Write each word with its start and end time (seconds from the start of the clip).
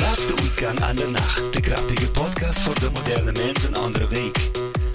Laatste 0.00 0.34
weekend 0.34 0.80
aan 0.82 0.96
de 0.96 1.08
nacht. 1.08 1.52
De 1.52 1.60
grappige 1.62 2.10
podcast 2.10 2.58
voor 2.58 2.80
de 2.80 2.90
moderne 2.92 3.32
mens 3.32 3.68
een 3.68 3.76
andere 3.76 4.08
week. 4.08 4.50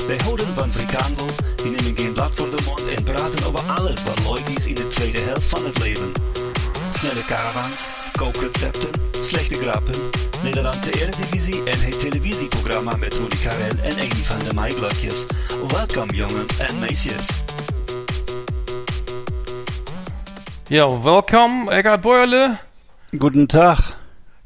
Wij 0.08 0.18
houden 0.24 0.48
van 0.48 0.72
frikandel, 0.72 1.28
die 1.56 1.72
nemen 1.72 1.98
geen 1.98 2.14
blad 2.14 2.32
voor 2.36 2.50
de 2.50 2.62
mond 2.66 2.88
en 2.96 3.04
praten 3.04 3.46
over 3.46 3.72
alles 3.72 4.04
wat 4.04 4.20
leuk 4.26 4.58
is 4.58 4.66
in 4.66 4.76
de 4.76 4.88
tweede 4.88 5.20
helft 5.20 5.48
van 5.48 5.66
het 5.66 5.80
leven. 5.80 6.12
Snelle 6.92 7.26
caravans, 7.26 7.88
kookrecepten, 8.12 8.90
slechte 9.20 9.56
grappen, 9.56 9.96
Nederlandse 10.44 11.02
Eredivisie 11.02 11.64
en 11.64 11.80
het 11.80 12.00
televisieprogramma 12.00 12.96
met 12.96 13.14
Rudy 13.14 13.38
Karel 13.38 13.78
en 13.84 13.94
Amy 13.94 14.24
van 14.24 14.44
de 14.44 14.54
Maaiblokjes. 14.54 15.26
Welkom 15.68 16.10
jongens 16.10 16.58
en 16.58 16.80
meisjes. 16.80 17.28
Ja, 20.68 21.02
welkom, 21.02 21.70
Eckart 21.70 22.02
Bäuerle. 22.02 22.58
Guten 23.10 23.48
Tag. 23.48 23.97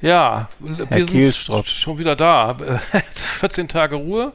Ja, 0.02 0.50
wir 0.60 0.86
Herr 0.88 0.98
sind 0.98 1.10
Kielstrop. 1.12 1.68
schon 1.68 2.00
wieder 2.00 2.16
da. 2.16 2.56
14 3.14 3.68
Tage 3.68 3.96
Ruhe. 3.96 4.32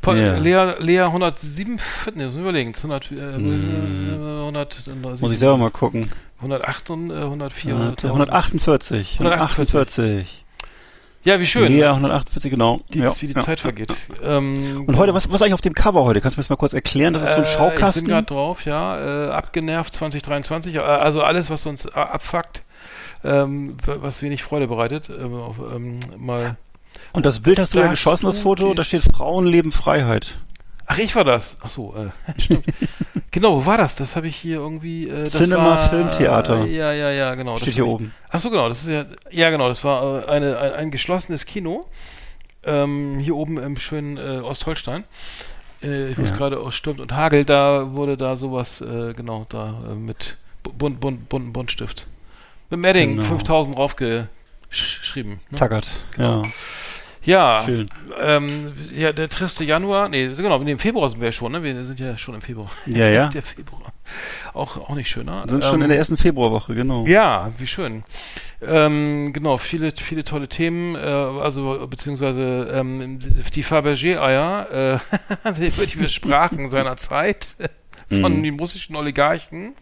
Pa 0.00 0.14
Ja. 0.14 0.36
Lea, 0.38 0.74
Lea 0.78 1.00
107, 1.02 1.78
ne, 2.14 2.26
müssen 2.26 2.34
wir 2.36 2.42
überlegen. 2.42 2.72
100, 2.74 3.10
äh, 3.12 3.14
100, 3.16 4.84
Muss 5.20 5.32
ich 5.32 5.38
selber 5.38 5.56
mal 5.56 5.70
gucken. 5.70 6.10
108 6.38 6.90
und 6.90 7.10
äh, 7.10 7.14
104. 7.14 7.74
100, 7.74 8.04
148. 8.04 9.18
148. 9.20 10.44
Ja, 11.22 11.38
wie 11.38 11.46
schön. 11.46 11.76
Ja, 11.76 11.90
148, 11.90 12.50
genau. 12.50 12.80
Die, 12.94 13.00
ja, 13.00 13.12
wie 13.20 13.26
die 13.26 13.34
ja. 13.34 13.40
Zeit 13.42 13.60
vergeht. 13.60 13.92
Ähm, 14.22 14.84
Und 14.86 14.96
heute, 14.96 15.12
was, 15.12 15.28
was 15.28 15.34
ist 15.34 15.42
eigentlich 15.42 15.52
auf 15.52 15.60
dem 15.60 15.74
Cover 15.74 16.04
heute? 16.04 16.22
Kannst 16.22 16.36
du 16.36 16.38
mir 16.38 16.44
das 16.44 16.48
mal 16.48 16.56
kurz 16.56 16.72
erklären? 16.72 17.12
Das 17.12 17.22
ist 17.22 17.28
so 17.30 17.34
ein 17.34 17.42
äh, 17.42 17.46
Ich 17.46 17.52
Schaukasten. 17.52 18.04
bin 18.04 18.10
gerade 18.14 18.26
drauf, 18.26 18.64
ja. 18.64 19.26
Äh, 19.28 19.30
abgenervt 19.32 19.92
2023. 19.92 20.76
äh, 20.76 20.78
Also 20.78 21.22
alles, 21.22 21.50
was 21.50 21.66
uns 21.66 21.86
abfuckt, 21.88 22.62
ähm, 23.24 23.76
was 23.84 24.22
wenig 24.22 24.42
Freude 24.42 24.66
bereitet. 24.68 25.08
Ähm, 25.10 25.34
ähm, 25.74 26.00
mal. 26.18 26.56
Und 27.12 27.26
das 27.26 27.40
Bild 27.40 27.58
hast 27.58 27.74
du 27.74 27.78
ja 27.78 27.84
Das 27.84 27.92
geschossen, 27.92 28.26
das 28.26 28.38
Foto. 28.38 28.74
Da 28.74 28.84
steht 28.84 29.02
Frauen 29.02 29.46
leben 29.46 29.72
Freiheit. 29.72 30.38
Ach, 30.86 30.98
ich 30.98 31.14
war 31.14 31.24
das. 31.24 31.56
Ach 31.62 31.70
so, 31.70 31.94
äh, 31.94 32.10
stimmt. 32.40 32.64
genau, 33.30 33.56
wo 33.62 33.66
war 33.66 33.78
das? 33.78 33.94
Das 33.94 34.16
habe 34.16 34.26
ich 34.26 34.36
hier 34.36 34.56
irgendwie. 34.56 35.08
Äh, 35.08 35.24
das 35.24 35.32
Cinema, 35.34 35.64
war, 35.64 35.88
Filmtheater. 35.88 36.66
Ja, 36.66 36.92
ja, 36.92 37.10
ja, 37.10 37.34
genau. 37.36 37.52
das 37.54 37.62
Steht 37.62 37.74
hier 37.74 37.84
ich- 37.84 37.90
oben. 37.90 38.12
Ach 38.30 38.40
so, 38.40 38.50
genau. 38.50 38.68
Das 38.68 38.82
ist 38.82 38.88
ja. 38.88 39.04
Ja, 39.30 39.50
genau. 39.50 39.68
Das 39.68 39.84
war 39.84 40.24
äh, 40.26 40.30
eine, 40.30 40.58
ein, 40.58 40.72
ein 40.72 40.90
geschlossenes 40.90 41.46
Kino. 41.46 41.86
Ähm, 42.64 43.18
hier 43.20 43.36
oben 43.36 43.56
im 43.58 43.76
schönen 43.78 44.16
äh, 44.18 44.40
Ostholstein. 44.42 45.04
Äh, 45.82 46.10
es 46.12 46.28
Ja. 46.30 46.36
gerade 46.36 46.58
aus 46.60 46.74
stürmt 46.74 47.00
und 47.00 47.12
hagelt, 47.14 47.48
da 47.48 47.92
wurde 47.92 48.18
da 48.18 48.36
sowas, 48.36 48.82
äh, 48.82 49.14
genau, 49.14 49.46
da 49.48 49.78
äh, 49.90 49.94
mit 49.94 50.36
bu- 50.62 50.72
bunt, 50.74 51.00
bunt, 51.00 51.28
bunten 51.30 51.52
Buntstift. 51.54 52.06
Mit 52.70 52.84
Edding 52.84 53.16
Genau. 53.16 53.28
5000 53.28 53.76
draufgeschrieben. 53.76 55.40
Ne? 55.50 55.58
Tackert. 55.58 55.86
Ja. 56.16 56.42
Ja, 57.22 57.64
Schön. 57.66 57.86
ähm, 58.18 58.72
ja, 58.96 59.12
der 59.12 59.28
triste 59.28 59.62
Januar, 59.62 60.08
nee, 60.08 60.28
genau, 60.28 60.58
im 60.58 60.78
Februar 60.78 61.06
sind 61.10 61.20
wir 61.20 61.28
ja 61.28 61.32
schon, 61.32 61.52
ne? 61.52 61.62
Wir 61.62 61.84
sind 61.84 62.00
ja 62.00 62.16
schon 62.16 62.34
im 62.34 62.40
Februar. 62.40 62.70
Ja, 62.86 63.08
ja. 63.10 63.28
Der 63.34 63.42
Februar. 63.42 63.92
Auch, 64.54 64.78
auch 64.78 64.94
nicht 64.94 65.10
schöner. 65.10 65.42
Wir 65.44 65.50
sind 65.50 65.64
schon 65.64 65.74
Ähm, 65.76 65.82
in 65.82 65.88
der 65.90 65.98
ersten 65.98 66.16
Februarwoche, 66.16 66.74
genau. 66.74 67.04
Ja, 67.06 67.50
wie 67.58 67.66
schön. 67.66 68.04
Ähm, 68.66 69.34
genau, 69.34 69.58
viele, 69.58 69.92
viele 69.94 70.24
tolle 70.24 70.48
Themen, 70.48 70.94
äh, 70.94 70.98
also 70.98 71.86
beziehungsweise 71.88 72.70
ähm, 72.72 73.18
die 73.54 73.64
Fabergé-Eier, 73.64 75.00
äh, 75.44 75.66
über 75.66 75.84
die 75.86 76.00
wir 76.00 76.08
sprachen 76.08 76.70
seiner 76.70 76.96
Zeit, 76.96 77.54
von 78.08 78.38
Mhm. 78.38 78.42
den 78.44 78.58
russischen 78.58 78.96
Oligarchen, 78.96 79.74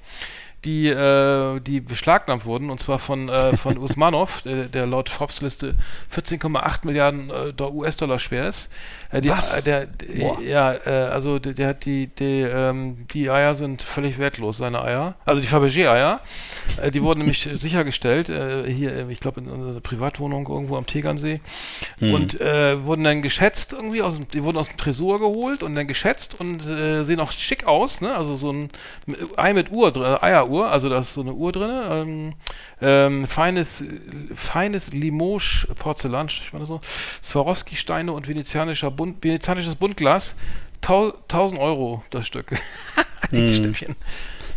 die, 0.65 0.89
äh, 0.89 1.61
die 1.61 1.81
beschlagnahmt 1.81 2.45
wurden, 2.45 2.71
und 2.71 2.81
zwar 2.81 2.99
von, 2.99 3.29
äh, 3.29 3.57
von 3.57 3.79
Usmanov, 3.79 4.43
der, 4.43 4.65
der 4.67 4.87
laut 4.87 5.09
Forbes-Liste 5.09 5.75
14,8 6.15 6.81
Milliarden 6.85 7.31
äh, 7.31 7.53
Do- 7.53 7.71
US-Dollar 7.71 8.19
schwer 8.19 8.49
ist. 8.49 8.71
Äh, 9.11 9.21
die, 9.21 9.29
Was? 9.31 9.57
äh, 9.59 9.63
Der, 9.63 9.87
Boah. 10.19 10.41
ja, 10.43 10.69
also 10.69 11.39
der, 11.39 11.53
der 11.55 11.69
hat 11.69 11.85
die, 11.85 12.09
die, 12.09 12.41
ähm, 12.43 13.07
die 13.13 13.31
Eier 13.31 13.55
sind 13.55 13.83
völlig 13.83 14.19
wertlos, 14.19 14.59
seine 14.59 14.83
Eier. 14.83 15.15
Also 15.25 15.41
die 15.41 15.47
Fabergé-Eier. 15.47 16.21
Die 16.93 17.03
wurden 17.03 17.21
nämlich 17.21 17.49
sichergestellt, 17.55 18.27
hier, 18.27 19.09
ich 19.09 19.21
glaube, 19.21 19.41
in 19.41 19.49
unserer 19.49 19.81
Privatwohnung 19.81 20.47
irgendwo 20.49 20.77
am 20.77 20.87
Tegernsee. 20.87 21.41
Mhm. 22.01 22.15
Und 22.15 22.41
wurden 22.41 23.05
dann 23.05 23.23
geschätzt 23.23 23.73
irgendwie, 23.73 24.03
aus 24.03 24.17
dem, 24.17 24.29
die 24.29 24.43
wurden 24.45 24.59
aus 24.59 24.69
dem 24.69 24.77
Tresor 24.77 25.19
geholt 25.19 25.63
und 25.63 25.75
dann 25.75 25.87
geschätzt 25.87 26.39
und 26.39 26.61
sehen 26.63 27.21
auch 27.21 27.33
schick 27.33 27.67
aus, 27.67 28.01
ne? 28.01 28.15
Also 28.15 28.37
so 28.37 28.53
ein 28.53 28.69
Ei 29.37 29.55
mit 29.55 29.71
Uhr 29.71 29.91
drin, 29.93 30.17
Eieruhr, 30.49 30.71
also 30.71 30.89
da 30.89 30.99
ist 30.99 31.15
so 31.15 31.21
eine 31.21 31.33
Uhr 31.33 31.53
drin. 31.53 31.71
Ähm, 31.91 32.33
ähm, 32.81 33.27
feines, 33.27 33.85
feines 34.35 34.93
Limoges-Porzellan, 34.93 36.29
man 36.53 36.63
das 36.63 36.69
so? 36.69 36.81
Swarovski-Steine 37.23 38.13
und 38.13 38.29
venezianischer 38.29 38.91
Bunt, 38.91 39.23
venezianisches 39.23 39.75
Buntglas. 39.75 40.35
Tau, 40.81 41.13
1000 41.29 41.61
Euro 41.61 42.03
das 42.11 42.27
Stück. 42.27 42.51
die 43.31 43.37
Mhm. 43.37 43.55
Schnäppchen. 43.55 43.97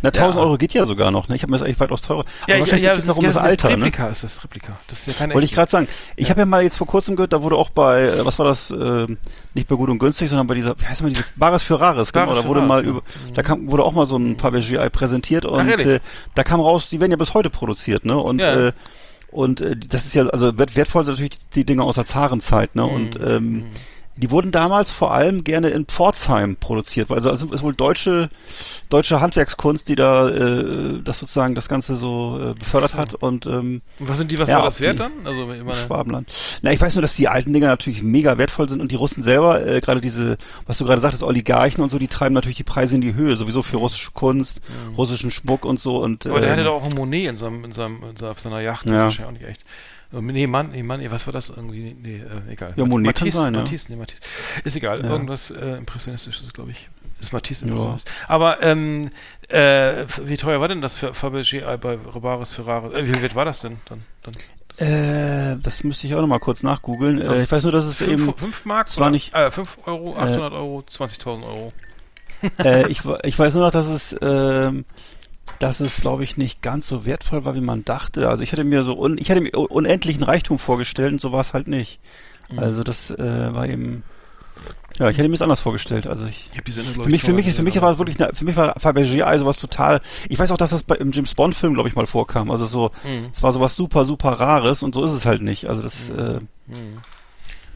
Na, 0.02 0.08
1000 0.10 0.34
Ja. 0.34 0.40
Euro 0.42 0.58
geht 0.58 0.74
ja 0.74 0.84
sogar 0.84 1.10
noch, 1.10 1.28
ne? 1.28 1.36
Ich 1.36 1.42
habe 1.42 1.50
mir 1.50 1.58
das 1.58 1.64
eigentlich 1.66 1.80
weitaus 1.80 2.02
teurer. 2.02 2.24
Aber 2.42 2.58
wahrscheinlich 2.58 2.90
geht 2.92 2.98
es 3.04 3.08
um 3.08 3.22
ja, 3.22 3.28
das 3.28 3.36
Alter, 3.36 3.68
ne? 3.70 3.76
Replika 3.76 4.08
ist 4.08 4.24
das, 4.24 4.42
Replika. 4.42 4.76
Das 4.88 4.98
ist 5.00 5.06
ja 5.06 5.12
keine 5.14 5.34
Wollte 5.34 5.44
ich 5.46 5.54
gerade 5.54 5.70
sagen. 5.70 5.88
Ich 6.16 6.28
habe 6.30 6.40
ja 6.40 6.46
mal 6.46 6.62
jetzt 6.62 6.76
vor 6.76 6.86
kurzem 6.86 7.16
gehört, 7.16 7.32
da 7.32 7.42
wurde 7.42 7.56
auch 7.56 7.70
bei, 7.70 8.02
äh, 8.02 8.24
was 8.26 8.38
war 8.38 8.46
das, 8.46 8.70
äh, 8.70 9.06
nicht 9.54 9.68
bei 9.68 9.76
Gut 9.76 9.88
und 9.90 9.98
Günstig, 9.98 10.28
sondern 10.28 10.46
bei 10.46 10.54
dieser, 10.54 10.78
wie 10.80 10.84
heißt 10.86 11.02
mal 11.02 11.08
diese, 11.08 11.24
Bares 11.36 11.62
für 11.62 11.80
Rares, 11.80 12.12
genau, 12.12 12.26
Bares 12.26 12.42
da 12.42 12.48
wurde 12.48 12.60
Rares, 12.60 12.68
mal 12.68 12.82
ja. 12.84 12.90
über, 12.90 13.02
da 13.34 13.42
kam, 13.42 13.70
wurde 13.70 13.84
auch 13.84 13.92
mal 13.92 14.06
so 14.06 14.16
ein 14.16 14.36
Fabergé-Ei 14.36 14.88
präsentiert 14.88 15.44
und 15.44 15.68
ehrlich? 15.68 15.86
äh, 15.86 16.00
da 16.34 16.42
kam 16.44 16.60
raus, 16.60 16.88
die 16.88 17.00
werden 17.00 17.10
ja 17.12 17.16
bis 17.16 17.34
heute 17.34 17.50
produziert, 17.50 18.04
ne? 18.04 18.16
Und, 18.16 18.40
Ja. 18.40 18.68
äh, 18.68 18.72
und 19.30 19.60
äh, 19.60 19.76
das 19.76 20.04
ist 20.04 20.14
ja, 20.14 20.26
also 20.26 20.58
wert, 20.58 20.76
wertvoll 20.76 21.04
sind 21.04 21.14
natürlich 21.14 21.38
die 21.54 21.64
Dinge 21.64 21.84
aus 21.84 21.94
der 21.94 22.06
Zarenzeit, 22.06 22.74
ne? 22.74 22.84
Und 22.84 23.18
Mhm. 23.18 23.64
Die 24.16 24.30
wurden 24.30 24.50
damals 24.52 24.90
vor 24.90 25.12
allem 25.12 25.42
gerne 25.42 25.70
in 25.70 25.86
Pforzheim 25.86 26.56
produziert, 26.56 27.08
weil 27.10 27.16
also 27.26 27.30
es 27.30 27.42
ist 27.42 27.62
wohl 27.62 27.74
deutsche 27.74 28.28
deutsche 28.90 29.20
Handwerkskunst, 29.20 29.88
die 29.88 29.94
da 29.94 30.28
äh, 30.28 31.00
das 31.02 31.18
sozusagen 31.18 31.54
das 31.54 31.68
Ganze 31.68 31.96
so 31.96 32.38
äh, 32.38 32.54
befördert 32.54 32.94
hat 32.94 33.14
und 33.14 33.46
ähm, 33.46 33.80
Und 33.98 34.08
was 34.08 34.18
sind 34.18 34.30
die, 34.30 34.38
was 34.38 34.50
Ja, 34.50 34.56
war 34.56 34.64
das 34.64 34.80
wert 34.80 35.00
dann? 35.00 35.12
Also, 35.24 35.46
meine, 35.46 35.76
Schwabenland. 35.76 36.32
Na, 36.60 36.72
ich 36.72 36.80
weiß 36.80 36.94
nur, 36.94 37.02
dass 37.02 37.16
die 37.16 37.28
alten 37.28 37.52
Dinger 37.52 37.68
natürlich 37.68 38.02
mega 38.02 38.36
wertvoll 38.36 38.68
sind 38.68 38.80
und 38.80 38.92
die 38.92 38.96
Russen 38.96 39.22
selber, 39.22 39.66
äh, 39.66 39.80
gerade 39.80 40.00
diese, 40.02 40.36
was 40.66 40.78
du 40.78 40.84
gerade 40.84 41.00
sagtest, 41.00 41.22
Oligarchen 41.22 41.82
und 41.82 41.90
so, 41.90 41.98
die 41.98 42.08
treiben 42.08 42.34
natürlich 42.34 42.58
die 42.58 42.64
Preise 42.64 42.94
in 42.96 43.00
die 43.00 43.14
Höhe, 43.14 43.36
sowieso 43.36 43.62
für 43.62 43.78
russische 43.78 44.10
Kunst, 44.12 44.60
russischen 44.96 45.30
Schmuck 45.30 45.64
und 45.64 45.80
so 45.80 46.02
und 46.02 46.26
aber 46.26 46.40
der 46.40 46.50
ähm, 46.50 46.56
hatte 46.56 46.64
doch 46.64 46.74
auch 46.74 46.84
ein 46.84 46.94
Monet 46.94 47.28
in 47.30 47.36
seinem, 47.36 47.64
in 47.64 47.72
seinem, 47.72 48.02
in 48.02 48.16
seiner, 48.16 48.32
auf 48.32 48.40
seiner 48.40 48.60
Yacht. 48.60 48.86
Das 48.86 48.92
Ja. 48.94 49.08
ist 49.08 49.18
ja 49.18 49.26
auch 49.26 49.32
nicht 49.32 49.44
echt. 49.44 49.62
Äh, 50.12 50.20
Nee, 50.20 50.46
Mann, 50.46 50.70
nee, 50.72 50.82
Mann, 50.82 51.00
nee, 51.00 51.10
was 51.10 51.26
war 51.26 51.32
das 51.32 51.48
irgendwie? 51.50 51.96
Nee, 52.00 52.16
äh, 52.48 52.52
egal. 52.52 52.74
Ja, 52.76 52.84
Monet 52.84 53.16
kann 53.16 53.26
Matisse, 53.26 53.38
sein, 53.42 53.54
ja. 53.54 53.60
Matisse, 53.60 53.92
nee, 53.92 53.96
Matisse. 53.98 54.20
Ist 54.64 54.76
egal, 54.76 55.00
Ja. 55.02 55.10
irgendwas 55.10 55.50
äh, 55.50 55.76
Impressionistisches, 55.78 56.52
glaube 56.52 56.70
ich. 56.72 56.88
Ist 57.20 57.32
Matisse 57.32 57.64
Ja. 57.64 57.70
Impressionist. 57.72 58.10
Aber 58.28 58.62
ähm, 58.62 59.10
äh, 59.48 60.04
wie 60.24 60.36
teuer 60.36 60.60
war 60.60 60.68
denn 60.68 60.80
das 60.80 60.96
für 60.98 61.12
Fabergé 61.12 61.76
bei 61.78 61.94
Robaris 62.14 62.50
Ferrari? 62.52 62.94
Äh, 63.00 63.06
wie 63.06 63.22
wert 63.22 63.34
war 63.34 63.44
das 63.44 63.60
denn 63.60 63.78
dann? 63.86 64.00
dann? 64.22 64.34
äh, 64.78 65.56
das 65.62 65.84
müsste 65.84 66.06
ich 66.06 66.14
auch 66.14 66.20
nochmal 66.20 66.40
kurz 66.40 66.62
nachgoogeln. 66.62 67.20
Äh, 67.20 67.44
ich 67.44 67.52
weiß 67.52 67.62
nur, 67.62 67.72
dass 67.72 67.84
es 67.84 67.96
fünf, 67.98 68.10
eben, 68.28 68.34
fünf 68.36 68.64
Mark? 68.64 68.88
es 68.88 68.98
war 68.98 69.10
nicht- 69.10 69.34
Äh, 69.34 69.50
5 69.50 69.78
Euro, 69.86 70.16
800 70.16 70.52
Euro, 70.52 70.82
20.000 70.90 71.44
Euro. 71.46 71.72
äh, 72.64 72.88
ich, 72.88 73.02
ich 73.22 73.38
weiß 73.38 73.54
nur 73.54 73.64
noch, 73.64 73.70
dass 73.70 73.86
es, 73.86 74.16
ähm, 74.20 74.84
dass 75.62 75.80
es, 75.80 76.00
glaube 76.00 76.24
ich, 76.24 76.36
nicht 76.36 76.60
ganz 76.62 76.86
so 76.88 77.04
wertvoll 77.06 77.44
war, 77.44 77.54
wie 77.54 77.60
man 77.60 77.84
dachte. 77.84 78.28
Also 78.28 78.42
ich 78.42 78.52
hatte 78.52 78.64
mir 78.64 78.82
so, 78.84 78.98
un, 78.98 79.16
ich 79.18 79.30
hatte 79.30 79.40
mir 79.40 79.52
unendlichen 79.52 80.22
Reichtum 80.22 80.58
vorgestellt 80.58 81.12
und 81.12 81.20
so 81.20 81.32
war 81.32 81.40
es 81.40 81.54
halt 81.54 81.68
nicht. 81.68 82.00
Mhm. 82.50 82.58
Also 82.58 82.82
das 82.82 83.10
äh, 83.10 83.54
war 83.54 83.66
eben, 83.68 84.02
Ja, 84.98 85.08
ich 85.08 85.16
hätte 85.16 85.28
mir 85.28 85.34
das 85.34 85.42
anders 85.42 85.60
vorgestellt. 85.60 86.06
Also 86.06 86.26
ich, 86.26 86.50
Ich 86.54 86.60
die 86.62 86.72
Sendung, 86.72 86.94
für 86.94 87.08
mich, 87.08 87.14
ich, 87.20 87.22
für 87.22 87.32
mich, 87.32 87.52
für 87.54 87.62
mich 87.62 87.80
war 87.80 87.92
es 87.92 87.98
wirklich, 87.98 88.20
eine, 88.20 88.34
für 88.34 88.44
mich 88.44 88.56
war 88.56 88.76
Fabergé 88.78 89.22
also 89.22 89.46
was 89.46 89.58
total. 89.58 90.00
Ich 90.28 90.38
weiß 90.38 90.50
auch, 90.50 90.56
dass 90.56 90.70
das 90.70 90.82
bei, 90.82 90.96
im 90.96 91.12
James 91.12 91.34
Bond 91.34 91.54
Film, 91.54 91.74
glaube 91.74 91.88
ich, 91.88 91.94
mal 91.94 92.06
vorkam. 92.06 92.50
Also 92.50 92.64
so, 92.66 92.90
Mhm. 93.04 93.28
es 93.32 93.42
war 93.42 93.52
sowas 93.52 93.74
super, 93.76 94.04
super 94.04 94.32
Rares 94.32 94.82
und 94.82 94.94
so 94.94 95.04
ist 95.04 95.12
es 95.12 95.24
halt 95.24 95.42
nicht. 95.42 95.66
Also 95.66 95.82
das, 95.82 96.10
äh, 96.10 96.40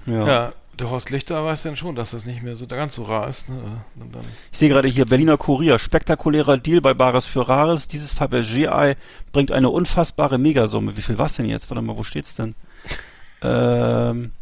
ja. 0.06 0.20
aber- 0.22 0.26
Ja, 0.30 0.52
der 0.78 0.90
Horst 0.90 1.10
Lichter 1.10 1.44
weiß 1.44 1.62
denn 1.62 1.76
schon, 1.76 1.94
dass 1.94 2.10
das 2.10 2.26
nicht 2.26 2.42
mehr 2.42 2.56
so 2.56 2.66
ganz 2.66 2.94
so 2.94 3.04
rar 3.04 3.28
ist. 3.28 3.48
Ne? 3.48 3.56
Dann, 3.96 4.10
Ich 4.52 4.58
sehe 4.58 4.68
gerade 4.68 4.88
hier 4.88 5.06
Berliner 5.06 5.36
Kurier. 5.36 5.78
Spektakulärer 5.78 6.58
Deal 6.58 6.80
bei 6.80 6.94
Bares 6.94 7.26
für 7.26 7.48
Rares. 7.48 7.88
Dieses 7.88 8.14
Fabergé-Ei 8.14 8.96
bringt 9.32 9.52
eine 9.52 9.70
unfassbare 9.70 10.38
Megasumme. 10.38 10.96
Wie 10.96 11.02
viel 11.02 11.18
war's 11.18 11.36
denn 11.36 11.46
jetzt? 11.46 11.70
Warte 11.70 11.82
mal, 11.82 11.96
wo 11.96 12.02
steht's 12.02 12.34
denn? 12.36 12.54
ähm, 13.42 14.32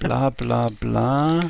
bla 0.00 0.30
bla 0.30 0.66
bla. 0.80 1.40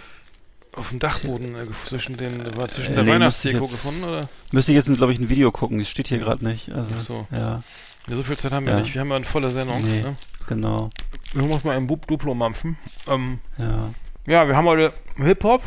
auf 0.77 0.91
dem 0.91 0.99
Dachboden 0.99 1.55
äh, 1.57 1.67
zwischen 1.87 2.17
den, 2.17 2.57
war 2.57 2.69
zwischen 2.69 2.93
Äh, 2.93 2.95
der 2.97 3.05
nee, 3.05 3.11
Weihnachtsdeko 3.13 3.65
ich 3.65 3.71
gefunden, 3.71 4.05
oder? 4.05 4.29
Müsste 4.53 4.73
ich 4.73 4.77
jetzt, 4.77 4.95
glaube 4.97 5.13
ich, 5.13 5.19
ein 5.21 5.29
Video 5.29 5.51
gucken. 5.53 5.81
Es 5.81 5.89
steht 5.89 6.09
hier 6.09 6.19
gerade 6.19 6.45
nicht. 6.45 6.71
Also, 6.73 6.95
Ach 6.97 7.01
so. 7.01 7.27
Ja, 7.31 7.63
Ja, 8.09 8.17
so 8.17 8.23
viel 8.23 8.37
Zeit 8.37 8.53
haben 8.53 8.67
wir 8.67 8.73
Ja. 8.75 8.81
nicht. 8.81 8.95
Wir 8.95 9.01
haben 9.01 9.11
ja 9.11 9.17
eine 9.17 9.25
volle 9.25 9.51
Sendung. 9.51 9.83
Nee. 9.85 10.03
Ne? 10.03 10.17
genau. 10.47 10.91
Wir 11.35 11.45
machen 11.47 11.61
mal 11.65 11.77
einen 11.77 11.87
Bub 11.87 12.07
Duplo 12.07 12.35
mampfen. 12.35 12.77
Ähm, 13.07 13.39
Ja. 13.59 13.91
Ja, 14.27 14.47
wir 14.49 14.57
haben 14.57 14.67
heute 14.67 14.93
Hip-Hop 15.17 15.63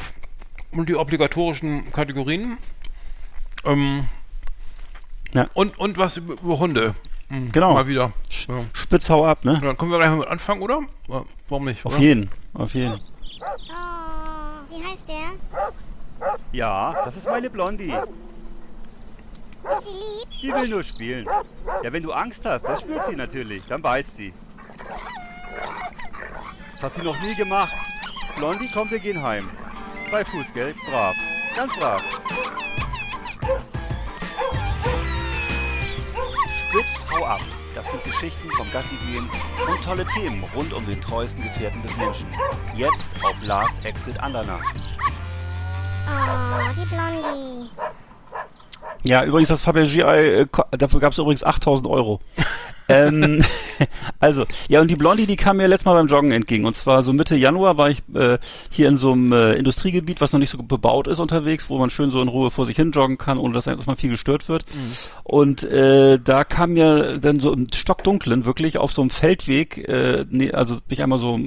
und 0.72 0.90
die 0.90 0.96
obligatorischen 0.96 1.92
Kategorien. 1.92 2.58
Ähm, 3.64 4.06
Ja. 5.34 5.48
und, 5.54 5.78
und 5.78 5.98
was 5.98 6.18
über, 6.18 6.34
über 6.42 6.60
Hunde. 6.60 6.96
Hm, 7.30 7.52
Genau. 7.52 7.74
Mal 7.74 7.88
wieder. 7.88 8.12
Ja. 8.48 8.66
Spitz 8.74 9.10
hau 9.10 9.26
ab, 9.26 9.44
ne? 9.44 9.56
Dann 9.62 9.78
können 9.78 9.92
wir 9.92 9.98
gleich 9.98 10.10
mal 10.10 10.18
mit 10.18 10.28
anfangen, 10.28 10.62
oder? 10.62 10.80
Warum 11.50 11.66
nicht? 11.66 11.86
Auf 11.86 11.94
oder? 11.94 12.02
jeden. 12.02 12.30
Auf 12.54 12.74
jeden. 12.74 12.94
Oh, 12.94 13.00
wie 14.70 14.84
heißt 14.84 15.08
der? 15.08 15.32
Ja, 16.52 16.96
das 17.04 17.18
ist 17.18 17.26
meine 17.28 17.50
Blondie. 17.50 17.92
Ist 17.92 19.82
die 19.82 19.90
lieb? 19.90 20.42
Die 20.42 20.54
will 20.54 20.68
nur 20.70 20.84
spielen. 20.84 21.26
Ja, 21.84 21.92
wenn 21.92 22.04
du 22.04 22.12
Angst 22.12 22.46
hast, 22.46 22.64
das 22.64 22.82
spürt 22.82 23.06
sie 23.08 23.16
natürlich. 23.16 23.64
Dann 23.68 23.82
beißt 23.82 24.16
sie. 24.18 24.32
Das 26.74 26.84
hat 26.84 26.94
sie 26.94 27.02
noch 27.02 27.20
nie 27.22 27.34
gemacht. 27.36 27.74
Blondie, 28.36 28.70
komm, 28.74 28.92
wir 28.92 29.00
gehen 29.00 29.22
heim. 29.22 29.50
Bei 30.12 30.26
Fußgeld, 30.26 30.76
brav. 30.90 31.16
Ganz 31.56 31.74
brav. 31.74 32.02
Spitz, 36.58 37.04
hau 37.12 37.24
ab. 37.26 37.40
Das 37.74 37.90
sind 37.90 38.04
Geschichten 38.04 38.50
vom 38.52 38.70
Gassi 38.72 38.96
gehen 39.08 39.30
und 39.70 39.84
tolle 39.84 40.06
Themen 40.06 40.44
rund 40.56 40.74
um 40.74 40.86
den 40.86 41.02
treuesten 41.02 41.44
Gefährten 41.44 41.82
des 41.82 41.96
Menschen. 41.98 42.28
Jetzt 42.76 43.12
auf 43.24 43.42
Last 43.42 43.86
Exit 43.86 44.20
Andernach. 44.20 44.64
Oh, 46.08 46.72
die 46.76 46.86
Blondie. 46.86 47.70
Ja, 49.08 49.24
übrigens 49.24 49.50
das 49.50 49.62
Fabergé-Ei, 49.62 50.42
äh, 50.42 50.48
dafür 50.72 51.00
gab 51.00 51.14
es 51.14 51.20
übrigens 51.20 51.44
8000 51.44 51.88
Euro. 51.88 52.22
ähm, 52.90 53.44
also, 54.20 54.46
ja, 54.68 54.82
und 54.82 54.90
die 54.90 54.96
Blondie, 54.96 55.28
die 55.28 55.36
kam 55.36 55.58
mir 55.58 55.68
letztes 55.68 55.86
Mal 55.86 55.94
beim 55.94 56.08
Joggen 56.08 56.32
entgegen. 56.32 56.66
Und 56.66 56.76
zwar 56.76 57.04
so 57.04 57.14
Mitte 57.14 57.36
Januar 57.36 57.78
war 57.78 57.92
ich 57.92 58.02
äh, 58.16 58.40
hier 58.72 58.88
in 58.88 58.98
so 58.98 59.12
einem 59.12 59.32
äh, 59.32 59.54
Industriegebiet, 59.54 60.22
was 60.22 60.34
noch 60.34 60.40
nicht 60.40 60.50
so 60.50 60.58
bebaut 60.58 61.08
ist 61.08 61.20
unterwegs, 61.20 61.70
wo 61.70 61.78
man 61.78 61.92
schön 61.92 62.10
so 62.10 62.20
in 62.20 62.30
Ruhe 62.30 62.50
vor 62.50 62.66
sich 62.66 62.76
hin 62.76 62.92
joggen 62.92 63.20
kann, 63.20 63.38
ohne 63.38 63.54
dass, 63.54 63.66
dass 63.66 63.86
man 63.86 63.98
viel 63.98 64.10
gestört 64.10 64.50
wird. 64.50 64.66
Und 65.24 65.64
äh, 65.64 66.20
da 66.20 66.44
kam 66.44 66.74
mir 66.74 67.20
dann 67.20 67.40
so 67.40 67.54
im 67.54 67.68
Stockdunklen 67.74 68.46
wirklich 68.46 68.80
auf 68.80 68.92
so 68.92 69.02
einem 69.02 69.12
Feldweg, 69.12 69.88
äh, 69.88 70.26
nee, 70.30 70.52
also 70.52 70.76
bin 70.76 70.84
ich 70.90 71.04
einmal 71.04 71.20
so 71.20 71.40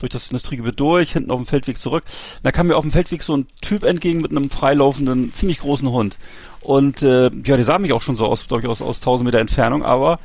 durch 0.00 0.10
das 0.10 0.30
Industriegebiet 0.30 0.80
durch, 0.80 1.12
hinten 1.12 1.30
auf 1.30 1.38
dem 1.38 1.46
Feldweg 1.46 1.78
zurück. 1.78 2.04
Da 2.42 2.50
kam 2.50 2.66
mir 2.66 2.76
auf 2.76 2.84
dem 2.84 2.92
Feldweg 2.92 3.22
so 3.22 3.36
ein 3.36 3.46
Typ 3.60 3.84
entgegen 3.84 4.20
mit 4.20 4.32
einem 4.32 4.50
freilaufenden, 4.50 5.32
ziemlich 5.32 5.60
großen 5.60 5.88
Hund. 5.88 6.18
Und 6.64 7.02
äh, 7.02 7.24
ja, 7.24 7.56
der 7.56 7.64
sah 7.64 7.78
mich 7.78 7.92
auch 7.92 8.02
schon 8.02 8.16
so 8.16 8.26
aus, 8.26 8.48
glaube 8.48 8.62
ich, 8.62 8.68
aus, 8.68 8.82
aus 8.82 8.98
1000 8.98 9.26
Meter 9.26 9.38
Entfernung, 9.38 9.84
aber 9.84 10.18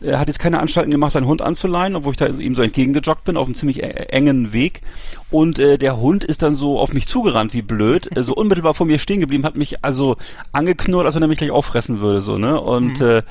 er 0.00 0.18
hat 0.18 0.28
jetzt 0.28 0.38
keine 0.38 0.60
Anstalten 0.60 0.90
gemacht, 0.90 1.12
seinen 1.12 1.26
Hund 1.26 1.40
anzuleihen, 1.40 1.96
obwohl 1.96 2.12
ich 2.12 2.18
da 2.18 2.26
ihm 2.26 2.54
so 2.54 2.62
entgegengejoggt 2.62 3.24
bin, 3.24 3.36
auf 3.36 3.46
einem 3.46 3.54
ziemlich 3.54 3.82
engen 3.82 4.52
Weg. 4.52 4.82
Und 5.30 5.58
äh, 5.58 5.78
der 5.78 5.98
Hund 5.98 6.24
ist 6.24 6.42
dann 6.42 6.54
so 6.54 6.78
auf 6.78 6.92
mich 6.92 7.06
zugerannt, 7.08 7.54
wie 7.54 7.62
blöd, 7.62 8.14
äh, 8.16 8.22
so 8.22 8.34
unmittelbar 8.34 8.74
vor 8.74 8.86
mir 8.86 8.98
stehen 8.98 9.20
geblieben, 9.20 9.44
hat 9.44 9.56
mich 9.56 9.82
also 9.84 10.16
angeknurrt, 10.52 11.06
als 11.06 11.14
wenn 11.14 11.22
er 11.22 11.28
mich 11.28 11.38
gleich 11.38 11.50
auffressen 11.50 12.00
würde, 12.00 12.20
so, 12.20 12.38
ne? 12.38 12.60
Und 12.60 13.00
äh, 13.00 13.22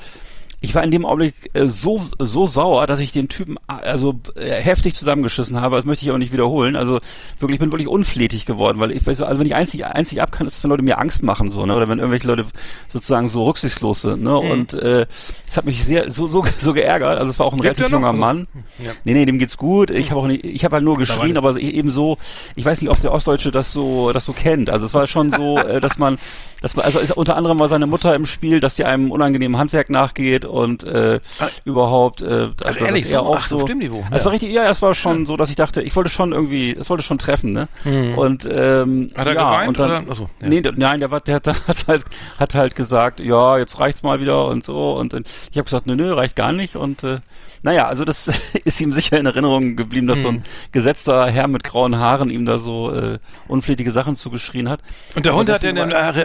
ich 0.64 0.74
war 0.74 0.82
in 0.82 0.90
dem 0.90 1.04
Augenblick 1.04 1.34
äh, 1.52 1.68
so 1.68 2.02
so 2.18 2.46
sauer, 2.46 2.86
dass 2.86 3.00
ich 3.00 3.12
den 3.12 3.28
Typen 3.28 3.56
äh, 3.68 3.72
also 3.72 4.18
äh, 4.34 4.50
heftig 4.50 4.94
zusammengeschissen 4.94 5.60
habe. 5.60 5.76
Das 5.76 5.84
möchte 5.84 6.04
ich 6.04 6.10
auch 6.10 6.18
nicht 6.18 6.32
wiederholen. 6.32 6.74
Also 6.74 7.00
wirklich, 7.38 7.56
ich 7.56 7.60
bin 7.60 7.70
wirklich 7.70 7.88
unflätig 7.88 8.46
geworden, 8.46 8.80
weil 8.80 8.90
ich 8.90 9.06
weiß, 9.06 9.20
also 9.22 9.38
wenn 9.38 9.46
ich 9.46 9.54
einzig 9.54 9.84
einzig 9.84 10.22
ab 10.22 10.32
kann, 10.32 10.46
ist 10.46 10.56
es, 10.56 10.64
wenn 10.64 10.70
Leute 10.70 10.82
mir 10.82 10.98
Angst 10.98 11.22
machen 11.22 11.50
so, 11.50 11.66
ne? 11.66 11.76
Oder 11.76 11.88
wenn 11.88 11.98
irgendwelche 11.98 12.26
Leute 12.26 12.46
sozusagen 12.88 13.28
so 13.28 13.44
rücksichtslos 13.44 14.02
sind, 14.02 14.22
ne? 14.22 14.38
Und 14.38 14.72
äh, 14.74 15.06
es 15.46 15.56
hat 15.56 15.66
mich 15.66 15.84
sehr 15.84 16.10
so 16.10 16.26
so 16.26 16.44
so 16.58 16.72
geärgert. 16.72 17.18
Also 17.18 17.30
es 17.30 17.38
war 17.38 17.46
auch 17.46 17.52
ein 17.52 17.58
Lebt 17.58 17.78
relativ 17.78 17.86
er 17.86 17.90
junger 17.90 18.12
Mann. 18.14 18.46
Ja. 18.78 18.92
Nee, 19.04 19.12
nee, 19.12 19.26
dem 19.26 19.38
geht's 19.38 19.58
gut. 19.58 19.90
Ich 19.90 20.10
habe 20.10 20.20
auch 20.20 20.26
nicht, 20.26 20.44
ich 20.44 20.64
habe 20.64 20.76
halt 20.76 20.84
nur 20.84 20.96
geschrien, 20.96 21.36
aber 21.36 21.58
eben 21.58 21.90
so, 21.90 22.16
ich 22.56 22.64
weiß 22.64 22.80
nicht, 22.80 22.90
ob 22.90 22.98
der 23.00 23.12
Ostdeutsche 23.12 23.50
das 23.50 23.72
so, 23.72 24.12
das 24.12 24.24
so 24.24 24.32
kennt. 24.32 24.70
Also 24.70 24.86
es 24.86 24.94
war 24.94 25.06
schon 25.06 25.30
so, 25.30 25.56
dass 25.80 25.98
man, 25.98 26.18
dass 26.64 26.76
man, 26.76 26.86
also 26.86 26.98
ist, 26.98 27.14
unter 27.14 27.36
anderem 27.36 27.58
war 27.58 27.68
seine 27.68 27.86
Mutter 27.86 28.14
im 28.14 28.24
Spiel, 28.24 28.58
dass 28.58 28.74
die 28.74 28.86
einem 28.86 29.10
unangenehmen 29.10 29.58
Handwerk 29.58 29.90
nachgeht 29.90 30.46
und 30.46 30.82
äh, 30.82 31.20
überhaupt, 31.66 32.22
äh, 32.22 32.24
also 32.26 32.56
Ach, 32.64 32.80
ehrlich, 32.80 33.06
so? 33.06 33.18
auch 33.18 33.36
Ach, 33.36 33.46
so. 33.46 33.56
auf 33.56 33.64
dem 33.66 33.76
Niveau. 33.76 34.02
Also 34.04 34.16
es 34.16 34.24
war 34.24 34.32
richtig, 34.32 34.50
ja, 34.50 34.70
es 34.70 34.80
war 34.80 34.94
schon 34.94 35.26
so, 35.26 35.36
dass 35.36 35.50
ich 35.50 35.56
dachte, 35.56 35.82
ich 35.82 35.94
wollte 35.94 36.08
schon 36.08 36.32
irgendwie, 36.32 36.74
es 36.74 36.88
wollte 36.88 37.02
schon 37.02 37.18
treffen, 37.18 37.52
ne? 37.52 37.68
Und 38.16 38.48
ähm, 38.50 39.10
Hat 39.14 39.26
er 39.26 39.34
ja, 39.34 39.50
geweint 39.50 39.68
und 39.68 39.78
dann, 39.78 39.90
oder? 40.04 40.10
Achso, 40.10 40.30
ja. 40.40 40.48
Nee, 40.48 40.62
nein, 40.74 41.00
der, 41.00 41.10
war, 41.10 41.20
der 41.20 41.34
hat, 41.34 41.46
hat, 41.68 41.86
halt, 41.86 42.04
hat 42.38 42.54
halt 42.54 42.74
gesagt, 42.74 43.20
ja, 43.20 43.58
jetzt 43.58 43.78
reicht's 43.78 44.02
mal 44.02 44.22
wieder 44.22 44.46
und 44.46 44.64
so. 44.64 44.94
Und 44.94 45.12
dann, 45.12 45.24
ich 45.50 45.58
habe 45.58 45.64
gesagt, 45.64 45.86
nö, 45.86 45.96
nö, 45.96 46.14
reicht 46.14 46.34
gar 46.34 46.52
nicht. 46.52 46.76
Und 46.76 47.04
äh, 47.04 47.18
naja, 47.64 47.88
also 47.88 48.04
das 48.04 48.28
ist 48.64 48.80
ihm 48.80 48.92
sicher 48.92 49.18
in 49.18 49.26
Erinnerung 49.26 49.74
geblieben, 49.74 50.06
dass 50.06 50.20
so 50.22 50.28
Hm. 50.28 50.36
ein 50.36 50.44
gesetzter 50.70 51.26
Herr 51.26 51.48
mit 51.48 51.64
grauen 51.64 51.96
Haaren 51.98 52.30
ihm 52.30 52.44
da 52.44 52.58
so 52.60 52.92
äh, 52.92 53.18
unflätige 53.48 53.90
Sachen 53.90 54.14
zugeschrien 54.14 54.68
hat. 54.68 54.80
Und 55.16 55.26
der 55.26 55.34
Hund 55.34 55.50
hat, 55.50 55.64
äh, 55.64 55.74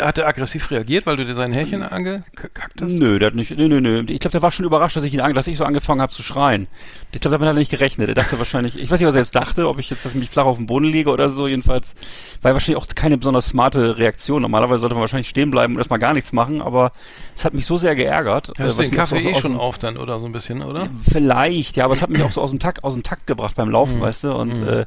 hat 0.01 0.17
der 0.17 0.27
aggressiv 0.27 0.69
reagiert, 0.69 1.05
weil 1.07 1.17
du 1.17 1.25
dir 1.25 1.33
sein 1.35 1.51
Härchen 1.53 1.81
angekackt 1.81 2.81
hast? 2.81 2.93
Nö, 2.93 3.17
der 3.19 3.27
hat 3.27 3.35
nicht, 3.35 3.57
nö, 3.57 3.67
nö, 3.67 3.81
nö. 3.81 4.03
Ich 4.07 4.19
glaube, 4.19 4.31
der 4.33 4.41
war 4.41 4.51
schon 4.51 4.65
überrascht, 4.65 4.95
dass 4.97 5.03
ich 5.03 5.13
ihn, 5.13 5.33
dass 5.33 5.47
ich 5.47 5.57
so 5.57 5.63
angefangen 5.65 6.01
habe 6.01 6.11
zu 6.11 6.21
schreien. 6.21 6.67
Ich 7.11 7.21
glaube, 7.21 7.35
damit 7.37 7.47
hat 7.49 7.55
er 7.55 7.59
nicht 7.59 7.71
gerechnet. 7.71 8.07
Er 8.09 8.13
dachte 8.15 8.37
wahrscheinlich, 8.37 8.77
ich 8.77 8.91
weiß 8.91 8.99
nicht, 8.99 9.07
was 9.07 9.15
er 9.15 9.21
jetzt 9.21 9.33
dachte, 9.35 9.67
ob 9.67 9.79
ich 9.79 9.89
jetzt, 9.89 10.05
dass 10.05 10.11
ich 10.13 10.19
mich 10.19 10.29
flach 10.29 10.45
auf 10.45 10.57
den 10.57 10.67
Boden 10.67 10.85
lege 10.85 11.09
oder 11.09 11.29
so. 11.29 11.47
Jedenfalls 11.47 11.95
war 12.41 12.53
wahrscheinlich 12.53 12.81
auch 12.83 12.87
keine 12.93 13.17
besonders 13.17 13.47
smarte 13.47 13.97
Reaktion. 13.97 14.41
Normalerweise 14.41 14.81
sollte 14.81 14.95
man 14.95 15.01
wahrscheinlich 15.01 15.29
stehen 15.29 15.49
bleiben 15.51 15.73
und 15.73 15.79
erstmal 15.79 15.99
gar 15.99 16.13
nichts 16.13 16.33
machen, 16.33 16.61
aber 16.61 16.91
es 17.35 17.45
hat 17.45 17.53
mich 17.53 17.65
so 17.65 17.77
sehr 17.77 17.95
geärgert. 17.95 18.49
äh, 18.49 18.51
Hast 18.51 18.59
du 18.59 18.63
was 18.65 18.75
den 18.77 18.89
so 18.91 18.95
Kaffee 18.95 19.17
eh 19.29 19.35
schon 19.35 19.53
dem- 19.53 19.59
auf 19.59 19.77
dann 19.77 19.97
oder 19.97 20.19
so 20.19 20.25
ein 20.25 20.31
bisschen, 20.33 20.61
oder? 20.61 20.87
Vielleicht, 21.09 21.28
ja, 21.75 21.85
aber 21.85 21.93
es 21.93 22.01
hat 22.01 22.09
mich 22.09 22.21
auch 22.23 22.31
so 22.31 22.41
aus 22.41 22.49
dem 22.51 22.59
Takt, 22.59 22.83
aus 22.83 22.93
dem 22.93 23.03
Takt 23.03 23.27
gebracht 23.27 23.55
beim 23.55 23.69
Laufen, 23.69 23.97
Mhm. 23.97 24.01
weißt 24.01 24.23
du, 24.25 24.33
und 24.33 24.61
äh, 24.61 24.85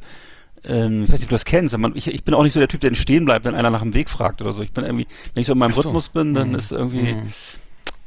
ähm, 0.65 1.05
ich 1.05 1.13
weiß 1.13 1.19
nicht, 1.19 1.25
ob 1.25 1.31
du 1.31 1.35
das 1.35 1.45
kennst, 1.45 1.75
aber 1.75 1.91
ich, 1.95 2.07
ich 2.09 2.25
bin 2.25 2.35
auch 2.35 2.43
nicht 2.43 2.53
so 2.53 2.61
der 2.61 2.69
Typ, 2.69 2.81
der 2.81 2.95
stehen 2.95 3.25
bleibt, 3.25 3.45
wenn 3.45 3.55
einer 3.55 3.71
nach 3.71 3.83
dem 3.83 3.95
Weg 3.95 4.09
fragt 4.11 4.41
oder 4.41 4.53
so. 4.53 4.63
Ich 4.63 4.73
bin 4.73 4.85
irgendwie, 4.85 5.07
wenn 5.35 5.41
ich 5.41 5.47
so 5.47 5.53
in 5.55 5.59
meinem 5.59 5.73
so. 5.73 5.81
Rhythmus 5.83 6.09
bin, 6.09 6.35
dann 6.35 6.51
Mhm. 6.51 6.55
ist 6.55 6.71
irgendwie, 6.73 7.15
Mhm. 7.15 7.33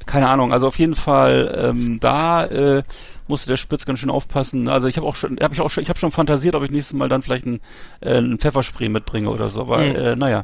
keine 0.05 0.29
Ahnung, 0.29 0.53
also 0.53 0.67
auf 0.67 0.77
jeden 0.79 0.95
Fall 0.95 1.53
ähm, 1.69 1.99
da 1.99 2.45
äh, 2.45 2.83
musste 3.27 3.49
der 3.49 3.57
Spitz 3.57 3.85
ganz 3.85 3.99
schön 3.99 4.09
aufpassen. 4.11 4.69
Also 4.69 4.87
ich 4.87 4.97
habe 4.97 5.07
auch 5.07 5.15
schon, 5.15 5.37
habe 5.41 5.53
ich 5.53 5.61
auch 5.61 5.69
schon, 5.69 5.81
ich 5.83 5.89
habe 5.89 5.97
schon 5.99 6.11
fantasiert, 6.11 6.55
ob 6.55 6.63
ich 6.63 6.71
nächstes 6.71 6.93
Mal 6.95 7.09
dann 7.09 7.23
vielleicht 7.23 7.45
ein, 7.45 7.59
äh, 8.01 8.19
ein 8.19 8.37
Pfefferspray 8.37 8.87
mitbringe 8.87 9.29
oder 9.29 9.49
so. 9.49 9.61
Aber 9.61 9.79
Mhm. 9.79 9.95
äh, 9.95 10.15
naja, 10.15 10.43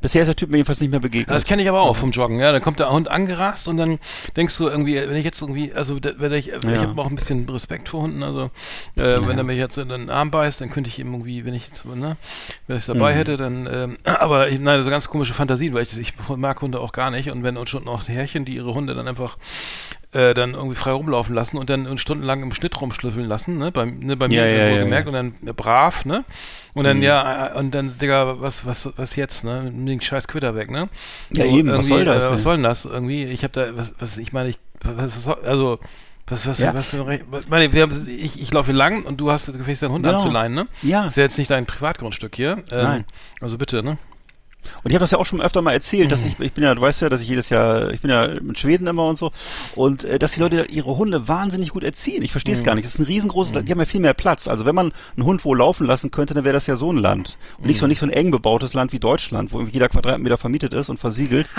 bisher 0.00 0.22
ist 0.22 0.28
der 0.28 0.36
Typ 0.36 0.50
mir 0.50 0.56
jedenfalls 0.58 0.80
nicht 0.80 0.90
mehr 0.90 1.00
begegnet. 1.00 1.34
Das 1.34 1.44
kenne 1.44 1.62
ich 1.62 1.68
aber 1.68 1.80
auch 1.82 1.96
vom 1.96 2.10
Joggen, 2.10 2.38
ja. 2.38 2.52
Dann 2.52 2.62
kommt 2.62 2.80
der 2.80 2.90
Hund 2.90 3.08
angerast 3.08 3.68
und 3.68 3.76
dann 3.76 3.98
denkst 4.36 4.56
du 4.58 4.68
irgendwie, 4.68 4.96
wenn 4.96 5.16
ich 5.16 5.24
jetzt 5.24 5.40
irgendwie, 5.42 5.72
also 5.72 5.98
wenn 6.02 6.32
ich, 6.32 6.48
ich 6.48 6.64
Ja. 6.64 6.80
habe 6.82 7.00
auch 7.00 7.06
ein 7.08 7.16
bisschen 7.16 7.48
Respekt 7.48 7.88
vor 7.88 8.02
Hunden, 8.02 8.22
also 8.22 8.50
äh, 8.96 9.26
wenn 9.26 9.38
er 9.38 9.44
mich 9.44 9.58
jetzt 9.58 9.78
in 9.78 9.88
den 9.88 10.10
Arm 10.10 10.30
beißt, 10.30 10.60
dann 10.60 10.70
könnte 10.70 10.88
ich 10.88 10.98
ihm 10.98 11.12
irgendwie, 11.12 11.44
wenn 11.44 11.54
ich 11.54 11.68
jetzt, 11.68 11.84
ne, 11.84 12.16
wenn 12.66 12.76
ich 12.76 12.82
es 12.82 12.86
dabei 12.86 13.12
Mhm. 13.12 13.16
hätte, 13.18 13.36
dann, 13.36 13.68
ähm, 13.72 13.96
aber 14.04 14.48
ich, 14.48 14.58
nein, 14.58 14.82
so 14.82 14.90
ganz 14.90 15.08
komische 15.08 15.34
Fantasien, 15.34 15.74
weil 15.74 15.82
ich, 15.82 15.96
ich 15.98 16.14
mag 16.36 16.60
Hunde 16.62 16.80
auch 16.80 16.92
gar 16.92 17.10
nicht 17.10 17.30
und 17.30 17.42
wenn 17.42 17.56
und 17.56 17.68
schon 17.68 17.84
noch 17.84 18.08
Härchen, 18.08 18.44
die 18.44 18.54
ihre 18.56 18.74
Hunde 18.74 18.94
dann 18.94 19.06
einfach 19.08 19.36
äh, 20.12 20.34
dann 20.34 20.54
irgendwie 20.54 20.74
frei 20.74 20.90
rumlaufen 20.92 21.34
lassen 21.34 21.56
und 21.56 21.70
dann 21.70 21.96
stundenlang 21.98 22.42
im 22.42 22.52
Schnitt 22.52 22.80
rumschlüffeln 22.80 23.26
lassen, 23.26 23.58
ne, 23.58 23.70
bei, 23.70 23.84
ne, 23.84 24.16
bei 24.16 24.26
mir 24.28 24.36
Ja, 24.38 24.46
ja, 24.46 24.68
ja, 24.70 24.78
gemerkt 24.80 25.08
ja. 25.08 25.18
und 25.20 25.34
dann 25.42 25.54
brav, 25.54 26.04
ne, 26.04 26.24
und 26.74 26.84
dann 26.84 26.98
Mhm. 26.98 27.02
ja, 27.02 27.48
äh, 27.48 27.58
und 27.58 27.72
dann, 27.74 27.98
Digga, 27.98 28.40
was, 28.40 28.64
was, 28.66 28.88
was 28.96 29.16
jetzt, 29.16 29.44
ne, 29.44 29.64
nimm 29.64 29.86
den 29.86 30.00
scheiß 30.00 30.28
Quitter 30.28 30.54
weg, 30.54 30.70
ne, 30.70 30.88
Ja, 31.30 31.46
so, 31.46 31.56
eben, 31.56 31.68
was 31.70 31.86
soll 31.86 32.04
das 32.04 32.24
Äh, 32.24 32.30
was 32.30 32.42
soll 32.42 32.54
denn 32.56 32.64
das 32.64 32.84
irgendwie? 32.84 33.24
Ich 33.24 33.42
habe 33.42 33.52
da, 33.52 33.76
was, 33.76 33.94
was, 33.98 34.16
ich 34.18 34.32
meine, 34.32 34.50
ich, 34.50 34.58
was, 34.82 35.26
was 35.26 35.44
also, 35.44 35.78
was, 36.26 36.46
was, 36.46 36.58
Ja. 36.60 36.72
was, 36.74 36.94
was, 36.96 37.48
meine, 37.48 37.72
wir 37.72 37.82
haben, 37.82 38.08
ich, 38.08 38.40
ich 38.40 38.52
laufe 38.52 38.66
hier 38.66 38.78
lang 38.78 39.02
und 39.02 39.20
du 39.20 39.30
hast 39.32 39.46
gefälligst 39.46 39.82
deinen 39.82 39.92
Hund 39.92 40.04
Genau. 40.04 40.18
anzuleihen, 40.18 40.54
ne? 40.54 40.68
ja. 40.82 41.06
Ist 41.06 41.16
ja 41.16 41.24
jetzt 41.24 41.38
nicht 41.38 41.50
dein 41.50 41.66
Privatgrundstück 41.66 42.36
hier. 42.36 42.52
Ähm, 42.70 42.82
Nein. 42.82 43.04
Also 43.40 43.58
bitte, 43.58 43.82
ne? 43.82 43.98
Und 44.82 44.90
ich 44.90 44.94
habe 44.94 45.02
das 45.02 45.10
ja 45.10 45.18
auch 45.18 45.26
schon 45.26 45.40
öfter 45.40 45.62
mal 45.62 45.72
erzählt, 45.72 46.12
dass 46.12 46.24
ich, 46.24 46.38
ich 46.38 46.52
bin 46.52 46.64
ja, 46.64 46.74
du 46.74 46.80
weißt 46.80 47.02
ja, 47.02 47.08
dass 47.08 47.20
ich 47.20 47.28
jedes 47.28 47.50
Jahr, 47.50 47.90
ich 47.90 48.00
bin 48.00 48.10
ja 48.10 48.24
in 48.24 48.56
Schweden 48.56 48.86
immer 48.86 49.06
und 49.06 49.18
so, 49.18 49.32
und 49.76 50.04
äh, 50.04 50.18
dass 50.18 50.32
die 50.32 50.40
Leute 50.40 50.66
ihre 50.70 50.96
Hunde 50.96 51.28
wahnsinnig 51.28 51.70
gut 51.70 51.84
erziehen. 51.84 52.22
Ich 52.22 52.32
verstehe 52.32 52.54
es 52.54 52.64
gar 52.64 52.74
nicht. 52.74 52.84
Das 52.84 52.94
ist 52.94 53.00
ein 53.00 53.04
riesengroßes, 53.04 53.52
die 53.52 53.70
haben 53.70 53.78
ja 53.78 53.84
viel 53.84 54.00
mehr 54.00 54.14
Platz. 54.14 54.48
Also 54.48 54.64
wenn 54.64 54.74
man 54.74 54.92
einen 55.16 55.26
Hund 55.26 55.44
wo 55.44 55.54
laufen 55.54 55.86
lassen 55.86 56.10
könnte, 56.10 56.34
dann 56.34 56.44
wäre 56.44 56.54
das 56.54 56.66
ja 56.66 56.76
so 56.76 56.92
ein 56.92 56.98
Land. 56.98 57.38
Und 57.58 57.66
nicht 57.66 57.78
so 57.78 57.86
nicht 57.86 58.00
so 58.00 58.06
ein 58.06 58.12
eng 58.12 58.30
bebautes 58.30 58.74
Land 58.74 58.92
wie 58.92 58.98
Deutschland, 58.98 59.52
wo 59.52 59.58
irgendwie 59.58 59.74
jeder 59.74 59.88
Quadratmeter 59.88 60.36
vermietet 60.38 60.74
ist 60.74 60.88
und 60.88 60.98
versiegelt. 60.98 61.48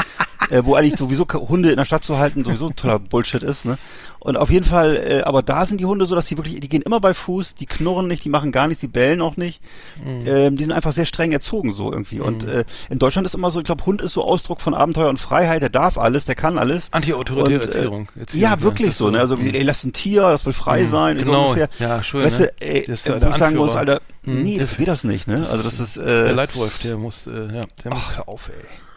äh, 0.51 0.61
wo 0.63 0.75
eigentlich 0.75 0.97
sowieso 0.97 1.25
Hunde 1.33 1.71
in 1.71 1.77
der 1.77 1.85
Stadt 1.85 2.03
zu 2.03 2.19
halten 2.19 2.43
sowieso 2.43 2.69
totaler 2.69 2.99
Bullshit 2.99 3.41
ist, 3.41 3.65
ne? 3.65 3.77
Und 4.23 4.37
auf 4.37 4.51
jeden 4.51 4.65
Fall, 4.65 4.97
äh, 4.97 5.21
aber 5.23 5.41
da 5.41 5.65
sind 5.65 5.81
die 5.81 5.85
Hunde 5.85 6.05
so, 6.05 6.13
dass 6.13 6.27
die 6.27 6.37
wirklich, 6.37 6.59
die 6.59 6.69
gehen 6.69 6.83
immer 6.83 6.99
bei 6.99 7.15
Fuß, 7.15 7.55
die 7.55 7.65
knurren 7.65 8.07
nicht, 8.07 8.23
die 8.23 8.29
machen 8.29 8.51
gar 8.51 8.67
nichts, 8.67 8.79
die 8.81 8.87
bellen 8.87 9.19
auch 9.19 9.35
nicht. 9.35 9.63
Ähm, 10.05 10.57
die 10.57 10.63
sind 10.63 10.73
einfach 10.73 10.91
sehr 10.91 11.05
streng 11.05 11.31
erzogen 11.31 11.73
so 11.73 11.91
irgendwie. 11.91 12.19
Und 12.19 12.43
äh, 12.43 12.65
in 12.91 12.99
Deutschland 12.99 13.25
ist 13.25 13.33
immer 13.33 13.49
so, 13.49 13.57
ich 13.59 13.65
glaube, 13.65 13.83
Hund 13.87 13.99
ist 14.03 14.13
so 14.13 14.23
Ausdruck 14.23 14.61
von 14.61 14.75
Abenteuer 14.75 15.09
und 15.09 15.17
Freiheit, 15.19 15.63
der 15.63 15.69
darf 15.69 15.97
alles, 15.97 16.25
der 16.25 16.35
kann 16.35 16.59
alles. 16.59 16.89
Anti-autoritäre 16.91 17.63
äh, 17.63 17.65
Erziehung. 17.65 18.07
Erziehung, 18.19 18.43
Ja, 18.43 18.61
wirklich 18.61 18.89
das 18.89 18.99
so, 18.99 19.09
ne? 19.09 19.19
Also, 19.21 19.37
ey, 19.37 19.63
lass 19.63 19.83
ein 19.83 19.93
Tier, 19.93 20.21
das 20.21 20.45
will 20.45 20.53
frei 20.53 20.85
sein, 20.85 21.17
so 21.17 21.25
Genau, 21.25 21.45
ungefähr. 21.47 21.69
ja, 21.79 22.03
schön, 22.03 22.23
Weißt 22.25 22.41
ne? 22.41 22.51
du, 22.59 22.67
ey, 22.67 22.85
Das 22.85 22.99
ist 22.99 23.05
ja 23.07 23.15
wo 23.15 23.19
der 23.19 23.29
ich 23.31 23.35
sagen 23.37 23.55
muss. 23.55 23.75
Alter, 23.75 24.01
nee, 24.21 24.57
der- 24.57 24.67
das 24.67 24.77
geht 24.77 24.87
das 24.87 25.03
nicht, 25.03 25.27
ne? 25.27 25.37
Also, 25.37 25.63
das 25.63 25.79
ist, 25.79 25.97
Der 25.97 26.05
äh, 26.05 26.31
Leitwolf, 26.31 26.79
der 26.83 26.95
muss, 26.97 27.25
äh, 27.25 27.31
ja, 27.31 27.63
der 27.83 27.91
muss. 27.91 28.03
ach, 28.05 28.17
hör 28.17 28.27
auf, 28.29 28.49
ey. 28.49 28.53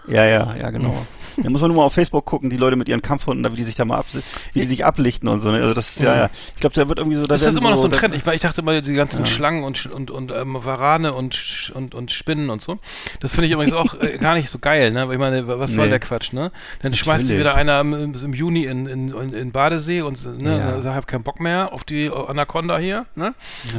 Ja, 0.08 0.25
ja, 0.25 0.54
ja, 0.56 0.70
genau. 0.70 0.94
Da 1.37 1.50
muss 1.50 1.61
man 1.61 1.70
nur 1.70 1.78
mal 1.78 1.87
auf 1.87 1.94
Facebook 1.94 2.25
gucken, 2.25 2.49
die 2.49 2.56
Leute 2.56 2.76
mit 2.76 2.88
ihren 2.88 3.02
Kampfhunden, 3.02 3.42
da, 3.42 3.50
wie 3.52 3.56
die 3.56 3.64
sich 3.64 3.75
da 3.75 3.84
mal 3.84 3.99
ab, 3.99 4.06
wie 4.52 4.61
die 4.61 4.66
sich 4.66 4.84
ablichten 4.84 5.28
und 5.28 5.40
so, 5.40 5.50
ne? 5.50 5.56
Also 5.58 5.75
das 5.75 5.96
ist, 5.96 6.00
ja, 6.00 6.16
ja. 6.16 6.30
Ich 6.54 6.61
glaube, 6.61 6.75
da 6.76 6.88
wird 6.88 6.99
irgendwie 6.99 7.16
so, 7.16 7.26
da 7.26 7.34
Ist 7.34 7.46
das 7.46 7.54
immer 7.56 7.70
noch 7.70 7.78
so 7.78 7.87
ein 7.88 7.92
Trend? 7.92 8.14
Ich, 8.14 8.25
ich 8.25 8.40
dachte 8.40 8.62
mal, 8.62 8.80
die 8.80 8.94
ganzen 8.94 9.26
Schlangen 9.26 9.64
und, 9.64 9.87
und, 9.87 10.11
und 10.11 10.30
ähm, 10.30 10.56
Warane 10.64 11.12
und, 11.12 11.73
und, 11.75 11.94
und 11.94 12.12
Spinnen 12.12 12.50
und 12.50 12.62
so. 12.62 12.78
Das 13.20 13.32
finde 13.32 13.46
ich 13.46 13.52
übrigens 13.52 13.75
auch 13.75 14.00
äh, 14.00 14.18
gar 14.18 14.34
nicht 14.34 14.49
so 14.49 14.58
geil, 14.58 14.92
ne? 14.92 15.08
Weil 15.08 15.14
ich 15.14 15.20
meine, 15.20 15.46
was 15.49 15.73
soll 15.73 15.87
Nee. 15.87 15.90
der 15.90 16.00
Quatsch, 16.00 16.32
ne? 16.32 16.52
Dann 16.82 16.94
schmeißt 16.94 17.25
Natürlich. 17.25 17.40
wieder 17.40 17.54
einer 17.54 17.80
im, 17.80 18.14
im 18.14 18.32
Juni 18.32 18.64
in, 18.64 18.87
in, 18.87 19.32
in, 19.32 19.52
Badesee 19.52 20.02
und 20.02 20.25
ne, 20.40 20.58
Ja. 20.58 20.78
ja. 20.78 20.94
hab 20.94 21.06
keinen 21.08 21.25
Bock 21.25 21.40
mehr 21.40 21.73
auf 21.73 21.84
die 21.84 22.11
Anaconda 22.11 22.78
hier, 22.78 23.06
ne? 23.16 23.34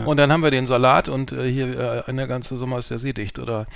Und 0.05 0.17
dann 0.17 0.31
haben 0.31 0.43
wir 0.43 0.51
den 0.51 0.67
Salat 0.67 1.07
und 1.07 1.31
äh, 1.31 1.49
hier 1.49 2.03
äh, 2.07 2.13
der 2.13 2.27
ganze 2.27 2.57
Sommer 2.57 2.79
ist 2.79 2.89
der 2.89 2.99
See 2.99 3.13
dicht. 3.13 3.39
Oder 3.39 3.67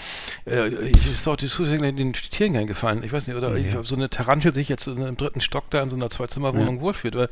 äh, 0.46 0.68
ich 0.68 1.00
die 1.39 1.48
Zusätzlich 1.48 1.96
den 1.96 2.13
Tieren 2.39 2.53
kein 2.53 2.67
gefallen. 2.67 3.03
Ich 3.03 3.12
weiß 3.12 3.27
nicht, 3.27 3.36
oder 3.36 3.53
ich, 3.55 3.75
ob 3.75 3.86
so 3.86 3.96
eine 3.96 4.10
Tarantel 4.10 4.53
sich 4.53 4.69
jetzt 4.69 4.88
in, 4.88 4.98
im 5.05 5.17
dritten 5.17 5.41
Stock 5.41 5.65
da 5.72 5.84
in 5.84 5.89
so 5.89 5.98
einer 5.98 6.10
Zwei-Zimmer-Wohnung 6.10 6.79
wohlfühlt. 6.79 7.13
Weil, 7.13 7.27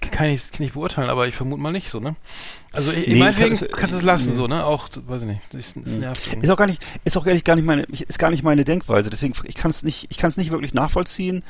kann 0.00 0.28
ich 0.28 0.50
kann 0.50 0.64
ich 0.64 0.72
beurteilen, 0.72 1.10
aber 1.10 1.28
ich 1.28 1.34
vermute 1.34 1.60
mal 1.60 1.72
nicht 1.72 1.90
so, 1.90 2.00
ne? 2.00 2.16
Also 2.72 2.90
ich, 2.90 3.06
Nee, 3.06 3.18
meinetwegen 3.18 3.58
kann- 3.58 3.68
kannst 3.70 3.92
du 3.92 3.98
es 3.98 4.02
lassen, 4.02 4.30
nee. 4.30 4.36
so, 4.36 4.46
ne? 4.46 4.64
Auch, 4.64 4.88
weiß 4.94 5.22
ich 5.22 5.28
nicht, 5.28 5.40
das 5.52 5.76
nervt. 5.76 6.26
irgendwie. 6.28 6.46
Ist 6.46 6.50
auch 6.52 6.56
gar 6.56 6.66
nicht, 6.68 6.82
ist 7.04 7.18
auch 7.18 7.26
ehrlich 7.26 7.44
gar 7.44 7.56
nicht 7.56 7.66
meine, 7.66 7.82
ist 7.82 8.18
gar 8.18 8.30
nicht 8.30 8.42
meine 8.42 8.64
Denkweise. 8.64 9.10
Deswegen, 9.10 9.34
ich 9.44 9.54
kann 9.56 9.70
es 9.70 9.82
nicht, 9.82 10.06
ich 10.10 10.16
kann 10.16 10.30
es 10.30 10.38
nicht 10.38 10.50
wirklich 10.50 10.72
nachvollziehen, 10.72 11.44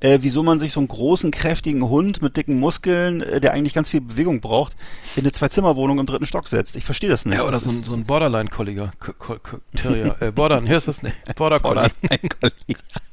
äh, 0.00 0.18
wieso 0.22 0.42
man 0.42 0.58
sich 0.60 0.72
so 0.72 0.80
einen 0.80 0.88
großen, 0.88 1.30
kräftigen 1.30 1.88
Hund 1.88 2.22
mit 2.22 2.36
dicken 2.36 2.58
Muskeln, 2.60 3.20
äh, 3.22 3.40
der 3.40 3.52
eigentlich 3.52 3.74
ganz 3.74 3.88
viel 3.88 4.00
Bewegung 4.00 4.40
braucht, 4.40 4.76
in 5.16 5.22
eine 5.22 5.32
Zwei-Zimmer-Wohnung 5.32 5.98
im 5.98 6.06
dritten 6.06 6.26
Stock 6.26 6.48
setzt. 6.48 6.76
Ich 6.76 6.84
verstehe 6.84 7.10
das 7.10 7.24
nicht. 7.24 7.36
Ja, 7.36 7.42
oder 7.42 7.52
Das 7.52 7.64
so 7.64 7.70
ein, 7.70 7.82
so 7.82 7.94
ein 7.94 8.04
Borderline-Kolliger. 8.04 8.92
Ko- 9.00 9.12
Ko- 9.18 9.38
Ko- 9.42 9.58
Terrier. 9.76 10.16
äh, 10.20 10.30
Borderline, 10.30 10.68
hörst 10.68 10.86
du 10.86 10.90
das 10.90 11.02
nicht? 11.02 11.16
Border 11.36 11.58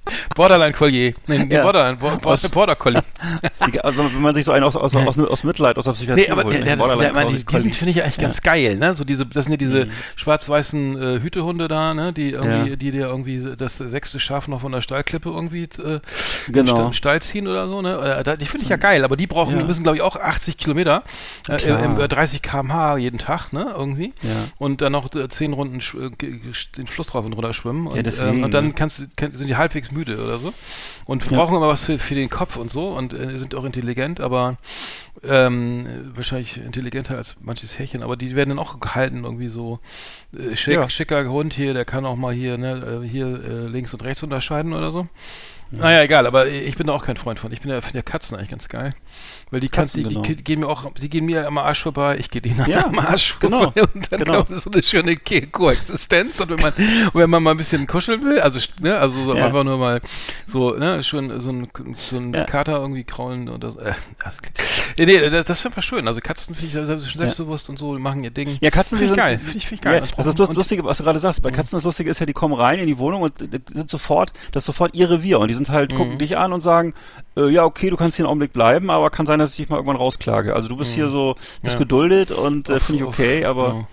Collie. 0.06 0.26
Borderline-Collier. 0.36 1.14
Nee, 1.28 1.40
nee 1.40 1.54
Ja. 1.56 1.64
Borderline, 1.64 1.98
Bo- 1.98 2.16
Bo- 2.18 2.30
Aus- 2.30 2.42
Border 2.50 2.76
Collie. 2.76 3.02
Die, 3.72 3.82
also 3.82 4.04
wenn 4.06 4.22
man 4.22 4.36
sich 4.36 4.46
so 4.46 4.52
einen 4.52 4.64
aus, 4.64 4.76
aus, 4.76 4.96
aus, 4.96 5.18
aus 5.18 5.44
Mitleid, 5.44 5.78
aus 5.78 5.86
der 5.86 5.94
Psychiatrie 5.94 6.22
Nee, 6.26 6.30
aber 6.30 6.44
holt, 6.44 6.54
der, 6.54 6.60
ne? 6.62 6.66
der, 6.66 6.76
der, 6.76 6.86
man, 7.14 7.28
die, 7.28 7.44
Borderline- 7.44 7.64
die 7.64 7.72
finde 7.74 7.92
ich 7.92 8.04
eigentlich 8.04 8.18
ganz 8.18 8.42
geil, 8.42 8.76
ne? 8.78 8.94
So 8.94 9.04
diese, 9.04 9.26
das 9.26 9.46
sind 9.46 9.60
ja 9.60 9.68
Mhm. 9.68 9.72
diese 9.72 9.88
schwarz-weißen 10.16 11.02
äh, 11.02 11.20
Hütehunde 11.22 11.68
da, 11.68 11.94
ne? 11.94 12.14
Die 12.14 12.32
irgendwie, 12.32 12.70
Ja. 12.72 12.76
die 12.76 12.92
dir 12.92 13.08
irgendwie 13.08 13.44
das 13.58 13.78
sechste 13.78 14.20
Schaf 14.20 14.48
noch 14.48 14.62
von 14.62 14.72
der 14.72 14.82
Stallklippe 14.82 15.30
irgendwie 15.30 15.64
äh, 15.64 16.00
Genau. 16.50 16.78
in 16.78 16.84
den 16.86 16.94
Stall 16.94 17.22
ziehen 17.22 17.48
oder 17.48 17.68
so, 17.68 17.82
ne? 17.82 18.24
Äh, 18.26 18.38
die 18.38 18.46
finde 18.46 18.64
ich 18.64 18.70
ja 18.70 18.78
geil, 18.78 19.04
aber 19.04 19.16
die 19.18 19.28
brauchen, 19.28 19.54
Ja. 19.54 19.62
die 19.62 19.68
müssen 19.68 19.84
glaube 19.84 19.98
ich 19.98 20.02
auch 20.04 20.16
80 20.18 20.58
Kilometer, 20.58 21.04
äh, 21.50 21.56
Klar. 21.58 21.84
im, 21.84 22.00
äh, 22.00 22.08
30 22.08 22.42
km/h 22.42 22.98
jeden 22.98 23.18
Tag, 23.18 23.54
ne? 23.54 23.74
Irgendwie. 23.78 24.14
Ja. 24.22 24.30
Und 24.58 24.82
dann 24.82 24.92
noch 24.92 25.14
äh, 25.16 25.28
zehn 25.30 25.54
Runden 25.54 25.80
äh, 25.80 26.12
den 26.78 26.88
Fluss 26.88 27.08
drauf 27.08 27.26
und 27.26 27.34
runter 27.34 27.54
schwimmen. 27.54 27.88
Und, 27.88 28.06
deswegen, 28.06 28.38
ähm, 28.38 28.44
und 28.44 28.54
dann 28.54 28.68
ne? 28.68 28.74
kannst, 28.74 29.00
du- 29.00 29.06
kann, 29.16 29.32
sind 29.34 29.48
die 29.48 29.56
halbwegs 29.56 29.92
müde 29.96 30.24
oder 30.24 30.38
so. 30.40 30.54
Und 31.06 31.24
Ja. 31.30 31.38
brauchen 31.38 31.58
immer 31.58 31.68
was 31.68 31.86
für, 31.86 31.98
für 31.98 32.16
den 32.16 32.30
Kopf 32.30 32.58
und 32.58 32.72
so 32.72 32.90
und 32.90 33.14
äh, 33.14 33.38
sind 33.38 33.56
auch 33.56 33.64
intelligent, 33.66 34.20
aber 34.20 34.58
ähm, 35.24 36.12
wahrscheinlich 36.16 36.58
intelligenter 36.58 37.18
als 37.18 37.36
manches 37.42 37.80
Härchen, 37.80 38.04
aber 38.04 38.16
die 38.18 38.36
werden 38.36 38.50
dann 38.50 38.60
auch 38.60 38.80
gehalten, 38.80 39.24
irgendwie 39.24 39.50
so 39.50 39.80
äh, 40.38 40.56
schick, 40.56 40.76
Ja. 40.76 40.90
schicker 40.90 41.26
Hund 41.30 41.54
hier, 41.54 41.74
der 41.74 41.86
kann 41.86 42.06
auch 42.06 42.16
mal 42.16 42.34
hier, 42.34 42.58
ne, 42.58 43.02
äh, 43.04 43.08
hier 43.08 43.26
äh, 43.28 43.68
links 43.68 43.94
und 43.94 44.04
rechts 44.04 44.22
unterscheiden 44.24 44.74
oder 44.74 44.92
so. 44.92 45.08
Naja, 45.72 46.04
egal, 46.04 46.28
aber 46.28 46.48
ich 46.48 46.78
bin 46.78 46.88
da 46.88 46.94
auch 46.94 47.04
kein 47.04 47.18
Freund 47.18 47.40
von. 47.40 47.52
Ich 47.52 47.60
bin 47.60 47.72
ja 47.72 47.82
finde 47.82 47.98
ja 47.98 48.02
Katzen 48.04 48.38
eigentlich 48.38 48.52
ganz 48.52 48.70
geil. 48.70 48.94
Weil 49.56 49.62
die 49.62 49.70
Katzen, 49.70 50.04
die, 50.04 50.10
genau. 50.10 50.22
die 50.22 50.36
gehen 50.36 50.60
mir 50.60 50.68
auch, 50.68 50.92
die 50.96 51.10
gehen 51.10 51.24
mir 51.26 51.48
am 51.48 51.58
Arsch 51.58 51.84
vorbei, 51.84 52.18
ich 52.20 52.30
gehe 52.30 52.42
denen 52.42 52.66
Ja, 52.68 52.88
am 52.88 53.00
Arsch 53.00 53.38
genau, 53.40 53.72
vorbei 53.72 53.84
und 53.94 54.12
dann 54.12 54.20
genau. 54.20 54.44
kommt 54.44 54.60
so 54.62 54.70
eine 54.70 54.84
schöne 54.84 55.16
Ko 55.16 55.36
Koexistenz 55.50 56.42
und 56.42 56.50
wenn 56.50 56.60
man, 56.60 56.74
wenn 57.14 57.30
man 57.30 57.42
mal 57.42 57.52
ein 57.52 57.58
bisschen 57.58 57.88
kuscheln 57.88 58.22
will, 58.22 58.42
also, 58.42 58.60
ne, 58.82 58.98
also 58.98 59.24
so 59.24 59.34
Ja. 59.34 59.46
einfach 59.46 59.64
nur 59.64 59.78
mal 59.78 60.02
so, 60.46 60.72
ne, 60.76 61.02
schon 61.06 61.40
so 61.40 61.52
ein, 61.52 61.70
so 62.10 62.18
ein 62.18 62.34
Ja. 62.34 62.44
Kater 62.44 62.80
irgendwie 62.82 63.06
kraulen 63.06 63.48
oder 63.48 63.72
so, 63.72 63.80
äh, 63.80 63.94
das, 64.22 64.40
nee, 64.98 65.30
das, 65.30 65.46
das 65.46 65.60
ist 65.60 65.66
einfach 65.68 65.84
schön. 65.84 66.06
Also 66.06 66.20
Katzen 66.20 66.54
finde 66.54 66.82
ich 66.82 66.88
selbst, 66.88 67.18
selbstbewusst 67.18 67.70
und 67.70 67.80
so, 67.80 67.96
die 67.96 68.02
machen 68.02 68.26
ihr 68.26 68.32
Ding. 68.32 68.58
Ja, 68.60 68.72
Katzen 68.72 68.98
Finde 68.98 69.14
ich 69.14 69.18
geil, 69.18 69.40
finde 69.40 69.58
ich, 69.58 69.68
find 69.68 69.80
ich 69.80 69.86
geil. 69.86 70.02
Ja, 70.04 70.12
das 70.18 70.26
ist 70.28 70.38
das 70.38 70.50
Lustige, 70.54 70.84
was 70.84 70.98
du 70.98 71.06
gerade 71.06 71.20
sagst. 71.20 71.42
Bei 71.42 71.52
Katzen 71.52 71.78
das 71.78 71.84
Lustige 71.86 72.10
ist 72.10 72.20
ja, 72.20 72.26
die 72.26 72.34
kommen 72.34 72.56
rein 72.56 72.80
in 72.80 72.88
die 72.88 72.98
Wohnung 72.98 73.22
und 73.22 73.42
äh, 73.42 73.60
sind 73.74 73.90
sofort, 73.90 74.34
das 74.52 74.64
ist 74.64 74.68
sofort 74.68 74.96
ihr 74.96 75.10
Revier. 75.10 75.40
Und 75.40 75.48
die 75.48 75.54
sind 75.54 75.70
halt, 75.70 75.94
Mhm. 75.94 75.96
gucken 75.98 76.18
dich 76.18 76.36
an 76.38 76.52
und 76.52 76.60
sagen, 76.60 76.94
äh, 77.38 77.50
ja, 77.50 77.64
okay, 77.66 77.90
du 77.90 77.98
kannst 77.98 78.16
hier 78.18 78.26
einen 78.26 78.30
Augenblick 78.32 78.54
bleiben, 78.54 78.90
aber 78.90 79.10
kann 79.10 79.26
sein, 79.26 79.40
dass 79.40 79.52
ich 79.52 79.58
dich 79.58 79.70
mal 79.70 79.78
irgendwann 79.78 79.98
rausklage. 79.98 80.56
Also 80.56 80.68
du 80.70 80.76
bist 80.78 80.94
hier 80.94 81.10
so, 81.10 81.36
bist 81.62 81.64
Mhm. 81.64 81.70
Ja. 81.72 81.78
geduldet 81.78 82.32
und 82.32 82.70
äh, 82.70 82.80
finde 82.80 83.02
ich 83.04 83.08
okay, 83.08 83.46
aber 83.46 83.70
genau. 83.70 83.88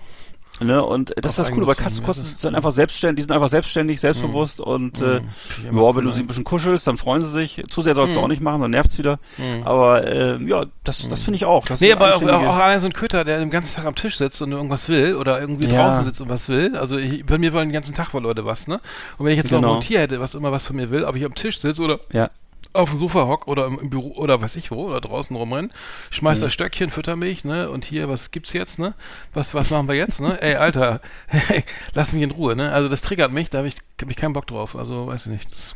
Ne? 0.61 0.83
Und 0.85 1.09
das 1.17 1.17
Auf 1.17 1.29
ist 1.31 1.37
das 1.39 1.51
Coole, 1.51 1.65
bei 1.65 1.71
Eigennutzung, 1.73 2.05
Katzen 2.05 2.25
ja, 2.25 2.37
sind 2.37 2.55
einfach 2.55 2.71
selbstständig, 2.71 3.15
die 3.17 3.21
sind 3.23 3.31
einfach 3.31 3.49
selbstständig, 3.49 3.99
selbstbewusst 3.99 4.61
und 4.61 5.01
äh, 5.01 5.19
immer 5.67 5.81
ja, 5.81 5.95
wenn 5.95 6.05
du 6.05 6.11
sie 6.11 6.19
ein 6.21 6.27
bisschen 6.27 6.43
kuschelst, 6.43 6.85
dann 6.85 6.97
freuen 6.99 7.23
sie 7.23 7.31
sich. 7.31 7.63
Zu 7.69 7.81
sehr 7.81 7.95
sollst 7.95 8.15
du 8.15 8.19
Mhm. 8.19 8.23
auch 8.25 8.27
nicht 8.29 8.41
machen, 8.41 8.61
dann 8.61 8.69
nervt's 8.71 8.97
wieder. 8.99 9.17
Mhm. 9.39 9.63
Aber 9.65 10.05
äh, 10.07 10.37
ja, 10.43 10.65
das, 10.83 11.05
das 11.09 11.23
finde 11.23 11.37
ich 11.37 11.45
auch. 11.45 11.65
Das 11.65 11.81
Nee, 11.81 11.91
aber 11.91 12.15
auch, 12.15 12.21
auch, 12.21 12.55
allein 12.55 12.79
so 12.79 12.85
ein 12.85 12.93
Köter, 12.93 13.25
der 13.25 13.39
den 13.39 13.49
ganzen 13.49 13.75
Tag 13.75 13.85
am 13.85 13.95
Tisch 13.95 14.15
sitzt 14.17 14.41
und 14.43 14.51
irgendwas 14.51 14.87
will 14.89 15.15
oder 15.15 15.41
irgendwie 15.41 15.67
Ja. 15.67 15.87
draußen 15.87 16.05
sitzt 16.05 16.21
und 16.21 16.29
was 16.29 16.47
will. 16.47 16.77
Also 16.77 16.97
ich, 16.97 17.25
bei 17.25 17.39
mir 17.39 17.51
wollen 17.51 17.69
den 17.69 17.73
ganzen 17.73 17.95
Tag 17.95 18.13
wohl 18.13 18.21
Leute 18.21 18.45
was, 18.45 18.67
ne? 18.67 18.79
Und 19.17 19.25
wenn 19.25 19.31
ich 19.33 19.37
jetzt 19.39 19.51
noch 19.51 19.59
Genau. 19.59 19.75
ein 19.75 19.81
Tier 19.81 20.01
hätte, 20.01 20.19
was 20.19 20.35
immer 20.35 20.51
was 20.51 20.67
von 20.67 20.75
mir 20.75 20.91
will, 20.91 21.03
ob 21.03 21.15
ich 21.15 21.25
am 21.25 21.33
Tisch 21.33 21.59
sitze 21.59 21.81
oder 21.81 21.99
ja. 22.13 22.29
Auf 22.73 22.89
dem 22.89 22.99
Sofa 22.99 23.27
hock 23.27 23.47
oder 23.47 23.65
im, 23.67 23.79
im 23.79 23.89
Büro 23.89 24.11
oder 24.15 24.41
weiß 24.41 24.55
ich 24.55 24.71
wo 24.71 24.85
oder 24.87 24.99
draußen 25.01 25.35
rumrennen, 25.35 25.71
schmeiß 26.11 26.39
Mhm. 26.39 26.43
das 26.43 26.53
Stöckchen, 26.53 26.89
fütter 26.89 27.15
mich, 27.15 27.45
ne? 27.45 27.69
Und 27.69 27.85
hier, 27.85 28.09
was 28.09 28.31
gibt's 28.31 28.53
jetzt, 28.53 28.79
ne? 28.79 28.93
Was, 29.33 29.53
was 29.53 29.69
machen 29.69 29.87
wir 29.87 29.95
jetzt, 29.95 30.21
ne? 30.21 30.37
Ey, 30.41 30.55
Alter, 30.55 30.99
lass 31.93 32.13
mich 32.13 32.23
in 32.23 32.31
Ruhe, 32.31 32.55
ne? 32.55 32.71
Also 32.71 32.89
das 32.89 33.01
triggert 33.01 33.31
mich, 33.31 33.49
da 33.49 33.59
habe 33.59 33.67
ich, 33.67 33.75
hab 34.01 34.09
ich 34.09 34.15
keinen 34.17 34.33
Bock 34.33 34.47
drauf. 34.47 34.75
Also 34.75 35.07
weiß 35.07 35.27
ich 35.27 35.31
nicht. 35.31 35.51
Das 35.51 35.75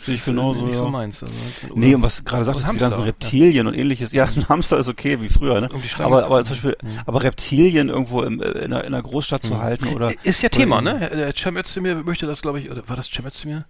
Sehe 0.00 0.14
ich 0.14 0.24
genauso, 0.24 0.64
nicht 0.64 0.76
so 0.76 0.84
ja. 0.84 0.90
meins. 0.90 1.22
Also, 1.22 1.34
Nee, 1.74 1.94
und 1.94 2.02
was 2.02 2.16
du 2.16 2.24
gerade 2.24 2.44
sagtest, 2.44 2.72
die 2.72 2.78
ganzen 2.78 3.02
Reptilien 3.02 3.66
und 3.66 3.74
ähnliches. 3.74 4.12
Ja, 4.12 4.24
ein 4.36 4.48
Hamster 4.48 4.78
ist 4.78 4.88
okay, 4.88 5.20
wie 5.20 5.28
früher, 5.28 5.60
ne? 5.60 5.68
Um 5.72 5.82
Aber, 5.98 6.24
aber 6.24 6.42
zum 6.44 6.52
Beispiel, 6.54 6.76
Mhm. 6.82 6.98
aber 7.04 7.22
Reptilien 7.22 7.88
irgendwo 7.90 8.22
im, 8.22 8.40
äh, 8.40 8.46
in, 8.46 8.72
einer, 8.72 8.84
in 8.84 8.94
einer 8.94 9.02
Großstadt 9.02 9.42
zu 9.42 9.60
halten 9.60 9.88
oder. 9.88 10.10
Ist 10.24 10.42
ja 10.42 10.48
Thema, 10.48 10.80
ne? 10.80 11.10
Der 11.14 11.34
Cem 11.36 11.56
Özdemir 11.56 11.96
möchte 11.96 12.26
das, 12.26 12.40
glaube 12.42 12.60
ich, 12.60 12.70
oder 12.70 12.88
war 12.88 12.96
das 12.96 13.10
Cem 13.10 13.26
Özdemir? 13.26 13.64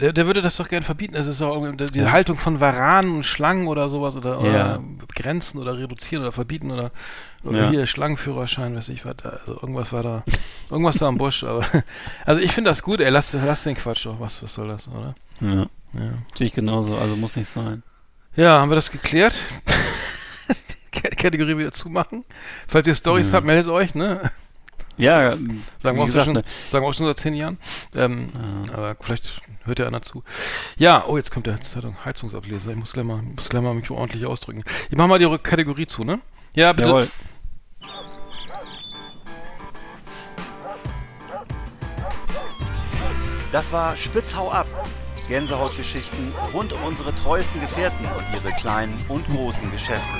Der, 0.00 0.14
der 0.14 0.24
würde 0.26 0.40
das 0.40 0.56
doch 0.56 0.68
gern 0.68 0.82
verbieten. 0.82 1.14
Es 1.14 1.26
ist 1.26 1.42
auch 1.42 1.66
die 1.70 1.98
Ja. 1.98 2.12
Haltung 2.12 2.38
von 2.38 2.60
Varanen 2.60 3.14
und 3.16 3.26
Schlangen 3.26 3.66
oder 3.68 3.90
sowas 3.90 4.16
oder, 4.16 4.40
oder 4.40 4.50
Ja. 4.52 4.80
begrenzen 5.06 5.58
oder 5.60 5.76
reduzieren 5.76 6.22
oder 6.22 6.32
verbieten 6.32 6.70
oder, 6.70 6.92
oder 7.44 7.64
Ja. 7.64 7.70
hier 7.70 7.86
Schlangenführerschein, 7.86 8.74
weiß 8.74 8.88
ich 8.88 9.04
was. 9.04 9.16
Also 9.22 9.52
irgendwas 9.60 9.92
war 9.92 10.02
da, 10.02 10.24
irgendwas 10.70 10.96
da 10.96 11.08
am 11.08 11.18
Busch. 11.18 11.44
Aber 11.44 11.62
also 12.24 12.40
ich 12.40 12.52
finde 12.52 12.70
das 12.70 12.82
gut. 12.82 13.00
Ey, 13.00 13.10
lass, 13.10 13.34
lass 13.34 13.64
den 13.64 13.76
Quatsch 13.76 14.06
doch. 14.06 14.18
Was, 14.18 14.42
was 14.42 14.54
soll 14.54 14.68
das, 14.68 14.88
oder? 14.88 15.14
Ja, 15.42 15.66
Ja. 15.94 16.12
sehe 16.34 16.46
ich 16.46 16.54
genauso, 16.54 16.96
also 16.96 17.16
muss 17.16 17.36
nicht 17.36 17.50
sein. 17.50 17.82
Ja, 18.36 18.58
haben 18.60 18.70
wir 18.70 18.76
das 18.76 18.90
geklärt? 18.90 19.34
Kategorie 21.16 21.56
wieder 21.58 21.72
zumachen. 21.72 22.24
Falls 22.66 22.86
ihr 22.86 22.94
Stories 22.94 23.28
Ja. 23.30 23.36
habt, 23.36 23.46
meldet 23.46 23.70
euch, 23.70 23.94
ne? 23.94 24.30
Ja, 24.96 25.28
Sagen 25.78 25.96
wir, 25.96 26.02
auch 26.02 26.06
gesagt, 26.06 26.26
schon, 26.26 26.34
ne, 26.34 26.44
sagen 26.70 26.84
wir 26.84 26.88
auch 26.88 26.94
schon 26.94 27.06
seit 27.06 27.18
zehn 27.18 27.34
Jahren. 27.34 27.58
Ähm, 27.94 28.30
Aber 28.72 28.96
vielleicht 29.00 29.40
hört 29.64 29.78
ja 29.78 29.86
einer 29.86 30.02
zu. 30.02 30.22
Ja, 30.76 31.04
oh, 31.06 31.16
jetzt 31.16 31.30
kommt 31.30 31.46
der 31.46 31.60
Zeitung 31.60 31.96
Heizungsableser. 32.04 32.70
Ich 32.70 32.76
muss 32.76 32.92
gleich 32.92 33.04
mal, 33.04 33.22
muss 33.22 33.48
gleich 33.48 33.62
mal 33.62 33.74
mich 33.74 33.90
ordentlich 33.90 34.26
ausdrücken. 34.26 34.64
Ich 34.90 34.96
mach 34.96 35.06
mal 35.06 35.18
die 35.18 35.38
Kategorie 35.38 35.86
zu, 35.86 36.04
ne? 36.04 36.20
Ja, 36.54 36.72
bitte. 36.72 36.88
jawohl. 36.88 37.08
Das 43.50 43.70
war 43.72 43.96
Spitzhau 43.96 44.50
ab. 44.50 44.66
Gänsehautgeschichten 45.32 46.30
rund 46.52 46.74
um 46.74 46.84
unsere 46.84 47.14
treuesten 47.14 47.58
Gefährten 47.62 48.04
und 48.04 48.24
ihre 48.34 48.54
kleinen 48.54 48.92
und 49.08 49.26
großen 49.28 49.70
Geschäfte. 49.72 50.18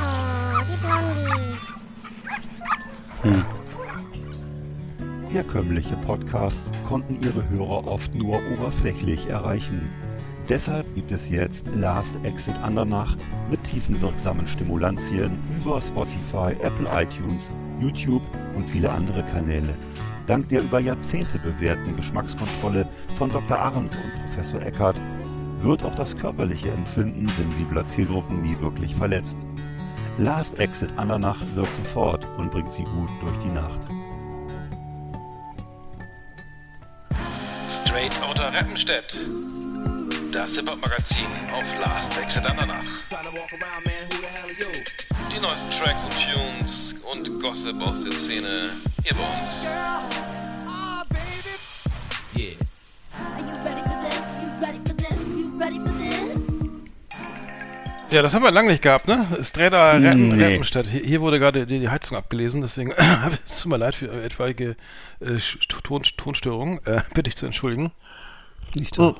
Oh, 0.00 0.60
die 0.62 0.76
Blondie. 0.86 1.58
Hm. 3.22 3.44
Herkömmliche 5.28 5.96
Podcasts 6.06 6.70
konnten 6.88 7.20
ihre 7.20 7.48
Hörer 7.48 7.84
oft 7.88 8.14
nur 8.14 8.40
oberflächlich 8.52 9.26
erreichen. 9.26 9.90
Deshalb 10.48 10.86
gibt 10.94 11.10
es 11.10 11.28
jetzt 11.28 11.66
Last 11.74 12.14
Exit 12.22 12.54
Andernach 12.62 13.16
mit 13.50 13.64
tiefenwirksamen 13.64 14.46
Stimulantien 14.46 15.36
über 15.60 15.82
Spotify, 15.82 16.52
Apple 16.62 16.88
iTunes, 16.92 17.50
YouTube 17.80 18.22
und 18.54 18.70
viele 18.70 18.88
andere 18.88 19.24
Kanäle. 19.32 19.74
Dank 20.26 20.48
der 20.48 20.62
über 20.62 20.80
Jahrzehnte 20.80 21.38
bewährten 21.38 21.94
Geschmackskontrolle 21.96 22.88
von 23.16 23.30
Dr. 23.30 23.58
Arndt 23.58 23.94
und 23.94 24.12
Professor 24.26 24.60
Eckert 24.60 24.96
wird 25.62 25.84
auch 25.84 25.94
das 25.94 26.16
körperliche 26.16 26.70
Empfinden 26.70 27.28
sensibler 27.28 27.86
Zielgruppen 27.86 28.42
nie 28.42 28.58
wirklich 28.60 28.94
verletzt. 28.94 29.36
Last 30.18 30.58
Exit 30.58 30.90
Andernach 30.96 31.40
wirkt 31.54 31.76
sofort 31.76 32.26
und 32.38 32.50
bringt 32.50 32.72
sie 32.72 32.84
gut 32.84 33.10
durch 33.20 33.38
die 33.38 33.50
Nacht. 33.50 33.80
Straight 37.84 38.12
Outta 38.22 38.48
Rappenstedt. 38.48 39.16
Das 40.32 40.52
Hip-Hop-Magazin 40.52 41.26
auf 41.54 41.80
Last 41.80 42.18
Exit 42.18 42.44
Andernach. 42.44 42.84
Die 45.36 45.42
neuesten 45.42 45.70
Tracks 45.70 46.02
und 46.02 46.12
Tunes 46.12 46.94
und 47.12 47.40
Gossip 47.42 47.78
aus 47.82 48.02
der 48.02 48.12
Szene 48.12 48.70
hier 49.04 49.14
bei 49.14 49.20
uns. 49.20 49.64
Yeah. 52.34 52.56
Ja, 58.10 58.22
das 58.22 58.32
haben 58.32 58.44
wir 58.44 58.50
lange 58.50 58.70
nicht 58.70 58.82
gehabt, 58.82 59.08
ne? 59.08 59.26
Outta 59.30 59.90
Rappen, 59.90 60.36
Nee. 60.36 60.42
Rappenstedt. 60.42 60.86
Hier, 60.86 61.02
hier 61.02 61.20
wurde 61.20 61.38
gerade 61.38 61.66
die, 61.66 61.80
die 61.80 61.88
Heizung 61.88 62.16
abgelesen, 62.16 62.62
deswegen 62.62 62.92
es 63.46 63.60
tut 63.60 63.70
mir 63.70 63.76
leid 63.78 63.94
für 63.94 64.10
etwaige 64.22 64.76
äh, 65.20 65.38
Ton, 65.82 66.02
Tonstörungen. 66.16 66.78
Äh, 66.86 67.02
bitte 67.14 67.28
ich 67.28 67.36
zu 67.36 67.44
entschuldigen. 67.44 67.90
Nicht 68.74 68.98
Oh. 68.98 69.16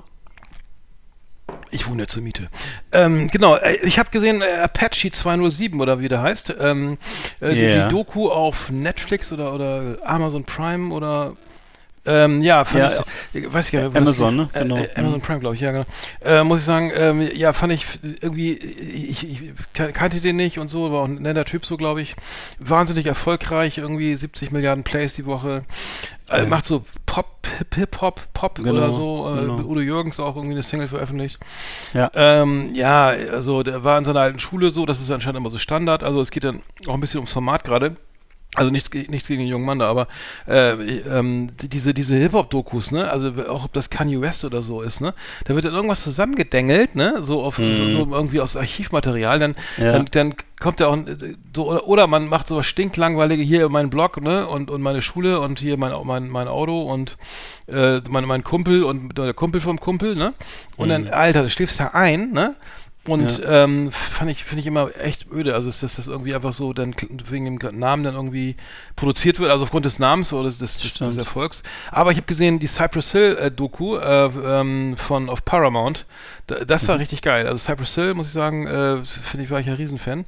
Ich 1.71 1.89
wohne 1.89 2.03
ja 2.03 2.09
zur 2.09 2.23
Miete. 2.23 2.49
Ähm, 2.93 3.29
genau, 3.31 3.57
äh, 3.57 3.77
ich 3.83 3.99
habe 3.99 4.11
gesehen, 4.11 4.41
äh, 4.43 4.61
Apache 4.63 5.11
207 5.11 5.81
oder 5.81 6.01
wie 6.01 6.09
der 6.09 6.23
heißt. 6.23 6.55
Ähm, 6.61 6.99
äh, 7.41 7.55
die, 7.55 7.61
Ja. 7.61 7.89
die 7.89 7.95
Doku 7.95 8.29
auf 8.29 8.71
Netflix 8.71 9.33
oder, 9.33 9.55
oder 9.55 9.99
Amazon 10.05 10.45
Prime 10.45 10.93
oder 10.95 11.35
ähm, 12.09 12.41
ja, 12.41 12.65
fand 12.65 12.93
Ja, 12.93 13.05
ich, 13.35 13.53
weiß 13.53 13.67
ich 13.67 13.73
gar 13.73 13.83
nicht, 13.89 13.97
Amazon, 13.97 14.37
ne? 14.37 14.49
Genau. 14.53 14.77
Äh, 14.77 14.85
äh, 14.85 14.95
Amazon 14.97 15.21
Prime, 15.21 15.41
glaube 15.41 15.57
ich, 15.57 15.61
ja, 15.61 15.73
genau. 15.73 15.85
Äh, 16.25 16.45
muss 16.45 16.61
ich 16.61 16.65
sagen, 16.65 16.93
ähm, 16.97 17.29
ja, 17.35 17.53
fand 17.53 17.73
ich 17.73 17.85
irgendwie, 18.21 18.53
ich, 18.55 19.29
ich 19.29 19.43
kan- 19.75 19.93
kannte 19.93 20.21
den 20.21 20.37
nicht 20.37 20.59
und 20.61 20.69
so, 20.69 20.93
war 20.93 21.01
auch 21.01 21.09
ein 21.09 21.17
netter 21.17 21.45
Typ 21.45 21.67
so, 21.67 21.77
glaube 21.77 22.03
ich. 22.03 22.15
Wahnsinnig 22.61 23.07
erfolgreich, 23.07 23.79
irgendwie 23.79 24.15
70 24.15 24.53
Milliarden 24.53 24.85
Plays 24.85 25.15
die 25.15 25.27
Woche. 25.27 25.65
Äh, 26.29 26.43
Ja. 26.43 26.47
Macht 26.49 26.65
so 26.65 26.85
Pop, 27.07 27.47
Hip- 27.59 27.75
Hip-Hop, 27.77 28.21
Pop 28.35 28.57
Genau, 28.57 28.73
oder 28.73 28.91
so. 28.93 29.33
Äh, 29.35 29.41
genau. 29.43 29.55
Udo 29.61 29.81
Jürgens 29.81 30.19
auch 30.21 30.35
irgendwie 30.37 30.55
eine 30.55 30.63
Single 30.63 30.89
veröffentlicht. 30.89 31.39
Ja. 31.95 32.11
Ähm, 32.15 32.75
ja, 32.75 33.07
also 33.07 33.63
der 33.63 33.85
war 33.85 33.97
in 33.99 34.05
seiner 34.05 34.21
alten 34.21 34.39
Schule 34.39 34.71
so, 34.71 34.87
das 34.87 35.01
ist 35.01 35.11
anscheinend 35.11 35.39
immer 35.39 35.51
so 35.51 35.59
Standard. 35.59 36.03
Also 36.03 36.21
es 36.21 36.31
geht 36.31 36.45
dann 36.45 36.63
auch 36.89 36.95
ein 36.95 37.01
bisschen 37.01 37.19
ums 37.19 37.33
Format 37.33 37.65
gerade. 37.65 37.97
Also 38.57 38.71
nichts, 38.71 38.91
nichts 38.93 39.29
gegen 39.29 39.41
den 39.41 39.49
jungen 39.49 39.67
Mann 39.67 39.79
da, 39.79 39.89
aber 39.89 40.09
äh, 40.49 40.71
ähm, 40.71 41.49
die- 41.61 41.69
diese, 41.69 41.93
diese 41.93 42.15
Hip-Hop-Dokus, 42.17 42.91
ne, 42.91 43.11
also 43.11 43.31
auch 43.49 43.67
ob 43.67 43.73
das 43.75 43.91
Kanye 43.91 44.21
West 44.21 44.45
oder 44.45 44.63
so 44.63 44.81
ist, 44.83 45.01
ne, 45.01 45.13
da 45.45 45.55
wird 45.55 45.67
dann 45.67 45.75
irgendwas 45.75 46.03
zusammengedengelt, 46.03 46.95
ne, 46.95 47.19
so 47.23 47.43
auf 47.43 47.57
so, 47.57 47.89
so 47.91 48.09
irgendwie 48.11 48.41
aus 48.41 48.57
Archivmaterial, 48.57 49.39
dann, 49.39 49.51
Mhm. 49.77 49.85
Ja. 49.85 49.93
dann, 49.93 50.07
dann 50.11 50.35
kommt 50.59 50.81
ja 50.81 50.87
auch 50.87 50.97
so, 51.55 51.71
oder, 51.71 51.87
oder 51.87 52.07
man 52.07 52.29
macht 52.29 52.49
so 52.49 52.57
was 52.57 52.67
stinklangweilige, 52.67 53.43
hier 53.43 53.69
mein 53.69 53.91
Blog, 53.91 54.21
ne, 54.23 54.47
und, 54.47 54.71
und 54.71 54.81
meine 54.81 55.03
Schule 55.03 55.41
und 55.41 55.59
hier 55.59 55.77
mein, 55.77 55.93
mein, 56.05 56.29
mein 56.31 56.49
Auto 56.49 56.83
und 56.83 57.19
äh, 57.69 58.01
mein, 58.09 58.25
mein 58.25 58.43
Kumpel 58.43 58.85
und 58.85 59.19
der 59.19 59.35
Kumpel 59.35 59.61
vom 59.61 59.79
Kumpel, 59.79 60.17
ne, 60.17 60.33
und 60.77 60.87
Mhm. 60.89 60.91
dann, 61.05 61.09
Alter, 61.09 61.43
du 61.43 61.51
schläfst 61.51 61.79
da 61.79 61.89
ein, 61.89 62.33
ne, 62.33 62.55
und 63.07 63.41
ähm, 63.47 63.91
fand 63.93 64.31
ich, 64.31 64.45
finde 64.45 64.61
ich 64.61 64.67
immer 64.67 64.91
echt 64.99 65.27
öde. 65.33 65.55
Also, 65.55 65.69
dass 65.69 65.81
das 65.81 66.07
irgendwie 66.09 66.35
einfach 66.35 66.53
so 66.53 66.73
dann 66.73 66.95
wegen 67.29 67.59
dem 67.59 67.79
Namen 67.79 68.03
dann 68.05 68.15
irgendwie 68.15 68.57
produziert 68.97 69.39
wird, 69.39 69.51
also 69.51 69.65
aufgrund 69.65 69.85
des 69.87 69.99
Namens 69.99 70.33
oder 70.33 70.49
des, 70.49 70.59
des, 70.59 70.95
des. 70.95 71.17
Erfolgs. 71.17 71.63
Aber 71.91 72.11
ich 72.11 72.17
habe 72.17 72.27
gesehen, 72.27 72.59
die 72.59 72.67
Cypress 72.67 73.13
Hill 73.13 73.37
äh, 73.41 73.51
Doku 73.51 73.97
äh, 73.97 74.27
ähm, 74.27 74.97
von 74.97 75.29
auf 75.29 75.45
Paramount, 75.45 76.07
da, 76.47 76.57
das 76.65 76.83
Mhm. 76.85 76.89
war 76.89 76.99
richtig 76.99 77.23
geil. 77.23 77.47
Also 77.47 77.59
Cypress 77.59 77.95
Hill, 77.95 78.15
muss 78.15 78.29
ich 78.29 78.33
sagen, 78.33 78.67
äh, 78.67 79.05
finde 79.05 79.45
ich, 79.45 79.51
war 79.51 79.61
ich 79.61 79.67
ein 79.69 79.75
Riesenfan. 79.75 80.25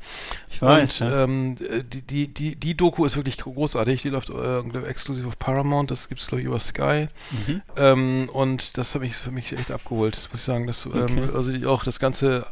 Ich 0.51 0.61
weiß, 0.63 1.01
Und, 1.03 1.07
ja. 1.09 1.25
ähm, 1.25 1.57
die, 1.93 2.03
die, 2.03 2.29
die, 2.29 2.57
die 2.57 2.77
Doku 2.77 3.05
ist 3.05 3.17
wirklich 3.17 3.39
großartig. 3.39 4.03
Die 4.03 4.09
läuft 4.09 4.31
äh, 4.31 4.61
exklusiv 4.89 5.27
auf 5.27 5.39
Paramount. 5.39 5.91
Das 5.91 6.09
gibt 6.09 6.21
es, 6.21 6.27
glaube 6.27 6.41
ich, 6.41 6.47
über 6.47 6.59
Sky. 6.59 7.09
Mhm. 7.31 7.63
Ähm, 7.77 8.29
und 8.33 8.77
das 8.79 8.95
habe 8.95 9.07
ich 9.07 9.15
für 9.15 9.31
mich 9.31 9.53
echt 9.53 9.71
abgeholt, 9.71 10.15
das 10.17 10.31
muss 10.31 10.41
ich 10.41 10.47
sagen. 10.47 10.67
Das, 10.67 10.87
Okay. 10.87 11.07
ähm, 11.09 11.31
also 11.35 11.53
die, 11.53 11.67
auch 11.67 11.85
das 11.85 11.99
ganze 12.01 12.47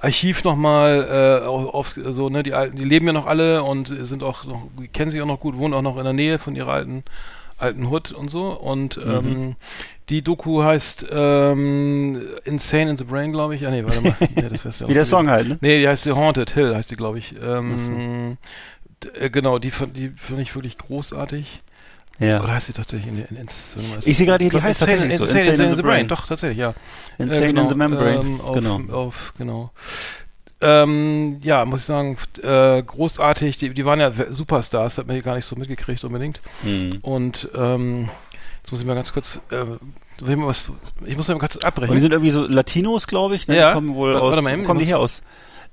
Archiv 0.00 0.44
nochmal 0.44 1.40
äh, 1.42 1.46
auf, 1.46 1.94
so, 1.96 2.28
ne, 2.28 2.42
die 2.42 2.54
alten, 2.54 2.76
die 2.76 2.84
leben 2.84 3.06
ja 3.06 3.12
noch 3.12 3.26
alle 3.26 3.62
und 3.62 3.88
sind 3.88 4.22
auch 4.22 4.44
noch, 4.44 4.62
kennen 4.92 5.10
sich 5.10 5.20
auch 5.22 5.26
noch 5.26 5.40
gut, 5.40 5.56
wohnen 5.58 5.74
auch 5.74 5.82
noch 5.82 5.96
in 5.98 6.04
der 6.04 6.12
Nähe 6.12 6.38
von 6.38 6.54
ihrer 6.56 6.72
alten 6.72 7.04
alten 7.58 7.84
Hood 7.86 8.12
und 8.12 8.30
so. 8.30 8.52
Und 8.52 8.96
Mhm. 8.96 9.02
ähm, 9.10 9.56
die 10.08 10.22
Doku 10.22 10.62
heißt 10.62 11.04
ähm, 11.12 12.22
Insane 12.44 12.90
in 12.92 12.96
the 12.96 13.04
Brain, 13.04 13.32
glaube 13.32 13.54
ich. 13.54 13.66
Ah 13.66 13.70
nee, 13.70 13.84
warte 13.84 14.00
mal. 14.00 14.16
Nee, 14.34 14.48
das 14.48 14.64
wär's 14.64 14.78
ja 14.78 14.88
Wie 14.88 14.94
der. 14.94 15.04
Song 15.04 15.28
halt, 15.28 15.46
ne? 15.48 15.58
Nee, 15.60 15.80
die 15.80 15.86
heißt 15.86 16.04
The 16.04 16.12
Haunted 16.12 16.50
Hill, 16.52 16.74
heißt 16.74 16.90
die, 16.90 16.96
glaube 16.96 17.18
ich. 17.18 17.34
Ähm, 17.42 18.38
äh, 19.18 19.28
genau, 19.28 19.58
die, 19.58 19.70
fand- 19.70 19.94
die 19.96 20.08
finde 20.16 20.42
ich 20.42 20.54
wirklich 20.54 20.78
großartig. 20.78 21.60
Ja. 22.20 22.42
Oder 22.42 22.52
heißt 22.52 22.68
die 22.68 22.72
tatsächlich 22.74 23.08
in, 23.08 23.18
in, 23.18 23.36
in, 23.36 23.48
Ich 24.04 24.16
sehe 24.16 24.26
gerade 24.26 24.44
hier, 24.44 24.50
die 24.52 24.62
heißt 24.62 24.82
Insane, 24.82 25.16
so, 25.16 25.24
Insane, 25.24 25.44
Insane 25.46 25.70
in 25.70 25.76
the 25.76 25.82
Brain. 25.82 26.06
Doch, 26.08 26.26
tatsächlich, 26.26 26.58
ja. 26.58 26.74
Insane 27.18 27.44
Äh, 27.44 27.46
genau, 27.48 27.62
in 27.62 27.68
the 27.68 27.74
Membrane. 27.74 28.20
Ähm, 28.20 28.40
auf, 28.42 28.54
genau. 28.54 28.80
Auf, 28.92 29.32
genau. 29.38 29.70
Ähm, 30.60 31.38
ja, 31.42 31.64
muss 31.64 31.80
ich 31.80 31.86
sagen, 31.86 32.18
äh, 32.42 32.82
großartig. 32.82 33.56
Die, 33.56 33.72
die 33.72 33.84
waren 33.86 34.00
ja 34.00 34.12
Superstars, 34.28 34.98
hat 34.98 35.06
man 35.06 35.14
hier 35.14 35.22
gar 35.22 35.36
nicht 35.36 35.46
so 35.46 35.56
mitgekriegt 35.56 36.04
unbedingt. 36.04 36.42
Mhm. 36.62 36.98
Und 37.00 37.48
ähm, 37.54 38.10
jetzt 38.62 38.70
muss 38.70 38.80
ich 38.82 38.86
mal 38.86 38.94
ganz 38.94 39.14
kurz, 39.14 39.40
äh, 39.50 39.62
ich 39.62 40.38
was, 40.38 40.70
ich 41.06 41.16
muss 41.16 41.28
mal 41.28 41.38
kurz 41.38 41.56
abbrechen. 41.56 41.90
Und 41.90 41.96
die 41.96 42.02
sind 42.02 42.12
irgendwie 42.12 42.30
so 42.30 42.42
Latinos, 42.42 43.06
glaube 43.06 43.36
ich. 43.36 43.48
Ne? 43.48 43.56
Ja. 43.56 43.68
Die 43.68 43.74
kommen 43.74 43.94
wohl 43.94 44.12
Warte- 44.12 44.24
aus. 44.26 44.30
warte 44.36 44.42
mal 44.42 44.64
kommen 44.64 44.78
die 44.80 44.84
ich 44.84 44.90
her 44.90 44.98
aus? 44.98 45.22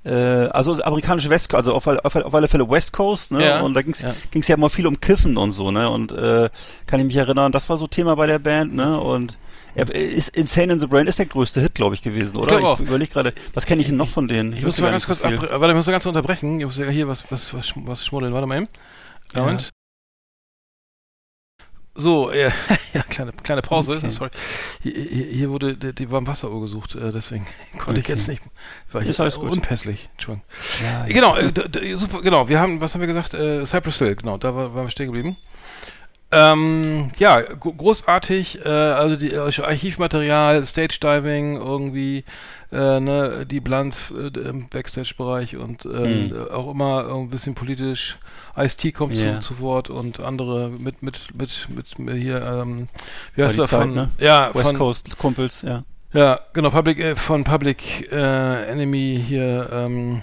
Äh, 0.08 0.48
also 0.50 0.80
amerikanische 0.82 1.30
West, 1.30 1.52
also 1.54 1.74
auf, 1.74 1.86
alle- 1.86 2.04
auf, 2.04 2.14
auf 2.16 2.34
alle 2.34 2.48
Fälle 2.48 2.68
West 2.68 2.92
Coast, 2.92 3.30
ne? 3.30 3.44
Ja, 3.44 3.60
Und 3.60 3.74
da 3.74 3.82
ging's 3.82 4.00
ja. 4.02 4.14
ging's 4.30 4.48
ja 4.48 4.56
immer 4.56 4.70
viel 4.70 4.86
um 4.86 5.00
Kiffen 5.00 5.36
und 5.36 5.52
so, 5.52 5.70
ne? 5.70 5.90
Und 5.90 6.12
äh, 6.12 6.48
kann 6.86 7.00
ich 7.00 7.06
mich 7.06 7.16
erinnern, 7.16 7.52
das 7.52 7.68
war 7.68 7.76
so 7.76 7.86
Thema 7.86 8.14
bei 8.16 8.26
der 8.26 8.38
Band, 8.38 8.74
ne? 8.74 8.98
Und 9.00 9.36
er 9.74 9.94
ist 9.94 10.30
Insane 10.30 10.72
in 10.72 10.80
the 10.80 10.86
Brain 10.86 11.06
ist 11.06 11.18
der 11.18 11.26
größte 11.26 11.60
Hit, 11.60 11.74
glaube 11.74 11.94
ich, 11.94 12.02
gewesen, 12.02 12.36
oder? 12.36 12.58
auch. 12.64 12.80
Ich 12.80 12.86
überlege 12.88 13.12
gerade, 13.12 13.32
was 13.54 13.66
kenne 13.66 13.80
ich 13.82 13.86
denn 13.88 13.96
noch 13.96 14.08
von 14.08 14.26
denen? 14.26 14.52
ich 14.52 14.60
muss 14.60 14.68
wüsste 14.68 14.82
mal 14.82 14.90
ganz 14.90 15.06
kurz 15.06 15.20
so. 15.20 15.24
Warte, 15.28 15.68
ich 15.68 15.74
muss 15.76 15.86
mal 15.86 15.92
ganz 15.92 16.06
unterbrechen. 16.06 16.58
Ich 16.58 16.66
muss 16.66 16.78
ja 16.78 16.88
hier 16.88 17.06
was, 17.06 17.30
was, 17.30 17.54
was, 17.54 17.72
was 17.76 18.04
schmuddeln. 18.04 18.32
Warte 18.32 18.46
mal 18.46 18.56
eben. 18.58 18.68
Ja. 19.34 19.44
Und? 19.44 19.70
So, 22.00 22.32
ja, 22.32 22.48
ja 22.94 23.02
kleine, 23.02 23.32
kleine 23.32 23.60
Pause. 23.60 23.96
Okay. 23.96 24.10
Sorry. 24.10 24.30
Hier, 24.82 24.92
hier, 24.92 25.50
wurde 25.50 25.76
die, 25.76 25.92
die 25.92 26.10
Warmwasseruhr 26.10 26.60
gesucht, 26.60 26.94
äh, 26.94 27.10
deswegen 27.12 27.44
konnte 27.78 28.00
ich 28.00 28.06
Okay. 28.06 28.12
jetzt 28.12 28.28
nicht. 28.28 28.40
War 28.92 29.02
ich 29.02 29.34
gut. 29.34 29.50
unpässlich. 29.50 30.08
Entschuldigung. 30.12 30.46
Ja, 30.82 31.06
ja. 31.06 31.12
Genau, 31.12 31.36
äh, 31.36 31.96
super, 31.96 32.22
genau. 32.22 32.48
Wir 32.48 32.60
haben, 32.60 32.80
was 32.80 32.94
haben 32.94 33.00
wir 33.00 33.08
gesagt? 33.08 33.34
Äh, 33.34 33.66
Cypress 33.66 33.98
Hill, 33.98 34.14
genau, 34.14 34.36
da 34.38 34.54
war, 34.54 34.74
waren 34.74 34.86
wir 34.86 34.90
stehen 34.90 35.06
geblieben. 35.06 35.36
Ähm, 36.30 37.10
ja, 37.16 37.40
gro- 37.40 37.72
großartig, 37.72 38.64
äh, 38.64 38.68
also 38.68 39.16
die 39.16 39.32
äh, 39.32 39.38
Archivmaterial, 39.38 40.64
Stage 40.66 40.98
Diving, 41.00 41.56
irgendwie, 41.56 42.22
äh, 42.70 43.00
ne, 43.00 43.46
die 43.46 43.60
Bilanz 43.60 44.12
äh, 44.16 44.28
im 44.38 44.68
Backstage-Bereich 44.68 45.56
und 45.56 45.84
ähm, 45.86 46.28
Mhm. 46.28 46.48
auch 46.52 46.70
immer 46.70 47.08
ein 47.14 47.30
bisschen 47.30 47.54
politisch. 47.54 48.18
Ice-T 48.56 48.92
kommt 48.92 49.14
Ja. 49.14 49.40
zu, 49.40 49.54
zu 49.54 49.60
Wort 49.60 49.88
und 49.90 50.20
andere 50.20 50.68
mit, 50.70 51.02
mit, 51.02 51.34
mit, 51.34 51.68
mit, 51.74 51.98
mit 51.98 52.16
hier, 52.16 52.42
ähm, 52.42 52.88
wie 53.34 53.42
heißt 53.44 53.58
der 53.58 53.66
Zeit, 53.68 53.80
von, 53.80 53.94
ne? 53.94 54.10
ja, 54.18 54.54
West 54.54 54.66
von, 54.66 54.76
Coast 54.76 55.16
Kumpels, 55.18 55.62
ja. 55.62 55.84
ja, 56.12 56.40
genau, 56.52 56.70
Public, 56.70 56.98
äh, 56.98 57.16
von 57.16 57.44
Public 57.44 58.10
äh, 58.12 58.64
Enemy 58.66 59.22
hier, 59.26 59.68
ähm, 59.72 60.22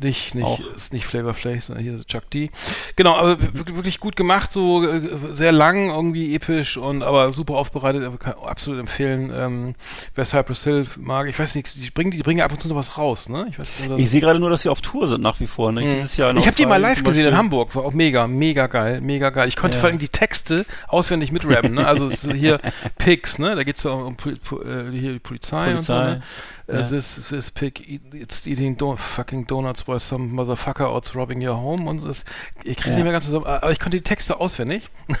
nicht, 0.00 0.34
nicht, 0.34 0.44
Auch. 0.44 0.60
ist 0.74 0.92
nicht 0.92 1.06
Flavor 1.06 1.34
Flav, 1.34 1.64
sondern 1.64 1.82
hier 1.84 2.04
Chuck 2.04 2.28
D. 2.30 2.50
Genau, 2.96 3.16
aber 3.16 3.38
wirklich, 3.54 3.98
gut 4.00 4.16
gemacht, 4.16 4.52
so 4.52 4.84
äh, 4.86 5.00
sehr 5.32 5.52
lang, 5.52 5.88
irgendwie 5.90 6.34
episch 6.34 6.76
und 6.76 7.02
aber 7.02 7.32
super 7.32 7.54
aufbereitet, 7.54 8.18
kann 8.20 8.34
absolut 8.34 8.80
empfehlen. 8.80 9.32
Ähm, 9.34 9.74
wer 10.14 10.24
Cypress 10.24 10.64
Hill 10.64 10.86
mag, 10.98 11.28
ich 11.28 11.38
weiß 11.38 11.54
nicht, 11.54 11.74
die 11.82 11.90
bringen, 11.90 12.10
die 12.10 12.18
bringen 12.22 12.40
ab 12.40 12.52
und 12.52 12.60
zu 12.60 12.68
noch 12.68 12.76
was 12.76 12.98
raus, 12.98 13.28
ne? 13.28 13.46
Ich 13.50 13.58
weiß 13.58 13.72
Ich 13.96 14.10
sehe 14.10 14.20
gerade 14.20 14.38
nur, 14.38 14.50
dass 14.50 14.62
sie 14.62 14.68
auf 14.68 14.80
Tour 14.80 15.08
sind 15.08 15.22
nach 15.22 15.40
wie 15.40 15.46
vor. 15.46 15.72
Ne? 15.72 15.80
Mhm. 15.82 15.90
Dieses 15.96 16.16
Jahr 16.16 16.36
ich 16.36 16.46
habe 16.46 16.56
die 16.56 16.66
mal 16.66 16.80
live 16.80 17.02
gesehen 17.02 17.28
in. 17.28 17.36
Hamburg, 17.36 17.74
war 17.74 17.84
auch 17.84 17.92
mega, 17.92 18.26
mega 18.26 18.66
geil, 18.66 19.00
mega 19.00 19.30
geil. 19.30 19.48
Ich 19.48 19.56
konnte 19.56 19.76
Ja. 19.76 19.80
vor 19.80 19.88
allem 19.90 19.98
die 19.98 20.08
Texte 20.08 20.66
auswendig 20.88 21.32
mitrappen, 21.32 21.74
ne? 21.74 21.86
Also 21.86 22.08
so 22.08 22.32
hier 22.32 22.60
Pigs, 22.98 23.38
ne? 23.38 23.54
Da 23.56 23.64
geht's 23.64 23.82
ja 23.82 23.90
um 23.92 24.16
Pol 24.16 24.36
Pol 24.36 24.90
äh, 24.92 24.98
hier 24.98 25.12
die 25.14 25.18
Polizei, 25.18 25.74
und 25.74 25.82
so, 25.82 25.92
Polizei. 25.92 26.10
ne? 26.16 26.22
Uh, 26.68 26.82
this, 26.88 27.28
this 27.28 27.48
pig 27.48 28.00
it's 28.12 28.44
eating 28.44 28.76
do 28.76 28.96
fucking 28.96 29.46
donuts 29.46 29.86
while 29.86 30.00
some 30.00 30.32
motherfucker 30.34 30.84
outs 30.86 31.14
robbing 31.14 31.40
your 31.40 31.56
home 31.56 31.86
und 31.88 32.04
das, 32.04 32.24
ich 32.64 32.76
kriege 32.76 32.90
Ja. 32.90 32.94
nicht 32.96 33.04
mehr 33.04 33.12
ganz 33.12 33.24
zusammen, 33.26 33.46
aber 33.46 33.70
ich 33.70 33.78
konnte 33.78 33.96
die 33.98 34.02
Texte 34.02 34.40
auswendig. 34.40 34.82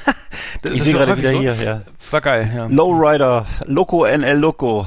Das 0.62 0.72
Ich 0.72 0.82
sehe 0.82 0.94
gerade 0.94 1.16
wieder 1.18 1.30
so. 1.32 1.38
hier, 1.40 1.54
ja. 1.54 1.82
War 2.10 2.20
geil, 2.20 2.50
ja. 2.52 2.66
Lowrider, 2.66 3.46
Loco 3.66 4.04
NL 4.06 4.38
Loco 4.38 4.86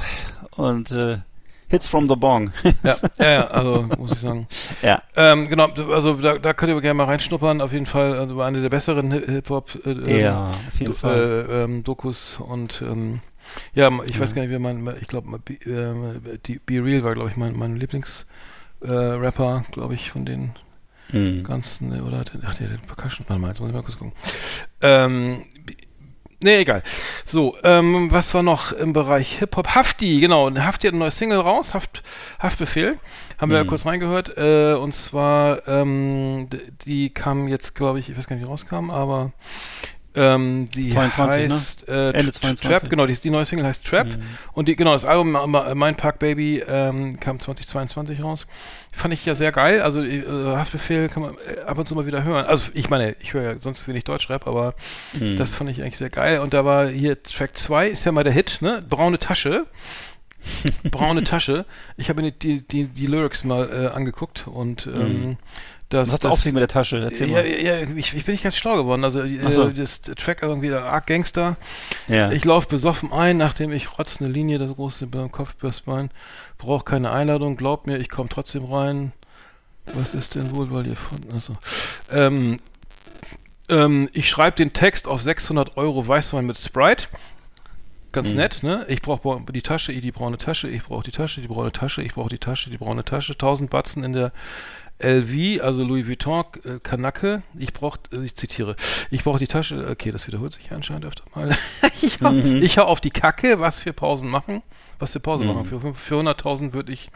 und 0.56 0.90
äh, 0.90 1.18
Hits 1.68 1.86
from 1.86 2.08
the 2.08 2.16
Bong. 2.16 2.50
Ja, 2.82 2.96
ja, 3.18 3.46
also 3.46 3.88
muss 3.98 4.12
ich 4.12 4.18
sagen. 4.18 4.46
ja. 4.82 5.00
Ähm, 5.16 5.48
genau, 5.48 5.68
also 5.92 6.14
da, 6.14 6.36
da 6.38 6.52
könnt 6.52 6.72
ihr 6.72 6.80
gerne 6.80 6.94
mal 6.94 7.04
reinschnuppern. 7.04 7.60
Auf 7.60 7.72
jeden 7.72 7.86
Fall 7.86 8.18
also 8.18 8.40
eine 8.42 8.60
der 8.60 8.68
besseren 8.68 9.12
Hi- 9.12 9.24
Hip-Hop 9.26 9.70
äh, 9.86 9.90
ähm, 9.92 10.18
Ja, 10.20 10.50
Fall. 10.94 11.46
Äh, 11.48 11.62
ähm, 11.62 11.84
Dokus 11.84 12.38
und 12.40 12.82
ähm, 12.82 13.20
ja, 13.74 13.90
ich 14.06 14.18
weiß 14.18 14.34
gar 14.34 14.42
nicht, 14.42 14.50
wer 14.50 14.58
mein, 14.58 14.88
ich 15.00 15.06
glaube, 15.06 15.38
Be, 15.38 16.38
die 16.46 16.58
Be 16.58 16.84
Real 16.84 17.02
war, 17.04 17.14
glaube 17.14 17.30
ich, 17.30 17.36
mein, 17.36 17.56
mein 17.56 17.76
Lieblings 17.76 18.26
äh, 18.82 18.90
Rapper, 18.90 19.64
glaube 19.72 19.94
ich, 19.94 20.10
von 20.10 20.24
den 20.24 20.52
Mhm. 21.12 21.42
ganzen, 21.42 21.92
äh, 21.92 22.00
oder, 22.02 22.24
ach, 22.46 22.54
der, 22.54 22.68
der 22.68 22.76
Percussion, 22.78 23.26
warte 23.28 23.40
mal, 23.40 23.48
jetzt 23.48 23.58
muss 23.60 23.68
ich 23.70 23.74
mal 23.74 23.82
kurz 23.82 23.98
gucken. 23.98 24.12
Ähm, 24.80 25.44
Nee, 26.42 26.60
egal. 26.60 26.82
So, 27.26 27.54
ähm, 27.64 28.10
was 28.10 28.32
war 28.32 28.42
noch 28.42 28.72
im 28.72 28.94
Bereich 28.94 29.40
Hip-Hop? 29.40 29.74
Hafti, 29.74 30.20
genau. 30.20 30.50
Hafti 30.54 30.86
hat 30.86 30.94
ein 30.94 30.98
neues 30.98 31.18
Single 31.18 31.40
raus, 31.40 31.74
Haft, 31.74 32.02
Haftbefehl. 32.38 32.98
Haben 33.38 33.50
wir 33.50 33.58
ja 33.58 33.64
Mhm. 33.64 33.68
kurz 33.68 33.84
reingehört. 33.84 34.38
Äh, 34.38 34.72
und 34.72 34.94
zwar, 34.94 35.68
ähm, 35.68 36.48
die 36.86 37.10
kam 37.12 37.46
jetzt, 37.46 37.74
glaube 37.74 37.98
ich, 37.98 38.08
ich 38.08 38.16
weiß 38.16 38.26
gar 38.26 38.36
nicht, 38.36 38.44
wie 38.46 38.48
rauskam, 38.48 38.88
aber 38.90 39.32
ähm, 40.16 40.68
die 40.70 40.90
22, 40.90 41.48
ne? 41.48 41.54
heißt 41.54 41.88
äh, 41.88 42.10
Ende 42.10 42.32
Tra- 42.32 42.40
22. 42.40 42.68
Trap, 42.68 42.90
genau, 42.90 43.06
die, 43.06 43.14
die 43.14 43.30
neue 43.30 43.44
Single 43.44 43.64
heißt 43.66 43.86
Trap. 43.86 44.08
Mhm. 44.08 44.22
Und 44.52 44.68
die, 44.68 44.74
genau, 44.76 44.92
das 44.92 45.04
Album 45.04 45.32
Mein 45.74 45.94
Park 45.96 46.18
Baby 46.18 46.62
ähm, 46.66 47.18
kam 47.20 47.38
2022 47.38 48.22
raus. 48.22 48.46
Fand 48.92 49.14
ich 49.14 49.24
ja 49.24 49.34
sehr 49.36 49.52
geil. 49.52 49.80
Also 49.82 50.02
äh, 50.02 50.22
Haftbefehl 50.26 51.08
kann 51.08 51.22
man 51.22 51.34
äh, 51.34 51.60
ab 51.60 51.78
und 51.78 51.86
zu 51.86 51.94
mal 51.94 52.06
wieder 52.06 52.24
hören. 52.24 52.44
Also 52.46 52.70
ich 52.74 52.90
meine, 52.90 53.14
ich 53.20 53.34
höre 53.34 53.42
ja 53.52 53.58
sonst 53.58 53.86
wenig 53.86 54.04
Deutschrap, 54.04 54.46
aber 54.46 54.74
Mhm. 55.18 55.36
das 55.36 55.54
fand 55.54 55.70
ich 55.70 55.80
eigentlich 55.82 55.98
sehr 55.98 56.10
geil. 56.10 56.40
Und 56.40 56.54
da 56.54 56.64
war 56.64 56.88
hier 56.88 57.22
Track 57.22 57.56
2, 57.56 57.88
ist 57.90 58.04
ja 58.04 58.12
mal 58.12 58.24
der 58.24 58.32
Hit, 58.32 58.58
ne? 58.60 58.82
Braune 58.88 59.18
Tasche. 59.18 59.66
Braune 60.90 61.22
Tasche. 61.24 61.66
Ich 61.96 62.08
habe 62.08 62.22
mir 62.22 62.32
die, 62.32 62.66
die, 62.66 62.84
die 62.86 63.06
Lyrics 63.06 63.44
mal 63.44 63.68
äh, 63.70 63.94
angeguckt 63.94 64.46
und 64.46 64.86
ähm, 64.86 65.36
das, 65.90 66.08
Was 66.08 66.14
hat 66.14 66.24
das 66.24 66.32
auf 66.32 66.40
sich 66.40 66.52
mit 66.52 66.60
der 66.60 66.68
Tasche? 66.68 66.98
Erzähl 66.98 67.28
ja, 67.28 67.42
ja, 67.42 67.80
ich, 67.82 68.14
ich 68.14 68.24
bin 68.24 68.32
nicht 68.32 68.44
ganz 68.44 68.56
schlau 68.56 68.76
geworden. 68.76 69.04
Also 69.04 69.20
Ach 69.44 69.52
so. 69.52 69.68
äh, 69.68 69.74
das 69.74 70.00
Track 70.02 70.42
irgendwie 70.42 70.72
arg 70.72 71.06
Gangster. 71.06 71.56
Ja. 72.08 72.30
Ich 72.32 72.44
laufe 72.44 72.68
besoffen 72.68 73.12
ein, 73.12 73.36
nachdem 73.36 73.72
ich 73.72 73.98
rotzende 73.98 74.32
Linie, 74.32 74.58
das 74.58 74.74
große 74.74 75.06
beim 75.08 75.30
Kopfbürstbein, 75.30 76.10
brauche 76.58 76.84
keine 76.84 77.10
Einladung, 77.10 77.56
glaubt 77.56 77.86
mir, 77.86 77.98
ich 77.98 78.08
komme 78.08 78.28
trotzdem 78.28 78.64
rein. 78.64 79.12
Was 79.94 80.14
ist 80.14 80.36
denn 80.36 80.54
wohl, 80.54 80.70
weil 80.70 80.86
ihr 80.86 80.96
von, 80.96 81.18
also, 81.32 81.54
ähm, 82.12 82.58
ähm, 83.68 84.08
ich 84.12 84.28
schreibe 84.28 84.56
den 84.56 84.72
Text 84.72 85.08
auf 85.08 85.20
600 85.22 85.76
Euro 85.76 86.06
Weißwein 86.06 86.46
mit 86.46 86.58
Sprite. 86.58 87.08
Ganz 88.12 88.30
Mhm. 88.30 88.36
nett, 88.36 88.62
ne? 88.62 88.84
Ich 88.88 89.02
brauche 89.02 89.40
die 89.52 89.62
Tasche, 89.62 89.92
die 89.92 90.10
braune 90.12 90.36
Tasche, 90.36 90.68
ich 90.68 90.82
brauche 90.82 91.04
die 91.04 91.12
Tasche, 91.12 91.40
die 91.40 91.46
braune 91.48 91.70
Tasche, 91.70 92.02
ich 92.02 92.14
brauche 92.14 92.28
die 92.28 92.38
Tasche, 92.38 92.68
die 92.70 92.78
braune 92.78 93.04
Tasche. 93.04 93.34
1000 93.34 93.70
Batzen 93.70 94.02
in 94.02 94.12
der 94.12 94.32
LV, 95.02 95.62
also 95.62 95.82
Louis 95.82 96.06
Vuitton, 96.06 96.44
äh, 96.64 96.78
Kanacke. 96.82 97.42
Ich 97.58 97.72
brauche, 97.72 97.98
äh, 98.12 98.24
ich 98.24 98.34
zitiere, 98.36 98.76
ich 99.10 99.24
brauche 99.24 99.38
die 99.38 99.46
Tasche, 99.46 99.88
okay, 99.90 100.10
das 100.12 100.26
wiederholt 100.26 100.52
sich 100.52 100.70
anscheinend 100.72 101.04
öfter 101.06 101.24
mal. 101.34 101.56
ich, 102.02 102.20
hau, 102.20 102.30
Mhm. 102.32 102.62
ich 102.62 102.78
hau 102.78 102.84
auf 102.84 103.00
die 103.00 103.10
Kacke, 103.10 103.60
was 103.60 103.78
für 103.80 103.92
Pausen 103.92 104.28
machen. 104.28 104.62
Was 104.98 105.12
für 105.12 105.20
Pausen 105.20 105.46
Mhm. 105.46 105.54
machen. 105.54 105.64
Für, 105.66 105.94
für 105.94 106.14
100.000 106.16 106.72
würde 106.74 106.92
ich 106.92 107.08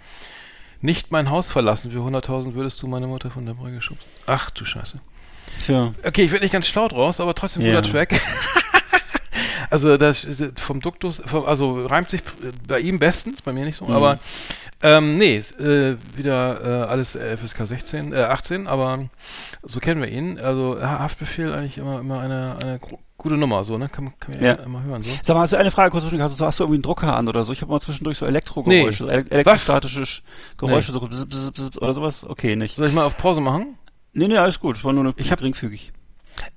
nicht 0.81 1.11
mein 1.13 1.31
Haus 1.31 1.51
verlassen. 1.53 1.91
Für 1.93 1.99
100.000 2.01 2.55
würdest 2.55 2.83
du 2.83 2.87
meine 2.87 3.07
Mutter 3.07 3.31
von 3.31 3.45
der 3.47 3.55
Brücke 3.55 3.81
schubsen. 3.83 4.07
Ach 4.27 4.51
du 4.51 4.65
Scheiße. 4.65 4.99
Tja. 5.65 5.93
Okay, 6.05 6.25
ich 6.25 6.33
werde 6.33 6.45
nicht 6.45 6.53
ganz 6.53 6.67
schlau 6.67 6.89
draus, 6.89 7.21
aber 7.21 7.35
trotzdem 7.35 7.63
Ja. 7.63 7.81
guter 7.81 7.91
Track. 7.91 8.21
also 9.71 9.97
das 9.97 10.27
vom 10.57 10.81
Duktus, 10.81 11.23
vom, 11.25 11.45
also 11.47 11.87
reimt 11.87 12.11
sich 12.11 12.23
bei 12.69 12.81
ihm 12.81 12.99
bestens, 12.99 13.43
bei 13.43 13.53
mir 13.53 13.65
nicht 13.65 13.77
so, 13.77 13.87
Mhm. 13.87 13.93
aber 13.93 14.19
ähm, 14.83 15.17
nee, 15.17 15.37
äh, 15.37 15.97
wieder 16.17 16.83
äh, 16.83 16.87
alles 16.87 17.17
FSK 17.17 17.67
16, 17.67 18.13
äh, 18.13 18.17
18, 18.25 18.67
aber 18.67 19.09
so 19.63 19.81
kennen 19.81 20.01
wir 20.01 20.09
ihn. 20.09 20.39
Also 20.39 20.79
Ha- 20.81 20.99
Haftbefehl 21.01 21.53
eigentlich 21.53 21.79
immer 21.79 22.01
immer 22.01 22.21
eine, 22.21 22.57
eine 22.63 22.81
gute 23.17 23.37
Nummer, 23.37 23.65
so, 23.65 23.79
ne? 23.79 23.89
Kann, 23.89 24.05
man- 24.05 24.19
kann 24.21 24.35
man 24.35 24.45
ja. 24.45 24.53
Immer 24.55 24.83
hören. 24.83 25.03
So. 25.05 25.11
Sag 25.23 25.35
mal, 25.37 25.43
hast 25.43 25.53
du 25.53 25.57
eine 25.57 25.71
Frage 25.71 25.91
kurz? 25.91 26.05
Hast 26.05 26.41
du, 26.41 26.45
hast 26.45 26.59
du 26.61 26.65
irgendwie 26.65 26.77
einen 26.77 26.83
Drucker 26.83 27.17
an 27.17 27.29
oder 27.29 27.45
so? 27.45 27.53
Ich 27.53 27.63
habe 27.63 27.73
mal 27.73 27.81
zwischendurch 27.81 28.19
so 28.19 28.27
Elektrogeräusche, 28.27 29.05
Nee. 29.05 29.13
ele 29.13 29.25
elektrostatische 29.31 30.03
Sch- 30.03 30.21
Geräusche, 30.59 30.93
so 30.93 31.01
bzz, 31.01 31.25
bzz, 31.27 31.51
bzz, 31.53 31.77
oder 31.79 31.95
sowas? 31.95 32.25
Okay, 32.29 32.57
nicht. 32.57 32.77
Soll 32.77 32.89
ich 32.89 32.93
mal 32.93 33.05
auf 33.05 33.17
Pause 33.17 33.41
machen? 33.41 33.79
Nee, 34.13 34.29
nee, 34.29 34.37
alles 34.37 34.61
gut. 34.61 34.83
War 34.85 34.93
nur 34.93 35.05
eine 35.05 35.15
Ich 35.17 35.31
hab- 35.33 35.39
geringfügig. 35.39 35.93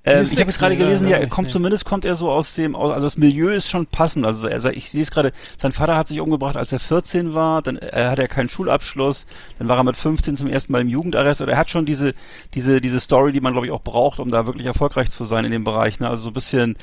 Ähm, 0.04 0.24
ich 0.24 0.32
habe 0.32 0.44
jetzt 0.44 0.60
gerade 0.60 0.78
gelesen, 0.78 1.08
ja, 1.08 1.18
er 1.18 1.28
kommt 1.28 1.52
zumindest 1.52 1.86
kommt 1.86 2.06
er 2.06 2.16
so 2.16 2.32
aus 2.32 2.54
dem, 2.54 2.76
also 2.76 3.06
das 3.06 3.18
Milieu 3.18 3.50
ist 3.50 3.70
schon 3.70 3.86
passend. 3.86 4.26
Also, 4.26 4.48
also 4.48 4.70
ich 4.70 4.90
sehe 4.90 5.02
es 5.02 5.12
gerade, 5.12 5.34
sein 5.58 5.72
Vater 5.72 5.98
hat 5.98 6.08
sich 6.08 6.22
umgebracht, 6.22 6.56
als 6.56 6.72
er 6.72 6.80
14 6.80 7.34
war, 7.34 7.62
dann 7.62 7.78
äh, 7.78 8.08
hat 8.10 8.20
er 8.20 8.28
keinen 8.28 8.50
Schulabschluss, 8.50 9.26
dann 9.60 9.68
war 9.68 9.78
er 9.78 9.84
mit 9.84 9.98
15 9.98 10.38
zum 10.38 10.48
ersten 10.48 10.72
Mal 10.72 10.82
im 10.82 10.88
Jugendarrest. 10.88 11.42
Oder 11.42 11.54
er 11.54 11.58
hat 11.58 11.70
schon 11.70 11.86
diese, 11.86 12.14
diese, 12.54 12.80
diese 12.80 13.00
Story, 13.00 13.32
die 13.32 13.42
man 13.42 13.54
glaube 13.54 13.68
ich 13.68 13.74
auch 13.74 13.82
braucht, 13.82 14.20
um 14.20 14.32
da 14.32 14.46
wirklich 14.46 14.66
erfolgreich 14.66 15.12
zu 15.12 15.26
sein 15.26 15.46
in 15.46 15.52
dem 15.52 15.64
Bereich. 15.64 16.00
Ne? 16.00 16.10
Also 16.10 16.24
so 16.24 16.30
ein 16.30 16.34
bisschen 16.34 16.78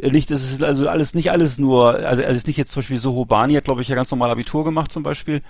äh, 0.00 0.10
nicht, 0.10 0.30
das 0.30 0.42
ist 0.42 0.64
also 0.64 0.88
alles 0.88 1.14
nicht 1.14 1.30
alles 1.30 1.58
nur, 1.58 1.94
also 1.94 2.22
er 2.22 2.30
ist 2.30 2.46
nicht 2.46 2.56
jetzt 2.56 2.72
zum 2.72 2.80
Beispiel 2.80 2.98
so 2.98 3.14
Hobani 3.14 3.54
hat 3.54 3.64
glaube 3.64 3.82
ich 3.82 3.88
ja 3.88 3.94
ganz 3.94 4.10
normal 4.10 4.30
Abitur 4.30 4.64
gemacht 4.64 4.90
zum 4.90 5.02
Beispiel, 5.02 5.42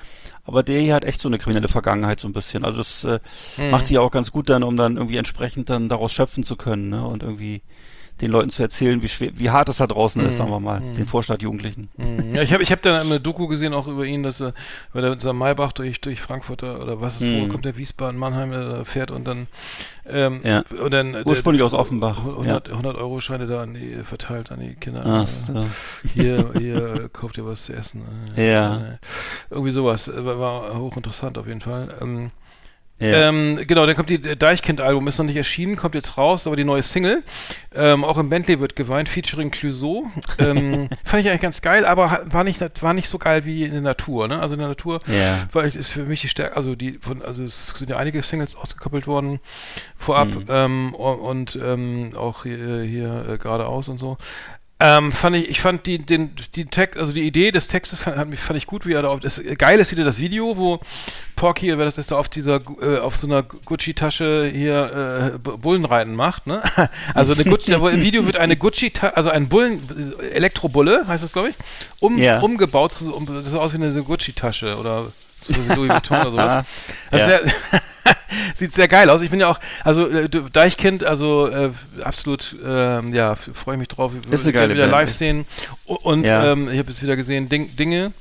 aber 0.50 0.62
der 0.64 0.80
hier 0.80 0.94
hat 0.94 1.04
echt 1.04 1.20
so 1.20 1.28
eine 1.28 1.38
kriminelle 1.38 1.68
Vergangenheit 1.68 2.18
so 2.20 2.28
ein 2.28 2.32
bisschen. 2.32 2.64
Also 2.64 2.78
das 2.78 3.04
äh, 3.04 3.20
Mhm. 3.56 3.70
macht 3.70 3.86
sich 3.86 3.98
auch 3.98 4.10
ganz 4.10 4.32
gut 4.32 4.48
dann, 4.50 4.64
um 4.64 4.76
dann 4.76 4.96
irgendwie 4.96 5.16
entsprechend 5.16 5.70
dann 5.70 5.88
daraus 5.88 6.12
schöpfen 6.12 6.42
zu 6.44 6.56
können 6.56 6.88
ne? 6.90 7.06
und 7.06 7.22
irgendwie 7.22 7.62
den 8.20 8.30
Leuten 8.30 8.50
zu 8.50 8.62
erzählen, 8.62 9.02
wie 9.02 9.08
schwer, 9.08 9.30
wie 9.34 9.50
hart 9.50 9.68
es 9.68 9.78
da 9.78 9.86
draußen 9.86 10.20
ist, 10.22 10.34
Mhm. 10.34 10.38
sagen 10.38 10.50
wir 10.50 10.60
mal, 10.60 10.80
Mhm. 10.80 10.92
den 10.94 11.06
Vorstadtjugendlichen. 11.06 11.88
Mhm. 11.96 12.34
Ja, 12.34 12.42
ich 12.42 12.52
habe 12.52 12.62
ich 12.62 12.70
hab 12.72 12.82
dann 12.82 12.94
eine 13.06 13.20
Doku 13.20 13.46
gesehen 13.46 13.72
auch 13.74 13.86
über 13.86 14.04
ihn, 14.04 14.22
dass 14.22 14.40
er, 14.40 14.52
weil 14.92 15.04
er 15.04 15.10
mit 15.10 15.20
seinem 15.20 15.38
Maybach 15.38 15.72
durch, 15.72 16.00
durch 16.00 16.20
Frankfurt 16.20 16.62
da- 16.62 16.76
oder 16.78 17.00
was 17.00 17.20
ist, 17.20 17.30
wo 17.32 17.44
Mhm. 17.44 17.48
kommt 17.48 17.64
der 17.64 17.76
Wiesbaden, 17.76 18.18
Mannheim 18.18 18.52
äh, 18.52 18.84
fährt 18.84 19.10
und 19.10 19.24
dann 19.26 19.46
ähm, 20.12 20.40
Ja. 20.42 20.64
und 20.82 20.92
dann 20.92 21.14
äh, 21.14 21.22
Ursprünglich 21.24 21.58
der- 21.60 21.66
aus 21.66 21.72
Offenbach, 21.74 22.18
100, 22.24 22.68
100 22.70 22.96
Euro 22.96 23.20
Scheine 23.20 23.46
da 23.46 23.62
an 23.62 23.74
die, 23.74 24.02
verteilt 24.02 24.50
an 24.50 24.58
die 24.60 24.74
Kinder. 24.74 25.02
Ach 25.06 25.22
Äh, 25.22 25.26
so. 25.62 25.64
Hier, 26.14 26.50
hier 26.58 26.94
äh, 27.04 27.08
kauft 27.12 27.38
ihr 27.38 27.46
was 27.46 27.64
zu 27.66 27.72
essen. 27.74 28.02
Äh, 28.36 28.50
Ja. 28.52 28.76
Äh, 28.76 28.98
irgendwie 29.50 29.70
sowas. 29.70 30.08
Äh, 30.08 30.24
War, 30.24 30.38
war 30.40 30.78
hochinteressant 30.78 31.38
auf 31.38 31.46
jeden 31.46 31.60
Fall. 31.60 31.94
Ähm, 32.00 32.30
Ja. 33.00 33.28
ähm, 33.28 33.58
genau, 33.66 33.86
dann 33.86 33.96
kommt 33.96 34.10
die 34.10 34.20
der 34.20 34.36
Deichkind-Album, 34.36 35.08
ist 35.08 35.18
noch 35.18 35.24
nicht 35.24 35.36
erschienen, 35.36 35.76
kommt 35.76 35.94
jetzt 35.94 36.16
raus, 36.18 36.46
aber 36.46 36.56
die 36.56 36.64
neue 36.64 36.82
Single. 36.82 37.22
Ähm, 37.74 38.04
auch 38.04 38.18
im 38.18 38.28
Bentley 38.28 38.60
wird 38.60 38.76
geweint, 38.76 39.08
featuring 39.08 39.50
Clouseau. 39.50 40.06
Ähm, 40.38 40.88
fand 41.04 41.22
ich 41.22 41.30
eigentlich 41.30 41.40
ganz 41.40 41.62
geil, 41.62 41.84
aber 41.84 42.26
war 42.26 42.44
nicht, 42.44 42.60
war 42.82 42.94
nicht 42.94 43.08
so 43.08 43.18
geil 43.18 43.44
wie 43.44 43.64
in 43.64 43.72
der 43.72 43.80
Natur, 43.80 44.28
ne? 44.28 44.40
Also 44.40 44.54
in 44.54 44.60
der 44.60 44.68
Natur 44.68 45.00
ja. 45.06 45.48
war 45.52 45.64
ich, 45.64 45.76
ist 45.76 45.90
für 45.90 46.04
mich 46.04 46.20
die 46.20 46.28
Stärke, 46.28 46.56
also 46.56 46.74
die 46.74 46.98
von, 47.00 47.22
also 47.22 47.42
es 47.42 47.68
sind 47.76 47.88
ja 47.90 47.96
einige 47.96 48.22
Singles 48.22 48.54
ausgekoppelt 48.54 49.06
worden 49.06 49.40
vorab 49.96 50.28
Mhm. 50.30 50.44
ähm, 50.48 50.94
und 50.94 51.58
ähm, 51.62 52.12
auch 52.16 52.42
hier, 52.44 52.82
hier 52.82 53.26
äh, 53.28 53.38
geradeaus 53.38 53.88
und 53.88 53.98
so. 53.98 54.16
Ähm, 54.82 55.12
fand 55.12 55.36
ich, 55.36 55.48
ich 55.50 55.60
fand 55.60 55.86
die, 55.86 55.98
den, 55.98 56.30
die 56.54 56.64
Text, 56.64 56.98
also 56.98 57.12
die 57.12 57.26
Idee 57.26 57.50
des 57.50 57.68
Textes 57.68 58.02
fand, 58.02 58.38
fand 58.38 58.56
ich 58.56 58.66
gut, 58.66 58.86
wie 58.86 58.94
er 58.94 59.02
da 59.02 59.08
auf, 59.08 59.20
das, 59.20 59.40
geil 59.58 59.78
ist 59.78 59.92
wieder 59.92 60.04
das 60.04 60.18
Video, 60.18 60.56
wo 60.56 60.80
Porky, 61.36 61.68
wer 61.76 61.84
das 61.84 61.98
ist, 61.98 62.10
da 62.10 62.16
auf 62.16 62.30
dieser, 62.30 62.60
äh, 62.80 62.98
auf 62.98 63.16
so 63.16 63.26
einer 63.26 63.42
Gucci-Tasche 63.42 64.50
hier, 64.52 65.32
äh, 65.34 65.38
Bullenreiten 65.38 66.14
macht, 66.14 66.46
ne? 66.46 66.62
Also 67.14 67.34
eine 67.34 67.44
Gucci, 67.44 67.72
im 67.72 68.00
Video 68.02 68.24
wird 68.24 68.38
eine 68.38 68.56
Gucci, 68.56 68.90
also 69.14 69.28
ein 69.30 69.48
Bullen, 69.48 70.16
äh, 70.20 70.28
Elektrobulle, 70.30 71.06
heißt 71.06 71.22
das, 71.24 71.32
glaube 71.34 71.50
ich, 71.50 71.54
um, 72.00 72.16
Ja. 72.18 72.40
umgebaut, 72.40 72.92
zu, 72.92 73.14
um, 73.14 73.26
das 73.26 73.46
sieht 73.46 73.54
aus 73.56 73.72
wie 73.72 73.82
eine 73.82 74.02
Gucci-Tasche 74.02 74.76
oder 74.78 75.12
so 75.42 75.52
Louis 75.74 75.90
Vuitton 75.90 76.20
oder 76.20 76.30
sowas. 76.30 76.66
Ja. 77.12 77.18
Also 77.18 77.26
sehr, 77.26 77.42
sieht 78.54 78.74
sehr 78.74 78.88
geil 78.88 79.10
aus. 79.10 79.22
Ich 79.22 79.30
bin 79.30 79.40
ja 79.40 79.48
auch, 79.48 79.58
also 79.84 80.08
äh, 80.08 80.28
Deichkind, 80.52 81.04
also 81.04 81.46
äh, 81.48 81.70
absolut, 82.02 82.56
ähm, 82.64 83.14
ja, 83.14 83.34
freue 83.34 83.74
ich 83.76 83.78
mich 83.80 83.88
drauf. 83.88 84.12
Ich 84.14 84.52
geile 84.52 84.74
wieder 84.74 84.84
Band, 84.88 84.92
live 85.08 85.10
sehen. 85.14 85.46
Und 85.84 86.24
Ja. 86.24 86.52
ähm, 86.52 86.68
ich 86.70 86.78
habe 86.78 86.90
jetzt 86.90 87.02
wieder 87.02 87.16
gesehen 87.16 87.48
Ding, 87.48 87.74
Dinge 87.76 88.12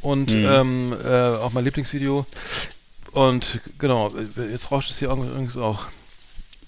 und 0.00 0.30
Mhm. 0.30 0.46
ähm, 0.46 0.96
äh, 1.04 1.36
auch 1.36 1.52
mein 1.52 1.64
Lieblingsvideo. 1.64 2.26
Und 3.12 3.60
genau, 3.78 4.08
äh, 4.38 4.50
jetzt 4.50 4.70
rauscht 4.70 4.90
es 4.90 4.98
hier 4.98 5.10
übrigens 5.10 5.56
auch. 5.56 5.86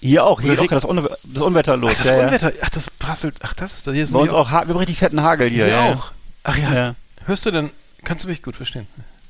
Hier 0.01 0.23
auch, 0.25 0.41
hier 0.41 0.61
auch 0.61 0.67
das, 0.67 0.85
Unwe 0.85 1.17
das 1.23 1.41
Unwetter 1.41 1.77
los. 1.77 1.93
Ach, 1.95 2.03
das 2.03 2.07
ja. 2.07 2.25
Unwetter, 2.27 2.53
ach, 2.61 2.69
das 2.69 2.91
prasselt, 2.91 3.35
ach, 3.41 3.53
das 3.55 3.73
ist 3.73 3.87
da 3.87 3.91
hier 3.91 4.03
ist 4.03 4.13
Bei 4.13 4.19
uns 4.19 4.33
auch, 4.33 4.51
ha- 4.51 4.61
wir 4.67 4.73
haben 4.73 4.77
richtig 4.77 4.99
fetten 4.99 5.21
Hagel 5.21 5.49
hier. 5.49 5.65
Hier 5.65 5.73
ja, 5.73 5.93
auch. 5.93 6.11
Ach. 6.43 6.57
Ja. 6.57 6.73
ja. 6.73 6.95
Hörst 7.25 7.45
du 7.47 7.51
denn, 7.51 7.71
kannst 8.03 8.23
du 8.23 8.27
mich 8.27 8.43
gut 8.43 8.55
verstehen? 8.55 8.85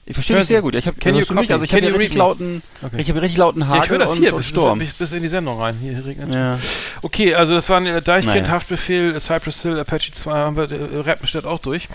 Ich 0.07 0.13
verstehe 0.13 0.37
dich 0.37 0.45
sehr 0.47 0.61
gut. 0.61 0.75
Ich 0.75 0.85
habe 0.85 0.97
also 1.03 1.25
für 1.25 1.33
mich, 1.33 1.51
also 1.51 1.65
ich 1.65 1.73
habe 1.73 1.87
richtig 1.93 2.13
lauten, 2.13 2.61
Okay. 2.83 2.97
ich 3.01 3.09
habe 3.09 3.23
richtig 3.23 3.37
lauten 3.39 3.61
Ja, 3.61 3.67
Hagel 3.69 3.83
ich 3.85 3.89
höre 3.89 3.97
das 3.99 4.11
und, 4.11 4.17
hier 4.19 4.33
und 4.33 4.37
bis, 4.37 4.45
Sturm. 4.47 4.77
bis, 4.77 4.93
bis 4.93 5.11
in 5.13 5.23
die 5.23 5.27
Sendung 5.29 5.59
rein. 5.59 5.77
Hier 5.81 6.05
regnet 6.05 6.31
Ja. 6.31 6.59
Okay, 7.01 7.33
also 7.33 7.55
das 7.55 7.67
waren 7.69 7.87
äh, 7.87 8.03
Deichkind, 8.03 8.43
Naja. 8.43 8.49
Haftbefehl, 8.49 9.19
Cypress 9.19 9.63
Hill, 9.63 9.79
Apache 9.79 10.11
2 10.13 10.31
haben 10.31 10.57
wir, 10.57 10.71
äh, 10.71 10.99
Rappenstedt 10.99 11.45
auch 11.45 11.57
durch. 11.57 11.87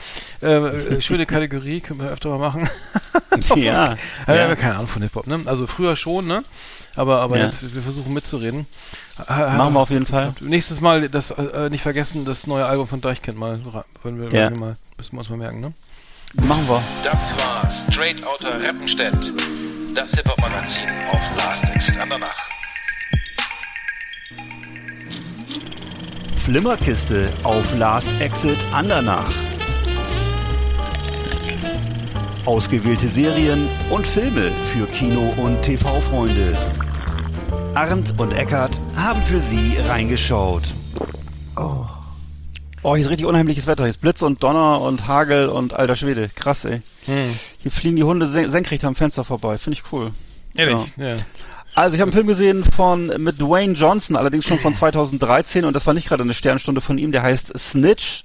Äh, 0.42 0.46
äh, 0.56 1.00
schöne 1.02 1.24
Kategorie, 1.24 1.80
können 1.82 2.00
wir 2.00 2.08
öfter 2.10 2.30
mal 2.30 2.38
machen. 2.38 2.68
ja. 3.54 3.56
Ja. 3.56 3.56
Wir 3.56 3.94
haben 3.94 3.96
ja. 4.26 4.48
ja 4.48 4.56
keine 4.56 4.74
Ahnung 4.74 4.88
von 4.88 5.02
Hip-Hop, 5.02 5.26
ne? 5.28 5.40
Also 5.46 5.68
früher 5.68 5.94
schon, 5.94 6.26
ne? 6.26 6.42
Aber, 6.96 7.20
aber 7.20 7.38
Ja. 7.38 7.44
jetzt, 7.44 7.74
wir 7.74 7.82
versuchen 7.82 8.12
mitzureden. 8.12 8.66
Machen 9.28 9.74
wir 9.74 9.80
auf 9.80 9.90
jeden 9.90 10.06
Fall. 10.06 10.34
Nächstes 10.40 10.80
Mal 10.80 11.08
das 11.08 11.30
äh, 11.30 11.68
nicht 11.70 11.82
vergessen, 11.82 12.24
das 12.24 12.48
neue 12.48 12.66
Album 12.66 12.88
von 12.88 13.00
Deichkind 13.00 13.38
mal, 13.38 13.60
wenn 14.02 14.18
wir 14.20 14.26
Ja. 14.32 14.46
wenn 14.46 14.54
wir 14.54 14.58
mal 14.58 14.76
müssen 14.96 15.12
wir 15.14 15.20
uns 15.20 15.28
mal 15.28 15.36
merken, 15.36 15.60
ne? 15.60 15.72
Machen 16.46 16.68
wir. 16.68 16.82
Das 17.04 17.12
war 17.14 17.49
Straight 17.70 18.24
Outta 18.26 18.56
Reppenstedt. 18.56 19.14
Das 19.94 20.10
Hip-Hop-Magazin 20.12 20.88
auf 21.10 21.20
Last 21.36 21.64
Exit 21.72 21.96
Andernach. 21.98 22.48
Flimmerkiste 26.36 27.28
auf 27.44 27.76
Last 27.76 28.20
Exit 28.20 28.58
Andernach. 28.72 29.30
Ausgewählte 32.44 33.06
Serien 33.06 33.68
und 33.90 34.06
Filme 34.06 34.50
für 34.72 34.86
Kino- 34.86 35.34
und 35.36 35.62
TV-Freunde. 35.62 36.56
Arndt 37.74 38.14
und 38.18 38.32
Eckart 38.32 38.80
haben 38.96 39.20
für 39.20 39.38
Sie 39.38 39.76
reingeschaut. 39.88 40.74
Oh, 42.82 42.96
hier 42.96 43.04
ist 43.04 43.10
richtig 43.10 43.26
unheimliches 43.26 43.66
Wetter. 43.66 43.84
Hier 43.84 43.90
ist 43.90 44.00
Blitz 44.00 44.22
und 44.22 44.42
Donner 44.42 44.80
und 44.80 45.06
Hagel 45.06 45.50
und 45.50 45.74
alter 45.74 45.96
Schwede. 45.96 46.30
Krass, 46.34 46.64
ey. 46.64 46.80
Hier 47.60 47.70
fliegen 47.70 47.96
die 47.96 48.04
Hunde 48.04 48.26
sen 48.28 48.50
senkrecht 48.50 48.84
am 48.84 48.94
Fenster 48.94 49.24
vorbei. 49.24 49.58
Finde 49.58 49.78
ich 49.78 49.92
cool. 49.92 50.12
Ehrlich? 50.54 50.76
Ja. 50.96 51.08
Ja. 51.08 51.16
Also 51.74 51.94
ich 51.94 52.00
habe 52.00 52.08
einen 52.08 52.14
Film 52.14 52.26
gesehen 52.26 52.64
von 52.64 53.12
mit 53.18 53.40
Dwayne 53.40 53.74
Johnson, 53.74 54.16
allerdings 54.16 54.44
schon 54.44 54.58
von 54.58 54.74
2013 54.74 55.64
und 55.64 55.72
das 55.74 55.86
war 55.86 55.94
nicht 55.94 56.08
gerade 56.08 56.22
eine 56.22 56.34
Sternstunde 56.34 56.80
von 56.80 56.98
ihm. 56.98 57.12
Der 57.12 57.22
heißt 57.22 57.56
Snitch 57.56 58.24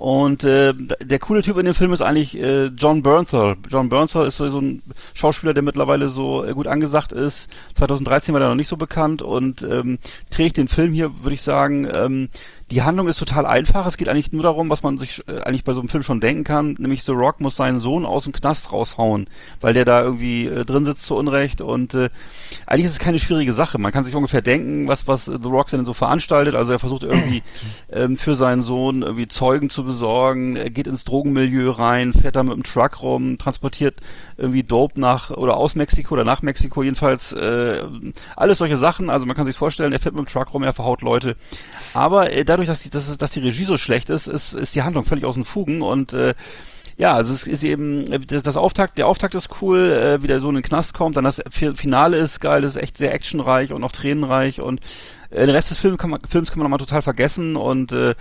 und 0.00 0.44
äh, 0.44 0.72
der 0.74 1.18
coole 1.18 1.42
Typ 1.42 1.58
in 1.58 1.66
dem 1.66 1.74
Film 1.74 1.92
ist 1.92 2.00
eigentlich 2.00 2.36
äh, 2.38 2.66
John 2.68 3.02
Bernthal. 3.02 3.56
John 3.68 3.90
Bernthal 3.90 4.26
ist 4.26 4.38
so 4.38 4.58
ein 4.58 4.82
Schauspieler, 5.12 5.52
der 5.52 5.62
mittlerweile 5.62 6.08
so 6.08 6.42
äh, 6.42 6.52
gut 6.54 6.66
angesagt 6.66 7.12
ist. 7.12 7.50
2013 7.76 8.32
war 8.32 8.40
er 8.40 8.48
noch 8.48 8.54
nicht 8.54 8.68
so 8.68 8.78
bekannt 8.78 9.20
und 9.20 9.62
ähm, 9.62 9.98
trägt 10.30 10.56
den 10.56 10.68
Film 10.68 10.94
hier, 10.94 11.22
würde 11.22 11.34
ich 11.34 11.42
sagen. 11.42 11.86
Ähm, 11.92 12.28
die 12.70 12.82
Handlung 12.82 13.08
ist 13.08 13.18
total 13.18 13.46
einfach. 13.46 13.86
Es 13.86 13.96
geht 13.96 14.08
eigentlich 14.08 14.32
nur 14.32 14.42
darum, 14.42 14.70
was 14.70 14.82
man 14.82 14.96
sich 14.98 15.22
äh, 15.26 15.40
eigentlich 15.40 15.64
bei 15.64 15.72
so 15.72 15.80
einem 15.80 15.88
Film 15.88 16.02
schon 16.02 16.20
denken 16.20 16.44
kann, 16.44 16.74
nämlich 16.78 17.02
The 17.02 17.12
Rock 17.12 17.40
muss 17.40 17.56
seinen 17.56 17.80
Sohn 17.80 18.06
aus 18.06 18.24
dem 18.24 18.32
Knast 18.32 18.72
raushauen, 18.72 19.26
weil 19.60 19.74
der 19.74 19.84
da 19.84 20.02
irgendwie 20.02 20.46
äh, 20.46 20.64
drin 20.64 20.84
sitzt 20.84 21.04
zu 21.04 21.16
Unrecht 21.16 21.60
und 21.60 21.94
äh, 21.94 22.10
eigentlich 22.66 22.86
ist 22.86 22.92
es 22.92 22.98
keine 22.98 23.18
schwierige 23.18 23.52
Sache. 23.52 23.78
Man 23.78 23.92
kann 23.92 24.04
sich 24.04 24.14
ungefähr 24.14 24.42
denken, 24.42 24.86
was 24.86 25.08
was 25.08 25.24
The 25.24 25.38
Rock 25.44 25.68
denn 25.68 25.84
so 25.84 25.94
veranstaltet. 25.94 26.54
Also 26.54 26.72
er 26.72 26.78
versucht 26.78 27.02
irgendwie 27.02 27.42
ähm, 27.92 28.16
für 28.16 28.36
seinen 28.36 28.62
Sohn 28.62 29.02
irgendwie 29.02 29.26
Zeugen 29.26 29.68
zu 29.68 29.84
besorgen, 29.84 30.56
er 30.56 30.70
geht 30.70 30.86
ins 30.86 31.04
Drogenmilieu 31.04 31.70
rein, 31.70 32.12
fährt 32.12 32.36
da 32.36 32.42
mit 32.42 32.54
dem 32.54 32.62
Truck 32.62 33.02
rum, 33.02 33.36
transportiert 33.38 33.96
irgendwie 34.36 34.62
Dope 34.62 35.00
nach 35.00 35.30
oder 35.30 35.56
aus 35.56 35.74
Mexiko 35.74 36.14
oder 36.14 36.24
nach 36.24 36.42
Mexiko 36.42 36.82
jedenfalls 36.82 37.32
äh, 37.32 37.82
alles 38.36 38.58
solche 38.58 38.76
Sachen. 38.76 39.10
Also 39.10 39.26
man 39.26 39.36
kann 39.36 39.44
sich 39.44 39.56
vorstellen, 39.56 39.92
er 39.92 39.98
fährt 39.98 40.14
mit 40.14 40.24
dem 40.24 40.30
Truck 40.30 40.54
rum, 40.54 40.62
er 40.62 40.72
verhaut 40.72 41.02
Leute. 41.02 41.36
Aber 41.94 42.32
äh, 42.32 42.44
dadurch, 42.44 42.59
dass 42.68 42.80
die, 42.80 42.90
dass, 42.90 43.16
dass 43.16 43.30
die 43.30 43.40
Regie 43.40 43.64
so 43.64 43.76
schlecht 43.76 44.10
ist, 44.10 44.26
ist, 44.26 44.54
ist 44.54 44.74
die 44.74 44.82
Handlung 44.82 45.04
völlig 45.04 45.24
aus 45.24 45.34
den 45.36 45.44
Fugen 45.44 45.82
und 45.82 46.12
äh, 46.12 46.34
ja, 46.96 47.14
also 47.14 47.32
es 47.32 47.46
ist 47.46 47.64
eben 47.64 48.04
das, 48.26 48.42
das 48.42 48.56
Auftakt, 48.58 48.98
der 48.98 49.06
Auftakt 49.06 49.34
ist 49.34 49.48
cool, 49.62 49.90
äh, 49.90 50.22
wie 50.22 50.26
der 50.26 50.40
so 50.40 50.48
in 50.50 50.56
den 50.56 50.62
Knast 50.62 50.92
kommt, 50.92 51.16
dann 51.16 51.24
das 51.24 51.40
Fi- 51.50 51.74
Finale 51.74 52.18
ist 52.18 52.40
geil, 52.40 52.60
das 52.62 52.72
ist 52.72 52.82
echt 52.82 52.98
sehr 52.98 53.14
actionreich 53.14 53.72
und 53.72 53.82
auch 53.84 53.92
tränenreich 53.92 54.60
und 54.60 54.80
äh, 55.30 55.46
den 55.46 55.50
Rest 55.50 55.70
des 55.70 55.78
Films 55.78 55.98
kann 55.98 56.10
man, 56.10 56.20
Films 56.28 56.50
kann 56.50 56.58
man 56.58 56.64
nochmal 56.64 56.84
total 56.84 57.02
vergessen 57.02 57.56
und 57.56 57.92
äh, 57.92 58.14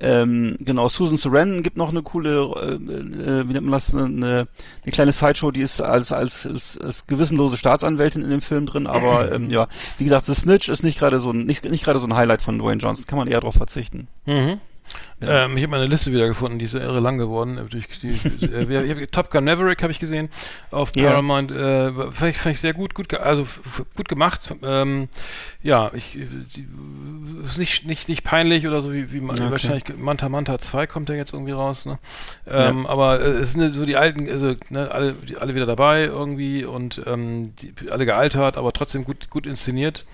ähm, 0.00 0.56
genau, 0.60 0.88
Susan 0.88 1.18
Sarandon 1.18 1.62
gibt 1.62 1.76
noch 1.76 1.90
eine 1.90 2.02
coole, 2.02 2.30
äh, 2.56 2.74
äh, 2.74 3.48
wie 3.48 3.52
nennt 3.52 3.66
man 3.66 3.72
das, 3.72 3.94
eine, 3.94 4.48
eine 4.82 4.92
kleine 4.92 5.12
Sideshow, 5.12 5.50
die 5.50 5.60
ist 5.60 5.82
als, 5.82 6.12
als, 6.12 6.46
als, 6.46 6.78
als 6.78 7.06
gewissenlose 7.06 7.58
Staatsanwältin 7.58 8.22
in 8.22 8.30
dem 8.30 8.40
Film 8.40 8.66
drin, 8.66 8.86
aber 8.86 9.30
ähm, 9.34 9.50
ja, 9.50 9.68
wie 9.98 10.04
gesagt, 10.04 10.26
The 10.26 10.34
Snitch 10.34 10.70
ist 10.70 10.82
nicht 10.82 10.98
gerade 10.98 11.20
so 11.20 11.32
ein, 11.32 11.44
nicht, 11.44 11.64
nicht 11.64 11.84
gerade 11.84 11.98
so 11.98 12.06
ein 12.06 12.16
Highlight 12.16 12.40
von 12.40 12.58
Dwayne 12.58 12.80
Johnson, 12.80 13.04
kann 13.06 13.18
man 13.18 13.28
eher 13.28 13.40
darauf 13.40 13.54
verzichten. 13.54 14.08
Mhm. 14.24 14.58
Ähm, 15.22 15.54
ich 15.56 15.62
habe 15.64 15.72
meine 15.72 15.86
Liste 15.86 16.12
wieder 16.12 16.26
gefunden, 16.26 16.58
die 16.58 16.64
ist 16.64 16.72
ja 16.72 16.80
irre 16.80 17.00
lang 17.00 17.18
geworden. 17.18 17.58
Äh, 17.58 17.64
Durch 17.64 17.86
die, 18.00 18.08
äh, 18.46 18.90
hab, 19.02 19.12
Top 19.12 19.30
Gun 19.30 19.44
Maverick 19.44 19.82
habe 19.82 19.92
ich 19.92 19.98
gesehen 19.98 20.30
auf 20.70 20.92
Ja. 20.96 21.10
Paramount. 21.10 21.50
Äh, 21.50 21.92
fand, 22.10 22.30
ich, 22.30 22.38
fand 22.38 22.54
ich 22.54 22.60
sehr 22.60 22.72
gut, 22.72 22.94
gut, 22.94 23.10
ge- 23.10 23.18
also 23.18 23.46
gut 23.96 24.08
gemacht. 24.08 24.54
Ähm, 24.62 25.08
ja, 25.62 25.90
ich 25.94 26.16
äh, 26.16 26.26
die, 26.56 26.66
ist 27.44 27.58
nicht, 27.58 27.86
nicht, 27.86 28.08
nicht 28.08 28.24
peinlich 28.24 28.66
oder 28.66 28.80
so 28.80 28.92
wie, 28.94 29.12
wie 29.12 29.20
man, 29.20 29.36
Okay. 29.38 29.50
wahrscheinlich 29.50 29.84
Manta 29.98 30.28
Manta 30.30 30.58
2 30.58 30.86
kommt 30.86 31.10
ja 31.10 31.14
jetzt 31.16 31.34
irgendwie 31.34 31.52
raus. 31.52 31.84
Ne? 31.84 31.98
Ähm, 32.46 32.86
Aber 32.86 33.20
äh, 33.20 33.24
es 33.40 33.52
sind 33.52 33.70
so 33.72 33.84
die 33.84 33.96
alten, 33.96 34.26
also 34.26 34.54
ne, 34.70 34.90
alle, 34.90 35.12
die, 35.12 35.36
alle 35.36 35.54
wieder 35.54 35.66
dabei 35.66 36.04
irgendwie 36.04 36.64
und 36.64 37.02
ähm, 37.06 37.54
die, 37.56 37.74
alle 37.90 38.06
gealtert, 38.06 38.56
aber 38.56 38.72
trotzdem 38.72 39.04
gut, 39.04 39.28
gut 39.28 39.46
inszeniert. 39.46 40.06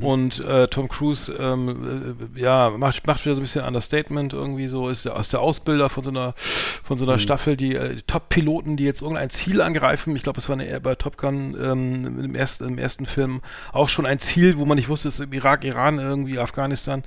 Und 0.00 0.40
äh, 0.40 0.68
Tom 0.68 0.88
Cruise, 0.88 1.30
ähm, 1.38 2.16
äh, 2.36 2.40
ja, 2.40 2.70
macht, 2.70 3.06
macht 3.06 3.24
wieder 3.24 3.34
so 3.34 3.40
ein 3.40 3.44
bisschen 3.44 3.64
Understatement 3.64 4.32
irgendwie 4.32 4.66
so, 4.68 4.88
ist 4.88 5.04
der, 5.04 5.14
aus 5.16 5.28
der 5.28 5.40
Ausbilder 5.40 5.90
von 5.90 6.02
so 6.02 6.10
einer, 6.10 6.32
von 6.36 6.96
so 6.96 7.04
einer 7.04 7.18
Staffel, 7.18 7.56
die, 7.56 7.74
äh, 7.74 8.00
Top-Piloten, 8.06 8.76
die 8.76 8.84
jetzt 8.84 9.02
irgendein 9.02 9.28
Ziel 9.30 9.60
angreifen. 9.60 10.16
Ich 10.16 10.22
glaube, 10.22 10.40
es 10.40 10.48
war 10.48 10.58
eine, 10.58 10.80
bei 10.80 10.94
Top 10.94 11.18
Gun 11.18 11.54
ähm, 11.62 12.24
im, 12.24 12.34
ersten, 12.34 12.66
im 12.68 12.78
ersten 12.78 13.04
Film 13.04 13.42
auch 13.72 13.88
schon 13.90 14.06
ein 14.06 14.20
Ziel, 14.20 14.56
wo 14.56 14.64
man 14.64 14.76
nicht 14.76 14.88
wusste, 14.88 15.08
es 15.08 15.20
ist 15.20 15.26
im 15.26 15.32
Irak, 15.34 15.64
Iran, 15.64 15.98
irgendwie 15.98 16.38
Afghanistan, 16.38 17.02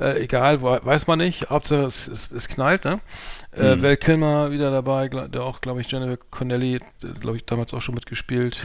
äh, 0.00 0.22
egal, 0.22 0.62
we- 0.62 0.80
weiß 0.84 1.06
man 1.08 1.18
nicht. 1.18 1.50
Hauptsache 1.50 1.82
es, 1.84 2.06
es, 2.06 2.30
es 2.30 2.48
knallt, 2.48 2.84
ne? 2.84 3.00
Äh, 3.52 3.82
Val 3.82 3.96
Kilmer 3.96 4.52
wieder 4.52 4.70
dabei, 4.70 5.08
der 5.08 5.42
auch, 5.42 5.60
glaube 5.60 5.80
ich, 5.80 5.90
Jennifer 5.90 6.16
Connelly, 6.30 6.78
glaube 7.18 7.36
ich, 7.36 7.44
damals 7.46 7.74
auch 7.74 7.82
schon 7.82 7.96
mitgespielt. 7.96 8.60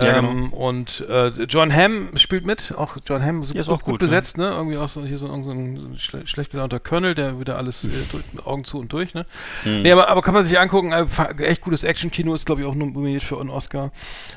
Ja, 0.00 0.18
ähm, 0.18 0.52
Und 0.52 1.04
äh, 1.08 1.30
John 1.48 1.74
Hamm 1.74 2.16
spielt 2.16 2.46
mit, 2.46 2.72
auch 2.76 2.91
John 3.06 3.22
Hamm 3.24 3.42
Der 3.42 3.60
ist 3.60 3.66
gut, 3.66 3.74
auch 3.74 3.82
gut, 3.82 3.98
besetzt, 3.98 4.38
ne? 4.38 4.50
Irgendwie 4.50 4.76
auch 4.76 4.88
so 4.88 5.04
hier 5.04 5.18
so, 5.18 5.26
so 5.26 5.50
ein, 5.50 5.96
schle 5.98 6.26
schlecht 6.26 6.50
gelaunter 6.50 6.80
Colonel, 6.80 7.14
der 7.14 7.38
wieder 7.40 7.56
alles 7.56 7.84
äh, 7.84 7.88
durch, 8.10 8.24
mit 8.32 8.46
Augen 8.46 8.64
zu 8.64 8.78
und 8.78 8.92
durch, 8.92 9.14
ne? 9.14 9.26
Nee, 9.64 9.92
aber, 9.92 10.08
aber 10.08 10.22
kann 10.22 10.34
man 10.34 10.44
sich 10.44 10.58
angucken, 10.58 10.92
äh, 10.92 11.06
echt 11.42 11.60
gutes 11.62 11.84
Action-Kino 11.84 12.34
ist, 12.34 12.46
glaube 12.46 12.62
ich, 12.62 12.66
auch 12.66 12.74
nominiert 12.74 13.22
für 13.22 13.40
einen 13.40 13.50
Oscar, 13.50 13.90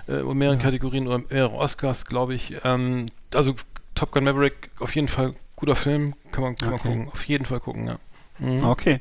äh, 0.07 0.19
in 0.21 0.37
mehreren 0.37 0.59
Kategorien 0.59 1.07
oder 1.07 1.21
mehrere 1.29 1.53
Oscars, 1.53 2.05
glaube 2.05 2.35
ich. 2.35 2.55
Ähm, 2.63 3.07
also 3.33 3.55
Top 3.95 4.11
Gun 4.11 4.23
Maverick, 4.23 4.69
auf 4.79 4.93
jeden 4.95 5.07
Fall 5.07 5.33
guter 5.55 5.75
Film, 5.75 6.13
kann 6.31 6.43
man, 6.43 6.55
kann 6.55 6.73
Okay. 6.73 6.87
man 6.87 6.97
gucken, 6.97 7.11
auf 7.13 7.25
jeden 7.25 7.45
Fall 7.45 7.59
gucken, 7.59 7.87
ja. 7.87 7.97
Mhm. 8.39 8.63
Okay. 8.65 8.99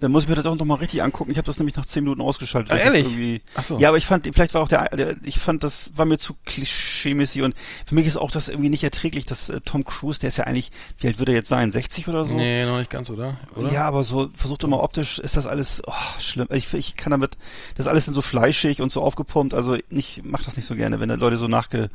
Dann 0.00 0.12
muss 0.12 0.24
ich 0.24 0.28
mir 0.28 0.36
das 0.36 0.46
auch 0.46 0.54
noch 0.54 0.64
mal 0.64 0.76
richtig 0.76 1.02
angucken. 1.02 1.32
Ich 1.32 1.38
habe 1.38 1.46
das 1.46 1.58
nämlich 1.58 1.74
nach 1.74 1.84
zehn 1.84 2.04
Minuten 2.04 2.20
ausgeschaltet. 2.20 2.70
Ah, 2.70 2.76
ehrlich? 2.76 3.42
Ach 3.56 3.64
so. 3.64 3.78
Ja, 3.78 3.88
aber 3.88 3.98
ich 3.98 4.06
fand, 4.06 4.28
vielleicht 4.32 4.54
war 4.54 4.62
auch 4.62 4.68
der, 4.68 4.88
der, 4.90 5.16
ich 5.24 5.40
fand, 5.40 5.64
das 5.64 5.92
war 5.96 6.04
mir 6.04 6.18
zu 6.18 6.34
klischeemäßig 6.44 7.42
und 7.42 7.56
für 7.84 7.96
mich 7.96 8.06
ist 8.06 8.16
auch 8.16 8.30
das 8.30 8.48
irgendwie 8.48 8.68
nicht 8.70 8.84
erträglich, 8.84 9.26
dass 9.26 9.50
äh, 9.50 9.60
Tom 9.64 9.84
Cruise, 9.84 10.20
der 10.20 10.28
ist 10.28 10.36
ja 10.36 10.44
eigentlich, 10.44 10.70
wie 10.98 11.08
alt 11.08 11.18
würde 11.18 11.32
er 11.32 11.38
jetzt 11.38 11.48
sein? 11.48 11.72
60 11.72 12.06
oder 12.06 12.24
so? 12.24 12.34
Nee, 12.34 12.64
noch 12.64 12.78
nicht 12.78 12.90
ganz, 12.90 13.10
oder? 13.10 13.38
oder? 13.56 13.72
Ja, 13.72 13.86
aber 13.86 14.04
so, 14.04 14.30
versucht 14.34 14.62
immer 14.62 14.82
optisch, 14.82 15.18
ist 15.18 15.36
das 15.36 15.46
alles 15.46 15.82
oh, 15.86 15.92
schlimm. 16.20 16.46
Ich, 16.52 16.72
ich 16.74 16.96
kann 16.96 17.10
damit, 17.10 17.36
das 17.76 17.86
ist 17.86 17.90
alles 17.90 18.04
dann 18.04 18.14
so 18.14 18.22
fleischig 18.22 18.80
und 18.80 18.92
so 18.92 19.02
aufgepumpt, 19.02 19.52
also 19.52 19.76
ich 19.90 20.22
mach 20.22 20.44
das 20.44 20.56
nicht 20.56 20.66
so 20.66 20.76
gerne, 20.76 21.00
wenn 21.00 21.08
da 21.08 21.16
Leute 21.16 21.38
so 21.38 21.48
nachge, 21.48 21.90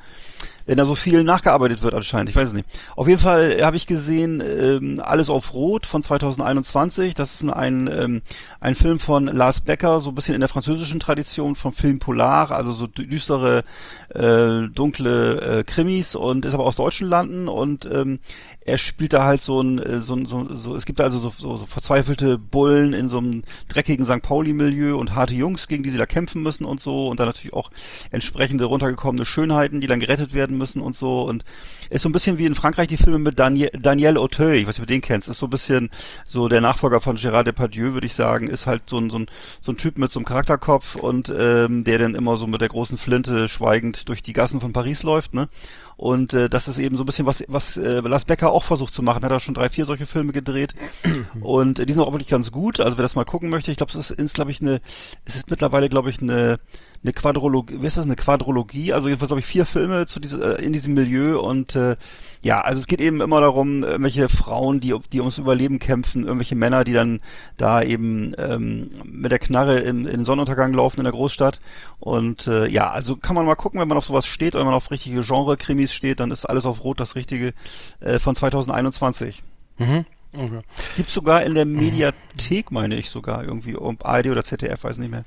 wenn 0.65 0.77
da 0.77 0.85
so 0.85 0.95
viel 0.95 1.23
nachgearbeitet 1.23 1.81
wird 1.81 1.93
anscheinend, 1.93 2.29
ich 2.29 2.35
weiß 2.35 2.49
es 2.49 2.53
nicht. 2.53 2.67
Auf 2.95 3.07
jeden 3.07 3.19
Fall 3.19 3.59
habe 3.61 3.75
ich 3.75 3.87
gesehen, 3.87 4.41
ähm, 4.41 5.01
Alles 5.03 5.29
auf 5.29 5.53
Rot 5.53 5.85
von 5.85 6.01
2021, 6.01 7.13
das 7.15 7.41
ist 7.41 7.49
ein, 7.49 7.89
ähm, 7.93 8.21
ein 8.59 8.75
Film 8.75 8.99
von 8.99 9.25
Lars 9.27 9.59
Becker, 9.61 9.99
so 9.99 10.11
ein 10.11 10.15
bisschen 10.15 10.35
in 10.35 10.39
der 10.41 10.49
französischen 10.49 10.99
Tradition 10.99 11.55
vom 11.55 11.73
Film 11.73 11.99
Polar, 11.99 12.51
also 12.51 12.71
so 12.71 12.85
dü- 12.85 13.07
düstere, 13.07 13.63
äh, 14.09 14.67
dunkle 14.73 15.59
äh, 15.59 15.63
Krimis 15.63 16.15
und 16.15 16.45
ist 16.45 16.53
aber 16.53 16.65
aus 16.65 16.75
deutschen 16.75 17.07
Landen 17.07 17.47
und 17.47 17.85
ähm, 17.85 18.19
er 18.65 18.77
spielt 18.77 19.13
da 19.13 19.25
halt 19.25 19.41
so 19.41 19.61
ein, 19.61 19.79
äh, 19.79 19.99
so, 19.99 20.15
ein- 20.15 20.25
so, 20.25 20.47
so 20.55 20.75
es 20.75 20.85
gibt 20.85 20.99
da 20.99 21.03
also 21.03 21.19
so, 21.19 21.33
so, 21.37 21.57
so 21.57 21.65
verzweifelte 21.65 22.37
Bullen 22.37 22.93
in 22.93 23.09
so 23.09 23.17
einem 23.17 23.43
dreckigen 23.67 24.05
St. 24.05 24.21
Pauli-Milieu 24.21 24.95
und 24.97 25.15
harte 25.15 25.33
Jungs, 25.33 25.67
gegen 25.67 25.83
die 25.83 25.89
sie 25.89 25.97
da 25.97 26.05
kämpfen 26.05 26.41
müssen 26.41 26.65
und 26.65 26.79
so 26.79 27.07
und 27.09 27.19
dann 27.19 27.27
natürlich 27.27 27.53
auch 27.53 27.71
entsprechende 28.11 28.65
runtergekommene 28.65 29.25
Schönheiten, 29.25 29.81
die 29.81 29.87
dann 29.87 29.99
gerettet 29.99 30.33
werden 30.33 30.57
müssen 30.57 30.81
und 30.81 30.95
so 30.95 31.23
und 31.23 31.43
ist 31.89 32.01
so 32.03 32.09
ein 32.09 32.13
bisschen 32.13 32.37
wie 32.37 32.45
in 32.45 32.55
Frankreich 32.55 32.87
die 32.87 32.97
Filme 32.97 33.19
mit 33.19 33.37
Daniel, 33.39 33.69
Daniel 33.79 34.17
Auteuil, 34.17 34.55
ich 34.55 34.67
weiß 34.67 34.75
nicht, 34.75 34.81
ob 34.83 34.87
du 34.87 34.93
den 34.93 35.01
kennst, 35.01 35.27
ist 35.29 35.39
so 35.39 35.47
ein 35.47 35.51
bisschen 35.51 35.89
so 36.25 36.47
der 36.47 36.61
Nachfolger 36.61 37.01
von 37.01 37.17
Gérard 37.17 37.43
Depardieu, 37.43 37.93
würde 37.93 38.07
ich 38.07 38.13
sagen, 38.13 38.47
ist 38.47 38.65
halt 38.65 38.83
so 38.89 38.97
ein, 38.97 39.09
so 39.09 39.17
ein, 39.19 39.27
so 39.61 39.71
ein 39.71 39.77
Typ 39.77 39.97
mit 39.97 40.09
so 40.11 40.19
einem 40.19 40.25
Charakterkopf 40.25 40.95
und 40.95 41.31
ähm, 41.37 41.83
der 41.83 41.99
dann 41.99 42.15
immer 42.15 42.37
so 42.37 42.47
mit 42.47 42.61
der 42.61 42.69
großen 42.69 42.97
Flinte 42.97 43.47
schweigend 43.49 44.07
durch 44.09 44.21
die 44.23 44.33
Gassen 44.33 44.61
von 44.61 44.73
Paris 44.73 45.03
läuft, 45.03 45.33
ne? 45.33 45.49
Und 45.95 46.33
äh, 46.33 46.49
das 46.49 46.67
ist 46.67 46.79
eben 46.79 46.97
so 46.97 47.03
ein 47.03 47.05
bisschen 47.05 47.25
was, 47.25 47.43
was 47.47 47.77
äh, 47.77 47.99
Lars 48.01 48.25
Becker 48.25 48.51
auch 48.51 48.63
versucht 48.63 48.93
zu 48.93 49.03
machen. 49.03 49.23
Hat 49.23 49.31
er 49.31 49.39
schon 49.39 49.53
drei, 49.53 49.69
vier 49.69 49.85
solche 49.85 50.05
Filme 50.05 50.33
gedreht. 50.33 50.73
Und 51.41 51.79
äh, 51.79 51.85
die 51.85 51.93
sind 51.93 52.01
auch 52.01 52.11
wirklich 52.11 52.29
ganz 52.29 52.51
gut. 52.51 52.79
Also 52.79 52.97
wer 52.97 53.03
das 53.03 53.15
mal 53.15 53.25
gucken 53.25 53.49
möchte, 53.49 53.71
ich 53.71 53.77
glaube, 53.77 53.91
es 53.91 54.09
ist, 54.09 54.19
ist 54.19 54.33
glaube 54.33 54.51
ich, 54.51 54.61
eine, 54.61 54.81
es 55.25 55.35
ist 55.35 55.49
mittlerweile, 55.49 55.89
glaube 55.89 56.09
ich, 56.09 56.21
eine 56.21 56.59
eine 57.03 57.13
Quadrologie, 57.13 57.81
wie 57.81 57.85
ist 57.85 57.97
das, 57.97 58.05
eine 58.05 58.15
Quadrologie, 58.15 58.93
also 58.93 59.07
jedenfalls 59.07 59.29
glaube 59.29 59.41
ich 59.41 59.45
vier 59.45 59.65
Filme 59.65 60.05
zu 60.05 60.19
diese, 60.19 60.57
äh, 60.57 60.63
in 60.63 60.73
diesem 60.73 60.93
Milieu 60.93 61.39
und 61.39 61.75
äh, 61.75 61.97
ja, 62.41 62.61
also 62.61 62.79
es 62.79 62.87
geht 62.87 63.01
eben 63.01 63.21
immer 63.21 63.41
darum, 63.41 63.83
irgendwelche 63.83 64.29
Frauen, 64.29 64.79
die, 64.79 64.95
die 65.11 65.19
ums 65.19 65.37
Überleben 65.37 65.79
kämpfen, 65.79 66.23
irgendwelche 66.23 66.55
Männer, 66.55 66.83
die 66.83 66.93
dann 66.93 67.19
da 67.57 67.81
eben 67.81 68.33
ähm, 68.37 68.91
mit 69.03 69.31
der 69.31 69.39
Knarre 69.39 69.79
in, 69.79 70.05
in 70.05 70.17
den 70.17 70.25
Sonnenuntergang 70.25 70.73
laufen 70.73 70.99
in 70.99 71.03
der 71.03 71.13
Großstadt 71.13 71.59
und 71.99 72.47
äh, 72.47 72.67
ja, 72.67 72.89
also 72.89 73.17
kann 73.17 73.35
man 73.35 73.45
mal 73.45 73.55
gucken, 73.55 73.79
wenn 73.79 73.87
man 73.87 73.97
auf 73.97 74.05
sowas 74.05 74.25
steht 74.25 74.55
oder 74.55 74.61
wenn 74.61 74.71
man 74.71 74.75
auf 74.75 74.91
richtige 74.91 75.21
Genre-Krimis 75.21 75.93
steht, 75.93 76.19
dann 76.19 76.31
ist 76.31 76.45
alles 76.45 76.65
auf 76.65 76.83
Rot 76.83 76.99
das 76.99 77.15
Richtige 77.15 77.53
äh, 77.99 78.19
von 78.19 78.35
2021. 78.35 79.43
Mhm. 79.77 80.05
Okay. 80.35 80.61
Gibt's 80.95 81.13
sogar 81.13 81.43
in 81.43 81.53
der 81.53 81.65
Mediathek, 81.65 82.71
meine 82.71 82.95
ich 82.95 83.09
sogar, 83.09 83.43
irgendwie, 83.43 83.75
um 83.75 83.97
ARD 84.01 84.27
oder 84.27 84.43
ZDF, 84.43 84.83
weiß 84.83 84.97
nicht 84.97 85.11
mehr. 85.11 85.25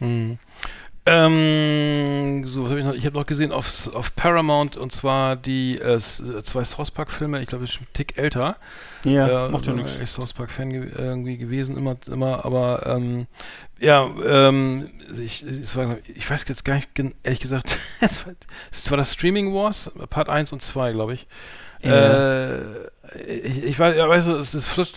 Mhm. 0.00 0.38
Ähm, 1.04 2.42
so, 2.46 2.62
was 2.64 2.70
hab 2.70 2.78
ich 2.78 2.84
noch? 2.84 2.94
Ich 2.94 3.04
habe 3.06 3.16
noch 3.18 3.26
gesehen 3.26 3.50
auf, 3.50 3.92
auf 3.92 4.14
Paramount 4.14 4.76
und 4.76 4.92
zwar 4.92 5.34
die 5.34 5.78
äh, 5.78 5.94
s- 5.94 6.22
zwei 6.44 6.62
South 6.64 6.92
Park 6.92 7.10
Filme. 7.10 7.40
Ich 7.40 7.48
glaube, 7.48 7.64
das 7.64 7.72
schon 7.74 7.84
ein 7.84 7.92
Tick 7.92 8.18
älter. 8.18 8.56
Ja, 9.04 9.46
äh, 9.46 9.48
macht 9.50 9.66
ja 9.66 9.72
nichts. 9.72 9.92
Ich 10.02 10.10
South 10.10 10.32
Park 10.32 10.50
Fan 10.50 10.70
ge 10.70 10.88
irgendwie 10.96 11.36
gewesen 11.36 11.76
immer, 11.76 11.96
immer. 12.06 12.44
Aber 12.44 12.86
ähm, 12.86 13.26
ja, 13.80 14.08
ähm, 14.24 14.88
ich, 15.20 15.42
es 15.42 15.74
war, 15.76 15.96
ich 16.14 16.28
weiß 16.30 16.44
jetzt 16.48 16.64
gar 16.64 16.74
nicht 16.76 16.88
ehrlich 17.22 17.40
gesagt. 17.40 17.78
es 18.00 18.26
war- 18.26 18.34
es 18.70 18.90
war 18.90 18.96
das 18.98 19.12
Streaming 19.14 19.52
Wars 19.54 19.90
Part 20.10 20.28
1 20.28 20.52
und 20.52 20.62
2, 20.62 20.92
glaube 20.92 21.14
ich. 21.14 21.26
Ja. 21.84 22.52
Äh, 22.52 22.60
ich, 23.26 23.64
ich 23.64 23.78
weiß, 23.78 23.96
ja, 23.96 24.08
weißt 24.08 24.28
du, 24.28 24.32
es, 24.36 24.54
es 24.54 24.66
flutscht, 24.66 24.94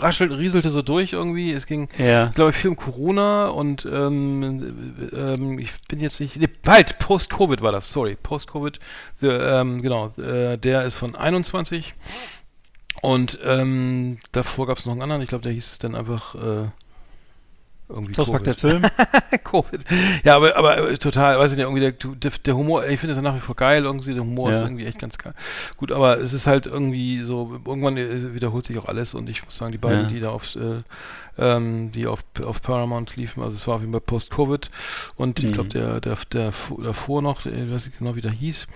raschelt, 0.00 0.30
rieselte 0.30 0.70
so 0.70 0.80
durch 0.80 1.12
irgendwie. 1.12 1.52
Es 1.52 1.66
ging, 1.66 1.88
Ja. 1.98 2.26
ich 2.28 2.34
glaube, 2.34 2.52
viel 2.52 2.70
um 2.70 2.76
Corona 2.76 3.48
und 3.48 3.84
ähm, 3.84 5.10
ähm, 5.16 5.58
ich 5.58 5.72
bin 5.88 5.98
jetzt 5.98 6.20
nicht. 6.20 6.36
Nee, 6.36 6.48
bald, 6.62 7.00
Post-Covid 7.00 7.62
war 7.62 7.72
das, 7.72 7.90
sorry. 7.90 8.16
Post-Covid, 8.22 8.78
ähm, 9.22 9.82
genau, 9.82 10.12
äh, 10.16 10.56
der 10.56 10.84
ist 10.84 10.94
von 10.94 11.16
21 11.16 11.94
und 13.04 13.38
ähm, 13.44 14.16
davor 14.32 14.66
gab 14.66 14.78
es 14.78 14.86
noch 14.86 14.92
einen 14.92 15.02
anderen, 15.02 15.20
ich 15.20 15.28
glaube, 15.28 15.42
der 15.42 15.52
hieß 15.52 15.76
dann 15.78 15.94
einfach 15.94 16.34
äh, 16.36 16.68
irgendwie 17.88 18.14
South 18.14 18.30
Park, 18.30 18.44
der 18.44 18.54
Covid. 18.54 18.60
Film. 18.60 18.82
Covid. 19.44 19.84
Ja, 20.24 20.36
aber, 20.36 20.56
aber 20.56 20.90
äh, 20.90 20.96
total, 20.98 21.38
weiß 21.38 21.50
ich 21.52 21.56
nicht, 21.58 21.66
irgendwie 21.66 21.80
der, 21.82 21.92
der, 21.92 22.30
der 22.44 22.56
Humor, 22.56 22.86
ich 22.86 22.98
finde 22.98 23.14
es 23.14 23.20
nach 23.22 23.34
wie 23.36 23.40
vor 23.40 23.54
geil, 23.56 23.84
irgendwie, 23.84 24.14
der 24.14 24.22
Humor 24.22 24.50
ist 24.50 24.56
Ja. 24.56 24.62
irgendwie 24.62 24.86
echt 24.86 24.98
ganz 24.98 25.18
geil. 25.18 25.34
Gut, 25.76 25.92
aber 25.92 26.18
es 26.18 26.32
ist 26.32 26.46
halt 26.46 26.66
irgendwie 26.66 27.22
so, 27.22 27.60
irgendwann 27.66 27.96
äh, 27.96 28.34
wiederholt 28.34 28.64
sich 28.66 28.78
auch 28.78 28.86
alles 28.86 29.14
und 29.14 29.28
ich 29.28 29.44
muss 29.44 29.56
sagen, 29.56 29.72
die 29.72 29.78
beiden, 29.78 30.02
Ja. 30.04 30.08
die 30.08 30.20
da 30.20 30.30
auf, 30.30 30.56
äh, 30.56 30.82
ähm, 31.36 31.90
die 31.92 32.06
auf, 32.06 32.20
auf 32.44 32.62
Paramount 32.62 33.16
liefen, 33.16 33.42
also 33.42 33.54
es 33.56 33.66
war 33.66 33.74
auf 33.74 33.80
jeden 33.80 33.92
Fall 33.92 34.00
Post-Covid 34.00 34.70
und 35.16 35.38
ich 35.40 35.46
Mhm. 35.46 35.52
glaube, 35.52 35.68
der, 35.70 36.00
der, 36.00 36.16
der 36.32 36.52
vo- 36.52 36.82
davor 36.82 37.20
noch, 37.22 37.42
der, 37.42 37.52
ich 37.52 37.70
weiß 37.72 37.86
nicht 37.86 37.98
genau, 37.98 38.16
wie 38.16 38.20
der 38.22 38.30
hieß, 38.30 38.66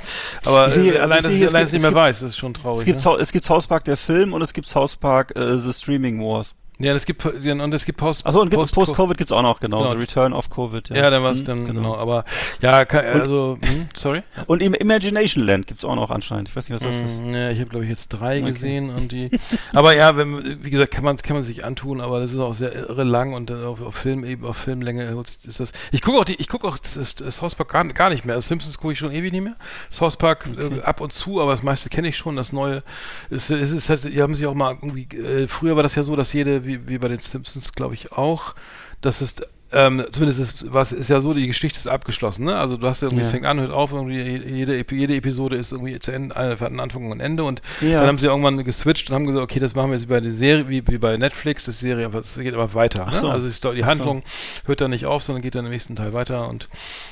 aber 0.45 0.67
Ich 0.67 0.75
sehe- 0.75 0.95
äh, 0.95 0.99
allein, 0.99 1.19
ich 1.19 1.23
dass 1.25 1.33
ich 1.35 1.43
es 1.43 1.53
es 1.55 1.73
nicht 1.73 1.83
mehr 1.83 1.91
gibt- 1.93 1.95
weiß, 2.03 2.21
das 2.21 2.31
ist 2.31 2.37
schon 2.37 2.53
traurig. 2.55 2.81
Es 2.81 2.85
gibt, 2.85 3.05
ne? 3.05 3.17
Es 3.23 3.33
gibt 3.33 3.45
South 3.47 3.67
Park, 3.69 3.85
der 3.85 3.97
Film, 3.97 4.33
und 4.33 4.43
es 4.43 4.53
gibt 4.53 4.69
South 4.69 4.97
Park, 4.97 5.35
äh, 5.37 5.59
The 5.59 5.73
Streaming 5.73 6.21
Wars. 6.21 6.55
Ja, 6.81 6.95
es 6.95 7.07
gibt, 7.07 7.25
und 7.27 7.75
es 7.75 7.85
gibt 7.85 7.99
Post, 7.99 8.25
Achso, 8.27 8.41
und 8.41 8.51
gibt- 8.51 8.61
Post- 8.61 8.75
Post-Covid 8.75 9.17
gibt's 9.17 9.33
auch 9.33 9.43
noch, 9.43 9.59
genau. 9.61 9.79
Genau. 9.79 9.91
The 9.93 9.97
Return 9.99 10.33
of 10.33 10.49
Covid. 10.49 10.89
ja, 10.91 11.11
dann 11.11 11.23
war 11.23 11.33
es 11.33 11.39
Hm, 11.41 11.45
dann, 11.47 11.65
genau, 11.65 11.97
aber 11.97 12.25
ja, 12.63 12.85
kann, 12.85 13.05
also, 13.05 13.59
hm, 13.65 13.89
sorry? 13.97 14.23
Und 14.47 14.63
im 14.63 14.75
Imagination 14.75 15.45
Land 15.45 15.67
gibt's 15.67 15.85
auch 15.85 15.97
noch 15.97 16.11
anscheinend. 16.11 16.49
Ich 16.51 16.57
weiß 16.57 16.69
nicht, 16.69 16.81
was 16.81 16.87
das 16.89 17.11
ist. 17.11 17.21
Mm, 17.21 17.35
Ja, 17.35 17.51
ich 17.51 17.59
habe 17.59 17.69
glaube 17.71 17.85
ich 17.85 17.91
jetzt 17.91 18.09
drei 18.11 18.39
Okay. 18.39 18.47
gesehen 18.53 18.91
und 18.91 19.11
die. 19.13 19.31
aber 19.73 19.97
ja, 19.97 20.17
wenn, 20.17 20.65
wie 20.65 20.71
gesagt, 20.71 20.93
kann 20.93 21.05
man 21.05 21.17
kann 21.17 21.35
man 21.37 21.43
sich 21.43 21.65
antun, 21.65 22.01
aber 22.01 22.21
das 22.21 22.33
ist 22.33 22.39
auch 22.39 22.55
sehr 22.55 22.75
irre 22.75 23.03
lang 23.05 23.35
und 23.35 23.51
dann 23.51 23.65
auf, 23.65 23.83
auf 23.83 23.95
Film 23.97 24.25
eben 24.25 24.45
auf 24.45 24.57
Filmlänge 24.57 25.05
ist 25.45 25.59
das. 25.61 25.73
Ich 25.91 26.03
gucke 26.03 26.19
auch 26.19 26.25
die, 26.25 26.35
ich 26.41 26.49
gucke 26.49 26.67
auch 26.69 26.79
das, 26.79 27.17
das 27.17 27.37
South 27.37 27.57
Park 27.57 27.71
gar, 27.73 27.85
gar 27.89 28.11
nicht 28.11 28.25
mehr. 28.25 28.37
Also 28.37 28.47
Simpsons 28.47 28.79
gucke 28.79 28.93
ich 28.93 28.99
schon 29.01 29.11
ewig 29.13 29.33
nicht 29.33 29.43
mehr. 29.43 29.57
South 29.91 30.17
Park 30.17 30.49
äh, 30.57 30.81
ab 30.83 31.01
und 31.01 31.13
zu, 31.13 31.41
aber 31.41 31.51
das 31.51 31.63
meiste 31.65 31.89
kenne 31.91 32.07
ich 32.09 32.17
schon. 32.17 32.37
Das 32.37 32.53
Neue 32.53 32.83
ist, 33.31 33.51
ist, 33.51 33.73
ist 33.73 33.89
halt, 33.89 34.05
die 34.05 34.23
haben 34.23 34.35
sich 34.37 34.47
auch 34.47 34.55
mal 34.55 34.77
irgendwie. 34.81 35.09
Äh, 35.17 35.47
früher 35.49 35.75
war 35.75 35.83
das 35.83 35.95
ja 35.97 36.03
so, 36.05 36.15
dass 36.15 36.33
jede, 36.33 36.67
wie, 36.69 36.87
wie 36.87 36.99
bei 36.99 37.09
den 37.09 37.19
Simpsons, 37.19 37.73
glaube 37.73 37.95
ich 37.95 38.13
auch, 38.13 38.55
dass 39.01 39.21
es 39.21 39.35
ähm, 39.71 40.05
zumindest 40.11 40.41
ist, 40.41 40.73
was 40.73 40.93
ist 40.93 41.11
ja 41.11 41.21
so, 41.21 41.35
die 41.35 41.47
Geschichte 41.47 41.79
ist 41.79 41.87
abgeschlossen, 41.87 42.47
ne? 42.47 42.57
Also 42.57 42.77
du 42.79 42.87
hast 42.87 43.03
ja 43.03 43.09
irgendwie, 43.09 43.21
es 43.23 43.29
Ja. 43.29 43.33
fängt 43.33 43.47
an, 43.47 43.61
hört 43.61 43.71
auf, 43.71 43.93
irgendwie 43.93 44.19
jede, 44.19 44.83
jede 44.91 45.15
Episode 45.17 45.57
ist 45.57 45.73
irgendwie 45.73 45.99
zu 45.99 46.11
Ende, 46.11 46.35
äh, 46.35 46.53
hat 46.57 46.63
einen 46.63 46.81
Anfang 46.81 47.05
und 47.07 47.13
ein 47.19 47.21
Ende 47.21 47.45
und 47.45 47.61
Ja. 47.83 47.99
dann 48.01 48.09
haben 48.09 48.19
sie 48.19 48.29
irgendwann 48.29 48.65
geswitcht 48.65 49.11
und 49.11 49.15
haben 49.15 49.27
gesagt, 49.27 49.43
okay, 49.45 49.59
das 49.59 49.75
machen 49.75 49.91
wir 49.91 49.97
jetzt 49.99 50.05
wie 50.09 50.13
bei 50.15 50.21
der 50.21 50.33
Serie, 50.33 50.69
wie, 50.69 50.83
wie 50.89 50.97
bei 50.99 51.17
Netflix, 51.19 51.67
das 51.67 51.81
Serie, 51.81 52.09
das 52.09 52.37
geht 52.39 52.55
aber 52.55 52.73
weiter. 52.73 53.07
Ach 53.09 53.13
so. 53.13 53.27
Ne? 53.29 53.33
Also 53.35 53.47
die, 53.49 53.83
Ach 53.83 53.87
so. 53.87 53.91
Handlung 53.91 54.23
hört 54.65 54.81
dann 54.81 54.91
nicht 54.91 55.05
auf, 55.05 55.23
sondern 55.23 55.43
geht 55.43 55.55
dann 55.55 55.67
im 55.67 55.71
nächsten 55.71 55.97
Teil 55.97 56.15
weiter 56.15 56.49
und 56.49 56.69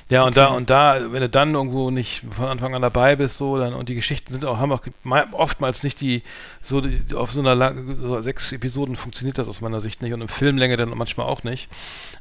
ja, 0.08 0.22
und 0.22 0.36
da, 0.36 0.46
und 0.48 0.70
da, 0.70 1.12
wenn 1.12 1.20
du 1.20 1.28
dann 1.28 1.52
irgendwo 1.54 1.90
nicht 1.90 2.22
von 2.30 2.46
Anfang 2.46 2.74
an 2.74 2.80
dabei 2.82 3.16
bist, 3.16 3.38
so, 3.38 3.58
dann, 3.58 3.74
und 3.74 3.88
die 3.88 3.96
Geschichten 3.96 4.32
sind 4.32 4.44
auch, 4.44 4.58
haben 4.58 4.70
auch 4.72 4.80
oftmals 5.32 5.82
nicht 5.82 6.00
die, 6.00 6.22
so, 6.62 6.80
die, 6.80 7.00
auf 7.14 7.32
so 7.32 7.40
einer 7.40 7.54
lang, 7.56 7.96
so 8.00 8.20
sechs 8.20 8.52
Episoden 8.52 8.94
funktioniert 8.96 9.36
das 9.36 9.48
aus 9.48 9.60
meiner 9.60 9.80
Sicht 9.80 10.02
nicht 10.02 10.12
und 10.14 10.20
im 10.22 10.28
Filmlänge 10.28 10.76
dann 10.76 10.90
manchmal 10.96 11.26
auch 11.26 11.42
nicht. 11.42 11.68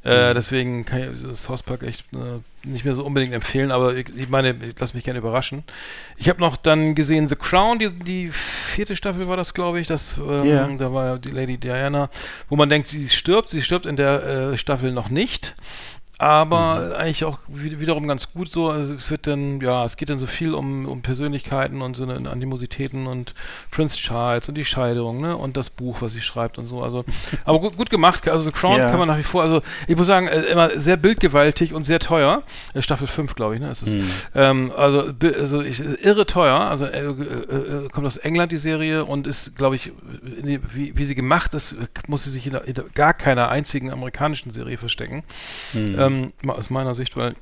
Äh, 0.04 0.25
Mhm. 0.30 0.36
deswegen 0.36 0.86
kann 0.86 1.14
ich 1.14 1.22
das 1.22 1.44
South 1.44 1.64
Park 1.64 1.84
echt 1.84 2.06
äh, 2.14 2.40
nicht 2.68 2.86
mehr 2.86 2.94
so 2.96 3.06
unbedingt 3.06 3.34
empfehlen, 3.34 3.72
aber 3.72 3.96
ich, 3.96 4.08
ich 4.16 4.28
meine, 4.30 4.52
ich 4.52 4.76
lass 4.80 4.94
mich 4.94 5.04
gerne 5.04 5.20
überraschen. 5.20 5.64
Ich 6.18 6.30
habe 6.30 6.40
noch 6.40 6.58
dann 6.58 6.96
gesehen 6.96 7.30
The 7.30 7.36
Crown, 7.36 7.80
die, 7.80 7.90
die 7.92 8.30
vierte 8.32 8.96
Staffel 8.96 9.28
war 9.28 9.38
das, 9.38 9.54
glaube 9.54 9.80
ich, 9.80 9.88
das, 9.88 10.18
ähm, 10.18 10.46
Ja. 10.46 10.68
da 10.68 10.92
war 10.94 11.06
ja 11.06 11.18
die 11.18 11.32
Lady 11.32 11.58
Diana, 11.58 12.10
wo 12.50 12.56
man 12.56 12.70
denkt, 12.70 12.88
sie 12.88 13.10
stirbt, 13.10 13.50
sie 13.50 13.62
stirbt 13.62 13.86
in 13.86 13.96
der 13.98 14.52
äh, 14.54 14.58
Staffel 14.58 14.92
noch 14.92 15.10
nicht. 15.10 15.56
Aber 16.18 16.76
Mhm. 16.88 16.94
eigentlich 16.94 17.26
auch 17.26 17.40
wi- 17.48 17.80
wiederum 17.80 18.08
ganz 18.08 18.32
gut 18.32 18.52
so. 18.52 18.70
Also 18.70 18.94
es 18.94 19.12
wird 19.12 19.28
dann, 19.28 19.60
ja, 19.60 19.84
es 19.84 19.98
geht 19.98 20.10
dann 20.10 20.18
so 20.18 20.28
viel 20.28 20.54
um, 20.54 20.86
um 20.86 21.02
Persönlichkeiten 21.02 21.82
und 21.82 21.98
so 21.98 22.04
eine 22.08 22.30
Animositäten 22.30 23.06
und 23.06 23.34
Prince 23.70 23.98
Charles 23.98 24.48
und 24.48 24.56
die 24.56 24.64
Scheidung, 24.64 25.20
ne? 25.20 25.36
Und 25.36 25.58
das 25.58 25.70
Buch, 25.70 25.98
was 26.02 26.14
sie 26.14 26.22
schreibt 26.22 26.58
und 26.58 26.68
so. 26.68 26.82
Also, 26.82 27.04
aber 27.46 27.60
gut, 27.60 27.76
gut 27.76 27.90
gemacht. 27.90 28.28
Also 28.30 28.46
The 28.46 28.52
Crown 28.52 28.78
Ja. 28.80 28.90
kann 28.90 29.00
man 29.00 29.10
nach 29.10 29.18
wie 29.18 29.24
vor, 29.24 29.44
also 29.44 29.62
ich 29.88 29.98
muss 29.98 30.08
sagen, 30.08 30.28
äh, 30.28 30.42
immer 30.44 30.80
sehr 30.80 30.96
bildgewaltig 30.96 31.74
und 31.74 31.84
sehr 31.84 32.00
teuer. 32.00 32.44
Äh, 32.74 32.82
Staffel 32.82 33.08
5, 33.08 33.36
glaube 33.36 33.56
ich, 33.56 33.62
ne? 33.62 33.70
Ist 33.72 33.84
es. 33.84 33.96
Mhm. 33.96 34.12
Ähm, 34.36 34.72
also, 34.78 35.12
also 35.38 35.62
ich, 35.62 35.82
irre 36.04 36.26
teuer. 36.26 36.56
Also 36.60 36.86
äh, 36.86 37.00
äh, 37.02 37.10
äh, 37.10 37.90
kommt 37.90 38.08
aus 38.08 38.18
England 38.18 38.52
die 38.54 38.58
Serie 38.58 39.04
und 39.04 39.28
ist, 39.28 39.58
glaube 39.58 39.76
ich, 39.76 39.92
in 40.40 40.46
die, 40.46 40.60
wie, 40.74 40.98
wie 40.98 41.04
sie 41.04 41.16
gemacht 41.16 41.54
ist, 41.54 41.74
äh, 41.74 41.88
muss 42.08 42.24
sie 42.24 42.30
sich 42.30 42.48
in, 42.48 42.54
in 42.54 42.74
gar 42.94 43.14
keiner 43.14 43.50
einzigen 43.50 43.92
amerikanischen 43.92 44.52
Serie 44.52 44.78
verstecken. 44.78 45.24
Hm. 45.74 46.05
Ähm, 46.06 46.34
aus 46.48 46.70
meiner 46.70 46.96
Sicht, 46.96 47.16
weil 47.18 47.36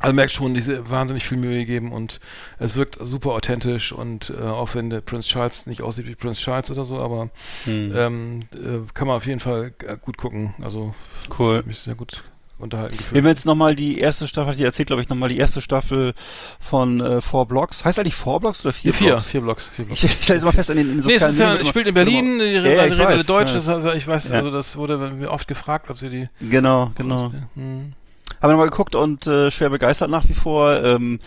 also 0.00 0.14
merkt 0.14 0.32
schon, 0.32 0.54
diese 0.54 0.90
wahnsinnig 0.90 1.24
viel 1.24 1.38
Mühe 1.38 1.58
gegeben 1.58 1.92
und 1.92 2.18
es 2.58 2.74
wirkt 2.76 2.98
super 3.00 3.32
authentisch 3.32 3.92
und 3.92 4.30
äh, 4.30 4.42
auch 4.42 4.74
wenn 4.74 4.90
der 4.90 5.00
Prince 5.00 5.28
Charles 5.28 5.66
nicht 5.66 5.80
aussieht 5.82 6.08
wie 6.08 6.14
Prince 6.16 6.40
Charles 6.40 6.70
oder 6.72 6.84
so, 6.84 6.98
aber 6.98 7.30
Hm. 7.64 7.92
ähm, 7.94 8.40
äh, 8.52 8.92
kann 8.94 9.06
man 9.06 9.16
auf 9.16 9.26
jeden 9.26 9.38
Fall 9.38 9.70
g- 9.78 9.86
gut 10.00 10.16
gucken. 10.16 10.54
Also 10.60 10.94
Cool. 11.38 11.62
sehr 11.84 11.94
gut 11.94 12.24
unterhalten 12.58 12.92
Wir 12.94 12.98
gefühlt. 12.98 13.24
haben 13.24 13.28
jetzt 13.28 13.46
nochmal 13.46 13.74
die 13.74 13.98
erste 13.98 14.26
Staffel, 14.28 14.54
ich 14.54 14.60
erzählt, 14.60 14.86
glaube 14.86 15.02
ich, 15.02 15.08
nochmal 15.08 15.28
die 15.28 15.38
erste 15.38 15.60
Staffel 15.60 16.14
von 16.60 17.00
äh, 17.00 17.20
Four 17.20 17.46
Blocks. 17.46 17.84
Heißt 17.84 17.98
eigentlich 17.98 18.14
Four 18.14 18.40
Blocks 18.40 18.64
oder 18.64 18.72
vier, 18.72 18.92
Vier, 18.92 18.98
vier, 18.98 19.10
Blocks? 19.14 19.26
vier 19.26 19.40
Blocks, 19.40 19.66
vier 19.74 19.84
Blocks. 19.86 20.04
Ich, 20.04 20.10
ich 20.16 20.22
stelle 20.24 20.38
es 20.38 20.44
mal 20.44 20.52
fest 20.52 20.70
an 20.70 20.76
den 20.76 20.90
in 20.90 21.00
Nee, 21.00 21.14
es 21.14 21.22
ist 21.22 21.38
ja, 21.38 21.46
Medien 21.48 21.62
es 21.62 21.68
spielt 21.68 21.86
in 21.88 21.94
Berlin, 21.94 22.38
die 22.38 22.44
Ja, 22.44 22.86
ja, 22.86 22.98
weiß, 22.98 23.26
Deutsch, 23.26 23.54
ja. 23.54 23.74
also 23.74 23.92
ich 23.92 24.06
weiß, 24.06 24.28
Ja. 24.28 24.36
also 24.36 24.50
das 24.50 24.76
wurde 24.76 24.96
mir 24.98 25.30
oft 25.30 25.48
gefragt, 25.48 25.88
als 25.88 26.02
wir 26.02 26.10
die 26.10 26.28
Genau, 26.40 26.92
genau. 26.94 27.32
Hm. 27.54 27.94
Haben 28.42 28.50
wir 28.50 28.56
mal 28.56 28.64
geguckt 28.68 28.94
und 28.96 29.26
äh, 29.28 29.50
schwer 29.52 29.70
begeistert 29.70 30.10
nach 30.10 30.28
wie 30.28 30.34
vor. 30.34 30.82
Ähm, 30.82 31.20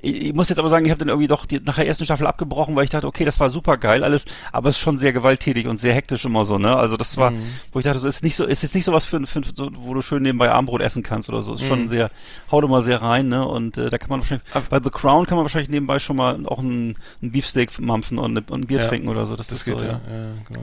ich, 0.00 0.26
ich 0.28 0.34
muss 0.34 0.48
jetzt 0.48 0.58
aber 0.58 0.68
sagen, 0.68 0.84
ich 0.86 0.90
habe 0.92 1.00
dann 1.00 1.08
irgendwie 1.08 1.26
doch 1.26 1.44
die, 1.44 1.60
nach 1.60 1.74
der 1.74 1.86
ersten 1.88 2.04
Staffel 2.04 2.26
abgebrochen, 2.28 2.76
weil 2.76 2.84
ich 2.84 2.90
dachte, 2.90 3.08
okay, 3.08 3.24
das 3.24 3.40
war 3.40 3.50
super 3.50 3.76
geil 3.76 4.04
alles, 4.04 4.24
aber 4.52 4.68
es 4.68 4.76
ist 4.76 4.80
schon 4.80 4.96
sehr 4.98 5.12
gewalttätig 5.12 5.66
und 5.66 5.78
sehr 5.78 5.92
hektisch 5.94 6.24
immer 6.24 6.44
so, 6.44 6.58
ne? 6.58 6.76
Also 6.76 6.96
das 6.96 7.16
war, 7.16 7.32
Mhm. 7.32 7.42
wo 7.72 7.80
ich 7.80 7.84
dachte, 7.84 7.98
so 7.98 8.06
ist 8.08 8.22
nicht 8.22 8.36
so, 8.36 8.44
ist 8.44 8.62
jetzt 8.62 8.74
nicht 8.76 8.84
so 8.84 8.92
was 8.92 9.04
für, 9.04 9.20
für 9.26 9.42
so, 9.54 9.68
wo 9.80 9.94
du 9.94 10.00
schön 10.02 10.22
nebenbei 10.22 10.50
Armbrot 10.52 10.80
essen 10.80 11.02
kannst 11.02 11.28
oder 11.28 11.42
so. 11.42 11.54
Ist 11.54 11.66
schon 11.66 11.82
Mhm. 11.84 11.88
sehr, 11.88 12.10
haut 12.52 12.62
immer 12.64 12.82
sehr 12.82 13.02
rein, 13.02 13.28
ne? 13.28 13.46
Und 13.46 13.76
äh, 13.76 13.90
da 13.90 13.98
kann 13.98 14.08
man 14.10 14.20
wahrscheinlich, 14.20 14.46
Auf- 14.54 14.68
bei 14.68 14.80
The 14.80 14.90
Crown 14.90 15.26
kann 15.26 15.36
man 15.36 15.44
wahrscheinlich 15.44 15.70
nebenbei 15.70 15.98
schon 15.98 16.16
mal 16.16 16.38
auch 16.46 16.60
ein, 16.60 16.96
ein 17.22 17.32
Beefsteak 17.32 17.80
mampfen 17.80 18.18
und, 18.18 18.48
und 18.50 18.52
ein 18.62 18.66
Bier 18.68 18.78
Ja. 18.80 18.86
trinken 18.86 19.08
oder 19.08 19.26
so. 19.26 19.34
Das, 19.34 19.48
Das 19.48 19.58
ist 19.58 19.64
geht, 19.64 19.76
so, 19.76 19.82
ja. 19.82 19.88
ja. 19.88 19.98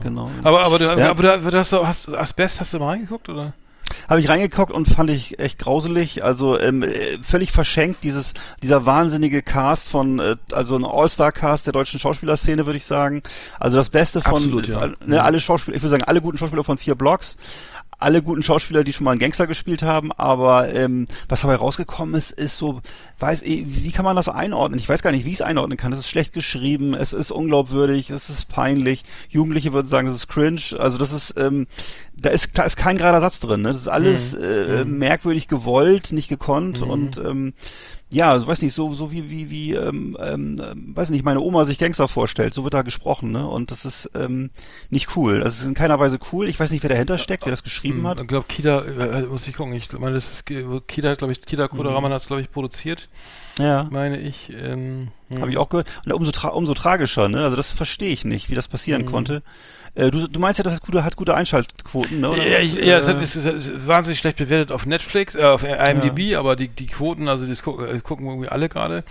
Genau. 0.02 0.30
Aber, 0.42 0.64
aber, 0.64 0.78
du, 0.78 0.90
aber 0.90 1.50
du, 1.50 1.58
hast, 1.58 1.72
hast 1.72 2.08
Asbest, 2.14 2.60
hast 2.62 2.72
du 2.72 2.78
mal 2.78 2.88
reingeguckt, 2.92 3.28
oder? 3.28 3.52
Habe 4.08 4.20
ich 4.20 4.28
reingeguckt 4.28 4.72
und 4.72 4.88
fand 4.88 5.10
ich 5.10 5.38
echt 5.38 5.58
grauselig. 5.58 6.24
Also 6.24 6.58
ähm, 6.58 6.82
äh, 6.82 7.18
völlig 7.22 7.52
verschenkt 7.52 8.04
dieses 8.04 8.34
dieser 8.62 8.86
wahnsinnige 8.86 9.42
Cast 9.42 9.88
von 9.88 10.18
äh, 10.18 10.36
also 10.52 10.76
ein 10.76 10.84
All-Star-Cast 10.84 11.66
der 11.66 11.72
deutschen 11.72 12.00
Schauspielerszene 12.00 12.66
würde 12.66 12.76
ich 12.76 12.86
sagen. 12.86 13.22
Also 13.58 13.76
das 13.76 13.90
Beste 13.90 14.20
von 14.20 14.34
Absolut, 14.34 14.68
ja. 14.68 14.86
äh, 14.86 14.90
ne, 15.06 15.22
alle 15.22 15.40
Schauspieler. 15.40 15.76
Ich 15.76 15.82
würde 15.82 15.90
sagen 15.90 16.04
alle 16.04 16.20
guten 16.20 16.38
Schauspieler 16.38 16.64
von 16.64 16.78
vier 16.78 16.94
Blocks. 16.94 17.36
Alle 18.00 18.22
guten 18.22 18.44
Schauspieler, 18.44 18.84
die 18.84 18.92
schon 18.92 19.04
mal 19.04 19.10
einen 19.10 19.18
Gangster 19.18 19.48
gespielt 19.48 19.82
haben, 19.82 20.12
aber 20.12 20.72
ähm, 20.72 21.08
was 21.28 21.40
dabei 21.40 21.56
rausgekommen 21.56 22.14
ist, 22.14 22.30
ist 22.30 22.56
so, 22.56 22.80
weiß 23.18 23.42
wie 23.42 23.90
kann 23.90 24.04
man 24.04 24.14
das 24.14 24.28
einordnen? 24.28 24.78
Ich 24.78 24.88
weiß 24.88 25.02
gar 25.02 25.10
nicht, 25.10 25.24
wie 25.24 25.30
ich 25.30 25.36
es 25.36 25.42
einordnen 25.42 25.76
kann. 25.76 25.92
Es 25.92 25.98
ist 25.98 26.08
schlecht 26.08 26.32
geschrieben, 26.32 26.94
es 26.94 27.12
ist 27.12 27.32
unglaubwürdig, 27.32 28.10
es 28.10 28.30
ist 28.30 28.48
peinlich. 28.48 29.04
Jugendliche 29.30 29.72
würden 29.72 29.88
sagen, 29.88 30.06
das 30.06 30.14
ist 30.14 30.28
cringe. 30.28 30.60
Also 30.78 30.96
das 30.96 31.12
ist, 31.12 31.34
ähm, 31.38 31.66
da 32.20 32.30
ist, 32.30 32.50
da 32.54 32.64
ist 32.64 32.76
kein 32.76 32.98
gerader 32.98 33.20
Satz 33.20 33.38
drin. 33.40 33.62
Ne? 33.62 33.68
Das 33.72 33.80
ist 33.82 33.88
alles 33.88 34.36
Mhm. 34.36 34.44
äh, 34.44 34.84
Mhm. 34.84 34.98
merkwürdig 34.98 35.48
gewollt, 35.48 36.12
nicht 36.12 36.28
gekonnt 36.28 36.80
Mhm. 36.80 36.90
und 36.90 37.18
ähm, 37.18 37.54
ja, 38.10 38.30
also 38.30 38.46
weiß 38.46 38.62
nicht, 38.62 38.72
so 38.74 38.94
so 38.94 39.12
wie 39.12 39.28
wie 39.30 39.50
wie 39.50 39.74
ähm, 39.74 40.16
ähm, 40.18 40.58
ähm, 40.64 40.96
weiß 40.96 41.10
nicht, 41.10 41.24
meine 41.24 41.40
Oma 41.40 41.66
sich 41.66 41.78
Gangster 41.78 42.08
vorstellt, 42.08 42.54
so 42.54 42.64
wird 42.64 42.72
da 42.72 42.80
gesprochen, 42.82 43.32
ne? 43.32 43.46
Und 43.46 43.70
das 43.70 43.84
ist 43.84 44.10
ähm, 44.14 44.48
nicht 44.88 45.14
cool. 45.16 45.40
Das 45.40 45.58
ist 45.58 45.64
in 45.66 45.74
keiner 45.74 46.00
Weise 46.00 46.18
cool. 46.32 46.48
Ich 46.48 46.58
weiß 46.58 46.70
nicht, 46.70 46.82
wer 46.82 46.88
dahinter 46.90 47.18
steckt, 47.18 47.44
wer 47.44 47.50
das 47.52 47.62
geschrieben 47.62 48.06
hat. 48.06 48.18
Ich 48.20 48.26
glaube, 48.26 48.46
Kida, 48.48 48.82
äh, 48.84 49.22
muss 49.24 49.46
ich 49.46 49.54
gucken, 49.54 49.74
ich 49.74 49.92
meine, 49.92 50.14
das 50.14 50.32
ist, 50.32 50.46
Kida, 50.46 51.14
glaube 51.16 51.32
ich, 51.32 51.42
Kida 51.42 51.68
Kodaraman 51.68 52.10
hat 52.12 52.22
es, 52.22 52.26
glaube 52.28 52.40
ich, 52.40 52.50
produziert, 52.50 53.08
Ja. 53.58 53.86
meine 53.90 54.18
ich. 54.18 54.50
Ähm, 54.58 55.08
hm. 55.28 55.40
Habe 55.42 55.50
ich 55.50 55.58
auch 55.58 55.68
gehört. 55.68 55.88
Und 56.06 56.12
umso, 56.14 56.30
tra 56.32 56.48
umso 56.48 56.72
tragischer, 56.72 57.28
ne? 57.28 57.44
Also 57.44 57.56
das 57.56 57.70
verstehe 57.70 58.10
ich 58.10 58.24
nicht, 58.24 58.48
wie 58.48 58.54
das 58.54 58.68
passieren 58.68 59.02
Mhm. 59.02 59.06
konnte. 59.06 59.42
Äh, 59.98 60.10
du, 60.12 60.28
du 60.28 60.38
meinst 60.38 60.58
ja, 60.58 60.62
das 60.62 60.74
hat 60.74 60.82
gute, 60.82 61.02
hat 61.04 61.16
gute 61.16 61.34
Einschaltquoten, 61.34 62.20
ne? 62.20 62.30
Oder 62.30 62.46
Ja, 62.46 62.58
ich, 62.60 62.74
ja 62.74 62.98
es, 62.98 63.08
Äh, 63.08 63.20
ist, 63.20 63.34
es 63.34 63.46
ist 63.66 63.86
wahnsinnig 63.88 64.20
schlecht 64.20 64.38
bewertet 64.38 64.70
auf 64.70 64.86
Netflix, 64.86 65.34
äh, 65.34 65.42
auf 65.42 65.64
IMDb, 65.64 66.36
aber 66.36 66.54
die, 66.54 66.68
die 66.68 66.86
Quoten, 66.86 67.26
also 67.28 67.46
das 67.46 67.60
äh, 67.60 67.98
gucken 68.00 68.26
irgendwie 68.26 68.48
alle 68.48 68.68
gerade, 68.68 69.02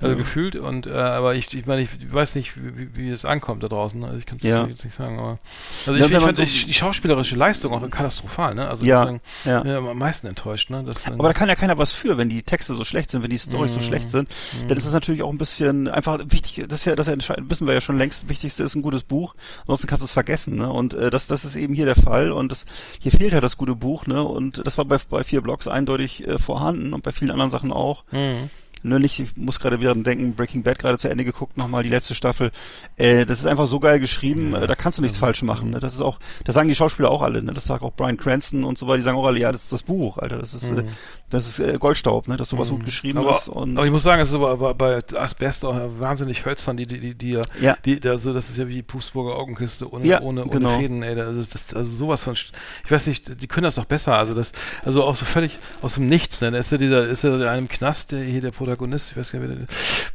also 0.00 0.12
Ja. 0.12 0.18
gefühlt. 0.18 0.56
Und 0.56 0.86
äh, 0.86 0.90
aber 0.92 1.36
ich, 1.36 1.54
ich 1.56 1.66
meine, 1.66 1.82
ich 1.82 1.88
weiß 2.12 2.34
nicht, 2.34 2.54
wie, 2.56 3.08
es 3.10 3.24
ankommt 3.24 3.62
da 3.62 3.68
draußen. 3.68 4.00
ne? 4.00 4.06
Also 4.06 4.18
ich 4.18 4.26
kann 4.26 4.38
es 4.38 4.42
Ja. 4.42 4.66
jetzt 4.66 4.84
nicht 4.84 4.96
sagen, 4.96 5.18
aber 5.18 5.38
also 5.86 5.94
Ja, 5.94 6.06
ich, 6.06 6.10
ich 6.12 6.18
fand 6.18 6.36
so- 6.36 6.42
die, 6.42 6.74
schauspielerische 6.74 7.36
Leistung 7.36 7.72
auch 7.72 7.88
katastrophal, 7.88 8.56
ne? 8.56 8.68
Also 8.68 8.84
Ja, 8.84 9.12
ja. 9.44 9.64
ja, 9.64 9.78
am 9.78 9.96
meisten 9.98 10.26
enttäuscht, 10.26 10.70
ne? 10.70 10.82
Das, 10.84 11.06
Aber 11.06 11.28
da 11.28 11.34
kann 11.34 11.48
ja 11.48 11.54
keiner 11.54 11.78
was 11.78 11.92
für, 11.92 12.18
wenn 12.18 12.28
die 12.28 12.42
Texte 12.42 12.74
so 12.74 12.82
schlecht 12.84 13.12
sind, 13.12 13.22
wenn 13.22 13.30
die 13.30 13.38
Storys 13.38 13.72
so 13.74 13.78
Mhm. 13.78 13.82
schlecht 13.84 14.10
sind. 14.10 14.28
Mhm. 14.62 14.66
Dann 14.68 14.76
ist 14.76 14.86
es 14.86 14.92
natürlich 14.92 15.22
auch 15.22 15.30
ein 15.30 15.38
bisschen 15.38 15.86
einfach 15.86 16.18
wichtig, 16.30 16.64
das 16.68 16.80
ist 16.80 16.84
ja, 16.86 16.96
das 16.96 17.06
entscheid- 17.06 17.38
wissen 17.48 17.66
wir 17.68 17.74
ja 17.74 17.80
schon 17.80 17.96
längst, 17.96 18.24
das 18.24 18.28
Wichtigste 18.28 18.64
ist 18.64 18.74
ein 18.74 18.82
gutes 18.82 19.04
Buch, 19.04 19.34
ansonsten 19.60 19.86
kannst 19.86 20.00
du 20.02 20.06
es 20.06 20.12
vergessen, 20.12 20.31
ne? 20.56 20.70
Und 20.70 20.94
äh, 20.94 21.10
das, 21.10 21.26
das 21.26 21.44
ist 21.44 21.56
eben 21.56 21.74
hier 21.74 21.86
der 21.86 21.96
Fall 21.96 22.32
und 22.32 22.52
das, 22.52 22.64
hier 23.00 23.12
fehlt 23.12 23.32
halt 23.32 23.44
das 23.44 23.56
gute 23.56 23.74
Buch, 23.74 24.06
ne? 24.06 24.22
Und 24.22 24.66
das 24.66 24.78
war 24.78 24.84
bei, 24.84 24.98
bei 25.08 25.24
vier 25.24 25.40
Blogs 25.40 25.68
eindeutig 25.68 26.26
äh, 26.26 26.38
vorhanden 26.38 26.92
und 26.92 27.02
bei 27.02 27.12
vielen 27.12 27.30
anderen 27.30 27.50
Sachen 27.50 27.72
auch. 27.72 28.04
Mhm. 28.10 28.50
Ne, 28.84 28.98
nicht, 28.98 29.20
ich 29.20 29.36
muss 29.36 29.60
gerade 29.60 29.80
wieder 29.80 29.94
denken, 29.94 30.34
Breaking 30.34 30.64
Bad 30.64 30.80
gerade 30.80 30.98
zu 30.98 31.08
Ende 31.08 31.24
geguckt, 31.24 31.56
nochmal 31.56 31.84
die 31.84 31.88
letzte 31.88 32.14
Staffel. 32.14 32.50
Äh, 32.96 33.26
das 33.26 33.38
ist 33.38 33.46
einfach 33.46 33.68
so 33.68 33.78
geil 33.78 34.00
geschrieben, 34.00 34.54
äh, 34.54 34.66
da 34.66 34.74
kannst 34.74 34.98
du 34.98 35.02
nichts 35.02 35.18
falsch 35.18 35.42
machen. 35.42 35.70
Ne? 35.70 35.78
Das 35.78 35.94
ist 35.94 36.00
auch, 36.00 36.18
das 36.44 36.56
sagen 36.56 36.68
die 36.68 36.74
Schauspieler 36.74 37.10
auch 37.10 37.22
alle, 37.22 37.42
ne? 37.44 37.52
Das 37.52 37.64
sagt 37.64 37.84
auch 37.84 37.92
Brian 37.92 38.16
Cranston 38.16 38.64
und 38.64 38.78
so 38.78 38.88
weiter, 38.88 38.96
die 38.98 39.04
sagen 39.04 39.16
auch 39.16 39.26
alle, 39.26 39.38
ja, 39.38 39.52
das 39.52 39.62
ist 39.62 39.72
das 39.72 39.84
Buch, 39.84 40.18
Alter, 40.18 40.38
das 40.38 40.52
ist, 40.52 40.72
äh, 40.72 40.84
das 41.32 41.48
ist 41.48 41.58
äh, 41.58 41.76
Goldstaub, 41.78 42.28
ne? 42.28 42.36
Dass 42.36 42.50
sowas 42.50 42.68
gut 42.70 42.84
geschrieben 42.84 43.18
Mhm. 43.18 43.26
aber, 43.26 43.38
ist. 43.38 43.48
Und 43.48 43.76
aber 43.76 43.86
ich 43.86 43.92
muss 43.92 44.02
sagen, 44.02 44.20
es 44.22 44.28
ist 44.28 44.34
aber, 44.34 44.50
aber 44.50 44.74
bei 44.74 45.00
Asbest 45.16 45.64
auch 45.64 45.74
wahnsinnig 45.98 46.44
hölzern, 46.44 46.76
die, 46.76 46.86
die, 46.86 47.00
die, 47.00 47.14
die, 47.14 47.40
Ja. 47.60 47.76
die, 47.84 48.00
also 48.08 48.32
das 48.32 48.50
ist 48.50 48.58
ja 48.58 48.68
wie 48.68 48.82
Pustburger 48.82 49.34
Augenkiste 49.36 49.92
ohne, 49.92 50.06
Ja, 50.06 50.20
ohne, 50.20 50.42
ohne 50.44 50.50
genau. 50.50 50.78
Fäden, 50.78 51.02
ey, 51.02 51.14
das 51.14 51.36
ist, 51.36 51.54
das, 51.54 51.74
also 51.74 51.90
sowas 51.90 52.22
von, 52.22 52.34
ich 52.34 52.90
weiß 52.90 53.06
nicht, 53.06 53.42
die 53.42 53.46
können 53.48 53.64
das 53.64 53.74
doch 53.76 53.86
besser, 53.86 54.16
also 54.16 54.34
das, 54.34 54.52
also 54.84 55.04
auch 55.04 55.14
so 55.14 55.24
völlig 55.24 55.58
aus 55.80 55.94
dem 55.94 56.08
Nichts, 56.08 56.40
ne, 56.42 56.50
da 56.50 56.58
ist 56.58 56.70
ja 56.70 56.78
dieser, 56.78 57.06
ist 57.08 57.24
ja 57.24 57.36
der 57.38 57.50
einem 57.50 57.68
Knast, 57.68 58.12
der 58.12 58.20
hier 58.20 58.40
der 58.40 58.50
Protagonist, 58.50 59.10
ich 59.12 59.16
weiß 59.16 59.32
gar 59.32 59.40
nicht, 59.40 59.58
der, 59.58 59.66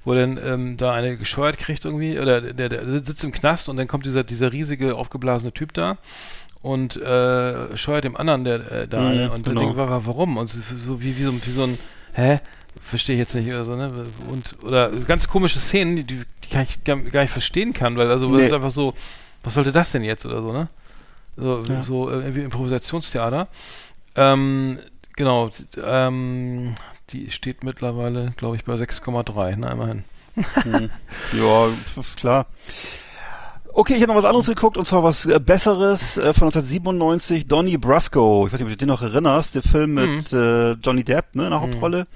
wo 0.05 0.13
dann 0.13 0.37
ähm, 0.43 0.77
da 0.77 0.93
eine 0.93 1.17
gescheuert 1.17 1.57
kriegt 1.57 1.85
irgendwie, 1.85 2.19
oder 2.19 2.41
der, 2.41 2.69
der, 2.69 2.87
sitzt 3.03 3.23
im 3.23 3.31
Knast 3.31 3.69
und 3.69 3.77
dann 3.77 3.87
kommt 3.87 4.05
dieser, 4.05 4.23
dieser 4.23 4.51
riesige, 4.51 4.95
aufgeblasene 4.95 5.51
Typ 5.51 5.73
da 5.73 5.97
und 6.61 6.95
äh, 6.97 7.75
scheuert 7.77 8.03
dem 8.03 8.17
anderen 8.17 8.43
der, 8.43 8.71
äh, 8.71 8.87
da 8.87 9.01
Mhm, 9.01 9.07
eine 9.07 9.31
und 9.31 9.43
genau. 9.45 9.59
dann 9.61 9.75
denkt, 9.75 9.77
wa- 9.77 10.01
warum? 10.05 10.37
Und 10.37 10.47
so, 10.47 11.01
wie, 11.01 11.17
wie, 11.17 11.23
so, 11.23 11.33
wie 11.45 11.51
so 11.51 11.63
ein, 11.63 11.77
hä? 12.13 12.39
Verstehe 12.81 13.15
ich 13.15 13.19
jetzt 13.19 13.33
nicht 13.35 13.47
oder 13.49 13.65
so, 13.65 13.75
ne? 13.75 13.91
Und, 14.29 14.55
oder 14.63 14.89
ganz 14.89 15.27
komische 15.27 15.59
Szenen, 15.59 15.95
die, 15.97 16.03
die 16.03 16.23
die 16.51 16.57
ich 16.61 16.83
gar, 16.85 16.95
gar 16.97 17.21
nicht 17.21 17.31
verstehen 17.31 17.73
kann, 17.73 17.97
weil 17.97 18.09
also 18.09 18.31
das 18.31 18.39
Nee. 18.39 18.47
ist 18.47 18.53
einfach 18.53 18.71
so, 18.71 18.93
was 19.43 19.53
sollte 19.55 19.71
das 19.73 19.91
denn 19.91 20.03
jetzt 20.03 20.25
oder 20.25 20.41
so, 20.41 20.53
ne? 20.53 20.69
So, 21.35 21.59
Ja. 21.67 21.81
so 21.81 22.09
äh, 22.09 22.13
irgendwie 22.21 22.41
Improvisationstheater. 22.43 23.47
Ähm, 24.15 24.79
genau, 25.15 25.49
ähm, 25.83 26.75
die 27.09 27.29
steht 27.31 27.63
mittlerweile, 27.63 28.33
glaube 28.37 28.55
ich, 28.55 28.63
bei 28.63 28.73
6,3, 28.75 29.55
ne, 29.57 29.71
immerhin. 29.71 30.03
Hm. 30.63 30.89
ja, 31.33 31.69
klar. 32.15 32.45
Okay, 33.79 33.93
ich 33.93 34.01
habe 34.01 34.11
noch 34.11 34.17
was 34.17 34.25
anderes 34.25 34.47
geguckt 34.47 34.75
und 34.75 34.87
zwar 34.87 35.03
was 35.03 35.27
äh, 35.27 35.39
Besseres 35.39 36.17
äh, 36.17 36.33
von 36.33 36.47
1997, 36.47 37.45
Donnie 37.45 37.77
Brasco. 37.77 38.47
Ich 38.47 38.51
weiß 38.51 38.59
nicht, 38.59 38.65
ob 38.65 38.71
du 38.71 38.75
dich 38.75 38.87
noch 38.87 39.03
erinnerst, 39.03 39.53
der 39.53 39.61
Film 39.61 39.93
mit 39.93 40.33
äh, 40.33 40.71
Johnny 40.71 41.03
Depp 41.03 41.35
ne, 41.35 41.43
in 41.43 41.51
der 41.51 41.61
Hauptrolle. 41.61 42.07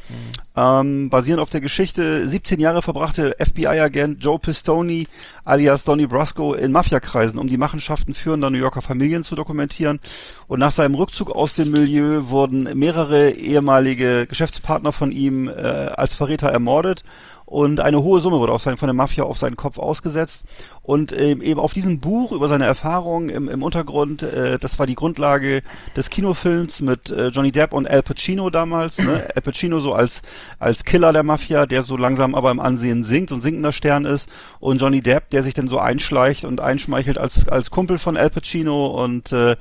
Ähm, 0.58 1.12
basierend 1.12 1.40
auf 1.40 1.52
der 1.52 1.62
Geschichte, 1.62 2.28
17 2.28 2.60
Jahre 2.60 2.82
verbrachte 2.82 3.36
FBI-Agent 3.38 4.24
Joe 4.24 4.40
Pistone 4.40 5.06
alias 5.46 5.84
Donnie 5.84 6.08
Brasco 6.08 6.56
in 6.56 6.72
Mafiakreisen, 6.72 7.40
um 7.40 7.46
die 7.46 7.58
Machenschaften 7.58 8.16
führender 8.16 8.50
New 8.50 8.58
Yorker 8.58 8.82
Familien 8.82 9.22
zu 9.22 9.36
dokumentieren. 9.36 10.00
Und 10.48 10.60
nach 10.60 10.72
seinem 10.72 10.96
Rückzug 10.96 11.30
aus 11.30 11.54
dem 11.54 11.70
Milieu 11.70 12.30
wurden 12.30 12.64
mehrere 12.74 13.30
ehemalige 13.30 14.26
Geschäftspartner 14.26 14.92
von 14.92 15.12
ihm 15.12 15.48
äh, 15.48 15.52
als 15.52 16.16
Verräter 16.16 16.50
ermordet 16.50 17.04
und 17.52 17.82
eine 17.82 18.02
hohe 18.02 18.22
Summe 18.22 18.40
wurde 18.40 18.54
auf 18.54 18.62
sein, 18.62 18.78
von 18.78 18.88
der 18.88 18.94
Mafia 18.94 19.26
auf 19.26 19.38
seinen 19.38 19.58
Kopf 19.58 19.78
ausgesetzt. 19.78 20.46
Und 20.84 21.12
ähm, 21.12 21.42
eben 21.42 21.60
auf 21.60 21.74
diesem 21.74 22.00
Buch 22.00 22.32
über 22.32 22.48
seine 22.48 22.64
Erfahrungen 22.66 23.28
im, 23.28 23.50
im 23.50 23.62
Untergrund, 23.62 24.24
äh, 24.24 24.58
das 24.58 24.80
war 24.80 24.88
die 24.88 24.96
Grundlage 24.96 25.62
des 25.98 26.10
Kinofilms 26.10 26.80
mit 26.80 27.12
äh, 27.12 27.28
Johnny 27.28 27.52
Depp 27.52 27.74
und 27.74 27.90
Al 27.90 28.04
Pacino 28.04 28.50
damals. 28.50 29.00
Ne? 29.00 29.28
Al 29.36 29.42
Pacino 29.42 29.82
so 29.82 29.94
als, 29.94 30.22
als 30.60 30.86
Killer 30.86 31.12
der 31.12 31.24
Mafia, 31.24 31.66
der 31.66 31.84
so 31.84 31.98
langsam 31.98 32.36
aber 32.36 32.52
im 32.52 32.62
Ansehen 32.62 33.04
sinkt 33.04 33.34
und 33.34 33.42
sinkender 33.42 33.74
Stern 33.74 34.06
ist. 34.06 34.30
Und 34.62 34.80
Johnny 34.80 35.02
Depp, 35.02 35.30
der 35.32 35.44
sich 35.44 35.54
dann 35.54 35.68
so 35.68 35.78
einschleicht 35.78 36.46
und 36.46 36.62
einschmeichelt 36.62 37.18
als, 37.18 37.50
als 37.50 37.70
Kumpel 37.70 37.98
von 37.98 38.16
Al 38.16 38.30
Pacino 38.30 39.04
und 39.04 39.34
äh, 39.34 39.58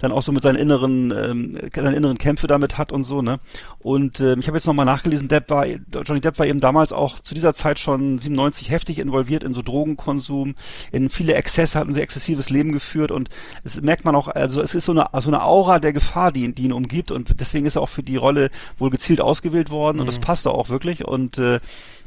dann 0.00 0.12
auch 0.12 0.22
so 0.22 0.32
mit 0.32 0.42
seinen 0.42 0.56
inneren, 0.56 1.12
ähm, 1.12 1.58
seinen 1.74 1.94
inneren 1.94 2.18
Kämpfe 2.18 2.46
damit 2.46 2.78
hat 2.78 2.90
und 2.90 3.04
so, 3.04 3.22
ne? 3.22 3.38
Und 3.78 4.20
ähm, 4.20 4.40
ich 4.40 4.48
habe 4.48 4.56
jetzt 4.56 4.66
nochmal 4.66 4.86
nachgelesen, 4.86 5.28
Depp 5.28 5.50
war, 5.50 5.66
Johnny 5.66 6.20
Depp 6.20 6.38
war 6.38 6.46
eben 6.46 6.60
damals 6.60 6.92
auch 6.92 7.20
zu 7.20 7.34
dieser 7.34 7.54
Zeit 7.54 7.78
schon 7.78 8.18
97 8.18 8.70
heftig 8.70 8.98
involviert 8.98 9.44
in 9.44 9.54
so 9.54 9.62
Drogenkonsum, 9.62 10.54
in 10.92 11.10
viele 11.10 11.34
Exzesse, 11.34 11.78
hatten 11.78 11.94
sie 11.94 12.00
exzessives 12.00 12.50
Leben 12.50 12.72
geführt 12.72 13.10
und 13.10 13.28
es 13.64 13.80
merkt 13.80 14.04
man 14.04 14.16
auch, 14.16 14.28
also 14.28 14.60
es 14.60 14.74
ist 14.74 14.86
so 14.86 14.92
eine, 14.92 15.06
so 15.20 15.28
eine 15.28 15.42
Aura 15.42 15.78
der 15.78 15.92
Gefahr, 15.92 16.32
die, 16.32 16.52
die 16.54 16.64
ihn 16.64 16.72
umgibt 16.72 17.10
und 17.10 17.40
deswegen 17.40 17.66
ist 17.66 17.76
er 17.76 17.82
auch 17.82 17.88
für 17.88 18.02
die 18.02 18.16
Rolle 18.16 18.50
wohl 18.78 18.90
gezielt 18.90 19.20
ausgewählt 19.20 19.70
worden 19.70 20.00
und 20.00 20.06
das 20.06 20.18
passte 20.18 20.50
auch 20.50 20.68
wirklich 20.68 21.04
und 21.04 21.38
äh, 21.38 21.60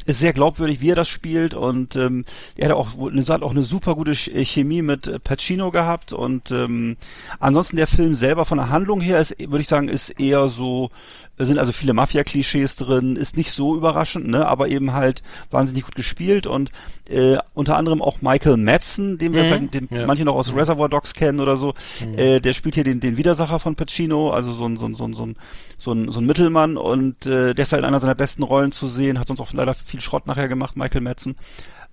ist 0.05 0.19
sehr 0.19 0.33
glaubwürdig, 0.33 0.81
wie 0.81 0.89
er 0.91 0.95
das 0.95 1.09
spielt 1.09 1.53
und 1.53 1.95
ähm, 1.95 2.25
er 2.57 2.69
hat 2.69 2.75
auch 2.75 2.89
hat 2.97 3.41
auch 3.43 3.51
eine 3.51 3.63
super 3.63 3.95
gute 3.95 4.11
Ch- 4.11 4.43
Chemie 4.45 4.81
mit 4.81 5.07
äh, 5.07 5.19
Pacino 5.19 5.71
gehabt 5.71 6.13
und 6.13 6.51
ähm, 6.51 6.97
ansonsten 7.39 7.77
der 7.77 7.87
Film 7.87 8.15
selber 8.15 8.45
von 8.45 8.57
der 8.57 8.69
Handlung 8.69 9.01
her 9.01 9.19
ist, 9.19 9.35
würde 9.39 9.61
ich 9.61 9.67
sagen, 9.67 9.87
ist 9.89 10.09
eher 10.19 10.49
so 10.49 10.89
sind 11.37 11.57
also 11.57 11.71
viele 11.71 11.93
Mafia-Klischees 11.93 12.75
drin, 12.75 13.15
ist 13.15 13.35
nicht 13.37 13.51
so 13.51 13.75
überraschend, 13.75 14.27
ne, 14.27 14.45
aber 14.47 14.67
eben 14.67 14.93
halt 14.93 15.23
wahnsinnig 15.49 15.83
gut 15.85 15.95
gespielt 15.95 16.45
und 16.45 16.71
äh, 17.09 17.37
unter 17.55 17.75
anderem 17.75 18.01
auch 18.01 18.21
Michael 18.21 18.57
Madsen, 18.57 19.17
den 19.17 19.33
wir 19.33 19.43
Mhm. 19.43 19.69
den 19.71 19.87
Ja. 19.91 20.05
manche 20.05 20.25
noch 20.25 20.35
aus 20.35 20.53
Reservoir 20.55 20.89
Dogs 20.89 21.13
kennen 21.13 21.39
oder 21.39 21.57
so, 21.57 21.73
Mhm. 22.05 22.17
äh, 22.17 22.39
der 22.39 22.53
spielt 22.53 22.75
hier 22.75 22.83
den, 22.83 22.99
den 22.99 23.17
Widersacher 23.17 23.57
von 23.59 23.75
Pacino, 23.75 24.29
also 24.29 24.51
so 24.53 24.65
ein, 24.65 24.77
so 24.77 24.85
ein, 24.85 24.93
so 24.95 25.05
ein, 25.05 25.13
so 25.13 25.25
ein, 25.25 25.35
so 25.77 25.91
ein, 25.93 26.11
so 26.11 26.19
ein 26.19 26.25
Mittelmann 26.25 26.77
und 26.77 27.25
äh, 27.25 27.53
der 27.55 27.63
ist 27.63 27.73
halt 27.73 27.81
in 27.81 27.87
einer 27.87 27.99
seiner 27.99 28.15
besten 28.15 28.43
Rollen 28.43 28.71
zu 28.71 28.87
sehen, 28.87 29.17
hat 29.19 29.27
sonst 29.27 29.41
auch 29.41 29.51
leider 29.53 29.73
viel 29.73 30.01
Schrott 30.01 30.27
nachher 30.27 30.47
gemacht, 30.47 30.77
Michael 30.77 31.01
Madsen. 31.01 31.35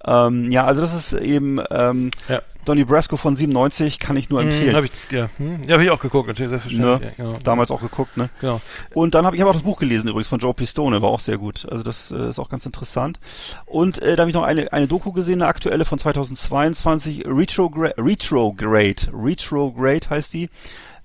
Ähm, 0.05 0.51
ja, 0.51 0.64
also 0.64 0.80
das 0.80 0.94
ist 0.94 1.12
eben 1.12 1.61
ähm, 1.70 2.11
Ja. 2.28 2.42
Donnie 2.64 2.84
Brasco 2.84 3.16
von 3.16 3.36
97, 3.36 3.98
kann 3.98 4.16
ich 4.16 4.28
nur 4.28 4.42
empfehlen. 4.42 4.68
Hm, 4.68 4.76
hab 4.76 4.84
ich, 4.84 4.90
ja, 5.11 5.30
hm, 5.38 5.64
ja, 5.64 5.74
hab 5.74 5.82
ich 5.82 5.90
auch 5.90 6.01
geguckt, 6.01 6.28
natürlich, 6.28 6.53
ne? 6.53 6.59
selbstverständlich. 6.59 7.18
Ja, 7.18 7.24
genau. 7.24 7.38
Damals 7.42 7.70
auch 7.70 7.80
geguckt, 7.80 8.16
ne? 8.16 8.28
Genau. 8.40 8.61
Und 8.92 9.14
dann 9.14 9.24
habe 9.24 9.34
ich 9.34 9.42
hab 9.42 9.48
auch 9.48 9.55
das 9.55 9.62
Buch 9.62 9.78
gelesen 9.78 10.09
übrigens 10.09 10.28
von 10.28 10.40
Joe 10.40 10.53
Pistone, 10.53 11.01
war 11.01 11.09
auch 11.09 11.20
sehr 11.20 11.38
gut. 11.38 11.66
Also 11.70 11.82
das 11.82 12.11
äh, 12.11 12.28
ist 12.28 12.38
auch 12.38 12.48
ganz 12.48 12.66
interessant. 12.66 13.18
Und 13.64 14.01
äh, 14.03 14.14
da 14.14 14.22
habe 14.22 14.30
ich 14.30 14.34
noch 14.34 14.42
eine, 14.42 14.72
eine 14.72 14.86
Doku 14.86 15.12
gesehen, 15.12 15.40
eine 15.40 15.48
aktuelle 15.48 15.84
von 15.84 15.98
2022, 15.98 17.24
Retrogra 17.26 17.92
Retrograde. 17.96 19.09
Retrograde 19.12 20.11
heißt 20.11 20.34
die. 20.34 20.51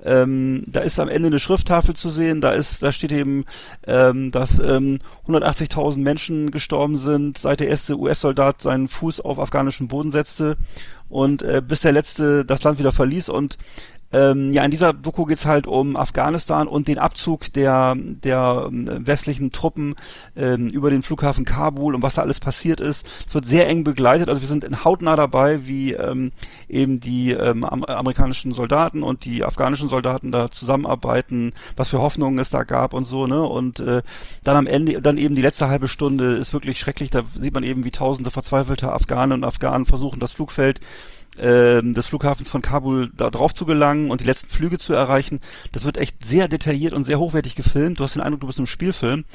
Ähm, 0.05 0.63
da 0.67 0.81
ist 0.81 0.99
am 0.99 1.09
Ende 1.09 1.27
eine 1.27 1.39
Schrifttafel 1.39 1.95
zu 1.95 2.09
sehen, 2.09 2.39
da 2.39 2.51
ist, 2.51 2.83
da 2.83 2.91
steht 2.91 3.11
eben, 3.11 3.45
ähm, 3.87 4.31
dass 4.31 4.59
ähm, 4.59 4.99
180.000 5.27 5.97
Menschen 5.97 6.51
gestorben 6.51 6.95
sind, 6.95 7.39
seit 7.39 7.59
der 7.59 7.69
erste 7.69 7.97
US-Soldat 7.97 8.61
seinen 8.61 8.87
Fuß 8.87 9.21
auf 9.21 9.39
afghanischen 9.39 9.87
Boden 9.87 10.11
setzte 10.11 10.57
und 11.09 11.41
äh, 11.41 11.61
bis 11.67 11.81
der 11.81 11.91
letzte 11.91 12.45
das 12.45 12.63
Land 12.63 12.77
wieder 12.79 12.91
verließ. 12.91 13.29
Und 13.29 13.57
ähm, 14.13 14.53
ja, 14.53 14.63
in 14.63 14.71
dieser 14.71 14.93
Doku 14.93 15.25
geht's 15.25 15.45
halt 15.45 15.67
um 15.67 15.95
Afghanistan 15.95 16.67
und 16.67 16.87
den 16.87 16.99
Abzug 16.99 17.51
der, 17.53 17.95
der 17.95 18.67
ähm, 18.67 19.05
westlichen 19.05 19.51
Truppen 19.51 19.95
ähm, 20.35 20.69
über 20.69 20.89
den 20.89 21.03
Flughafen 21.03 21.43
Kabul 21.43 21.95
und 21.95 22.03
was 22.03 22.15
da 22.15 22.21
alles 22.21 22.39
passiert 22.39 22.79
ist. 22.79 23.05
Es 23.27 23.33
wird 23.33 23.45
sehr 23.45 23.67
eng 23.67 23.83
begleitet. 23.83 24.29
Also 24.29 24.41
wir 24.41 24.47
sind 24.47 24.63
in 24.63 24.83
hautnah 24.83 25.15
dabei, 25.15 25.67
wie 25.67 25.93
ähm, 25.93 26.31
eben 26.69 26.99
die 26.99 27.31
ähm, 27.31 27.63
am, 27.63 27.83
amerikanischen 27.83 28.53
Soldaten 28.53 29.03
und 29.03 29.25
die 29.25 29.43
afghanischen 29.43 29.89
Soldaten 29.89 30.31
da 30.31 30.49
zusammenarbeiten, 30.49 31.53
was 31.75 31.89
für 31.89 32.01
Hoffnungen 32.01 32.39
es 32.39 32.49
da 32.49 32.63
gab 32.63 32.93
und 32.93 33.03
so, 33.03 33.27
ne? 33.27 33.43
Und 33.43 33.79
äh, 33.79 34.01
dann 34.43 34.55
am 34.55 34.67
Ende, 34.67 35.01
dann 35.01 35.17
eben 35.17 35.35
die 35.35 35.41
letzte 35.41 35.67
halbe 35.67 35.87
Stunde 35.87 36.33
ist 36.33 36.53
wirklich 36.53 36.79
schrecklich. 36.79 37.09
Da 37.09 37.23
sieht 37.37 37.53
man 37.53 37.63
eben, 37.63 37.83
wie 37.83 37.91
tausende 37.91 38.31
verzweifelte 38.31 38.91
Afghanen 38.91 39.33
und 39.33 39.43
Afghanen 39.43 39.85
versuchen, 39.85 40.19
das 40.19 40.33
Flugfeld 40.33 40.79
des 41.38 42.07
Flughafens 42.07 42.49
von 42.49 42.61
Kabul 42.61 43.11
da 43.15 43.29
drauf 43.29 43.53
zu 43.53 43.65
gelangen 43.65 44.11
und 44.11 44.21
die 44.21 44.25
letzten 44.25 44.49
Flüge 44.49 44.77
zu 44.77 44.93
erreichen. 44.93 45.39
Das 45.71 45.83
wird 45.83 45.97
echt 45.97 46.25
sehr 46.25 46.47
detailliert 46.47 46.93
und 46.93 47.03
sehr 47.03 47.19
hochwertig 47.19 47.55
gefilmt. 47.55 47.99
Du 47.99 48.03
hast 48.03 48.15
den 48.15 48.21
Eindruck, 48.21 48.41
du 48.41 48.47
bist 48.47 48.59
im 48.59 48.67
Spielfilm 48.67 49.25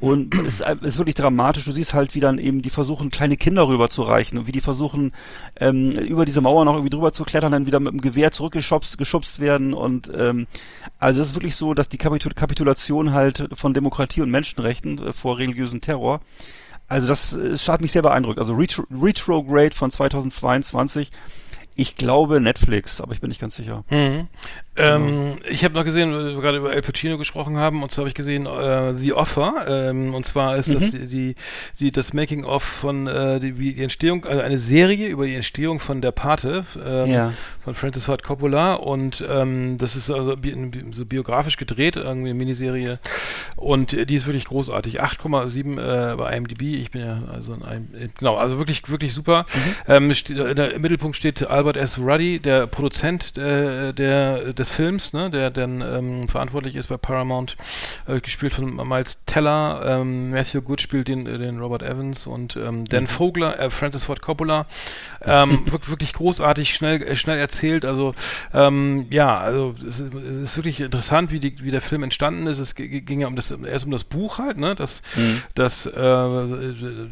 und 0.00 0.34
es 0.46 0.60
ist, 0.60 0.60
äh, 0.62 0.76
wirklich 0.82 1.14
dramatisch. 1.14 1.64
Du 1.64 1.72
siehst 1.72 1.94
halt, 1.94 2.14
wie 2.14 2.20
dann 2.20 2.38
eben 2.38 2.62
die 2.62 2.70
versuchen, 2.70 3.10
kleine 3.10 3.36
Kinder 3.36 3.68
rüberzureichen 3.68 4.38
und 4.38 4.46
wie 4.46 4.52
die 4.52 4.60
versuchen, 4.60 5.12
ähm, 5.56 5.92
über 5.92 6.24
diese 6.24 6.40
Mauer 6.40 6.64
noch 6.64 6.74
irgendwie 6.74 6.90
drüber 6.90 7.12
zu 7.12 7.24
klettern, 7.24 7.52
dann 7.52 7.66
wieder 7.66 7.80
mit 7.80 7.92
dem 7.92 8.00
Gewehr 8.00 8.32
zurückgeschubst 8.32 8.98
geschubst 8.98 9.40
werden 9.40 9.74
und 9.74 10.10
ähm, 10.16 10.46
also 10.98 11.20
es 11.20 11.28
ist 11.28 11.34
wirklich 11.34 11.56
so, 11.56 11.74
dass 11.74 11.88
die 11.88 11.98
Kapitul 11.98 12.32
Kapitulation 12.32 13.12
halt 13.12 13.48
von 13.52 13.74
Demokratie 13.74 14.22
und 14.22 14.30
Menschenrechten 14.30 14.98
äh, 14.98 15.12
vor 15.12 15.38
religiösen 15.38 15.80
Terror 15.80 16.20
also 16.86 17.08
das, 17.08 17.30
das 17.30 17.68
hat 17.68 17.80
mich 17.80 17.92
sehr 17.92 18.02
beeindruckt. 18.02 18.38
Also 18.38 18.54
Retro, 18.54 18.84
Retrograde 18.90 19.74
von 19.74 19.90
2022. 19.90 21.10
Ich 21.76 21.96
glaube 21.96 22.40
Netflix, 22.40 23.00
aber 23.00 23.12
ich 23.12 23.20
bin 23.20 23.28
nicht 23.28 23.40
ganz 23.40 23.56
sicher. 23.56 23.84
Mhm. 23.90 24.28
Ähm, 24.76 25.38
ich 25.48 25.64
habe 25.64 25.74
noch 25.74 25.84
gesehen, 25.84 26.12
weil 26.12 26.34
wir 26.34 26.40
gerade 26.40 26.58
über 26.58 26.74
El 26.74 26.82
Pacino 26.82 27.16
gesprochen 27.16 27.56
haben, 27.56 27.82
und 27.82 27.92
zwar 27.92 28.02
habe 28.02 28.08
ich 28.08 28.14
gesehen 28.14 28.46
äh, 28.46 28.94
The 28.98 29.12
Offer, 29.12 29.66
ähm, 29.68 30.14
und 30.14 30.26
zwar 30.26 30.56
ist 30.56 30.72
das 30.74 30.92
Mhm. 30.92 31.08
die, 31.08 31.34
die 31.78 31.92
das 31.92 32.12
Making 32.12 32.44
of 32.44 32.62
von 32.64 33.06
äh, 33.06 33.38
die, 33.38 33.52
die 33.52 33.82
Entstehung, 33.82 34.24
also 34.26 34.40
eine 34.42 34.58
Serie 34.58 35.06
über 35.08 35.26
die 35.26 35.34
Entstehung 35.36 35.78
von 35.78 36.00
der 36.00 36.10
Pate 36.10 36.64
ähm, 36.84 37.10
Ja. 37.10 37.32
von 37.62 37.74
Francis 37.74 38.06
Ford 38.06 38.22
Coppola 38.24 38.74
und 38.74 39.22
ähm, 39.28 39.78
das 39.78 39.94
ist 39.94 40.10
also 40.10 40.36
bi 40.36 40.54
so 40.90 41.04
biografisch 41.06 41.56
gedreht, 41.56 41.96
irgendwie 41.96 42.30
eine 42.30 42.38
Miniserie 42.38 42.98
und 43.56 43.92
die 44.10 44.14
ist 44.14 44.26
wirklich 44.26 44.44
großartig. 44.46 45.00
8,7 45.02 46.12
äh, 46.12 46.16
bei 46.16 46.36
IMDb. 46.36 46.62
Ich 46.62 46.90
bin 46.90 47.02
ja 47.02 47.22
also 47.32 47.52
ein, 47.52 47.62
ein 47.62 48.12
genau, 48.18 48.36
also 48.36 48.58
wirklich 48.58 48.82
wirklich 48.90 49.14
super. 49.14 49.46
Ähm, 49.86 50.12
steht, 50.14 50.36
in 50.38 50.56
der, 50.56 50.74
Im 50.74 50.82
Mittelpunkt 50.82 51.16
steht 51.16 51.46
Albert 51.46 51.76
S. 51.76 51.98
Ruddy, 51.98 52.40
der 52.40 52.66
Produzent 52.66 53.36
äh, 53.38 53.92
der 53.92 54.52
des 54.52 54.63
Films, 54.70 55.12
ne, 55.12 55.30
der 55.30 55.50
dann 55.50 55.80
ähm, 55.80 56.28
verantwortlich 56.28 56.76
ist 56.76 56.88
bei 56.88 56.96
Paramount, 56.96 57.56
äh, 58.06 58.20
gespielt 58.20 58.54
von 58.54 58.74
Miles 58.88 59.24
Teller. 59.26 59.82
Ähm, 59.84 60.30
Matthew 60.30 60.62
Good 60.62 60.80
spielt 60.80 61.08
den, 61.08 61.26
äh, 61.26 61.38
den 61.38 61.58
Robert 61.58 61.82
Evans 61.82 62.26
und 62.26 62.56
ähm, 62.56 62.84
Dan 62.86 63.06
Vogler, 63.06 63.58
äh, 63.58 63.70
Francis 63.70 64.04
Ford 64.04 64.22
Coppola. 64.22 64.66
Ähm, 65.24 65.64
wirk- 65.70 65.88
wirklich 65.90 66.12
großartig, 66.14 66.74
schnell, 66.74 67.02
äh, 67.02 67.16
schnell 67.16 67.38
erzählt. 67.38 67.84
Also 67.84 68.14
ähm, 68.52 69.06
ja, 69.10 69.38
also 69.38 69.74
es 69.86 70.00
ist, 70.00 70.14
es 70.14 70.36
ist 70.36 70.56
wirklich 70.56 70.80
interessant, 70.80 71.30
wie, 71.32 71.40
die, 71.40 71.56
wie 71.62 71.70
der 71.70 71.80
Film 71.80 72.02
entstanden 72.02 72.46
ist. 72.46 72.58
Es 72.58 72.74
ging 72.74 73.20
ja 73.20 73.26
um 73.26 73.36
das 73.36 73.50
erst 73.50 73.84
um 73.84 73.90
das 73.90 74.04
Buch 74.04 74.38
halt, 74.38 74.58
ne, 74.58 74.74
das, 74.74 75.02
das 75.54 75.86
äh, 75.86 75.90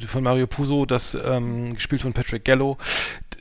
von 0.06 0.22
Mario 0.22 0.46
Puzo, 0.46 0.86
das 0.86 1.16
ähm, 1.24 1.74
gespielt 1.74 2.02
von 2.02 2.12
Patrick 2.12 2.44
Gallo 2.44 2.78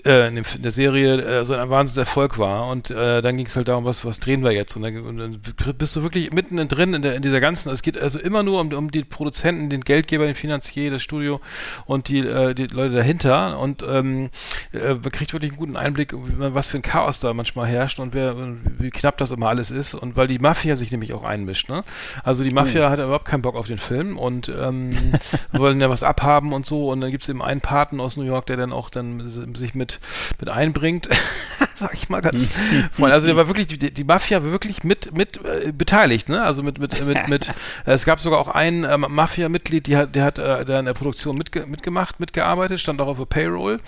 äh, 0.05 0.27
in, 0.27 0.35
dem, 0.35 0.45
in 0.55 0.61
der 0.61 0.71
Serie 0.71 1.21
äh, 1.21 1.45
so 1.45 1.53
ein 1.53 1.69
Wahnsinnserfolg 1.69 2.37
war. 2.37 2.67
Und 2.67 2.91
äh, 2.91 3.21
dann 3.21 3.37
ging 3.37 3.45
es 3.45 3.55
halt 3.55 3.67
darum, 3.67 3.85
was, 3.85 4.05
was 4.05 4.19
drehen 4.19 4.43
wir 4.43 4.51
jetzt? 4.51 4.75
Und 4.75 4.83
dann, 4.83 4.97
und 4.99 5.17
dann 5.17 5.41
bist 5.77 5.95
du 5.95 6.03
wirklich 6.03 6.31
mitten 6.31 6.67
drin 6.67 6.93
in, 6.93 7.01
der, 7.01 7.15
in 7.15 7.21
dieser 7.21 7.39
ganzen, 7.39 7.71
es 7.71 7.81
geht 7.81 7.97
also 7.97 8.19
immer 8.19 8.43
nur 8.43 8.61
um, 8.61 8.73
um 8.73 8.91
die 8.91 9.03
Produzenten, 9.03 9.69
den 9.69 9.81
Geldgeber, 9.81 10.25
den 10.25 10.35
Finanzier, 10.35 10.91
das 10.91 11.03
Studio 11.03 11.39
und 11.85 12.07
die, 12.07 12.19
äh, 12.19 12.53
die 12.53 12.67
Leute 12.67 12.95
dahinter. 12.95 13.59
Und 13.59 13.83
ähm, 13.87 14.29
äh, 14.73 14.93
man 14.93 15.11
kriegt 15.11 15.33
wirklich 15.33 15.51
einen 15.51 15.59
guten 15.59 15.75
Einblick, 15.75 16.13
was 16.13 16.67
für 16.67 16.77
ein 16.77 16.83
Chaos 16.83 17.19
da 17.19 17.33
manchmal 17.33 17.67
herrscht 17.67 17.99
und 17.99 18.13
wer, 18.13 18.35
wie 18.79 18.89
knapp 18.89 19.17
das 19.17 19.31
immer 19.31 19.49
alles 19.49 19.71
ist. 19.71 19.93
Und 19.93 20.15
weil 20.15 20.27
die 20.27 20.39
Mafia 20.39 20.75
sich 20.75 20.91
nämlich 20.91 21.13
auch 21.13 21.23
einmischt, 21.23 21.69
ne? 21.69 21.83
Also 22.23 22.43
die 22.43 22.51
Mafia 22.51 22.89
hat 22.89 22.99
überhaupt 22.99 23.25
keinen 23.25 23.41
Bock 23.41 23.55
auf 23.55 23.67
den 23.67 23.77
Film 23.77 24.17
und 24.17 24.49
ähm, 24.49 24.91
wollen 25.51 25.81
ja 25.81 25.89
was 25.89 26.03
abhaben 26.03 26.53
und 26.53 26.65
so. 26.65 26.91
Und 26.91 27.01
dann 27.01 27.11
gibt 27.11 27.23
es 27.23 27.29
eben 27.29 27.41
einen 27.41 27.61
Paten 27.61 27.99
aus 27.99 28.17
New 28.17 28.23
York, 28.23 28.45
der 28.45 28.57
dann 28.57 28.71
auch 28.71 28.89
dann 28.89 29.55
sich 29.55 29.75
mit, 29.75 29.90
mit 30.39 30.49
einbringt. 30.49 31.09
Sag 31.77 31.95
ich 31.95 32.09
mal 32.09 32.21
ganz 32.21 32.49
freundlich. 32.91 33.13
Also 33.13 33.27
der 33.27 33.35
war 33.35 33.47
wirklich, 33.47 33.65
die, 33.65 33.91
die 33.91 34.03
Mafia 34.03 34.43
war 34.43 34.51
wirklich 34.51 34.83
mit, 34.83 35.17
mit 35.17 35.37
äh, 35.43 35.71
beteiligt, 35.71 36.29
ne? 36.29 36.43
Also 36.43 36.61
mit, 36.61 36.77
mit, 36.77 37.03
mit, 37.03 37.27
mit 37.27 37.49
äh, 37.49 37.51
es 37.91 38.05
gab 38.05 38.19
sogar 38.19 38.39
auch 38.39 38.49
ein 38.49 38.83
ähm, 38.83 39.05
Mafia-Mitglied, 39.09 39.87
die 39.87 39.97
hat, 39.97 40.13
der 40.13 40.23
hat 40.23 40.37
äh, 40.37 40.63
da 40.63 40.79
in 40.79 40.85
der 40.85 40.93
Produktion 40.93 41.37
mitge 41.37 41.65
mitgemacht, 41.65 42.19
mitgearbeitet, 42.19 42.79
stand 42.79 43.01
auch 43.01 43.07
auf 43.07 43.17
der 43.17 43.25
Payroll. 43.25 43.79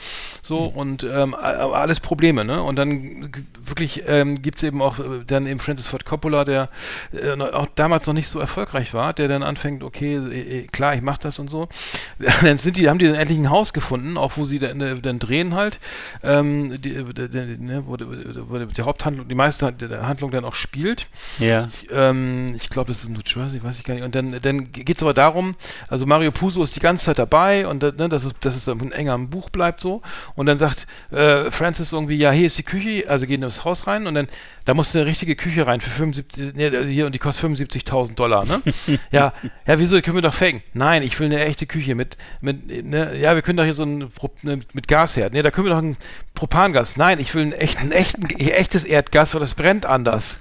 So 0.41 0.59
und 0.65 1.03
ähm, 1.03 1.35
alles 1.35 1.99
Probleme, 1.99 2.43
ne? 2.43 2.63
Und 2.63 2.77
dann 2.77 3.31
wirklich 3.63 4.03
ähm, 4.07 4.41
gibt 4.41 4.57
es 4.57 4.63
eben 4.63 4.81
auch 4.81 4.99
äh, 4.99 5.23
dann 5.25 5.45
eben 5.45 5.59
Francis 5.59 5.87
Ford 5.87 6.05
Coppola, 6.05 6.45
der 6.45 6.69
äh, 7.13 7.39
auch 7.39 7.67
damals 7.75 8.07
noch 8.07 8.13
nicht 8.13 8.27
so 8.27 8.39
erfolgreich 8.39 8.93
war, 8.93 9.13
der 9.13 9.27
dann 9.27 9.43
anfängt, 9.43 9.83
okay, 9.83 10.15
äh, 10.15 10.59
äh, 10.59 10.67
klar, 10.67 10.95
ich 10.95 11.01
mach 11.01 11.17
das 11.17 11.39
und 11.39 11.49
so. 11.49 11.69
dann 12.41 12.57
sind 12.57 12.77
die, 12.77 12.89
haben 12.89 12.99
die 12.99 13.05
dann 13.05 13.15
endlich 13.15 13.37
ein 13.37 13.49
Haus 13.49 13.73
gefunden, 13.73 14.17
auch 14.17 14.33
wo 14.37 14.45
sie 14.45 14.59
dann, 14.59 14.81
äh, 14.81 14.99
dann 14.99 15.19
drehen 15.19 15.55
halt, 15.55 15.79
ähm, 16.23 16.81
die, 16.81 16.95
äh, 16.95 17.03
die, 17.13 17.29
die, 17.29 17.63
ne, 17.63 17.83
wo, 17.85 17.97
die- 17.97 18.05
wo 18.05 18.57
die 18.57 18.81
Haupthandlung, 18.81 19.27
die 19.27 19.35
meiste 19.35 19.71
der 19.73 20.07
Handlung 20.07 20.31
dann 20.31 20.45
auch 20.45 20.55
spielt. 20.55 21.07
Ja. 21.39 21.69
Ich, 21.73 21.87
ähm, 21.91 22.53
ich 22.55 22.69
glaube, 22.69 22.87
das 22.91 23.03
ist 23.03 23.09
New 23.09 23.19
Jersey, 23.25 23.63
weiß 23.63 23.77
ich 23.79 23.83
gar 23.83 23.93
nicht. 23.93 24.03
Und 24.03 24.15
dann, 24.15 24.35
dann 24.41 24.71
geht 24.71 24.97
es 24.97 25.03
aber 25.03 25.13
darum, 25.13 25.55
also 25.87 26.05
Mario 26.05 26.31
Puzo 26.31 26.63
ist 26.63 26.75
die 26.75 26.79
ganze 26.79 27.05
Zeit 27.05 27.19
dabei 27.19 27.67
und 27.67 27.83
äh, 27.83 27.91
ne, 27.97 28.09
dass 28.09 28.23
es, 28.23 28.33
dass 28.39 28.55
es 28.55 28.67
ein 28.69 28.91
enger 28.91 29.13
am 29.13 29.29
Buch 29.29 29.49
bleibt 29.49 29.81
so. 29.81 30.01
Und 30.35 30.45
dann 30.45 30.57
sagt 30.57 30.87
äh, 31.11 31.51
Francis 31.51 31.91
irgendwie, 31.93 32.17
ja, 32.17 32.31
hier 32.31 32.47
ist 32.47 32.57
die 32.57 32.63
Küche, 32.63 33.05
also 33.09 33.25
gehen 33.25 33.43
ins 33.43 33.65
Haus 33.65 33.87
rein 33.87 34.07
und 34.07 34.13
dann, 34.15 34.27
da 34.65 34.73
muss 34.73 34.95
eine 34.95 35.05
richtige 35.05 35.35
Küche 35.35 35.67
rein 35.67 35.81
für 35.81 35.89
75, 35.89 36.55
ne, 36.55 36.65
also 36.67 36.87
hier 36.87 37.05
und 37.05 37.13
die 37.13 37.19
kostet 37.19 37.49
75.000 37.51 38.15
Dollar, 38.15 38.45
ne? 38.45 38.61
ja, 39.11 39.33
ja, 39.67 39.79
wieso, 39.79 40.01
können 40.01 40.17
wir 40.17 40.21
doch 40.21 40.33
faken? 40.33 40.61
Nein, 40.73 41.03
ich 41.03 41.19
will 41.19 41.27
eine 41.27 41.43
echte 41.43 41.65
Küche 41.65 41.95
mit, 41.95 42.17
mit, 42.41 42.85
ne, 42.85 43.17
ja, 43.17 43.35
wir 43.35 43.41
können 43.41 43.57
doch 43.57 43.65
hier 43.65 43.73
so 43.73 43.83
ein, 43.83 44.09
ne, 44.41 44.59
mit 44.73 44.87
Gasherd, 44.87 45.33
ne, 45.33 45.41
da 45.41 45.51
können 45.51 45.67
wir 45.67 45.71
doch 45.71 45.81
ein 45.81 45.97
Propangas. 46.33 46.97
Nein, 46.97 47.19
ich 47.19 47.35
will 47.35 47.43
einen 47.43 47.53
echten, 47.53 47.91
echten, 47.91 48.25
echtes 48.39 48.85
Erdgas, 48.85 49.33
weil 49.33 49.41
das 49.41 49.53
brennt 49.53 49.85
anders. 49.85 50.37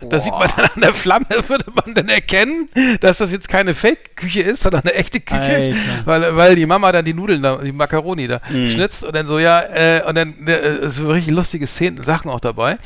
Da 0.00 0.20
sieht 0.20 0.32
man 0.32 0.48
dann 0.56 0.66
an 0.66 0.80
der 0.80 0.94
Flamme, 0.94 1.26
würde 1.48 1.72
man 1.74 1.94
dann 1.94 2.08
erkennen, 2.08 2.68
dass 3.00 3.18
das 3.18 3.32
jetzt 3.32 3.48
keine 3.48 3.74
Fake-Küche 3.74 4.42
ist, 4.42 4.62
sondern 4.62 4.82
eine 4.82 4.94
echte 4.94 5.20
Küche. 5.20 5.40
Alter. 5.40 5.76
Weil, 6.04 6.36
weil 6.36 6.56
die 6.56 6.66
Mama 6.66 6.92
dann 6.92 7.04
die 7.04 7.14
Nudeln, 7.14 7.42
da, 7.42 7.56
die 7.56 7.72
Macaroni 7.72 8.28
da 8.28 8.40
schnitzt 8.46 9.04
und 9.04 9.14
dann 9.14 9.26
so, 9.26 9.38
ja, 9.38 9.62
äh, 9.62 10.02
und 10.06 10.14
dann 10.14 10.46
äh, 10.46 10.88
sind 10.88 11.08
richtig 11.08 11.34
lustige 11.34 11.66
Szenen, 11.66 12.02
Sachen 12.02 12.30
auch 12.30 12.40
dabei. 12.40 12.78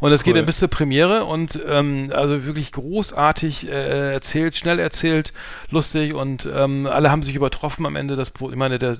Und 0.00 0.12
es 0.12 0.22
geht 0.26 0.34
Cool. 0.34 0.40
dann 0.40 0.46
bis 0.46 0.58
zur 0.58 0.68
Premiere 0.68 1.24
und 1.24 1.58
ähm, 1.66 2.10
also 2.14 2.44
wirklich 2.44 2.72
großartig 2.72 3.68
äh, 3.68 4.12
erzählt, 4.12 4.56
schnell 4.56 4.78
erzählt, 4.78 5.32
lustig 5.70 6.12
und 6.14 6.46
ähm, 6.52 6.86
alle 6.86 7.10
haben 7.10 7.22
sich 7.22 7.34
übertroffen 7.34 7.86
am 7.86 7.96
Ende. 7.96 8.16
Das, 8.16 8.32
ich 8.38 8.56
meine, 8.56 8.78
der, 8.78 8.96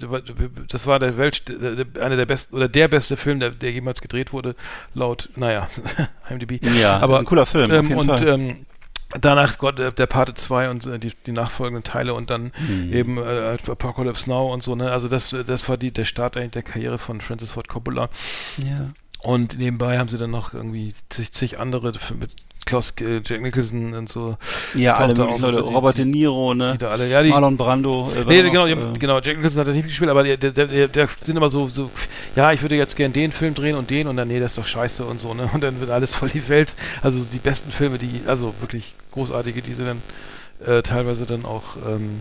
das 0.68 0.87
war 0.87 0.99
der 0.99 1.16
Welt, 1.16 1.43
einer 2.01 2.16
der 2.16 2.27
besten 2.27 2.57
oder 2.57 2.68
der 2.68 2.89
beste 2.89 3.16
Film, 3.16 3.41
der, 3.41 3.51
der 3.51 3.72
jemals 3.72 4.01
gedreht 4.01 4.33
wurde, 4.33 4.55
laut, 4.95 5.29
naja, 5.37 5.66
IMDb. 6.31 6.64
Ja, 6.81 6.99
aber 7.01 7.14
ist 7.16 7.20
ein 7.20 7.27
cooler 7.27 7.47
Film, 7.47 7.64
auf 7.70 7.70
Ähm, 7.79 7.89
jeden 7.89 8.01
und 8.01 8.07
Fall. 8.07 8.29
ähm, 8.29 8.66
danach 9.20 9.57
Gott, 9.59 9.79
der 9.79 10.07
Pate 10.07 10.35
2 10.35 10.70
und 10.70 10.87
äh, 10.87 10.99
die, 10.99 11.12
die 11.27 11.33
nachfolgenden 11.33 11.85
Teile 11.85 12.14
und 12.14 12.29
dann 12.31 12.53
Mhm. 12.59 12.93
eben 12.93 13.18
äh, 13.18 13.57
Apocalypse 13.70 14.29
Now 14.29 14.53
und 14.53 14.62
so, 14.62 14.74
ne? 14.74 14.91
Also 14.91 15.09
das, 15.09 15.35
das 15.47 15.68
war 15.68 15.77
die, 15.77 15.93
der 15.93 16.05
Start 16.05 16.37
eigentlich 16.37 16.51
der 16.53 16.62
Karriere 16.62 16.99
von 16.99 17.20
Francis 17.20 17.53
Ford 17.53 17.68
Coppola. 17.68 18.09
Ja. 18.59 18.89
Und 19.23 19.59
nebenbei 19.59 19.99
haben 19.99 20.09
sie 20.09 20.19
dann 20.19 20.31
noch 20.31 20.55
irgendwie 20.55 20.95
zig, 21.09 21.33
zig 21.33 21.59
andere 21.59 21.93
mit 22.19 22.31
Klaus 22.64 22.93
äh, 23.01 23.21
Jack 23.25 23.43
Nicholson 23.43 23.95
und 23.95 24.09
so. 24.09 24.37
Ja, 24.75 24.95
alle 24.95 25.14
möglichen 25.14 25.41
Leute. 25.41 25.57
also 25.59 25.69
die- 25.69 25.75
Robert 25.75 25.99
De 25.99 26.05
Niro, 26.05 26.53
ne? 26.55 26.73
Die 26.73 26.79
da 26.79 26.89
alle, 26.89 27.09
ja, 27.09 27.23
die, 27.23 27.29
Marlon 27.31 27.57
Brando. 27.57 28.11
Äh, 28.11 28.25
Nee, 28.27 28.43
noch, 28.43 28.51
genau, 28.67 28.67
äh, 28.67 28.93
genau, 28.99 29.21
Jack 29.21 29.37
Nicholson 29.37 29.61
hat 29.61 29.69
er 29.69 29.73
nicht 29.73 29.87
gespielt, 29.87 30.11
aber 30.11 30.25
der, 30.25 30.37
der, 30.37 30.51
der, 30.67 30.89
der 30.89 31.09
sind 31.25 31.37
immer 31.37 31.49
so, 31.49 31.69
so, 31.69 31.91
ja, 32.35 32.53
ich 32.53 32.62
würde 32.62 32.75
jetzt 32.75 32.97
gern 32.97 33.12
den 33.12 33.31
Film 33.31 33.55
drehen 33.55 33.77
und 33.77 33.89
den 33.91 34.09
und 34.09 34.17
dann, 34.17 34.27
nee, 34.27 34.41
das 34.41 34.53
ist 34.53 34.59
doch 34.59 34.67
scheiße 34.67 35.05
und 35.05 35.21
so, 35.21 35.33
ne? 35.33 35.49
Und 35.53 35.62
dann 35.62 35.79
wird 35.79 35.91
alles 35.91 36.12
voll 36.12 36.29
die 36.29 36.49
Welt. 36.49 36.75
Also 37.03 37.21
die 37.25 37.39
besten 37.39 37.71
Filme, 37.71 37.99
die, 37.99 38.23
also 38.27 38.53
wirklich 38.61 38.95
großartige, 39.12 39.62
die 39.62 39.75
sie 39.75 39.85
dann 39.85 40.03
äh, 40.67 40.83
teilweise 40.83 41.25
dann 41.25 41.45
auch, 41.45 41.77
ähm, 41.89 42.21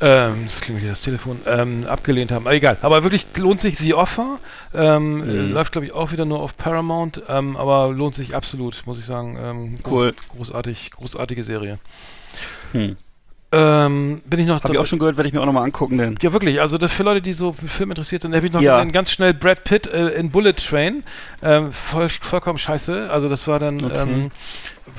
ähm, 0.00 0.44
das 0.46 0.60
klingt 0.60 0.82
wie 0.82 0.86
das 0.86 1.02
Telefon, 1.02 1.40
ähm, 1.46 1.86
abgelehnt 1.86 2.32
haben. 2.32 2.46
Aber 2.46 2.54
egal. 2.54 2.76
Aber 2.82 3.02
wirklich 3.02 3.26
lohnt 3.36 3.60
sich 3.60 3.78
The 3.78 3.94
Offer. 3.94 4.38
Ähm, 4.74 5.22
äh, 5.22 5.32
Mhm. 5.32 5.52
läuft, 5.52 5.72
glaube 5.72 5.86
ich, 5.86 5.92
auch 5.92 6.12
wieder 6.12 6.24
nur 6.24 6.40
auf 6.40 6.56
Paramount, 6.56 7.22
ähm, 7.28 7.56
aber 7.56 7.88
lohnt 7.92 8.14
sich 8.14 8.34
absolut, 8.34 8.82
muss 8.86 8.98
ich 8.98 9.04
sagen. 9.06 9.38
Ähm, 9.40 9.74
Cool. 9.88 10.14
Großartig, 10.36 10.90
großartige 10.92 11.44
Serie. 11.44 11.78
Hm. 12.72 12.96
Ähm, 13.52 14.20
bin 14.26 14.40
ich 14.40 14.48
noch 14.48 14.60
Hab 14.64 14.70
ich 14.70 14.78
auch 14.78 14.84
schon 14.86 14.98
gehört, 14.98 15.16
werde 15.16 15.28
ich 15.28 15.32
mir 15.32 15.40
auch 15.40 15.46
nochmal 15.46 15.62
angucken, 15.62 15.96
denn. 15.96 16.18
ja, 16.20 16.32
wirklich. 16.32 16.60
Also 16.60 16.76
das 16.76 16.92
für 16.92 17.04
Leute, 17.04 17.22
die 17.22 17.34
so 17.34 17.52
für 17.52 17.68
Film 17.68 17.92
interessiert 17.92 18.22
sind, 18.22 18.34
habe 18.34 18.44
ich 18.44 18.52
noch 18.52 18.60
Ja. 18.60 18.78
gesehen, 18.78 18.90
ganz 18.90 19.12
schnell 19.12 19.32
Brad 19.32 19.62
Pitt 19.62 19.86
äh, 19.86 20.08
in 20.08 20.30
Bullet 20.32 20.54
Train. 20.54 21.04
Ähm, 21.40 21.70
voll, 21.70 22.08
vollkommen 22.08 22.58
scheiße. 22.58 23.08
Also 23.12 23.28
das 23.28 23.46
war 23.46 23.60
dann 23.60 23.84
Okay. 23.84 23.96
ähm, 24.02 24.30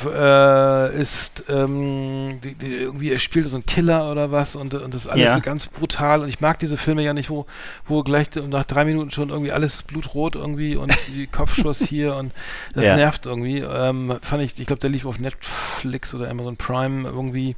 äh, 0.08 1.00
ist 1.00 1.44
ähm, 1.48 2.40
die, 2.44 2.56
die, 2.56 2.74
irgendwie 2.76 3.12
er 3.12 3.20
spielt 3.20 3.48
so 3.48 3.56
einen 3.56 3.66
Killer 3.66 4.12
oder 4.12 4.32
was 4.32 4.56
und, 4.56 4.74
und 4.74 4.94
das 4.94 5.02
ist 5.06 5.08
alles 5.08 5.26
Ja. 5.26 5.36
so 5.36 5.42
ganz 5.42 5.68
brutal 5.68 6.22
und 6.22 6.30
ich 6.30 6.42
mag 6.42 6.58
diese 6.60 6.78
Filme 6.78 7.04
ja 7.04 7.14
nicht, 7.14 7.30
wo 7.30 7.46
wo 7.86 8.02
gleich 8.04 8.30
nach 8.48 8.66
drei 8.66 8.84
Minuten 8.86 9.12
schon 9.12 9.30
irgendwie 9.30 9.52
alles 9.52 9.84
blutrot 9.84 10.36
irgendwie 10.36 10.76
und 10.76 10.96
die 11.08 11.28
Kopfschuss 11.28 11.80
hier 11.84 12.16
und 12.16 12.34
das 12.74 12.86
Ja. 12.86 12.96
nervt 12.96 13.26
irgendwie. 13.28 13.60
Ähm, 13.60 14.18
fand 14.22 14.44
ich, 14.44 14.60
ich 14.60 14.66
glaube, 14.66 14.80
der 14.80 14.90
lief 14.90 15.06
auf 15.06 15.20
Netflix 15.20 16.14
oder 16.16 16.30
Amazon 16.30 16.58
Prime 16.58 17.08
irgendwie 17.08 17.56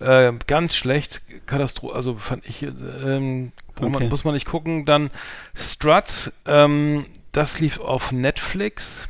äh, 0.00 0.32
ganz 0.46 0.74
schlecht, 0.74 1.22
Katastrophe, 1.46 1.94
also 1.94 2.14
fand 2.16 2.44
ich, 2.46 2.62
ähm, 2.62 3.52
braucht 3.74 3.90
man, 3.92 3.94
Okay. 4.02 4.08
muss 4.08 4.24
man 4.24 4.34
nicht 4.34 4.46
gucken. 4.46 4.84
Dann 4.86 5.10
Struts, 5.54 6.32
ähm, 6.46 7.06
das 7.32 7.60
lief 7.60 7.78
auf 7.78 8.10
Netflix. 8.12 9.08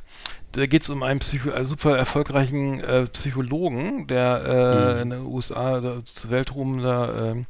Da 0.53 0.67
geht 0.67 0.83
es 0.83 0.91
um 0.91 1.03
einen 1.05 1.21
Psycho 1.21 1.51
äh, 1.51 1.65
super 1.65 1.97
erfolgreichen 1.97 2.81
äh, 2.81 3.07
Psychologen, 3.07 4.07
der 4.09 4.97
äh, 4.99 5.03
in 5.03 5.11
den 5.11 5.21
USA 5.27 5.81
zu 6.13 6.31
Weltruhm 6.31 6.83
da, 6.83 7.31
ähm, 7.33 7.47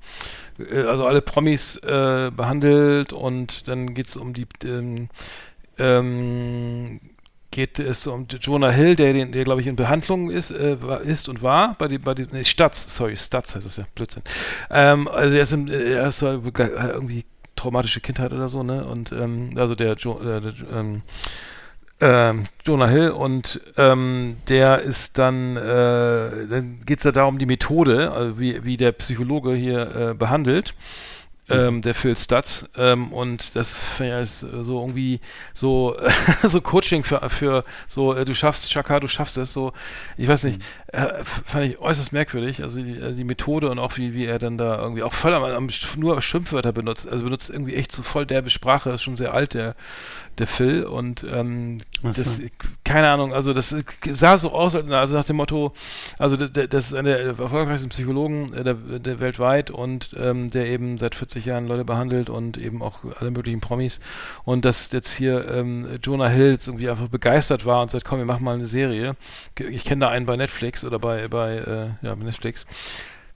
äh, 0.58 0.82
also 0.82 1.06
alle 1.06 1.22
Promis 1.22 1.76
äh, 1.76 2.30
behandelt 2.34 3.12
und 3.12 3.68
dann 3.68 3.94
geht 3.94 4.08
es 4.08 4.16
um 4.16 4.34
die 4.34 4.46
ähm, 4.64 5.08
ähm, 5.78 7.00
geht 7.50 7.80
es 7.80 8.06
um 8.06 8.26
Jonah 8.40 8.70
Hill, 8.70 8.94
der, 8.96 9.12
den- 9.12 9.32
der 9.32 9.44
glaube 9.44 9.60
ich 9.60 9.66
in 9.66 9.76
Behandlung 9.76 10.30
ist, 10.30 10.50
äh, 10.52 10.76
ist 11.04 11.28
und 11.28 11.42
war 11.42 11.74
bei 11.78 11.88
die, 11.88 11.98
bei 11.98 12.14
die, 12.14 12.26
nee, 12.30 12.44
Stats, 12.44 12.94
sorry, 12.94 13.16
Stats 13.16 13.56
heißt 13.56 13.66
es 13.66 13.76
ja, 13.76 13.86
Blödsinn. 13.94 14.22
Ähm, 14.70 15.08
also 15.08 15.34
er 15.34 15.42
ist, 15.42 15.52
im, 15.52 15.68
er 15.68 16.08
ist 16.08 16.22
äh, 16.22 16.34
irgendwie 16.34 17.24
traumatische 17.56 18.00
Kindheit 18.00 18.32
oder 18.32 18.48
so, 18.48 18.62
ne? 18.62 18.84
Und 18.86 19.10
ähm, 19.12 19.50
also 19.56 19.74
der, 19.74 19.94
jo, 19.94 20.20
äh, 20.20 20.40
der 20.40 20.52
ähm, 20.72 21.02
ähm, 22.00 22.44
Jonah 22.64 22.88
Hill 22.88 23.10
und 23.10 23.60
ähm, 23.76 24.36
der 24.48 24.80
ist 24.80 25.18
dann, 25.18 25.56
äh, 25.56 26.46
dann 26.48 26.80
geht 26.84 26.98
es 26.98 27.04
ja 27.04 27.12
darum, 27.12 27.38
die 27.38 27.46
Methode, 27.46 28.10
also 28.12 28.38
wie, 28.38 28.64
wie 28.64 28.76
der 28.76 28.92
Psychologe 28.92 29.54
hier 29.54 29.94
äh, 29.94 30.14
behandelt, 30.14 30.74
ähm, 31.50 31.82
der 31.82 31.94
Phil 31.94 32.16
Stutz. 32.16 32.68
Ähm, 32.76 33.12
und 33.12 33.56
das 33.56 34.00
als, 34.00 34.42
äh, 34.42 34.62
so 34.62 34.80
irgendwie 34.80 35.20
so 35.52 35.96
so 36.42 36.60
Coaching 36.60 37.04
für, 37.04 37.28
für 37.28 37.64
so 37.88 38.14
äh, 38.14 38.24
du 38.24 38.34
schaffst 38.34 38.70
Chaka, 38.70 39.00
du 39.00 39.08
schaffst 39.08 39.36
es 39.36 39.52
so. 39.52 39.72
Ich 40.16 40.28
weiß 40.28 40.44
nicht 40.44 40.60
äh, 40.92 41.24
fand 41.24 41.66
ich 41.66 41.78
äußerst 41.78 42.12
merkwürdig. 42.12 42.62
Also 42.62 42.80
die, 42.82 42.96
äh, 42.96 43.14
die 43.14 43.24
Methode 43.24 43.70
und 43.70 43.78
auch 43.78 43.96
wie, 43.96 44.14
wie 44.14 44.26
er 44.26 44.38
dann 44.38 44.58
da 44.58 44.78
irgendwie 44.80 45.02
auch 45.02 45.12
voll 45.12 45.34
am, 45.34 45.44
am 45.44 45.68
nur 45.96 46.20
Schimpfwörter 46.22 46.72
benutzt. 46.72 47.08
Also 47.10 47.24
benutzt 47.24 47.50
irgendwie 47.50 47.74
echt 47.74 47.92
so 47.92 48.02
voll 48.02 48.26
derbe 48.26 48.50
Sprache 48.50 48.90
ist 48.90 49.02
schon 49.02 49.16
sehr 49.16 49.34
alt 49.34 49.54
der 49.54 49.74
der 50.40 50.46
Phil 50.48 50.84
und 50.84 51.24
ähm, 51.30 51.78
das 52.02 52.40
keine 52.84 53.08
Ahnung 53.08 53.32
also 53.32 53.52
das 53.52 53.74
sah 54.10 54.38
so 54.38 54.50
aus 54.52 54.74
als- 54.74 54.90
also 54.90 55.14
nach 55.16 55.24
dem 55.24 55.36
Motto 55.36 55.72
also 56.18 56.36
das 56.36 56.86
ist 56.90 56.94
einer 56.96 57.10
der 57.10 57.38
erfolgreichsten 57.38 57.90
Psychologen 57.90 58.52
äh, 58.54 58.64
der, 58.64 58.74
der 58.74 59.20
weltweit 59.20 59.70
und 59.70 60.14
ähm, 60.18 60.50
der 60.50 60.66
eben 60.66 60.98
seit 60.98 61.14
40 61.14 61.44
Jahren 61.44 61.66
Leute 61.66 61.84
behandelt 61.84 62.30
und 62.30 62.56
eben 62.56 62.82
auch 62.82 62.98
alle 63.20 63.30
möglichen 63.30 63.60
Promis 63.60 64.00
und 64.44 64.64
dass 64.64 64.90
jetzt 64.92 65.12
hier 65.12 65.46
ähm, 65.48 65.86
Jonah 66.02 66.28
Hill 66.28 66.52
jetzt 66.52 66.66
irgendwie 66.66 66.88
einfach 66.90 67.08
begeistert 67.08 67.66
war 67.66 67.82
und 67.82 67.90
sagt, 67.90 68.04
komm, 68.04 68.18
wir 68.18 68.26
machen 68.26 68.44
mal 68.44 68.54
eine 68.54 68.66
Serie. 68.66 69.14
Ich 69.68 69.84
kenne 69.84 70.00
da 70.00 70.08
einen 70.08 70.26
bei 70.26 70.36
Netflix 70.36 70.84
oder 70.84 70.98
bei 70.98 71.28
bei 71.28 71.56
äh, 71.56 71.86
ja 72.06 72.14
bei 72.14 72.24
Netflix. 72.24 72.64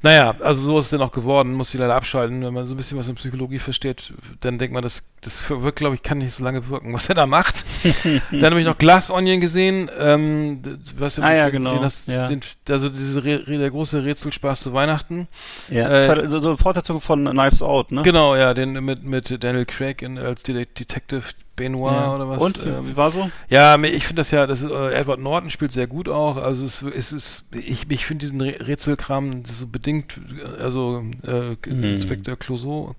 Naja, 0.04 0.34
also 0.40 0.60
so 0.60 0.78
ist 0.78 0.84
es 0.84 0.90
dann 0.90 1.00
auch 1.00 1.12
geworden, 1.12 1.54
muss 1.54 1.72
ich 1.72 1.80
leider 1.80 1.94
abschalten. 1.94 2.44
Wenn 2.44 2.52
man 2.52 2.66
so 2.66 2.74
ein 2.74 2.76
bisschen 2.76 2.98
was 2.98 3.08
in 3.08 3.14
Psychologie 3.14 3.58
versteht, 3.58 4.12
dann 4.42 4.58
denkt 4.58 4.74
man, 4.74 4.82
das, 4.82 5.02
das 5.22 5.48
wirkt, 5.48 5.78
glaube 5.78 5.94
ich, 5.94 6.02
kann 6.02 6.18
nicht 6.18 6.34
so 6.34 6.44
lange 6.44 6.68
wirken, 6.68 6.92
was 6.92 7.08
er 7.08 7.14
da 7.14 7.26
macht. 7.26 7.64
dann 8.30 8.44
habe 8.44 8.60
ich 8.60 8.66
noch 8.66 8.76
Glass 8.76 9.10
Onion 9.10 9.40
gesehen, 9.40 9.90
ähm, 9.98 10.60
was 10.98 11.18
Ah 11.18 11.32
ja, 11.32 11.46
den, 11.46 11.52
genau, 11.52 11.72
Den, 11.72 11.82
das, 11.82 12.04
ja. 12.04 12.28
den, 12.28 12.42
also 12.68 12.90
diese 12.90 13.24
Re, 13.24 13.44
der 13.46 13.70
große 13.70 14.04
Rätselspaß 14.04 14.64
zu 14.64 14.74
Weihnachten. 14.74 15.26
Ja, 15.70 15.88
Äh, 15.88 16.06
war 16.06 16.28
so, 16.28 16.38
so 16.38 16.58
Fortsetzung 16.58 17.00
von 17.00 17.24
Knives 17.24 17.62
Out, 17.62 17.90
ne? 17.90 18.02
Genau, 18.02 18.36
ja, 18.36 18.52
den 18.52 18.72
mit, 18.84 19.04
mit 19.04 19.42
Daniel 19.42 19.64
Craig 19.64 20.02
in, 20.02 20.18
als 20.18 20.42
De 20.42 20.66
Detective 20.66 21.24
Benoit 21.56 21.92
Ja. 21.92 22.14
oder 22.14 22.28
was. 22.28 22.42
Und, 22.42 22.58
ähm, 22.64 22.86
wie 22.88 22.96
war 22.96 23.10
so? 23.10 23.30
ja, 23.48 23.76
ich 23.82 24.06
finde 24.06 24.20
das 24.20 24.30
ja, 24.30 24.46
das 24.46 24.62
ist, 24.62 24.70
äh, 24.70 24.92
Edward 24.94 25.20
Norton 25.20 25.50
spielt 25.50 25.72
sehr 25.72 25.86
gut 25.86 26.08
auch. 26.08 26.36
Also 26.36 26.64
es, 26.66 26.82
es 26.82 27.12
ist, 27.12 27.44
ich, 27.52 27.88
ich 27.88 28.06
finde 28.06 28.24
diesen 28.26 28.42
Rä- 28.42 28.66
Rätselkram 28.66 29.42
das 29.42 29.52
ist 29.52 29.58
so 29.60 29.66
bedingt, 29.66 30.20
äh, 30.58 30.62
also 30.62 31.04
äh, 31.26 31.54
Inspektor 31.68 32.36
Clouseau. 32.36 32.94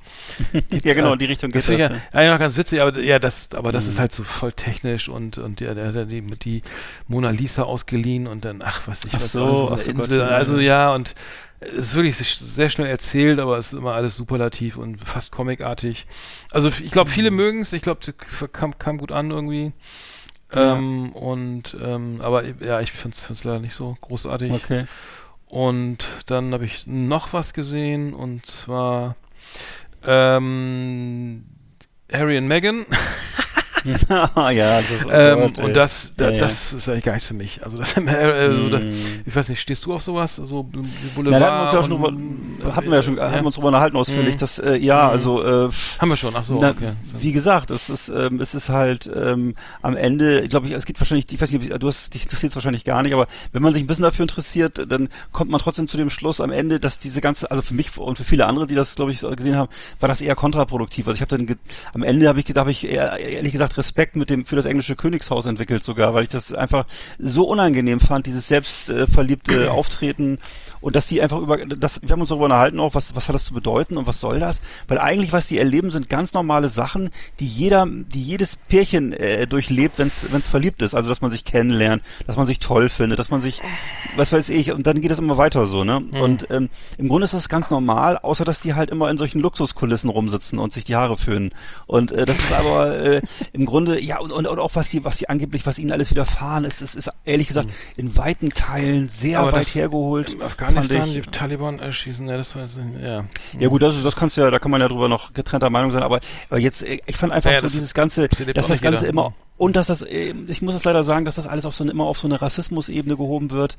Mhm. 0.53 0.61
Ja, 0.83 0.93
genau, 0.93 1.13
in 1.13 1.19
die 1.19 1.25
Richtung 1.25 1.51
geht 1.51 1.67
das. 1.67 1.77
ja, 2.13 2.31
noch 2.31 2.39
ganz 2.39 2.57
witzig, 2.57 2.81
aber 2.81 2.99
ja, 2.99 3.19
das, 3.19 3.49
aber 3.53 3.71
das 3.71 3.85
Mhm. 3.85 3.89
ist 3.91 3.99
halt 3.99 4.11
so 4.13 4.23
voll 4.23 4.51
technisch 4.51 5.09
und 5.09 5.37
und 5.37 5.59
der, 5.59 5.75
der, 5.75 5.91
der 5.91 6.05
die, 6.05 6.21
die 6.21 6.61
Mona 7.07 7.29
Lisa 7.31 7.63
ausgeliehen 7.63 8.27
und 8.27 8.45
dann, 8.45 8.61
ach 8.61 8.81
was 8.87 9.05
ich 9.05 9.13
Ach 9.15 9.21
was, 9.21 9.31
so, 9.31 9.43
also 9.45 9.69
ach 9.73 9.79
so 9.81 9.93
Gott, 9.93 10.03
Insel, 10.05 10.19
ja, 10.19 10.25
also 10.27 10.55
ja. 10.57 10.61
ja 10.61 10.93
und 10.95 11.15
es 11.59 11.73
ist 11.87 11.95
wirklich 11.95 12.17
sehr- 12.17 12.69
schnell 12.69 12.87
erzählt, 12.87 13.39
aber 13.39 13.57
es 13.57 13.67
ist 13.73 13.79
immer 13.79 13.93
alles 13.93 14.15
superlativ 14.15 14.77
und 14.77 15.03
fast 15.03 15.31
comicartig. 15.31 16.05
Also 16.51 16.67
ich 16.69 16.91
glaube, 16.91 17.09
viele 17.09 17.31
Mhm. 17.31 17.37
mögen 17.37 17.61
es, 17.61 17.73
ich 17.73 17.81
glaube, 17.81 18.01
es 18.01 18.51
kam, 18.51 18.77
kam 18.77 18.97
gut 18.97 19.11
an 19.11 19.31
irgendwie. 19.31 19.71
Ja. 20.53 20.75
Ähm, 20.77 21.11
und 21.13 21.75
ähm, 21.81 22.21
aber 22.21 22.43
ja, 22.63 22.79
ich 22.81 22.91
finde 22.91 23.17
es 23.29 23.43
leider 23.43 23.59
nicht 23.59 23.73
so 23.73 23.97
großartig. 24.01 24.51
Okay. 24.51 24.85
Und 25.47 26.07
dann 26.27 26.53
habe 26.53 26.65
ich 26.65 26.85
noch 26.87 27.33
was 27.33 27.53
gesehen 27.53 28.13
und 28.13 28.45
zwar 28.45 29.15
ähm, 30.05 31.45
Harry 32.11 32.37
und 32.37 32.47
Meghan. 32.47 32.85
ja, 34.09 34.81
das 34.81 34.83
ist 34.91 35.07
ähm, 35.11 35.39
Gott, 35.39 35.59
und 35.59 35.75
das, 35.75 36.11
da, 36.17 36.25
Ja, 36.25 36.31
ja. 36.31 36.37
das 36.39 36.73
ist 36.73 36.89
eigentlich 36.89 37.03
gar 37.03 37.13
nichts 37.13 37.27
für 37.27 37.33
mich. 37.33 37.61
Also, 37.63 37.77
das, 37.77 37.95
also 38.07 38.69
das, 38.69 38.83
Mm. 38.83 38.87
ich 39.25 39.35
weiß 39.35 39.49
nicht, 39.49 39.61
stehst 39.61 39.85
du 39.85 39.93
auf 39.93 40.01
sowas? 40.01 40.35
So 40.35 40.63
B- 40.63 40.79
Ja, 40.79 40.83
Boulevard? 41.15 41.41
da 41.41 41.47
haben 41.47 41.57
wir 41.57 41.79
uns 41.79 41.89
ja 41.89 41.95
drüber, 41.95 42.75
hatten 42.75 42.87
wir 42.89 42.95
ja 42.95 43.03
schon, 43.03 43.19
haben 43.19 43.33
wir 43.33 43.45
uns 43.45 43.55
drüber 43.55 43.67
unterhalten 43.67 43.97
ausführlich, 43.97 44.35
Mhm. 44.35 44.39
dass, 44.39 44.59
äh, 44.59 44.75
ja, 44.77 45.05
Mhm. 45.05 45.11
also, 45.11 45.43
äh, 45.43 45.69
Haben 45.99 46.09
wir 46.09 46.17
schon, 46.17 46.35
ach 46.35 46.43
so, 46.43 46.59
Na, 46.59 46.71
okay. 46.71 46.93
Wie 47.19 47.31
gesagt, 47.31 47.71
es 47.71 47.89
ist, 47.89 48.09
ähm, 48.09 48.39
es 48.39 48.53
ist 48.55 48.69
halt 48.69 49.09
ähm, 49.13 49.55
am 49.81 49.95
Ende, 49.95 50.47
glaube 50.47 50.67
ich, 50.67 50.73
es 50.73 50.85
geht 50.85 50.99
wahrscheinlich, 50.99 51.31
ich 51.31 51.39
weiß 51.41 51.51
nicht, 51.51 51.81
du 51.81 51.87
hast 51.87 52.13
dich 52.13 52.23
interessiert 52.23 52.51
es 52.51 52.55
wahrscheinlich 52.55 52.83
gar 52.85 53.03
nicht, 53.03 53.13
aber 53.13 53.27
wenn 53.53 53.61
man 53.61 53.73
sich 53.73 53.83
ein 53.83 53.87
bisschen 53.87 54.03
dafür 54.03 54.23
interessiert, 54.23 54.85
dann 54.91 55.09
kommt 55.31 55.51
man 55.51 55.59
trotzdem 55.59 55.87
zu 55.87 55.97
dem 55.97 56.09
Schluss 56.09 56.41
am 56.41 56.51
Ende, 56.51 56.79
dass 56.79 56.97
diese 56.99 57.21
ganze, 57.21 57.49
also 57.51 57.61
für 57.61 57.73
mich 57.73 57.95
und 57.97 58.17
für 58.17 58.23
viele 58.23 58.45
andere, 58.47 58.67
die 58.67 58.75
das, 58.75 58.95
glaube 58.95 59.11
ich, 59.11 59.21
gesehen 59.21 59.55
haben, 59.55 59.69
war 59.99 60.09
das 60.09 60.21
eher 60.21 60.35
kontraproduktiv. 60.35 61.07
Also 61.07 61.15
ich 61.15 61.21
habe 61.21 61.37
dann 61.37 61.55
am 61.93 62.03
Ende 62.03 62.27
habe 62.27 62.39
ich, 62.39 62.45
da 62.45 62.61
habe 62.61 62.71
ich 62.71 62.87
eher, 62.89 63.19
ehrlich 63.19 63.51
gesagt 63.51 63.74
Respekt 63.77 64.15
mit 64.15 64.29
dem 64.29 64.45
für 64.45 64.55
das 64.55 64.65
englische 64.65 64.95
Königshaus 64.95 65.45
entwickelt 65.45 65.83
sogar, 65.83 66.13
weil 66.13 66.23
ich 66.23 66.29
das 66.29 66.53
einfach 66.53 66.85
so 67.19 67.47
unangenehm 67.47 67.99
fand, 67.99 68.25
dieses 68.25 68.47
selbstverliebte 68.47 69.71
Auftreten 69.71 70.39
und 70.85 70.95
dass 70.95 71.07
die 71.07 71.19
einfach 71.19 71.39
über, 71.39 71.57
das, 71.57 71.99
wir 72.03 72.11
haben 72.11 72.21
uns 72.21 72.29
darüber 72.29 72.45
unterhalten 72.45 72.79
auch, 72.79 72.93
was, 72.93 73.15
was 73.15 73.27
hat 73.27 73.33
das 73.33 73.45
zu 73.45 73.55
bedeuten 73.55 73.97
und 73.97 74.05
was 74.05 74.19
soll 74.19 74.39
das? 74.39 74.61
Weil 74.87 74.99
eigentlich, 74.99 75.33
was 75.33 75.47
die 75.47 75.57
erleben, 75.57 75.89
sind 75.89 76.09
ganz 76.09 76.33
normale 76.33 76.69
Sachen, 76.69 77.09
die 77.39 77.47
jeder, 77.47 77.87
die 77.87 78.21
jedes 78.21 78.55
Pärchen 78.55 79.11
äh, 79.11 79.47
durchlebt, 79.47 79.97
wenn 79.97 80.07
es 80.07 80.47
verliebt 80.47 80.83
ist. 80.83 80.93
Also, 80.93 81.09
dass 81.09 81.21
man 81.21 81.31
sich 81.31 81.43
kennenlernt, 81.43 82.03
dass 82.27 82.37
man 82.37 82.45
sich 82.45 82.59
toll 82.59 82.89
findet, 82.89 83.17
dass 83.17 83.31
man 83.31 83.41
sich, 83.41 83.63
was 84.15 84.31
weiß 84.31 84.49
ich, 84.49 84.73
und 84.73 84.85
dann 84.85 85.01
geht 85.01 85.09
es 85.09 85.17
immer 85.17 85.39
weiter 85.39 85.65
so, 85.65 85.83
ne? 85.83 86.03
Und 86.19 86.51
ähm, 86.51 86.69
im 86.99 87.07
Grunde 87.07 87.25
ist 87.25 87.33
das 87.33 87.49
ganz 87.49 87.71
normal, 87.71 88.19
außer 88.19 88.45
dass 88.45 88.59
die 88.59 88.75
halt 88.75 88.91
immer 88.91 89.09
in 89.09 89.17
solchen 89.17 89.41
Luxuskulissen 89.41 90.11
rumsitzen 90.11 90.59
und 90.59 90.71
sich 90.71 90.83
die 90.83 90.95
Haare 90.95 91.17
föhnen. 91.17 91.51
Und 91.87 92.11
äh, 92.11 92.27
das 92.27 92.37
ist 92.37 92.53
aber 92.53 92.95
äh, 92.95 93.21
im 93.53 93.64
Grunde, 93.65 94.01
ja, 94.01 94.19
und, 94.19 94.31
und, 94.31 94.47
und 94.47 94.59
auch 94.59 94.71
was 94.75 94.89
sie, 94.89 95.03
was 95.03 95.17
sie 95.17 95.29
angeblich, 95.29 95.65
was 95.65 95.79
ihnen 95.79 95.91
alles 95.91 96.11
widerfahren 96.11 96.65
ist, 96.65 96.81
ist, 96.81 96.95
ist 96.95 97.09
ehrlich 97.23 97.47
gesagt 97.47 97.69
in 97.97 98.17
weiten 98.17 98.49
Teilen 98.49 99.07
sehr 99.09 99.39
Aber 99.39 99.53
weit 99.53 99.67
hergeholt. 99.67 100.29
In 100.29 100.41
Afghanistan 100.41 101.11
die 101.11 101.21
Taliban 101.21 101.79
erschießen, 101.79 102.27
ja, 102.27 102.37
das 102.37 102.55
war 102.55 102.67
ja. 103.01 103.25
Ja 103.59 103.67
gut, 103.67 103.83
das, 103.83 103.97
ist, 103.97 104.05
das 104.05 104.15
kannst 104.15 104.37
du 104.37 104.41
ja, 104.41 104.51
da 104.51 104.59
kann 104.59 104.71
man 104.71 104.81
ja 104.81 104.87
drüber 104.87 105.09
noch 105.09 105.33
getrennter 105.33 105.69
Meinung 105.69 105.91
sein, 105.91 106.03
aber, 106.03 106.19
aber 106.49 106.59
jetzt, 106.59 106.83
äh, 106.83 106.99
ich 107.05 107.17
fand 107.17 107.33
einfach 107.33 107.49
Naja, 107.49 107.61
so 107.61 107.67
dieses 107.67 107.93
ganze, 107.93 108.27
dass 108.27 108.67
das 108.67 108.81
Ganze 108.81 109.01
jeder. 109.01 109.09
immer, 109.09 109.33
und 109.57 109.75
dass 109.75 109.87
das, 109.87 110.01
äh, 110.01 110.33
ich 110.47 110.61
muss 110.61 110.75
es 110.75 110.83
leider 110.83 111.03
sagen, 111.03 111.25
dass 111.25 111.35
das 111.35 111.47
alles 111.47 111.65
auf 111.65 111.75
so 111.75 111.83
eine, 111.83 111.91
immer 111.91 112.05
auf 112.05 112.19
so 112.19 112.27
eine 112.27 112.41
Rassismusebene 112.41 113.15
gehoben 113.15 113.51
wird, 113.51 113.77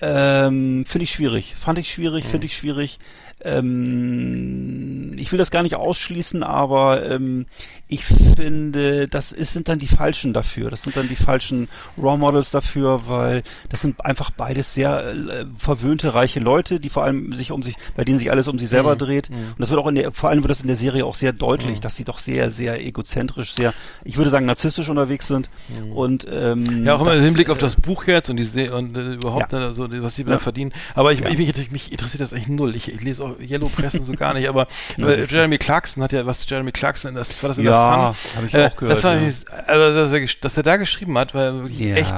ähm, 0.00 0.84
finde 0.84 1.04
ich 1.04 1.12
schwierig. 1.12 1.54
Fand 1.58 1.78
ich 1.78 1.90
schwierig, 1.90 2.26
finde 2.26 2.46
ich 2.46 2.56
schwierig. 2.56 2.98
Ähm, 3.44 5.10
ich 5.16 5.30
will 5.32 5.38
das 5.38 5.50
gar 5.50 5.62
nicht 5.62 5.74
ausschließen, 5.76 6.42
aber 6.42 7.08
ähm, 7.10 7.46
ich 7.88 8.04
finde, 8.04 9.06
das 9.08 9.32
ist, 9.32 9.52
sind 9.52 9.68
dann 9.68 9.78
die 9.78 9.86
falschen 9.86 10.32
dafür. 10.32 10.70
Das 10.70 10.82
sind 10.82 10.96
dann 10.96 11.08
die 11.08 11.16
falschen 11.16 11.68
Raw 11.96 12.16
Models 12.16 12.50
dafür, 12.50 13.02
weil 13.06 13.42
das 13.68 13.80
sind 13.80 14.04
einfach 14.04 14.30
beides 14.30 14.74
sehr 14.74 15.06
äh, 15.08 15.44
verwöhnte, 15.58 16.14
reiche 16.14 16.40
Leute, 16.40 16.80
die 16.80 16.88
vor 16.88 17.04
allem 17.04 17.34
sich 17.34 17.52
um 17.52 17.62
sich, 17.62 17.76
bei 17.96 18.04
denen 18.04 18.18
sich 18.18 18.30
alles 18.30 18.48
um 18.48 18.58
sie 18.58 18.66
selber 18.66 18.94
Mhm. 18.94 18.98
dreht. 18.98 19.30
Und 19.30 19.54
das 19.58 19.70
wird 19.70 19.80
auch 19.80 19.86
in 19.86 19.94
der, 19.94 20.12
vor 20.12 20.30
allem 20.30 20.42
wird 20.42 20.50
das 20.50 20.60
in 20.62 20.66
der 20.68 20.76
Serie 20.76 21.04
auch 21.06 21.14
sehr 21.14 21.32
deutlich, 21.32 21.80
dass 21.80 21.96
sie 21.96 22.04
doch 22.04 22.18
sehr, 22.18 22.50
sehr 22.50 22.84
egozentrisch, 22.84 23.54
sehr, 23.54 23.72
ich 24.04 24.16
würde 24.16 24.30
sagen, 24.30 24.46
narzisstisch 24.46 24.88
unterwegs 24.88 25.26
sind. 25.28 25.48
Und 25.94 26.26
ähm, 26.30 26.84
Ja, 26.84 26.94
auch 26.96 27.00
immer 27.02 27.14
im 27.14 27.22
Hinblick 27.22 27.50
auf 27.50 27.58
äh, 27.58 27.60
das 27.60 27.76
Buch 27.76 28.04
jetzt 28.06 28.30
und 28.30 28.36
die 28.36 28.68
und 28.68 28.96
äh, 28.96 29.14
überhaupt, 29.14 29.52
Ja. 29.52 29.72
so, 29.72 29.86
die- 29.88 30.02
was 30.02 30.14
sie 30.16 30.22
Ja. 30.22 30.30
da 30.30 30.38
verdienen. 30.38 30.72
Aber 30.94 31.12
ich, 31.12 31.20
Ja. 31.20 31.28
ich, 31.28 31.38
mich, 31.38 31.70
mich 31.70 31.92
interessiert 31.92 32.20
das 32.22 32.32
echt 32.32 32.48
null. 32.48 32.74
Ich, 32.74 32.88
ich 32.92 33.00
lese 33.02 33.24
auch 33.24 33.33
Yellow 33.40 33.68
Press 33.68 33.94
und 33.94 34.06
so 34.06 34.12
gar 34.14 34.34
nicht, 34.34 34.48
aber. 34.48 34.66
Jeremy 35.28 35.58
Clarkson 35.58 36.02
hat 36.02 36.12
ja, 36.12 36.24
was 36.26 36.48
Jeremy 36.48 36.72
Clarkson, 36.72 37.14
das 37.14 37.42
war 37.42 37.48
das 37.48 37.58
in 37.58 37.64
Ja, 37.64 38.12
der 38.12 38.14
Sun? 38.34 38.46
ich 38.48 38.54
Äh, 38.54 38.66
auch 38.66 38.76
gehört, 38.76 38.96
Das 38.98 39.04
war 39.04 39.14
ja. 39.16 39.30
also, 39.66 39.94
dass 40.00 40.12
er, 40.12 40.26
dass 40.40 40.56
er 40.56 40.62
da 40.62 40.76
geschrieben 40.76 41.16
hat, 41.18 41.34
war 41.34 41.52
wirklich 41.54 41.78
Ja. 41.80 41.94
echt 41.96 42.14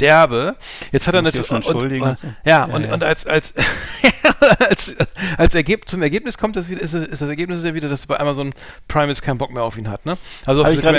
derbe. 0.00 0.56
Jetzt 0.92 1.06
hat 1.06 1.14
er 1.14 1.22
natürlich 1.22 1.50
und, 1.50 1.66
und 1.66 1.76
und, 2.02 2.18
ja, 2.44 2.64
und, 2.64 2.86
ja. 2.86 2.92
und 2.94 3.04
als 3.04 3.26
als 3.26 3.54
als, 4.70 4.94
als 5.36 5.54
Ergeb 5.54 5.88
zum 5.88 6.02
Ergebnis 6.02 6.38
kommt 6.38 6.56
das 6.56 6.68
wieder 6.68 6.80
ist, 6.80 6.94
ist 6.94 7.20
das 7.22 7.28
Ergebnis 7.28 7.64
ja 7.64 7.74
wieder, 7.74 7.88
dass 7.88 8.06
bei 8.06 8.18
Amazon 8.20 8.52
Prime 8.86 9.08
jetzt 9.08 9.22
keinen 9.22 9.38
Bock 9.38 9.50
mehr 9.52 9.62
auf 9.64 9.76
ihn 9.76 9.88
hat, 9.88 10.06
ne? 10.06 10.16
Also 10.46 10.62
auf 10.62 10.68
Hab 10.68 10.74
diese 10.74 10.84
Mann, 10.86 10.94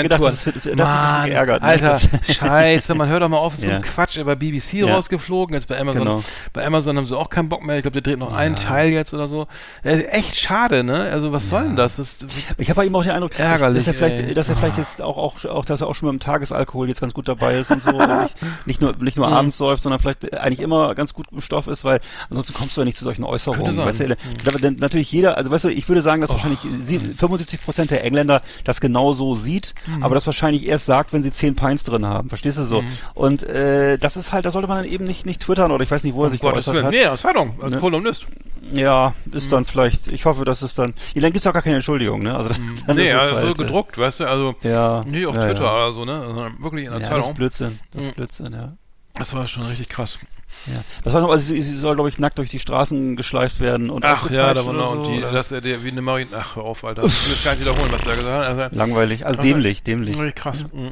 geärgert, 1.26 1.62
ärgert. 1.62 1.62
ne? 1.62 1.68
Alter, 1.68 2.00
scheiße, 2.28 2.94
man 2.94 3.08
hört 3.08 3.22
doch 3.22 3.28
mal 3.28 3.38
auf, 3.38 3.54
so 3.56 3.68
ein 3.70 3.82
Quatsch, 3.82 4.16
er 4.16 4.24
bei 4.24 4.34
BBC 4.34 4.82
rausgeflogen, 4.84 5.54
jetzt 5.54 5.68
bei 5.68 5.78
Amazon, 5.78 6.00
Genau. 6.00 6.22
bei 6.52 6.64
Amazon 6.66 6.96
haben 6.96 7.06
sie 7.06 7.16
auch 7.16 7.30
keinen 7.30 7.48
Bock 7.48 7.64
mehr, 7.64 7.76
ich 7.76 7.82
glaube, 7.82 8.00
der 8.00 8.02
dreht 8.02 8.18
noch 8.18 8.32
einen 8.32 8.56
Teil 8.56 8.90
jetzt 8.90 9.14
oder 9.14 9.26
so. 9.28 9.46
Äh, 9.84 10.00
echt 10.04 10.36
schade, 10.36 10.84
ne? 10.84 11.00
Also 11.12 11.32
was 11.32 11.48
soll 11.48 11.62
denn 11.64 11.76
das? 11.76 11.96
das 11.96 12.18
Ich 12.58 12.68
habe 12.70 12.76
bei 12.76 12.84
ihm 12.86 12.94
auch 12.94 13.02
den 13.02 13.12
Eindruck, 13.12 13.38
Ärgerlich, 13.38 13.84
dass 13.84 13.86
er 13.86 13.94
vielleicht, 13.94 14.36
dass 14.36 14.48
er 14.48 14.56
vielleicht 14.56 14.76
Ah. 14.76 14.80
jetzt 14.80 15.02
auch, 15.02 15.16
auch, 15.16 15.44
auch, 15.46 15.64
dass 15.64 15.80
er 15.80 15.86
auch 15.88 15.94
schon 15.94 16.08
mit 16.10 16.20
dem 16.20 16.24
Tagesalkohol 16.24 16.88
jetzt 16.88 17.00
ganz 17.00 17.14
gut 17.14 17.28
dabei 17.28 17.58
ist 17.58 17.70
und 17.70 17.82
so. 17.82 17.90
und 17.96 18.22
nicht, 18.22 18.36
nicht 18.66 18.80
nur, 18.80 18.92
nicht 18.98 19.16
nur 19.16 19.26
Mhm. 19.28 19.32
abends 19.34 19.58
säuft, 19.58 19.82
sondern 19.82 20.00
vielleicht 20.00 20.34
eigentlich 20.38 20.60
immer 20.60 20.94
ganz 20.94 21.14
gut 21.14 21.26
im 21.32 21.40
Stoff 21.40 21.66
ist, 21.66 21.84
weil 21.84 22.00
ansonsten 22.28 22.54
kommst 22.54 22.76
du 22.76 22.80
ja 22.80 22.84
nicht 22.84 22.98
zu 22.98 23.04
solchen 23.04 23.24
Äußerungen. 23.24 23.76
Weißt 23.78 24.00
du, 24.00 24.08
sein. 24.08 24.16
da- 24.60 24.70
natürlich 24.80 25.10
jeder, 25.12 25.36
also 25.36 25.50
weißt 25.50 25.64
du, 25.64 25.68
ich 25.68 25.88
würde 25.88 26.02
sagen, 26.02 26.20
dass 26.20 26.30
Oh. 26.30 26.34
wahrscheinlich 26.34 26.60
sie- 26.84 26.98
75 26.98 27.62
Prozent 27.64 27.90
der 27.90 28.04
Engländer 28.04 28.40
das 28.64 28.80
genau 28.80 29.12
so 29.14 29.34
sieht, 29.34 29.74
Mhm. 29.86 30.02
aber 30.02 30.14
das 30.14 30.26
wahrscheinlich 30.26 30.66
erst 30.66 30.86
sagt, 30.86 31.12
wenn 31.12 31.22
sie 31.22 31.32
10 31.32 31.56
Pints 31.56 31.84
drin 31.84 32.06
haben. 32.06 32.28
Verstehst 32.28 32.58
du 32.58 32.64
so? 32.64 32.82
Und 33.14 33.42
äh, 33.42 33.98
das 33.98 34.16
ist 34.16 34.32
halt, 34.32 34.44
da 34.44 34.50
sollte 34.50 34.68
man 34.68 34.78
dann 34.78 34.86
eben 34.92 35.04
nicht, 35.04 35.26
nicht 35.26 35.40
twittern 35.42 35.70
oder 35.70 35.82
ich 35.82 35.90
weiß 35.90 36.04
nicht, 36.04 36.14
wo 36.14 36.24
er 36.24 36.30
sich 36.30 36.40
Gottes 36.40 36.64
geäußert 36.64 36.74
Willen. 36.74 36.86
hat. 36.86 36.92
Nee, 36.92 37.06
aus 37.06 37.20
Zeitung, 37.22 37.54
als 37.62 37.72
Ne? 37.72 37.78
Kolumnist. 37.78 38.26
Ja, 38.72 39.14
ist 39.32 39.50
dann 39.52 39.64
vielleicht, 39.64 40.08
ich 40.08 40.24
hoffe, 40.24 40.44
dass 40.44 40.62
es 40.62 40.74
dann, 40.74 40.94
ja, 41.14 41.20
dann 41.22 41.32
gibt's 41.32 41.46
auch 41.46 41.52
gar 41.52 41.62
keine 41.62 41.76
Entschuldigung, 41.76 42.22
ne? 42.22 42.36
Also, 42.36 42.50
dann 42.86 42.96
Nee, 42.96 43.10
es 43.10 43.18
also 43.18 43.36
halt, 43.36 43.58
äh, 43.58 43.62
gedruckt, 43.62 43.98
weißt 43.98 44.20
du, 44.20 44.24
also 44.28 44.54
Ja. 44.62 45.02
nicht 45.04 45.26
auf 45.26 45.34
ja, 45.36 45.46
Twitter 45.46 45.64
ja. 45.64 45.74
oder 45.74 45.92
so, 45.92 46.04
ne? 46.04 46.22
Sondern 46.26 46.62
wirklich 46.62 46.84
in 46.86 46.90
der 46.92 47.00
Ja, 47.00 47.08
das 47.08 47.08
ist 47.18 47.22
Zeitung. 47.22 47.34
Blödsinn. 47.34 47.80
Das 47.92 48.02
Mhm. 48.02 48.08
ist 48.08 48.14
Blödsinn, 48.16 48.52
ja. 48.52 48.72
Das 49.14 49.34
war 49.34 49.46
schon 49.46 49.64
richtig 49.66 49.88
krass. 49.88 50.18
ja. 50.66 50.82
Das 51.04 51.12
war 51.14 51.20
noch, 51.20 51.30
also 51.30 51.44
sie, 51.44 51.60
sie 51.62 51.76
soll, 51.76 51.94
glaube 51.94 52.08
ich, 52.08 52.18
nackt 52.18 52.38
durch 52.38 52.50
die 52.50 52.58
Straßen 52.58 53.16
geschleift 53.16 53.60
werden 53.60 53.90
und 53.90 54.04
Ach 54.04 54.30
ja, 54.30 54.52
da 54.54 54.64
war 54.66 54.72
noch, 54.72 54.92
und 54.92 55.04
so, 55.06 55.10
die, 55.12 55.20
dass 55.20 55.52
er 55.52 55.60
der 55.60 55.82
wie 55.84 55.90
eine 55.90 56.02
Marien, 56.02 56.28
ach 56.36 56.56
hör 56.56 56.64
auf, 56.64 56.84
Alter. 56.84 57.04
Ich 57.04 57.24
will 57.26 57.32
das 57.32 57.42
gar 57.44 57.52
nicht 57.52 57.60
wiederholen, 57.62 57.90
was 57.92 58.02
der 58.02 58.16
gesagt 58.16 58.34
hat. 58.46 58.58
Also, 58.70 58.76
Langweilig, 58.78 59.26
also 59.26 59.38
Also, 59.40 59.48
dämlich, 59.50 59.82
dämlich. 59.82 60.16
Richtig 60.18 60.36
krass. 60.36 60.64
Mhm. 60.72 60.90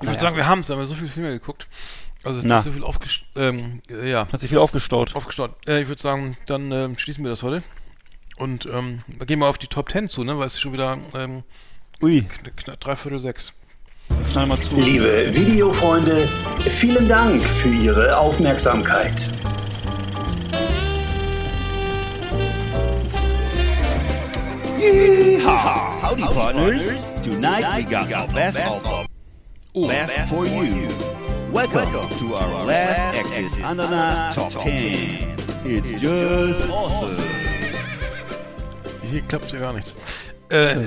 Ich 0.00 0.06
würde 0.08 0.20
sagen, 0.20 0.36
wir 0.36 0.46
haben 0.46 0.60
es, 0.60 0.70
haben 0.70 0.78
wir 0.78 0.86
so 0.86 0.94
viele 0.94 1.08
Filme 1.08 1.30
geguckt. 1.30 1.66
Also 2.24 2.40
es 2.40 2.44
Na. 2.44 2.58
ist 2.58 2.64
so 2.64 2.72
viel 2.72 2.82
aufgest 2.84 3.22
ähm, 3.36 3.80
äh, 3.90 4.10
ja, 4.10 4.26
Hat 4.32 4.40
sich 4.40 4.48
viel 4.50 4.58
aufgestaut. 4.58 5.14
aufgestaut. 5.14 5.52
Äh, 5.68 5.82
ich 5.82 5.88
würde 5.88 6.02
sagen, 6.02 6.36
dann 6.46 6.72
ähm, 6.72 6.98
schließen 6.98 7.22
wir 7.24 7.30
das 7.30 7.42
heute. 7.42 7.62
Und 8.36 8.66
ähm, 8.66 9.02
wir 9.06 9.26
gehen 9.26 9.38
mal 9.38 9.48
auf 9.48 9.58
die 9.58 9.66
Top 9.68 9.90
10 9.90 10.08
zu, 10.08 10.24
ne? 10.24 10.38
Weil 10.38 10.46
es 10.46 10.54
ist 10.54 10.60
schon 10.60 10.72
wieder 10.72 10.98
ähm, 11.14 11.42
Ui, 12.02 12.22
kn 12.22 12.54
knapp 12.56 12.80
dreiviertel 12.80 13.18
sechs. 13.20 13.52
knall 14.32 14.46
mal 14.46 14.58
zu. 14.60 14.76
Liebe 14.76 15.34
Videofreunde, 15.34 16.28
vielen 16.60 17.08
Dank 17.08 17.44
für 17.44 17.68
Ihre 17.70 18.16
Aufmerksamkeit. 18.16 19.28
Yeehaw! 24.78 26.00
Howdy, 26.02 26.22
partners. 26.22 26.86
Tonight 27.22 27.64
we 27.76 27.84
got 27.84 28.12
our 28.12 28.28
best 28.28 28.58
of 28.58 29.06
Oh, 29.74 29.86
best 29.88 30.28
for 30.28 30.46
you. 30.46 30.88
Welcome 31.52 32.08
to 32.18 32.34
our 32.34 32.64
last 32.66 33.18
Exit 33.18 33.64
Ananas 33.64 34.34
Top 34.34 34.52
10. 34.52 35.34
It's 35.64 36.00
just 36.00 36.68
awesome. 36.68 37.16
hier 39.02 39.22
klappt 39.22 39.52
ja 39.52 39.58
gar 39.58 39.72
nichts. 39.72 39.94
Äh, 40.50 40.74
der 40.74 40.86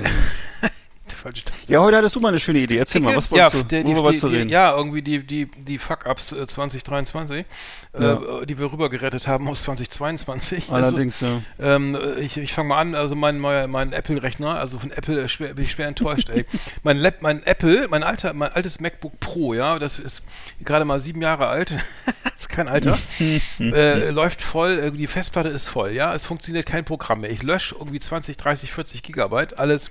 falsche 1.22 1.44
Taste. 1.44 1.72
Ja, 1.72 1.80
heute 1.80 1.96
hattest 1.96 2.16
du 2.16 2.20
mal 2.20 2.28
eine 2.28 2.38
schöne 2.38 2.58
Idee. 2.58 2.78
Erzähl 2.78 3.00
mal, 3.00 3.16
was 3.16 3.30
ja, 3.30 3.44
wolltest 3.44 3.72
du, 3.72 3.76
die, 3.76 3.84
die, 3.84 3.94
die, 3.94 4.26
reden? 4.26 4.50
ja, 4.50 4.76
irgendwie 4.76 5.02
die, 5.02 5.24
die, 5.24 5.46
die 5.46 5.78
Fuck-Ups 5.78 6.32
äh, 6.32 6.46
2023, 6.46 7.46
äh, 7.92 8.46
die 8.46 8.58
wir 8.58 8.72
rübergerettet 8.72 9.26
haben 9.26 9.48
aus 9.48 9.62
2022. 9.62 10.64
Also, 10.70 10.74
Allerdings, 10.74 11.20
ja. 11.20 11.40
Ähm, 11.60 11.96
ich 12.18 12.36
ich 12.36 12.52
fange 12.52 12.68
mal 12.68 12.80
an, 12.80 12.94
also 12.94 13.14
mein, 13.14 13.38
mein, 13.38 13.70
mein 13.70 13.92
Apple-Rechner, 13.92 14.58
also 14.58 14.78
von 14.78 14.90
Apple 14.90 15.22
äh, 15.22 15.28
schwer, 15.28 15.54
bin 15.54 15.64
ich 15.64 15.72
schwer 15.72 15.88
enttäuscht, 15.88 16.28
ey. 16.28 16.44
Mein, 16.82 16.96
Lab, 16.96 17.22
mein 17.22 17.44
Apple, 17.44 17.86
mein 17.88 18.02
alter, 18.02 18.32
mein 18.32 18.52
altes 18.52 18.80
MacBook 18.80 19.18
Pro, 19.20 19.54
ja, 19.54 19.78
das 19.78 19.98
ist 19.98 20.22
gerade 20.64 20.84
mal 20.84 21.00
sieben 21.00 21.22
Jahre 21.22 21.46
alt, 21.46 21.72
kein 22.52 22.68
Alter, 22.68 22.98
äh, 23.60 24.10
läuft 24.10 24.42
voll, 24.42 24.90
die 24.92 25.06
Festplatte 25.06 25.48
ist 25.48 25.68
voll, 25.68 25.90
ja, 25.92 26.14
es 26.14 26.24
funktioniert 26.24 26.66
kein 26.66 26.84
Programm 26.84 27.20
mehr. 27.22 27.30
Ich 27.30 27.42
lösche 27.42 27.74
irgendwie 27.74 28.00
20, 28.00 28.36
30, 28.36 28.72
40 28.72 29.02
Gigabyte, 29.02 29.58
alles 29.58 29.90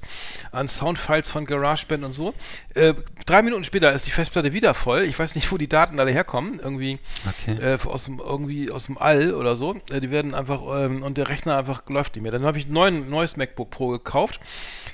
an 0.52 0.68
Soundfiles 0.68 1.30
von 1.30 1.46
GarageBand 1.46 2.04
und 2.04 2.12
so. 2.12 2.34
Äh, 2.74 2.94
drei 3.26 3.42
Minuten 3.42 3.64
später 3.64 3.92
ist 3.92 4.06
die 4.06 4.12
Festplatte 4.12 4.54
wieder 4.54 4.74
voll. 4.74 5.02
Ich 5.04 5.18
weiß 5.18 5.36
nicht, 5.36 5.52
wo 5.52 5.58
die 5.58 5.68
Daten 5.68 6.00
alle 6.00 6.12
herkommen, 6.12 6.60
irgendwie 6.64 7.00
Okay. 7.48 7.58
äh, 7.62 7.78
aus 7.88 8.06
dem 8.06 8.20
irgendwie 8.20 8.72
aus 8.72 8.86
dem 8.86 8.98
All 8.98 9.34
oder 9.34 9.56
so. 9.56 9.76
Äh, 9.92 10.00
die 10.00 10.12
werden 10.12 10.34
einfach 10.34 10.62
ähm, 10.74 11.04
und 11.04 11.18
der 11.18 11.30
Rechner 11.30 11.58
einfach 11.58 11.88
läuft 11.90 12.16
nicht 12.16 12.24
mehr. 12.24 12.32
Dann 12.32 12.44
habe 12.44 12.58
ich 12.58 12.68
ein 12.68 13.10
neues 13.10 13.38
MacBook 13.38 13.70
Pro 13.70 13.90
gekauft. 13.90 14.40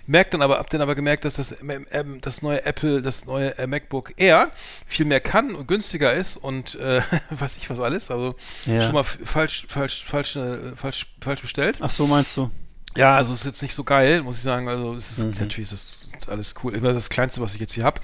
Merkt 0.05 0.33
dann 0.33 0.41
aber, 0.41 0.57
hab 0.57 0.69
dann 0.69 0.81
aber 0.81 0.95
gemerkt, 0.95 1.25
dass 1.25 1.35
das, 1.35 1.55
ähm, 1.61 1.85
ähm, 1.91 2.21
das 2.21 2.41
neue 2.41 2.65
Apple, 2.65 3.01
das 3.01 3.25
neue 3.25 3.57
äh, 3.57 3.67
MacBook 3.67 4.13
Air 4.17 4.51
viel 4.85 5.05
mehr 5.05 5.19
kann 5.19 5.53
und 5.53 5.67
günstiger 5.67 6.13
ist 6.13 6.37
und 6.37 6.75
äh, 6.75 7.01
weiß 7.57 7.63
ich 7.63 7.69
was 7.69 7.79
alles. 7.79 8.11
Also 8.11 8.35
Ja. 8.65 8.81
schon 8.81 8.93
mal 8.93 9.03
falsch, 9.03 9.65
falsch, 9.69 10.03
falsch, 10.05 10.35
äh, 10.35 10.75
falsch, 10.75 11.07
falsch 11.21 11.41
bestellt. 11.41 11.77
Ach 11.79 11.89
so, 11.89 12.07
meinst 12.07 12.35
du? 12.37 12.49
Ja, 12.95 13.15
also 13.15 13.35
ist 13.35 13.45
jetzt 13.45 13.61
nicht 13.61 13.75
so 13.75 13.83
geil, 13.83 14.23
muss 14.23 14.37
ich 14.37 14.41
sagen. 14.43 14.67
Also 14.67 14.95
es 14.95 15.11
ist 15.11 15.19
Mhm. 15.19 15.33
natürlich 15.39 15.71
ist 15.71 16.09
das 16.19 16.29
alles 16.29 16.55
cool. 16.63 16.73
Immer 16.73 16.93
das 16.93 17.09
Kleinste, 17.09 17.41
was 17.41 17.53
ich 17.53 17.59
jetzt 17.61 17.73
hier 17.73 17.83
habe. 17.83 18.01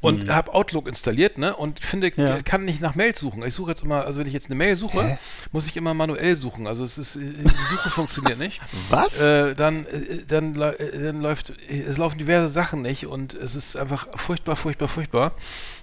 Und 0.00 0.26
Mhm. 0.26 0.34
habe 0.34 0.52
Outlook 0.52 0.88
installiert, 0.88 1.38
ne? 1.38 1.54
Und 1.54 1.78
finde, 1.84 2.10
Ja. 2.16 2.42
kann 2.42 2.64
nicht 2.64 2.80
nach 2.80 2.96
Mails 2.96 3.20
suchen. 3.20 3.44
Ich 3.44 3.54
suche 3.54 3.70
jetzt 3.70 3.84
immer, 3.84 4.04
also 4.04 4.18
wenn 4.18 4.26
ich 4.26 4.32
jetzt 4.32 4.46
eine 4.46 4.56
Mail 4.56 4.76
suche, 4.76 5.04
Hä? 5.04 5.18
muss 5.52 5.68
ich 5.68 5.76
immer 5.76 5.94
manuell 5.94 6.34
suchen. 6.34 6.66
Also 6.66 6.82
es 6.84 6.98
ist, 6.98 7.14
äh, 7.14 7.20
die 7.20 7.64
Suche 7.76 7.90
funktioniert 7.90 8.38
nicht. 8.38 8.60
Was? 8.90 9.16
Äh, 9.20 9.54
dann, 9.54 9.84
äh, 9.86 10.24
dann, 10.26 10.60
äh, 10.60 10.98
dann 11.00 11.20
läuft, 11.20 11.52
es 11.70 11.96
laufen 11.96 12.18
diverse 12.18 12.48
Sachen 12.48 12.82
nicht 12.82 13.06
und 13.06 13.34
es 13.34 13.54
ist 13.54 13.76
einfach 13.76 14.08
furchtbar, 14.16 14.56
furchtbar, 14.56 14.88
furchtbar. 14.88 15.32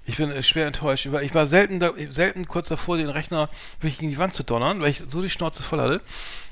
Ich 0.06 0.18
bin 0.18 0.32
äh, 0.32 0.44
schwer 0.44 0.68
enttäuscht. 0.68 1.06
Ich 1.06 1.34
war, 1.34 1.48
selten, 1.48 1.80
da, 1.80 1.92
selten 2.10 2.48
kurz 2.48 2.68
davor, 2.70 2.98
den 2.98 3.10
Rechner 3.10 3.50
wirklich 3.80 4.00
gegen 4.00 4.12
die 4.12 4.18
Wand 4.18 4.34
zu 4.34 4.44
donnern, 4.44 4.82
weil 4.82 4.90
ich 4.90 5.04
so 5.08 5.22
die 5.22 5.30
Schnauze 5.30 5.64
voll 5.64 5.80
hatte. 5.80 6.02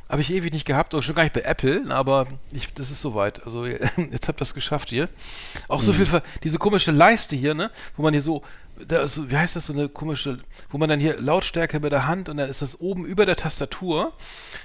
Habe 0.10 0.22
ich 0.22 0.34
ewig 0.34 0.52
nicht 0.52 0.66
gehabt, 0.66 0.96
auch 0.96 1.04
schon 1.04 1.14
gar 1.14 1.22
nicht 1.22 1.34
bei 1.34 1.42
Apple, 1.42 1.84
aber 1.90 2.26
ich, 2.52 2.74
das 2.74 2.90
ist 2.90 3.00
soweit. 3.00 3.46
Also 3.46 3.66
jetzt 3.68 4.28
habt 4.28 4.38
ihr 4.38 4.40
das 4.40 4.56
geschafft 4.56 4.90
hier. 4.90 5.08
Auch 5.68 5.84
so 5.84 5.94
viel, 5.94 6.08
ver 6.08 6.24
diese 6.44 6.58
komische 6.58 6.90
Leiste 6.90 7.36
hier, 7.36 7.54
ne, 7.54 7.70
wo 7.96 8.02
man 8.02 8.14
hier 8.14 8.24
so, 8.24 8.42
da 8.88 9.04
ist 9.04 9.30
wie 9.30 9.38
heißt 9.38 9.56
das, 9.56 9.68
so 9.68 9.74
eine 9.74 9.88
komische, 9.88 10.40
wo 10.72 10.80
man 10.80 10.90
dann 10.90 11.00
hier 11.00 11.22
Lautstärke 11.22 11.80
bei 11.80 11.90
der 11.90 12.08
Hand 12.08 12.28
und 12.28 12.38
dann 12.38 12.50
ist 12.50 12.64
das 12.64 12.82
oben 12.82 13.06
über 13.06 13.28
der 13.28 13.36
Tastatur. 13.36 14.14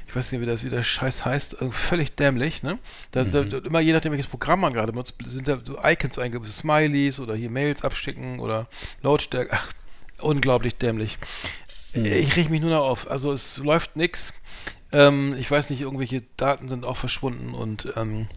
Ich 0.07 0.17
weiß 0.17 0.33
nicht, 0.33 0.41
wie 0.41 0.47
das, 0.47 0.65
wie 0.65 0.71
der 0.71 0.83
Scheiß 0.83 1.27
heißt, 1.27 1.61
äh, 1.61 1.71
völlig 1.71 2.17
dämlich, 2.17 2.63
ne? 2.63 2.79
Da, 3.11 3.25
da, 3.25 3.43
da, 3.43 3.59
immer 3.59 3.81
je 3.81 3.93
nachdem, 3.93 4.13
welches 4.13 4.29
Programm 4.29 4.61
man 4.61 4.73
gerade 4.73 4.93
benutzt, 4.93 5.17
sind 5.27 5.47
da 5.47 5.59
so 5.63 5.79
Icons 5.85 6.19
eingebaut, 6.19 6.49
Smileys 6.49 7.21
oder 7.21 7.35
hier 7.35 7.51
Mails 7.51 7.85
abschicken 7.85 8.41
oder 8.41 8.67
Lautstärke. 9.03 9.51
Ach, 9.53 9.71
unglaublich 10.23 10.79
dämlich. 10.79 11.19
Ich 11.93 12.37
reg 12.37 12.51
mich 12.51 12.61
nur 12.61 12.71
noch 12.71 12.85
auf. 12.85 13.11
Also 13.11 13.31
es 13.33 13.59
läuft 13.59 13.95
nix. 13.95 14.33
Ähm, 14.95 15.35
ich 15.39 15.51
weiß 15.51 15.71
nicht, 15.71 15.81
irgendwelche 15.81 16.23
Daten 16.37 16.69
sind 16.69 16.85
auch 16.85 16.97
verschwunden 16.97 17.53
und 17.53 17.93
ähm, 17.97 18.29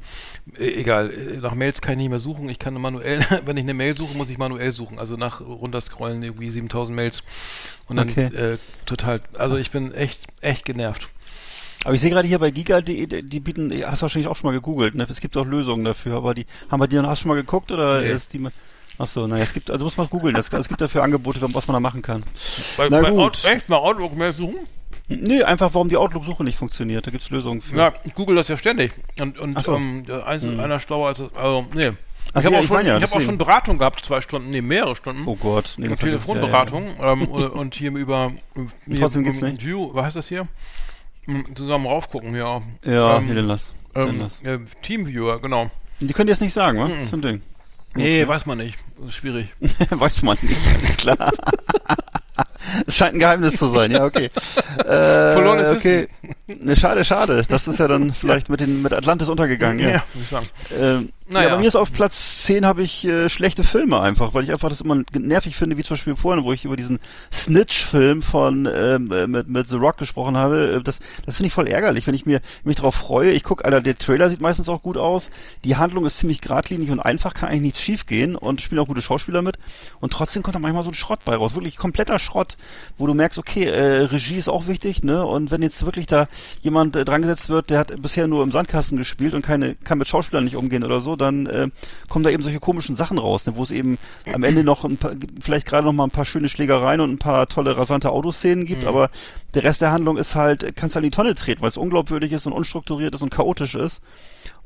e- 0.57 0.73
egal, 0.73 1.13
nach 1.41 1.53
Mails 1.53 1.81
kann 1.81 1.93
ich 1.93 1.97
nicht 1.99 2.09
mehr 2.09 2.19
suchen. 2.19 2.49
Ich 2.49 2.57
kann 2.59 2.73
nur 2.73 2.81
manuell, 2.81 3.19
wenn 3.45 3.57
ich 3.57 3.63
eine 3.63 3.73
Mail 3.75 3.95
suche, 3.95 4.17
muss 4.17 4.29
ich 4.29 4.37
manuell 4.37 4.71
suchen. 4.71 4.97
Also 4.99 5.15
nach 5.17 5.39
runterscrollen 5.41 6.23
irgendwie 6.23 6.49
7000 6.49 6.95
Mails 6.95 7.23
und 7.87 7.97
dann 7.97 8.09
Okay. 8.09 8.25
äh, 8.35 8.57
total, 8.85 9.21
also 9.37 9.55
ich 9.57 9.71
bin 9.71 9.93
echt, 9.93 10.25
echt 10.41 10.65
genervt. 10.65 11.09
Aber 11.85 11.93
ich 11.93 12.01
sehe 12.01 12.09
gerade 12.09 12.27
hier 12.27 12.39
bei 12.39 12.49
giga.de, 12.51 13.21
die 13.21 13.39
bieten, 13.39 13.71
hast 13.85 13.99
du 13.99 14.01
wahrscheinlich 14.01 14.27
auch 14.27 14.35
schon 14.35 14.49
mal 14.49 14.53
gegoogelt, 14.53 14.95
ne? 14.95 15.05
Es 15.09 15.21
gibt 15.21 15.37
auch 15.37 15.45
Lösungen 15.45 15.85
dafür, 15.85 16.17
aber 16.17 16.33
die, 16.33 16.45
haben 16.69 16.81
wir 16.81 16.87
die 16.87 16.95
noch, 16.97 17.07
hast 17.07 17.19
du 17.19 17.21
schon 17.23 17.29
mal 17.29 17.35
geguckt 17.35 17.71
oder 17.71 18.01
Nee. 18.01 18.11
ist 18.11 18.33
die, 18.33 18.45
ach 18.97 19.07
so, 19.07 19.27
naja, 19.27 19.43
es 19.43 19.53
gibt, 19.53 19.69
also 19.69 19.85
muss 19.85 19.95
man 19.95 20.09
googeln, 20.09 20.35
es, 20.35 20.49
gibt 20.49 20.81
dafür 20.81 21.03
Angebote, 21.03 21.39
was 21.41 21.67
man 21.67 21.75
da 21.75 21.79
machen 21.79 22.01
kann. 22.01 22.23
Bei, 22.77 22.89
Na 22.89 23.01
bei 23.01 23.11
gut. 23.11 23.19
Out, 23.19 23.45
echt 23.45 23.69
mal 23.69 23.77
Outlook-Mail 23.77 24.33
suchen? 24.33 24.57
Nee, 25.09 25.43
einfach, 25.43 25.73
warum 25.73 25.87
die 25.87 25.95
Outlook-Suche 25.97 26.43
nicht 26.43 26.57
funktioniert, 26.57 27.07
da 27.07 27.11
gibt's 27.11 27.29
Lösungen 27.29 27.61
für. 27.61 27.77
Ja, 27.77 27.93
ich 28.03 28.13
google 28.13 28.35
das 28.35 28.49
ja 28.49 28.57
ständig. 28.57 28.91
Und, 29.21 29.39
und 29.39 29.61
so. 29.63 29.75
ähm, 29.75 30.05
eins, 30.25 30.43
einer 30.43 30.79
schlauer 30.79 31.07
als 31.07 31.19
das, 31.19 31.33
also, 31.33 31.65
nee. 31.73 31.91
Ach 32.33 32.41
ich 32.41 32.45
habe 32.45 32.55
ja, 32.55 32.59
auch, 32.59 32.63
ich 32.63 32.67
schon, 32.67 32.77
meine 32.77 32.89
ja, 32.89 32.97
ich 32.97 33.03
hab 33.03 33.13
auch 33.13 33.21
schon 33.21 33.37
Beratung 33.37 33.77
gehabt, 33.77 34.03
zwei 34.03 34.19
Stunden, 34.19 34.49
nee, 34.49 34.61
mehrere 34.61 34.97
Stunden. 34.97 35.23
Oh 35.25 35.35
Gott, 35.35 35.75
nee, 35.77 35.85
Und 35.85 35.91
dann 35.91 35.97
vergiss- 35.97 36.01
Telefonberatung 36.01 36.95
ähm, 37.01 37.27
und 37.29 37.75
hier 37.75 37.91
über 37.95 38.33
hier, 38.85 38.99
trotzdem 38.99 39.23
geht's 39.23 39.41
ähm, 39.41 39.51
nicht. 39.51 39.65
View, 39.65 39.91
was 39.93 40.07
heißt 40.07 40.17
das 40.17 40.27
hier? 40.27 40.45
Hm, 41.25 41.55
Zusammen 41.55 41.85
raufgucken, 41.87 42.35
ja. 42.35 42.61
Ja, 42.83 42.91
ja 42.91 43.17
ähm, 43.17 43.27
hier, 43.27 43.41
lass. 43.41 43.73
Dann 43.93 44.09
ähm, 44.09 44.19
lass. 44.19 44.41
äh, 44.41 44.59
Teamviewer, 44.81 45.39
genau. 45.39 45.71
Die 46.01 46.13
können 46.13 46.27
jetzt 46.27 46.41
nicht 46.41 46.53
sagen, 46.53 46.77
wa? 46.79 46.87
Mhm. 46.89 46.91
Das 46.99 47.07
ist 47.07 47.13
ein 47.13 47.21
Ding. 47.21 47.41
Nee, 47.95 48.27
weiß 48.27 48.45
man 48.45 48.57
nicht. 48.57 48.77
Das 48.97 49.07
ist 49.07 49.15
schwierig. 49.15 49.47
Weiß 49.89 50.21
man 50.21 50.37
nicht, 50.41 50.57
alles 50.75 50.97
klar. 50.97 51.31
Es 52.85 52.95
scheint 52.95 53.15
ein 53.15 53.19
Geheimnis 53.19 53.57
zu 53.57 53.67
sein, 53.73 53.91
ja, 53.91 54.05
okay. 54.05 54.29
Äh, 54.77 55.33
Verlorenes 55.33 55.71
okay. 55.71 56.07
Ne, 56.47 56.75
schade, 56.75 57.03
schade. 57.03 57.43
Das 57.49 57.67
ist 57.67 57.79
ja 57.79 57.87
dann 57.87 58.13
vielleicht 58.19 58.49
mit, 58.49 58.59
den, 58.61 58.81
mit 58.81 58.93
Atlantis 58.93 59.27
untergegangen, 59.27 59.79
ja. 59.79 59.87
würde 59.87 60.03
ich 60.21 60.29
sagen. 60.29 60.45
Ähm, 60.79 61.09
Naja. 61.27 61.49
Ja, 61.49 61.55
bei 61.55 61.61
mir 61.61 61.67
ist 61.67 61.75
auf 61.75 61.91
Platz 61.91 62.43
10 62.45 62.65
habe 62.65 62.83
ich 62.83 63.05
äh, 63.05 63.27
schlechte 63.27 63.63
Filme 63.63 63.99
einfach, 63.99 64.33
weil 64.33 64.43
ich 64.43 64.51
einfach 64.51 64.69
das 64.69 64.79
immer 64.79 65.01
nervig 65.13 65.57
finde, 65.57 65.77
wie 65.77 65.83
zum 65.83 65.95
Beispiel 65.95 66.15
vorhin, 66.15 66.45
wo 66.45 66.53
ich 66.53 66.63
über 66.63 66.77
diesen 66.77 66.99
Snitch-Film 67.33 68.21
von 68.21 68.69
ähm, 68.73 69.11
äh, 69.11 69.27
mit, 69.27 69.49
mit 69.49 69.67
The 69.67 69.75
Rock 69.75 69.97
gesprochen 69.97 70.37
habe. 70.37 70.75
Äh, 70.77 70.83
Das, 70.83 70.99
das 71.25 71.35
finde 71.35 71.47
ich 71.47 71.53
voll 71.53 71.67
ärgerlich, 71.67 72.07
wenn 72.07 72.15
ich 72.15 72.25
mir 72.25 72.39
mich 72.63 72.77
darauf 72.77 72.95
freue. 72.95 73.31
Ich 73.31 73.43
gucke, 73.43 73.65
Alter, 73.65 73.81
der 73.81 73.97
Trailer 73.97 74.29
sieht 74.29 74.39
meistens 74.39 74.69
auch 74.69 74.81
gut 74.83 74.95
aus. 74.97 75.29
Die 75.65 75.75
Handlung 75.75 76.05
ist 76.05 76.17
ziemlich 76.19 76.39
geradlinig 76.39 76.91
und 76.91 76.99
einfach, 76.99 77.33
kann 77.33 77.49
eigentlich 77.49 77.61
nichts 77.61 77.81
schief 77.81 78.05
gehen 78.05 78.35
und 78.35 78.61
spielen 78.61 78.79
auch 78.79 78.87
gute 78.87 79.01
Schauspieler 79.01 79.41
mit. 79.41 79.57
Und 79.99 80.13
trotzdem 80.13 80.43
kommt 80.43 80.55
da 80.55 80.59
manchmal 80.59 80.83
so 80.83 80.91
ein 80.91 80.93
Schrott 80.93 81.19
bei 81.25 81.35
raus. 81.35 81.55
Wirklich 81.55 81.75
kompletter 81.77 82.19
Schrott, 82.19 82.56
wo 82.97 83.07
du 83.07 83.13
merkst, 83.13 83.37
okay, 83.37 83.65
äh, 83.65 84.03
Regie 84.05 84.37
ist 84.37 84.49
auch 84.49 84.67
wichtig, 84.67 85.03
ne? 85.03 85.25
Und 85.25 85.51
wenn 85.51 85.61
jetzt 85.61 85.85
wirklich 85.85 86.07
da 86.07 86.27
jemand 86.61 86.95
äh, 86.95 87.05
dran 87.05 87.21
gesetzt 87.21 87.49
wird, 87.49 87.69
der 87.69 87.79
hat 87.79 88.01
bisher 88.01 88.27
nur 88.27 88.43
im 88.43 88.51
Sandkasten 88.51 88.97
gespielt 88.97 89.33
und 89.33 89.41
keine, 89.41 89.75
kann 89.75 89.97
mit 89.97 90.07
Schauspielern 90.07 90.43
nicht 90.43 90.55
umgehen 90.55 90.83
oder 90.83 91.01
so, 91.01 91.15
dann 91.15 91.45
äh, 91.45 91.69
kommen 92.09 92.23
da 92.23 92.29
eben 92.29 92.43
solche 92.43 92.59
komischen 92.59 92.95
Sachen 92.95 93.17
raus, 93.17 93.45
ne? 93.45 93.55
wo 93.55 93.63
es 93.63 93.71
eben 93.71 93.97
am 94.33 94.43
Ende 94.43 94.63
noch 94.63 94.83
ein 94.83 94.97
paar, 94.97 95.11
vielleicht 95.41 95.67
gerade 95.67 95.85
noch 95.85 95.93
mal 95.93 96.05
ein 96.05 96.11
paar 96.11 96.25
schöne 96.25 96.49
Schlägereien 96.49 97.01
und 97.01 97.11
ein 97.11 97.19
paar 97.19 97.47
tolle 97.47 97.77
rasante 97.77 98.09
Autoszenen 98.09 98.65
gibt, 98.65 98.85
aber 98.85 99.09
der 99.53 99.63
Rest 99.63 99.81
der 99.81 99.91
Handlung 99.91 100.17
ist 100.17 100.35
halt, 100.35 100.75
kannst 100.75 100.95
du 100.95 100.99
an 100.99 101.03
die 101.03 101.11
Tonne 101.11 101.35
treten, 101.35 101.61
weil 101.61 101.69
es 101.69 101.77
unglaubwürdig 101.77 102.31
ist 102.31 102.45
und 102.45 102.53
unstrukturiert 102.53 103.13
ist 103.15 103.21
und 103.21 103.31
chaotisch 103.31 103.75
ist. 103.75 104.01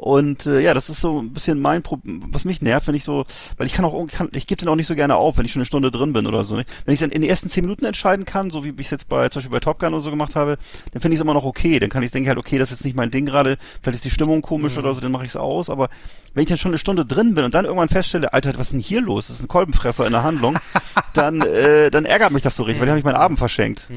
Und 0.02 0.48
äh, 0.48 0.62
ja, 0.62 0.74
das 0.74 0.90
ist 0.90 1.00
so 1.00 1.22
ein 1.22 1.32
bisschen 1.32 1.60
mein 1.62 1.84
Problem, 1.84 2.24
was 2.32 2.44
mich 2.44 2.60
nervt, 2.60 2.88
wenn 2.88 2.96
ich 2.96 3.04
so, 3.04 3.24
weil 3.58 3.68
ich 3.68 3.74
kann 3.74 3.86
auch, 3.86 4.08
kann, 4.08 4.30
ich 4.34 4.48
gebe 4.48 4.58
den 4.58 4.68
auch 4.68 4.76
nicht 4.76 4.88
so 4.88 4.96
gerne 4.96 5.16
auf, 5.16 5.38
wenn 5.38 5.46
ich 5.46 5.52
schon 5.52 5.60
eine 5.60 5.68
Stunde 5.68 5.92
drin 5.92 6.12
bin 6.12 6.26
oder 6.26 6.44
so. 6.44 6.56
Nicht? 6.56 6.68
Wenn 6.86 6.96
ich 6.96 7.00
dann 7.00 7.12
in 7.12 7.22
den 7.22 7.30
ersten 7.30 7.50
zehn 7.52 7.64
Minuten 7.64 7.86
entscheiden 7.86 8.26
kann, 8.26 8.50
so 8.50 8.64
wie 8.64 8.70
ich 8.70 8.88
es 8.88 8.90
jetzt 8.90 9.10
bei 9.10 9.30
zum 9.30 9.42
Beispiel 9.42 9.52
bei 9.52 9.60
Top 9.60 9.78
Gun 9.78 9.94
oder 9.94 10.02
so 10.02 10.10
gemacht 10.10 10.36
habe, 10.36 10.58
dann 10.92 11.04
finde 11.04 11.14
ich 11.14 11.20
es 11.20 11.22
immer 11.22 11.36
noch 11.36 11.44
okay. 11.44 11.80
Dann 11.80 11.92
kann 11.92 12.02
ich 12.02 12.10
denken 12.10 12.30
halt, 12.30 12.40
okay, 12.40 12.58
das 12.58 12.72
ist 12.72 12.80
jetzt 12.80 12.86
nicht 12.86 12.96
mein 12.96 13.12
Ding 13.12 13.28
gerade, 13.28 13.60
vielleicht 13.84 13.98
ist 13.98 14.06
die 14.06 14.10
Stimmung 14.10 14.42
komisch 14.42 14.76
oder 14.80 14.92
so, 14.96 15.02
dann 15.02 15.12
mache 15.12 15.26
ich 15.26 15.30
es 15.30 15.36
aus. 15.36 15.70
Aber 15.70 15.90
wenn 16.34 16.42
ich 16.42 16.50
dann 16.50 16.58
schon 16.58 16.72
eine 16.72 16.80
Stunde 16.80 17.06
drin 17.06 17.36
bin 17.36 17.46
und 17.46 17.54
dann 17.54 17.66
irgendwann 17.66 17.90
feststelle, 17.90 18.34
Alter, 18.34 18.54
was 18.56 18.68
ist 18.68 18.72
denn 18.72 18.80
hier 18.80 19.02
los? 19.02 19.28
Das 19.28 19.36
ist 19.36 19.44
ein 19.44 19.50
Kolbenfresser 19.50 20.08
in 20.08 20.14
der 20.14 20.24
Handlung, 20.24 20.58
dann, 21.14 21.42
äh, 21.42 21.92
dann 21.92 22.06
ärgert 22.06 22.32
mich 22.32 22.42
das 22.42 22.56
so 22.56 22.64
richtig, 22.64 22.80
weil 22.80 22.88
dann 22.88 22.94
habe 22.94 23.00
ich 23.00 23.06
meinen 23.06 23.22
Abend 23.22 23.38
verschenkt. 23.38 23.88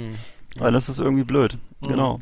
Weil 0.58 0.72
das 0.72 0.90
ist 0.90 1.00
irgendwie 1.00 1.24
blöd. 1.24 1.56
Genau. 1.88 2.20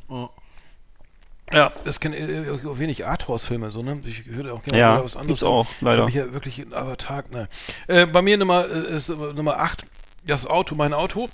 Ja, 1.53 1.73
das 1.85 2.01
kenne 2.01 2.17
äh, 2.17 2.51
auch 2.51 2.79
wenig 2.79 3.07
Arthouse-Filme, 3.07 3.71
so, 3.71 3.83
ne? 3.83 4.01
Ich 4.05 4.27
würde 4.35 4.53
auch 4.55 4.63
gerne 4.63 4.79
Ja, 4.79 4.95
mal 4.97 5.05
was 5.05 5.17
anderes. 5.17 5.41
gibt's 5.41 5.43
auch, 5.43 5.67
leider. 5.81 6.07
Ich 6.09 6.15
ja 6.15 6.33
wirklich, 6.33 6.65
aber 6.73 6.97
Tag, 6.97 7.31
ne. 7.33 7.49
Äh, 7.89 8.07
bei 8.07 8.23
mir 8.23 8.37
Nummer, 8.39 8.67
äh, 8.69 8.95
ist 8.95 9.09
äh, 9.09 9.13
Nummer 9.13 9.59
8, 9.59 9.85
das 10.27 10.47
Auto, 10.47 10.75
mein 10.75 10.95
Auto. 10.95 11.29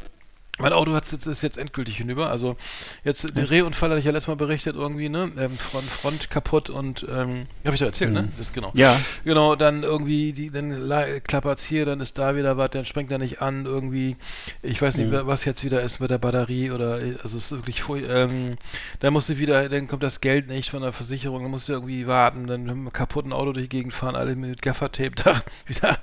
Mein 0.59 0.73
Auto 0.73 0.93
hat, 0.95 1.11
ist 1.13 1.43
jetzt 1.43 1.59
endgültig 1.59 1.97
hinüber. 1.97 2.31
Also 2.31 2.57
jetzt 3.05 3.37
den 3.37 3.45
Rehunfall 3.45 3.91
hatte 3.91 4.01
ich 4.01 4.07
ja 4.07 4.13
letztes 4.13 4.29
Mal 4.29 4.37
berichtet 4.37 4.77
irgendwie, 4.77 5.09
ne? 5.09 5.31
Ähm, 5.39 5.57
Front, 5.57 5.85
Front 5.85 6.31
kaputt 6.31 6.71
und 6.71 7.07
ähm, 7.09 7.47
habe 7.65 7.75
ich 7.75 7.81
doch 7.81 7.87
erzählt, 7.87 8.13
ne? 8.13 8.29
Das 8.37 8.49
ist 8.49 8.55
genau. 8.55 8.71
Ja. 8.75 8.99
Genau, 9.25 9.57
dann 9.57 9.83
irgendwie, 9.83 10.33
die, 10.33 10.51
dann 10.51 10.91
klappert's 11.27 11.65
hier, 11.65 11.87
dann 11.87 12.01
ist 12.01 12.19
da 12.19 12.37
wieder 12.37 12.57
was, 12.57 12.71
dann 12.71 12.85
springt 12.85 13.11
er 13.11 13.19
nicht 13.19 13.41
an, 13.41 13.67
irgendwie, 13.67 14.17
ich 14.63 14.81
weiß 14.81 14.97
nicht, 14.99 15.13
was 15.13 15.45
jetzt 15.45 15.65
wieder 15.65 15.83
ist 15.83 16.01
mit 16.01 16.11
der 16.11 16.19
Batterie 16.19 16.71
oder, 16.71 16.95
also 17.23 17.37
es 17.37 17.53
ist 17.53 17.53
wirklich 17.53 17.83
furch 17.83 18.03
ähm, 18.09 18.57
dann 19.01 19.13
musst 19.13 19.29
du 19.29 19.39
wieder, 19.39 19.69
dann 19.69 19.89
kommt 19.89 20.03
das 20.03 20.21
Geld 20.21 20.49
nicht 20.49 20.71
von 20.71 20.83
der 20.83 20.93
Versicherung, 20.93 21.43
dann 21.43 21.51
musst 21.51 21.69
du 21.69 21.73
irgendwie 21.73 22.07
warten, 22.07 22.47
dann 22.47 22.63
mit 22.63 22.71
einem 22.71 22.93
kaputten 22.93 23.33
Auto 23.33 23.53
durch 23.53 23.65
die 23.67 23.69
Gegend 23.69 23.93
fahren, 23.93 24.17
alle 24.17 24.37
mit 24.37 24.63
Gaffertape 24.63 25.13
da 25.13 25.41
wieder, 25.67 25.99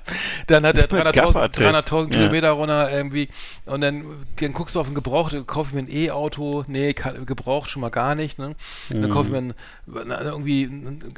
dann 0.48 0.66
hat 0.66 0.78
er 0.78 0.94
Mit 0.94 1.08
300.000 1.08 1.12
Gaffertape. 1.14 1.78
300.000 1.78 2.02
Ja. 2.14 2.20
Kilometer 2.20 2.52
runter 2.52 2.92
irgendwie 2.92 3.30
und 3.66 3.82
dann, 3.82 4.04
dann 4.46 4.54
guckst 4.54 4.76
du 4.76 4.80
auf 4.80 4.88
ein 4.88 4.94
Gebraucht, 4.96 5.36
kaufe 5.48 5.70
ich 5.70 5.74
mir 5.76 5.82
ein 5.82 5.92
E-Auto, 5.92 6.64
nee, 6.68 6.94
gebraucht 6.94 7.70
schon 7.70 7.82
mal 7.82 7.90
gar 7.90 8.16
nicht, 8.16 8.40
ne? 8.40 8.56
Dann 8.90 9.10
kaufe 9.10 9.26
ich 9.26 9.32
mir 9.32 9.38
ein, 9.40 9.54
irgendwie 9.88 10.70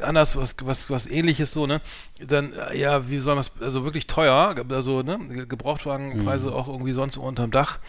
anders 0.02 0.36
was, 0.36 0.56
was, 0.64 0.90
was 0.90 1.08
ähnliches 1.08 1.54
so, 1.54 1.68
ne? 1.68 1.82
Dann, 2.26 2.54
äh, 2.54 2.78
ja, 2.78 3.10
wie 3.10 3.20
soll 3.20 3.36
man 3.36 3.42
es, 3.44 3.52
also 3.62 3.84
wirklich 3.84 4.08
teuer, 4.08 4.56
also, 4.70 5.02
ne? 5.04 5.20
Ge- 5.30 5.46
Gebrauchtwagenpreise 5.46 6.54
auch 6.54 6.68
irgendwie 6.68 6.94
sonst 6.94 7.18
unterm 7.18 7.52
Dach. 7.52 7.80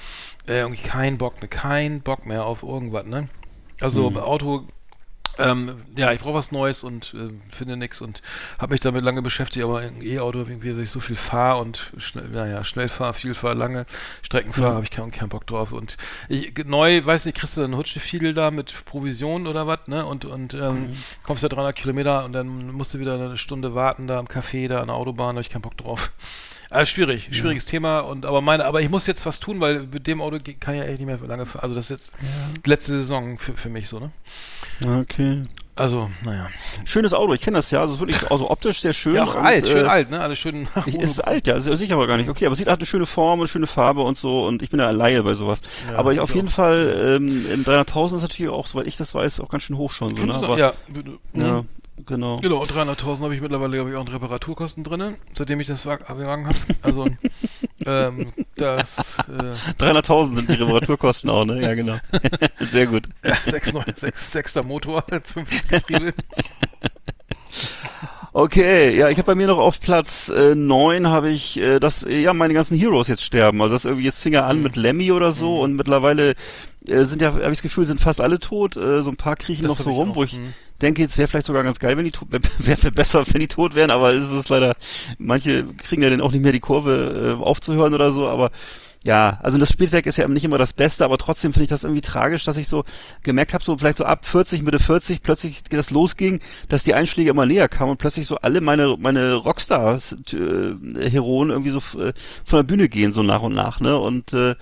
Äh, 0.47 0.61
irgendwie 0.61 0.83
kein 0.83 1.19
Bock, 1.19 1.41
ne? 1.43 1.49
Kein 1.49 2.01
Bock 2.01 2.27
mehr 2.27 2.45
auf 2.45 2.63
irgendwas, 2.63 3.07
ne? 3.07 3.29
Also 3.81 4.11
Auto 4.25 4.67
ähm, 5.39 5.83
ja, 5.97 6.13
ich 6.13 6.21
brauche 6.21 6.35
was 6.35 6.53
Neues 6.53 6.83
und 6.83 7.15
äh, 7.15 7.31
finde 7.55 7.77
nichts 7.77 8.01
und 8.01 8.23
habe 8.59 8.73
mich 8.73 8.81
damit 8.81 9.05
lange 9.05 9.23
beschäftigt, 9.23 9.65
aber 9.65 9.79
ein 9.79 10.03
E-Auto, 10.03 10.41
irgendwie, 10.41 10.77
weil 10.77 10.83
ich 10.83 10.91
so 10.91 11.01
viel 11.01 11.17
fahre 11.17 11.61
und 11.61 11.93
schnell, 11.99 12.29
naja, 12.29 12.65
schnell 12.65 12.89
fahre, 12.89 13.15
viel 13.15 13.35
fahre, 13.35 13.55
lange 13.55 13.87
Strecken 14.23 14.53
fahre, 14.53 14.75
habe 14.75 14.85
ich 14.85 14.91
keinen, 14.91 15.13
keinen 15.13 15.29
Bock 15.29 15.47
drauf. 15.47 15.73
Und 15.73 15.97
ich, 16.29 16.53
neu, 16.65 17.05
weiß 17.05 17.25
nicht, 17.25 17.39
kriegst 17.39 17.57
du 17.57 17.61
dann 17.61 17.77
Hutschfiedel 17.77 18.35
da 18.35 18.51
mit 18.51 18.85
Provision 18.85 19.47
oder 19.47 19.67
was, 19.67 19.87
ne? 19.87 20.05
Und, 20.05 20.25
und 20.25 20.55
ähm, 20.55 20.93
kommst 21.23 21.45
da 21.45 21.49
300 21.49 21.77
Kilometer 21.77 22.25
und 22.25 22.33
dann 22.33 22.73
musst 22.73 22.95
du 22.95 22.99
wieder 22.99 23.15
eine 23.15 23.37
Stunde 23.37 23.75
warten 23.75 24.07
da 24.07 24.19
am 24.19 24.27
Café, 24.27 24.69
da 24.69 24.81
an 24.81 24.89
der 24.89 24.97
Autobahn, 24.97 25.29
da 25.29 25.39
habe 25.39 25.41
ich 25.41 25.51
keinen 25.51 25.63
Bock 25.63 25.77
drauf. 25.77 26.13
Also 26.71 26.91
schwierig, 26.91 27.31
schwieriges 27.33 27.65
Thema 27.65 28.01
und 28.01 28.27
aber 28.27 28.43
meine, 28.43 28.67
aber 28.67 28.83
ich 28.83 28.91
muss 28.91 29.07
jetzt 29.07 29.25
was 29.25 29.41
tun, 29.41 29.59
weil 29.59 29.85
mit 29.85 30.07
dem 30.07 30.21
Auto 30.21 30.37
kann 30.61 30.75
ich 30.75 30.81
ja 30.81 30.87
echt 30.87 30.99
nicht 31.01 31.07
mehr 31.07 31.19
lange 31.27 31.47
fahren. 31.47 31.63
Also 31.63 31.75
das 31.75 31.85
ist 31.85 31.91
jetzt 31.91 32.13
die 32.63 32.69
letzte 32.69 32.93
Saison 32.93 33.39
für, 33.39 33.55
für 33.55 33.71
mich 33.71 33.89
so, 33.89 33.99
ne? 33.99 34.11
Okay. 34.87 35.43
Also, 35.79 36.11
naja. 36.25 36.49
Schönes 36.85 37.15
Auto, 37.15 37.33
ich 37.35 37.41
kenne 37.41 37.59
das 37.59 37.71
ja, 37.71 37.81
also 37.81 37.95
ist 37.95 38.01
wirklich 38.01 38.29
also 38.33 38.51
optisch 38.51 38.81
sehr 38.81 38.93
schön. 38.93 39.15
Ja, 39.15 39.25
auch 39.25 39.37
und, 39.37 39.43
alt, 39.43 39.69
schön 39.69 39.87
äh, 39.87 39.89
alt, 39.89 40.11
ne? 40.11 40.19
Alles 40.21 40.39
schön. 40.39 40.67
Ist 40.99 41.21
alt, 41.21 41.47
ja, 41.47 41.55
ist 41.55 41.65
sicher 41.67 41.95
aber 41.95 42.09
gar 42.09 42.17
nicht. 42.17 42.29
Okay, 42.29 42.47
aber 42.47 42.55
es 42.55 42.59
sieht 42.59 42.67
hat 42.67 42.81
eine 42.81 42.87
schöne 42.87 43.07
Form 43.07 43.39
und 43.39 43.47
schöne 43.47 43.69
Farbe 43.69 44.03
und 44.03 44.17
so 44.17 44.45
und 44.45 44.61
ich 44.63 44.71
bin 44.71 44.81
ja 44.81 44.91
Laie 44.91 45.23
bei 45.23 45.35
sowas. 45.35 45.61
Ja, 45.89 45.99
aber 45.99 46.11
ich 46.11 46.17
ich 46.17 46.21
auf 46.21 46.35
jeden 46.35 46.49
auch. 46.49 46.53
Fall, 46.53 47.19
ähm, 47.21 47.47
im 47.49 47.65
300.000 47.65 48.17
ist 48.17 48.23
natürlich 48.23 48.51
auch, 48.51 48.67
soweit 48.67 48.89
ich 48.89 48.97
das 48.97 49.15
weiß, 49.15 49.39
auch 49.39 49.49
ganz 49.49 49.63
schön 49.63 49.77
hoch 49.77 49.93
schon 49.93 50.17
so, 50.17 50.27
ne? 50.27 50.35
Aber, 50.35 50.59
ja, 50.59 50.73
ja, 51.35 51.65
genau. 52.07 52.37
Genau, 52.41 52.63
300.000 52.63 53.21
habe 53.21 53.35
ich 53.35 53.41
mittlerweile, 53.41 53.77
glaube 53.77 53.91
ich, 53.91 53.97
auch 53.97 54.03
in 54.03 54.09
Reparaturkosten 54.09 54.85
drin, 54.85 55.15
seitdem 55.35 55.61
ich 55.61 55.67
das 55.67 55.87
Wagen 55.87 56.47
habe. 56.47 56.57
Also, 56.83 57.07
ähm, 57.87 58.33
das, 58.57 59.19
äh, 59.29 59.83
300.000 59.83 60.37
sind 60.37 60.49
die 60.49 60.55
Reparaturkosten 60.55 61.31
auch, 61.31 61.45
ne? 61.45 61.63
Ja, 61.63 61.75
genau. 61.75 61.99
Sehr 62.61 62.87
gut. 62.87 63.09
ja, 63.25 63.35
6, 63.35 63.73
9, 63.73 63.85
6, 63.95 64.33
6 64.33 64.55
Motor, 64.65 65.05
50 65.23 65.69
Getriebe. 65.69 66.15
Okay, 68.33 68.97
ja, 68.97 69.09
ich 69.09 69.17
habe 69.19 69.27
bei 69.27 69.35
mir 69.35 69.47
noch 69.47 69.59
auf 69.59 69.81
Platz 69.81 70.29
äh, 70.29 70.55
9 70.55 71.09
habe 71.09 71.31
ich, 71.31 71.59
äh, 71.59 71.81
dass 71.81 72.07
ja 72.09 72.33
meine 72.35 72.55
ganzen 72.55 72.77
Heroes 72.79 73.09
jetzt 73.09 73.25
sterben. 73.25 73.61
Also 73.63 73.75
das 73.75 73.85
irgendwie 73.85 74.05
jetzt 74.05 74.23
fing 74.23 74.35
er 74.35 74.47
an 74.47 74.63
mit 74.63 74.77
Lemmy 74.77 75.11
oder 75.13 75.33
so 75.33 75.61
und 75.61 75.75
mittlerweile 75.75 76.35
sind 76.89 77.23
ja, 77.23 77.33
habe 77.33 77.41
ich 77.41 77.47
das 77.47 77.63
Gefühl, 77.63 77.87
sind 77.87 78.01
fast 78.01 78.21
alle 78.21 78.39
tot. 78.39 78.77
Äh, 78.77 79.03
so 79.03 79.11
ein 79.11 79.17
paar 79.17 79.37
kriechen 79.37 79.65
Das 79.65 79.79
noch 79.79 79.85
so 79.85 79.91
ich 79.91 79.97
rum, 79.97 80.13
auch, 80.13 80.17
wo 80.17 80.25
ich 80.25 80.39
mhm. 80.39 80.55
denke, 80.81 81.03
jetzt 81.03 81.19
wäre 81.19 81.29
vielleicht 81.29 81.47
sogar 81.47 81.63
ganz 81.63 81.79
geil, 81.79 81.97
wenn 81.97 82.05
die 82.05 82.11
tot, 82.11 82.29
wäre 82.31 82.43
wär 82.83 82.91
besser, 82.91 83.25
wenn 83.31 83.41
die 83.41 83.49
tot 83.49 83.75
wären, 83.75 83.91
aber 83.91 84.13
es 84.13 84.31
ist 84.31 84.49
leider, 84.49 84.77
manche 85.19 85.65
kriegen 85.65 86.03
ja 86.03 86.11
dann 86.11 86.21
auch 86.21 86.33
nicht 86.33 86.43
mehr 86.43 86.53
die 86.53 86.61
Kurve 86.61 87.37
äh, 87.39 87.43
aufzuhören 87.43 87.95
oder 87.95 88.13
so, 88.13 88.29
aber 88.29 88.51
ja, 89.05 89.39
also 89.43 89.59
das 89.59 89.71
Spielwerk 89.71 90.07
ist 90.07 90.19
ja 90.19 90.27
nicht 90.27 90.45
immer 90.45 90.59
das 90.59 90.73
Beste, 90.73 91.05
aber 91.05 91.19
trotzdem 91.19 91.53
finde 91.53 91.63
ich 91.65 91.71
das 91.71 91.85
irgendwie 91.85 92.01
tragisch, 92.01 92.45
dass 92.45 92.57
ich 92.57 92.67
so 92.67 92.83
gemerkt 93.23 93.55
habe, 93.55 93.63
so 93.63 93.79
vielleicht 93.79 93.99
so 93.99 94.05
ab 94.05 94.27
40, 94.27 94.63
Mitte 94.63 94.81
40 94.81 95.23
plötzlich 95.23 95.63
das 95.63 95.91
losging, 95.91 96.41
dass 96.69 96.83
die 96.83 96.95
Einschläge 96.95 97.31
immer 97.31 97.47
näher 97.47 97.69
kamen 97.69 97.93
und 97.93 97.99
plötzlich 97.99 98.27
so 98.27 98.39
alle 98.39 98.61
meine 98.61 98.97
meine 98.99 99.35
Rockstars-Heroen 99.35 101.51
irgendwie 101.51 101.71
so 101.71 101.79
äh, 101.99 102.13
von 102.45 102.59
der 102.59 102.65
Bühne 102.65 102.89
gehen 102.89 103.13
so 103.13 103.23
nach 103.23 103.43
und 103.43 103.55
nach, 103.55 103.79
ne? 103.81 103.97
Und 103.97 104.33
äh, 104.33 104.57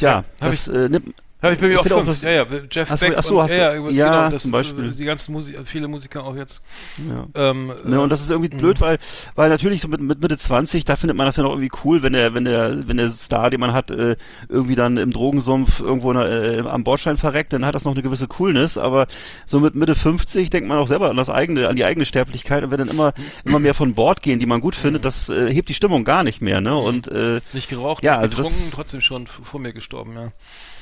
ja, 0.00 0.24
hab 0.40 0.50
das 0.50 0.66
äh, 0.66 0.88
nimmt 0.88 1.14
Habe 1.42 1.52
ich 1.52 1.60
bei 1.60 1.68
mir 1.68 1.78
auch 1.80 1.86
fünf. 1.86 2.22
ja, 2.22 2.30
ja, 2.30 2.46
Jeff 2.70 2.88
so, 2.88 2.96
Beck 3.06 3.14
ach 3.18 3.22
so, 3.22 3.36
und, 3.36 3.42
hast 3.42 3.50
du- 3.52 3.56
ja, 3.58 3.74
ja, 3.74 3.80
genau, 3.80 4.30
das 4.30 4.42
zum 4.42 4.50
ist, 4.50 4.52
Beispiel. 4.52 4.88
äh, 4.88 4.94
die 4.94 5.04
ganzen 5.04 5.32
Musik, 5.32 5.58
viele 5.64 5.86
Musiker 5.86 6.24
auch 6.24 6.34
jetzt. 6.34 6.62
ja. 7.06 7.26
Ähm, 7.34 7.72
Ne, 7.84 7.96
äh, 7.96 7.98
und 7.98 8.08
das 8.08 8.22
ist 8.22 8.30
irgendwie 8.30 8.56
blöd, 8.56 8.80
weil, 8.80 8.98
weil 9.34 9.50
natürlich 9.50 9.82
so 9.82 9.88
mit, 9.88 10.00
mit 10.00 10.18
Mitte 10.20 10.38
20, 10.38 10.86
da 10.86 10.96
findet 10.96 11.14
man 11.16 11.26
das 11.26 11.36
ja 11.36 11.42
noch 11.42 11.50
irgendwie 11.50 11.70
cool, 11.84 12.02
wenn 12.02 12.14
der, 12.14 12.32
wenn 12.32 12.46
der, 12.46 12.88
wenn 12.88 12.96
der 12.96 13.10
Star, 13.10 13.50
den 13.50 13.60
man 13.60 13.74
hat, 13.74 13.90
äh, 13.90 14.16
irgendwie 14.48 14.76
dann 14.76 14.96
im 14.96 15.12
Drogensumpf 15.12 15.80
irgendwo 15.80 16.10
in 16.12 16.16
der, 16.18 16.30
äh, 16.30 16.60
am 16.60 16.84
Bordstein 16.84 17.18
verreckt, 17.18 17.52
dann 17.52 17.66
hat 17.66 17.74
das 17.74 17.84
noch 17.84 17.92
eine 17.92 18.02
gewisse 18.02 18.28
Coolness, 18.28 18.78
aber 18.78 19.06
so 19.44 19.60
mit 19.60 19.74
Mitte 19.74 19.94
50 19.94 20.48
denkt 20.48 20.68
man 20.68 20.78
auch 20.78 20.88
selber 20.88 21.10
an 21.10 21.16
das 21.18 21.28
eigene, 21.28 21.68
an 21.68 21.76
die 21.76 21.84
eigene 21.84 22.06
Sterblichkeit 22.06 22.64
und 22.64 22.70
wenn 22.70 22.78
dann 22.78 22.88
immer, 22.88 23.12
immer 23.44 23.58
mehr 23.58 23.74
von 23.74 23.92
Bord 23.92 24.22
gehen, 24.22 24.38
die 24.38 24.46
man 24.46 24.62
gut 24.62 24.74
findet, 24.74 25.04
das 25.04 25.28
äh, 25.28 25.52
hebt 25.52 25.68
die 25.68 25.74
Stimmung 25.74 26.04
gar 26.04 26.24
nicht 26.24 26.40
mehr, 26.40 26.62
ne, 26.62 26.74
und, 26.76 27.08
äh, 27.08 27.42
nicht 27.52 27.68
geraucht, 27.68 28.02
ja, 28.02 28.16
also 28.16 28.38
das- 28.42 28.70
trotzdem 28.72 29.02
schon 29.02 29.26
vor 29.26 29.60
mir 29.60 29.74
gestorben, 29.74 30.14
ja. 30.14 30.26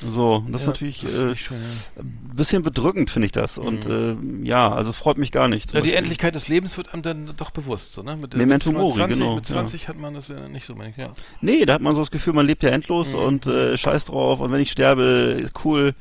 so, 0.09 0.44
das 0.51 0.61
ist 0.61 0.67
ja, 0.67 0.71
natürlich, 0.73 0.99
das 1.01 1.11
ist 1.11 1.19
äh, 1.23 1.27
ja. 1.29 1.59
ein 1.99 2.31
bisschen 2.35 2.61
bedrückend, 2.61 3.09
finde 3.09 3.25
ich 3.27 3.31
das, 3.31 3.57
und, 3.57 3.85
äh, 3.85 4.15
ja, 4.43 4.71
also 4.71 4.91
freut 4.93 5.17
mich 5.17 5.31
gar 5.31 5.47
nicht. 5.47 5.73
Ja, 5.73 5.81
die. 5.81 5.93
Endlichkeit 5.93 6.35
des 6.35 6.47
Lebens 6.47 6.77
wird 6.77 6.93
einem 6.93 7.03
dann 7.03 7.31
doch 7.37 7.51
bewusst, 7.51 7.93
so, 7.93 8.03
ne? 8.03 8.17
Mit, 8.17 8.33
Memento 8.35 8.69
mit 8.71 8.79
Mori, 8.79 8.93
20, 8.95 9.17
genau, 9.19 9.35
Mit 9.35 9.45
20 9.45 9.87
hat 9.87 9.97
man 9.97 10.13
das 10.13 10.27
ja 10.27 10.47
nicht 10.47 10.65
so, 10.65 10.75
meine 10.75 10.89
ich, 10.91 10.97
ja. 10.97 11.13
Nee, 11.41 11.65
da 11.65 11.73
hat 11.75 11.81
man 11.81 11.95
so 11.95 12.01
das 12.01 12.11
Gefühl, 12.11 12.33
man 12.33 12.45
lebt 12.45 12.63
ja 12.63 12.69
endlos 12.69 13.13
Mhm. 13.13 13.19
und 13.19 13.47
äh, 13.47 13.77
scheiß 13.77 14.05
drauf 14.05 14.39
und 14.39 14.51
wenn 14.51 14.59
ich 14.61 14.71
sterbe, 14.71 15.03
ist 15.03 15.53
cool, 15.65 15.95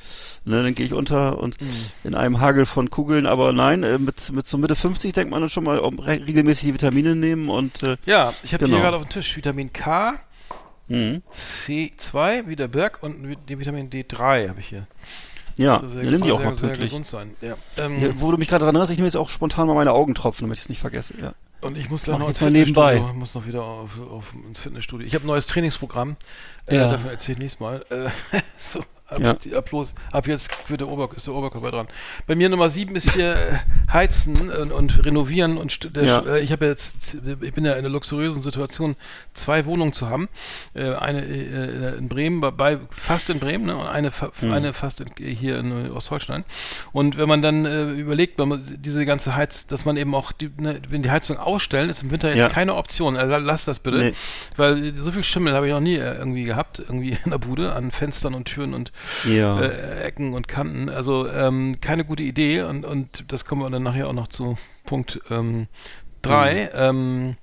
ne, 0.45 0.63
dann 0.63 0.75
gehe 0.75 0.87
ich 0.87 0.93
unter 0.93 1.39
und 1.39 1.61
Mhm. 1.61 1.69
in 2.05 2.15
einem 2.15 2.41
Hagel 2.41 2.67
von 2.67 2.91
Kugeln, 2.91 3.27
aber 3.27 3.53
nein, 3.53 3.83
äh, 3.83 3.99
mit, 3.99 4.33
mit 4.33 4.47
so 4.47 4.59
Mitte 4.59 4.75
50 4.75 5.13
denkt 5.13 5.31
man 5.31 5.41
dann 5.41 5.51
schon 5.51 5.65
mal 5.65 5.79
um, 5.79 5.99
re 5.99 6.21
regelmäßig 6.27 6.65
die 6.65 6.75
Vitamine 6.75 7.15
nehmen 7.15 7.49
und 7.49 7.83
äh, 7.83 7.97
Ja, 8.07 8.33
ich 8.43 8.53
habe 8.53 8.65
Genau. 8.65 8.77
hier 8.77 8.83
gerade 8.85 8.97
auf 8.97 9.05
dem 9.05 9.11
Tisch 9.11 9.37
Vitamin 9.37 9.73
K, 9.73 10.15
mh, 10.89 11.21
C2, 11.33 12.47
wie 12.49 12.57
der 12.57 12.69
Berg 12.69 13.03
und 13.03 13.37
die 13.49 13.59
Vitamin 13.59 13.91
D3 13.91 14.49
habe 14.49 14.61
ich 14.61 14.67
hier. 14.69 14.87
ja, 15.57 15.81
soll 15.81 16.03
nimm 16.03 16.13
die 16.13 16.19
sehr, 16.25 16.35
auch 16.35 16.43
mal 16.45 16.55
sehr 16.55 16.69
pünktlich. 16.71 16.91
gesund 16.91 17.07
sein. 17.07 17.35
Ja. 17.41 17.57
Ähm, 17.79 18.01
Ja, 18.01 18.09
wo 18.21 18.31
du 18.31 18.39
mich 18.39 18.49
gerade 18.49 18.61
daran 18.61 18.75
erinnerst, 18.75 18.93
ich 18.93 18.99
nehme 18.99 19.07
jetzt 19.09 19.17
auch 19.17 19.29
spontan 19.29 19.67
mal 19.67 19.75
meine 19.75 19.93
Augentropfen, 19.93 20.45
damit 20.45 20.59
ich 20.59 20.65
es 20.65 20.69
nicht 20.69 20.81
vergesse. 20.81 21.15
Ja. 21.21 21.35
Und 21.61 21.79
ich 21.79 21.89
muss 21.89 22.03
gleich 22.03 22.19
noch 22.19 22.29
ins 22.29 22.41
mal 22.43 22.51
nebenbei. 22.51 22.95
Fitnessstudio, 22.97 23.19
muss 23.19 23.35
noch 23.35 23.47
wieder 23.47 23.63
auf, 23.63 23.99
auf, 24.11 24.33
ins 24.47 24.59
Fitnessstudio. 24.61 25.07
Ich 25.07 25.15
habe 25.15 25.25
ein 25.25 25.29
neues 25.29 25.47
Trainingsprogramm, 25.47 26.17
äh, 26.67 26.77
Ja. 26.77 26.91
davon 26.91 27.11
erzähle 27.11 27.37
ich 27.37 27.39
nächstes 27.41 27.61
Mal. 27.61 27.85
Äh, 27.91 28.11
so, 28.59 28.85
ab, 29.15 29.23
Ja. 29.25 29.33
die- 29.35 29.55
ab, 29.55 29.71
los, 29.73 29.95
ab 30.13 30.27
jetzt 30.27 30.51
wird 30.69 30.81
der 30.81 30.89
Ober, 30.89 31.09
ist 31.17 31.27
der 31.27 31.35
Oberkörper 31.35 31.71
dran. 31.71 31.89
Bei 32.27 32.35
mir 32.35 32.49
Nummer 32.49 32.69
sieben 32.69 32.97
ist 32.97 33.13
hier 33.13 33.35
äh, 33.35 33.93
Heizen 33.93 34.51
und, 34.51 34.73
und 34.73 35.05
Renovieren 35.05 35.57
und 35.57 35.95
der, 35.97 36.05
Ja. 36.05 36.19
äh, 36.21 36.41
ich 36.41 36.53
habe 36.53 36.67
jetzt, 36.67 37.17
ich 37.41 37.53
bin 37.55 37.65
ja 37.65 37.73
in 37.73 37.79
einer 37.79 37.89
luxuriösen 37.89 38.43
Situation, 38.43 38.97
zwei 39.35 39.67
Wohnungen 39.67 39.93
zu 39.93 40.09
haben. 40.09 40.29
Äh, 40.75 40.95
eine 40.95 41.21
in 41.25 42.09
Bremen, 42.09 42.41
bei, 42.41 42.79
fast 42.91 43.31
in 43.31 43.39
Bremen, 43.41 43.67
ne? 43.67 43.77
und 43.77 43.87
eine, 43.87 44.11
fa 44.11 44.31
Hm. 44.41 44.53
eine 44.53 44.73
fast 44.73 45.01
in, 45.01 45.09
hier 45.35 45.59
in 45.59 45.91
Ostholstein. 45.93 46.45
Und 46.93 47.17
wenn 47.17 47.29
man 47.29 47.43
dann 47.43 47.65
äh, 47.65 47.85
überlegt, 47.93 48.39
wenn 48.39 48.49
man 48.49 48.77
diese 48.79 49.05
ganze 49.05 49.35
Heiz, 49.37 49.67
dass 49.67 49.85
man 49.85 49.97
eben 49.97 50.15
auch, 50.15 50.33
die, 50.33 50.51
ne, 50.59 50.81
wenn 50.89 51.03
die 51.03 51.11
Heizung 51.11 51.39
ausstellen, 51.39 51.91
ist 51.91 52.03
im 52.03 52.11
Winter 52.11 52.29
jetzt 52.29 52.39
Ja. 52.39 52.49
keine 52.49 52.75
Option. 52.75 53.17
Äh, 53.17 53.25
lass 53.39 53.65
das 53.65 53.79
bitte. 53.79 53.99
Nee. 53.99 54.13
Weil 54.57 54.95
so 54.97 55.13
viel 55.13 55.23
Schimmel 55.25 55.55
habe 55.55 55.67
ich 55.69 55.73
noch 55.73 55.81
nie 55.81 55.95
irgendwie 55.97 56.45
gehabt, 56.45 56.79
irgendwie 56.81 57.17
in 57.25 57.31
der 57.31 57.39
Bude, 57.39 57.73
an 57.75 57.91
Fenstern 57.91 58.35
und 58.35 58.45
Türen 58.47 58.75
und 58.75 58.93
Ja. 59.29 59.61
äh, 59.61 60.03
Ecken 60.05 60.35
und 60.35 60.49
Kanten. 60.49 60.89
Also 60.89 61.29
ähm, 61.29 61.81
keine 61.81 62.05
gute 62.05 62.23
Idee 62.23 62.63
und, 62.63 62.85
und 62.85 63.33
das 63.33 63.45
kommen 63.45 63.63
wir 63.63 63.71
dann 63.71 63.83
nachher 63.83 64.09
auch 64.09 64.13
noch 64.13 64.29
zu 64.29 64.57
Punkt 64.85 65.21
ähm, 65.31 65.67
drei. 66.23 66.71
Ähm, 66.75 67.37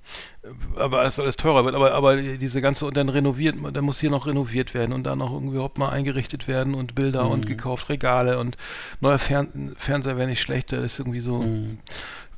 aber 0.76 1.04
es 1.06 1.20
alles 1.20 1.38
teurer 1.38 1.66
wird, 1.66 1.76
aber, 1.76 1.94
aber 1.94 2.18
diese 2.18 2.62
ganze, 2.62 2.88
und 2.88 2.98
dann 2.98 3.10
renoviert, 3.10 3.56
dann 3.74 3.86
muss 3.86 4.00
hier 4.00 4.10
noch 4.10 4.26
renoviert 4.26 4.74
werden 4.74 4.92
und 4.92 5.04
dann 5.04 5.20
noch 5.20 5.32
irgendwie 5.32 5.54
überhaupt 5.54 5.78
mal 5.78 5.90
eingerichtet 5.90 6.48
werden 6.48 6.74
und 6.74 6.96
Bilder 6.96 7.30
und 7.30 7.46
gekauft, 7.46 7.90
Regale 7.90 8.40
und 8.40 8.58
neuer 9.02 9.20
Fern 9.20 9.74
Fernseher 9.78 10.18
wäre 10.18 10.28
nicht 10.28 10.42
schlecht, 10.42 10.72
der 10.72 10.82
ist 10.82 10.98
irgendwie 10.98 11.20
so 11.20 11.46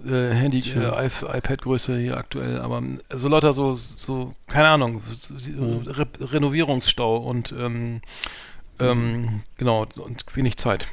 äh, 0.05 0.31
Handy, 0.33 0.59
äh, 0.59 1.05
iP- 1.05 1.23
iPad-Größe 1.33 1.97
hier 1.97 2.17
aktuell, 2.17 2.59
aber 2.59 2.79
ähm, 2.79 2.99
so 3.13 3.29
lauter 3.29 3.53
so, 3.53 3.73
so, 3.75 4.31
keine 4.47 4.67
Ahnung, 4.67 5.01
so, 5.07 5.81
Re 5.85 6.07
Renovierungsstau 6.19 7.15
und 7.15 7.53
ähm, 7.57 8.01
ähm, 8.79 9.41
genau, 9.57 9.85
und 9.95 10.23
wenig 10.35 10.57
Zeit. 10.57 10.87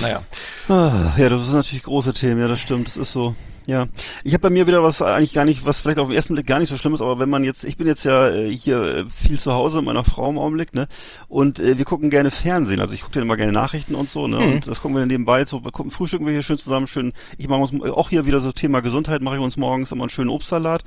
Naja. 0.00 0.22
Ah, 0.68 1.12
ja, 1.16 1.28
das 1.28 1.44
sind 1.46 1.54
natürlich 1.54 1.82
große 1.82 2.12
Themen, 2.12 2.40
ja, 2.40 2.48
das 2.48 2.60
stimmt, 2.60 2.88
das 2.88 2.96
ist 2.96 3.12
so. 3.12 3.34
Ja, 3.70 3.86
ich 4.24 4.32
habe 4.32 4.40
bei 4.40 4.50
mir 4.50 4.66
wieder 4.66 4.82
was 4.82 5.00
eigentlich 5.00 5.32
gar 5.32 5.44
nicht, 5.44 5.64
was 5.64 5.80
vielleicht 5.80 6.00
auf 6.00 6.08
den 6.08 6.16
ersten 6.16 6.34
Blick 6.34 6.48
gar 6.48 6.58
nicht 6.58 6.70
so 6.70 6.76
schlimm 6.76 6.92
ist, 6.92 7.02
aber 7.02 7.20
wenn 7.20 7.30
man 7.30 7.44
jetzt, 7.44 7.62
ich 7.64 7.76
bin 7.76 7.86
jetzt 7.86 8.02
ja 8.02 8.28
äh, 8.28 8.50
hier 8.50 8.82
äh, 8.82 9.04
viel 9.14 9.38
zu 9.38 9.52
Hause 9.52 9.76
mit 9.76 9.86
meiner 9.86 10.02
Frau 10.02 10.28
im 10.28 10.38
Augenblick, 10.38 10.74
ne, 10.74 10.88
und 11.28 11.60
äh, 11.60 11.78
wir 11.78 11.84
gucken 11.84 12.10
gerne 12.10 12.32
Fernsehen, 12.32 12.80
also 12.80 12.94
ich 12.94 13.02
gucke 13.02 13.14
dann 13.14 13.22
immer 13.22 13.36
gerne 13.36 13.52
Nachrichten 13.52 13.94
und 13.94 14.10
so, 14.10 14.26
ne, 14.26 14.38
und 14.38 14.66
das 14.66 14.80
gucken 14.80 14.96
wir 14.96 15.02
dann 15.02 15.08
nebenbei, 15.08 15.44
so 15.44 15.64
wir 15.64 15.70
gucken, 15.70 15.92
frühstücken 15.92 16.26
wir 16.26 16.32
hier 16.32 16.42
schön 16.42 16.58
zusammen, 16.58 16.88
schön, 16.88 17.12
ich 17.38 17.46
mache 17.46 17.60
uns 17.60 17.72
auch 17.92 18.10
hier 18.10 18.26
wieder 18.26 18.40
so 18.40 18.50
Thema 18.50 18.80
Gesundheit, 18.80 19.22
mache 19.22 19.36
ich 19.36 19.40
uns 19.40 19.56
morgens 19.56 19.92
immer 19.92 20.02
einen 20.02 20.10
schönen 20.10 20.30
Obstsalat, 20.30 20.82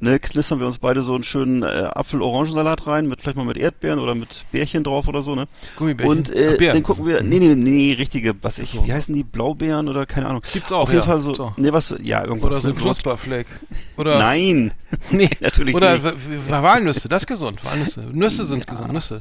ne, 0.00 0.18
knistern 0.18 0.58
wir 0.58 0.66
uns 0.66 0.78
beide 0.78 1.02
so 1.02 1.14
einen 1.14 1.22
schönen 1.22 1.62
äh, 1.62 1.66
Apfel-Orangensalat 1.94 2.88
rein, 2.88 3.06
mit 3.06 3.20
vielleicht 3.20 3.36
mal 3.36 3.46
mit 3.46 3.58
Erdbeeren 3.58 4.00
oder 4.00 4.16
mit 4.16 4.44
Bärchen 4.50 4.82
drauf 4.82 5.06
oder 5.06 5.22
so, 5.22 5.36
ne, 5.36 5.46
Gummibärchen. 5.76 6.18
und 6.18 6.34
äh, 6.34 6.56
Ach, 6.60 6.72
dann 6.72 6.82
gucken 6.82 7.06
wir, 7.06 7.22
nee, 7.22 7.38
nee, 7.38 7.54
nee, 7.54 7.94
richtige, 7.96 8.34
was 8.42 8.58
ich, 8.58 8.70
so. 8.70 8.84
wie 8.84 8.92
heißen 8.92 9.14
die, 9.14 9.22
Blaubeeren 9.22 9.88
oder 9.88 10.04
keine 10.04 10.26
Ahnung. 10.26 10.42
Gibt's 10.52 10.72
auch, 10.72 10.80
Auf 10.80 10.88
jeden 10.88 11.00
ja, 11.00 11.06
Fall 11.06 11.20
so, 11.20 11.32
auch. 11.34 11.56
nee, 11.56 11.72
was, 11.72 11.94
ja, 12.02 12.23
irgendwas. 12.26 12.52
Oder 12.52 12.60
so 12.60 12.68
ein 12.68 12.76
Knusperflake. 12.76 13.48
Oder, 13.96 14.18
Nein, 14.18 14.72
nee, 15.10 15.30
natürlich 15.40 15.74
Oder 15.74 15.94
nicht. 15.94 16.04
w- 16.04 16.50
Walnüsse, 16.50 17.08
das 17.08 17.22
ist 17.22 17.26
gesund. 17.26 17.64
Walnüsse. 17.64 18.00
Nüsse 18.12 18.44
sind 18.46 18.66
gesund. 18.66 18.92
Nüsse. 18.92 19.20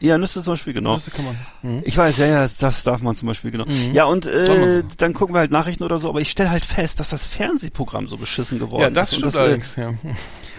Ja, 0.00 0.18
Nüsse 0.18 0.42
zum 0.42 0.54
Beispiel, 0.54 0.72
genau. 0.72 0.94
Nüsse 0.94 1.10
kann 1.12 1.24
man. 1.24 1.36
Mhm. 1.62 1.82
Ich 1.84 1.96
weiß, 1.96 2.16
ja, 2.18 2.26
ja, 2.26 2.48
das 2.58 2.82
darf 2.82 3.02
man 3.02 3.14
zum 3.14 3.28
Beispiel, 3.28 3.50
genau. 3.52 3.66
Ja, 3.92 4.04
und 4.06 4.26
äh, 4.26 4.82
dann 4.96 5.14
gucken 5.14 5.34
wir 5.34 5.40
halt 5.40 5.52
Nachrichten 5.52 5.84
oder 5.84 5.98
so, 5.98 6.08
aber 6.08 6.20
ich 6.20 6.30
stelle 6.30 6.50
halt 6.50 6.64
fest, 6.66 6.98
dass 6.98 7.10
das 7.10 7.24
Fernsehprogramm 7.26 8.08
so 8.08 8.16
beschissen 8.16 8.58
geworden 8.58 8.82
Ja, 8.82 8.90
das 8.90 9.12
ist. 9.12 9.18
Stimmt 9.18 9.34
äh, 9.34 9.38
allerdings, 9.38 9.76
ja. 9.76 9.92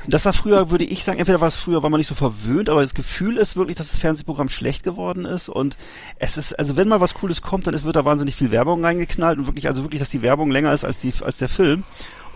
Das 0.08 0.26
war 0.26 0.34
früher, 0.34 0.70
würde 0.70 0.84
ich 0.84 1.04
sagen, 1.06 1.20
entweder 1.20 1.40
war 1.40 1.48
es 1.48 1.56
früher, 1.56 1.82
war 1.82 1.90
man 1.90 1.98
nicht 2.00 2.08
so 2.08 2.16
verwöhnt, 2.16 2.68
aber 2.70 2.82
das 2.82 2.94
Gefühl 2.94 3.38
ist 3.38 3.56
wirklich, 3.56 3.78
dass 3.78 3.92
das 3.92 4.00
Fernsehprogramm 4.02 4.50
schlecht 4.50 4.84
geworden 4.84 5.24
ist 5.24 5.48
und 5.48 5.78
es 6.20 6.38
ist, 6.38 6.60
also 6.60 6.76
wenn 6.76 6.90
mal 6.90 7.00
was 7.00 7.14
Cooles 7.14 7.42
kommt, 7.42 7.68
dann 7.68 7.74
ist, 7.74 7.86
wird 7.86 7.96
da 7.96 8.04
wahnsinnig 8.04 8.36
viel 8.36 8.52
Werbung 8.52 8.84
reingeknallt 8.84 9.40
und 9.40 9.48
wirklich, 9.48 9.68
also 9.68 9.84
wirklich, 9.84 10.02
dass 10.02 10.10
die 10.10 10.22
Werbung 10.22 10.52
länger 10.52 10.74
ist 10.74 10.84
als 10.84 11.00
die, 11.00 11.14
als 11.22 11.38
der 11.38 11.48
Film. 11.50 11.84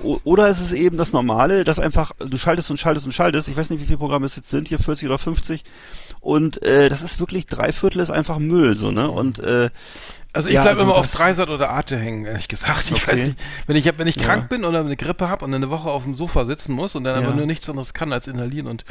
O- 0.01 0.19
Oder 0.23 0.47
ist 0.47 0.61
es 0.61 0.73
eben 0.73 0.95
das 0.97 1.11
Normale, 1.11 1.63
dass 1.63 1.79
einfach, 1.79 2.11
du 2.19 2.37
schaltest 2.37 2.69
und 2.69 2.77
schaltest 2.79 3.05
und 3.07 3.11
schaltest, 3.13 3.49
ich 3.49 3.57
weiß 3.57 3.69
nicht, 3.71 3.81
wie 3.81 3.85
viele 3.85 3.97
Programme 3.97 4.27
es 4.27 4.35
jetzt 4.35 4.49
sind, 4.49 4.67
hier 4.69 4.79
40 4.79 5.07
oder 5.09 5.17
50 5.17 5.63
und 6.21 6.61
äh, 6.63 6.87
das 6.87 7.01
ist 7.01 7.19
wirklich, 7.19 7.47
drei 7.47 7.71
Viertel 7.73 7.99
ist 7.99 8.11
einfach 8.11 8.37
Müll, 8.39 8.77
so, 8.77 8.91
ne, 8.91 9.09
und 9.11 9.39
äh, 9.39 9.71
Also 10.33 10.49
ich 10.49 10.55
Ja, 10.55 10.61
bleibe 10.61 10.79
also 10.81 10.91
immer 10.91 10.99
auf 10.99 11.09
Dreisat 11.11 11.49
oder 11.49 11.69
Arte 11.71 11.97
hängen, 11.97 12.25
ehrlich 12.25 12.47
gesagt. 12.47 12.85
Ich 12.91 13.03
Okay. 13.03 13.11
weiß 13.11 13.19
nicht. 13.29 13.39
Wenn 13.65 13.75
ich, 13.75 13.91
wenn 13.97 14.07
ich 14.07 14.17
Ja. 14.17 14.23
krank 14.23 14.49
bin 14.49 14.65
oder 14.65 14.81
eine 14.81 14.95
Grippe 14.95 15.29
habe 15.29 15.45
und 15.45 15.53
eine 15.53 15.69
Woche 15.71 15.89
auf 15.89 16.03
dem 16.03 16.13
Sofa 16.15 16.45
sitzen 16.45 16.73
muss 16.73 16.95
und 16.95 17.05
dann 17.05 17.21
Ja. 17.21 17.27
aber 17.27 17.35
nur 17.35 17.45
nichts 17.47 17.67
anderes 17.69 17.93
kann 17.95 18.13
als 18.13 18.27
inhalieren 18.27 18.67
und 18.67 18.85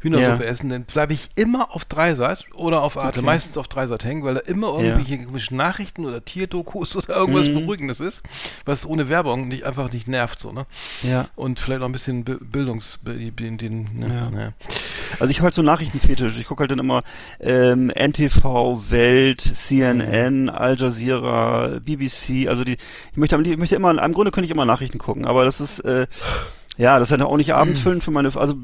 Hühnersuppe 0.00 0.44
essen, 0.46 0.68
dann 0.70 0.84
bleibe 0.84 1.12
ich 1.12 1.30
immer 1.34 1.74
auf 1.74 1.84
Dreisat 1.84 2.44
oder 2.54 2.82
auf 2.82 2.96
Arte. 2.96 3.18
Okay. 3.20 3.26
Meistens 3.26 3.56
auf 3.56 3.66
Dreisat 3.68 4.04
hängen, 4.04 4.22
weil 4.24 4.34
da 4.34 4.40
immer 4.40 4.78
irgendwelche 4.78 5.24
komischen 5.24 5.56
Nachrichten 5.56 6.04
oder 6.06 6.24
Tierdokus 6.24 6.94
oder 6.96 7.16
irgendwas 7.16 7.48
Mhm. 7.48 7.54
Beruhigendes 7.54 7.98
ist, 8.00 8.22
was 8.64 8.86
ohne 8.86 9.08
Werbung 9.08 9.48
nicht, 9.48 9.64
einfach 9.64 9.92
nicht 9.92 10.06
nervt, 10.08 10.38
so, 10.40 10.52
ne? 10.52 10.66
ja. 11.02 11.26
Und 11.34 11.58
vielleicht 11.58 11.80
noch 11.80 11.88
ein 11.88 11.92
bisschen 11.92 12.24
Bi- 12.24 12.38
Bildungs... 12.40 12.98
Den, 13.04 13.58
den, 13.58 13.88
ne? 13.98 14.28
Naja. 14.32 14.52
Also 15.18 15.30
ich 15.30 15.38
habe 15.38 15.46
halt 15.46 15.54
so 15.54 15.62
Nachrichtenfetisch. 15.62 16.38
Ich 16.38 16.46
gucke 16.46 16.60
halt 16.60 16.70
dann 16.70 16.78
immer 16.78 17.02
ähm, 17.40 17.90
NTV, 17.90 18.82
Welt, 18.90 19.40
CNN, 19.40 20.48
Al 20.48 20.76
Jazeera, 20.82 21.80
BBC. 21.80 22.48
Also 22.48 22.64
die, 22.64 22.76
ich 23.12 23.16
möchte, 23.16 23.40
ich 23.40 23.56
möchte 23.56 23.76
immer, 23.76 24.02
im 24.02 24.12
Grunde 24.12 24.30
könnte 24.30 24.46
ich 24.46 24.50
immer 24.50 24.64
Nachrichten 24.64 24.98
gucken, 24.98 25.24
aber 25.24 25.44
das 25.44 25.60
ist 25.60 25.80
äh, 25.80 26.06
ja, 26.82 26.98
das 26.98 27.08
ist 27.08 27.12
halt 27.12 27.22
auch 27.22 27.36
nicht 27.36 27.54
abendfüllend 27.54 28.02
für 28.02 28.10
meine, 28.10 28.34
also 28.34 28.54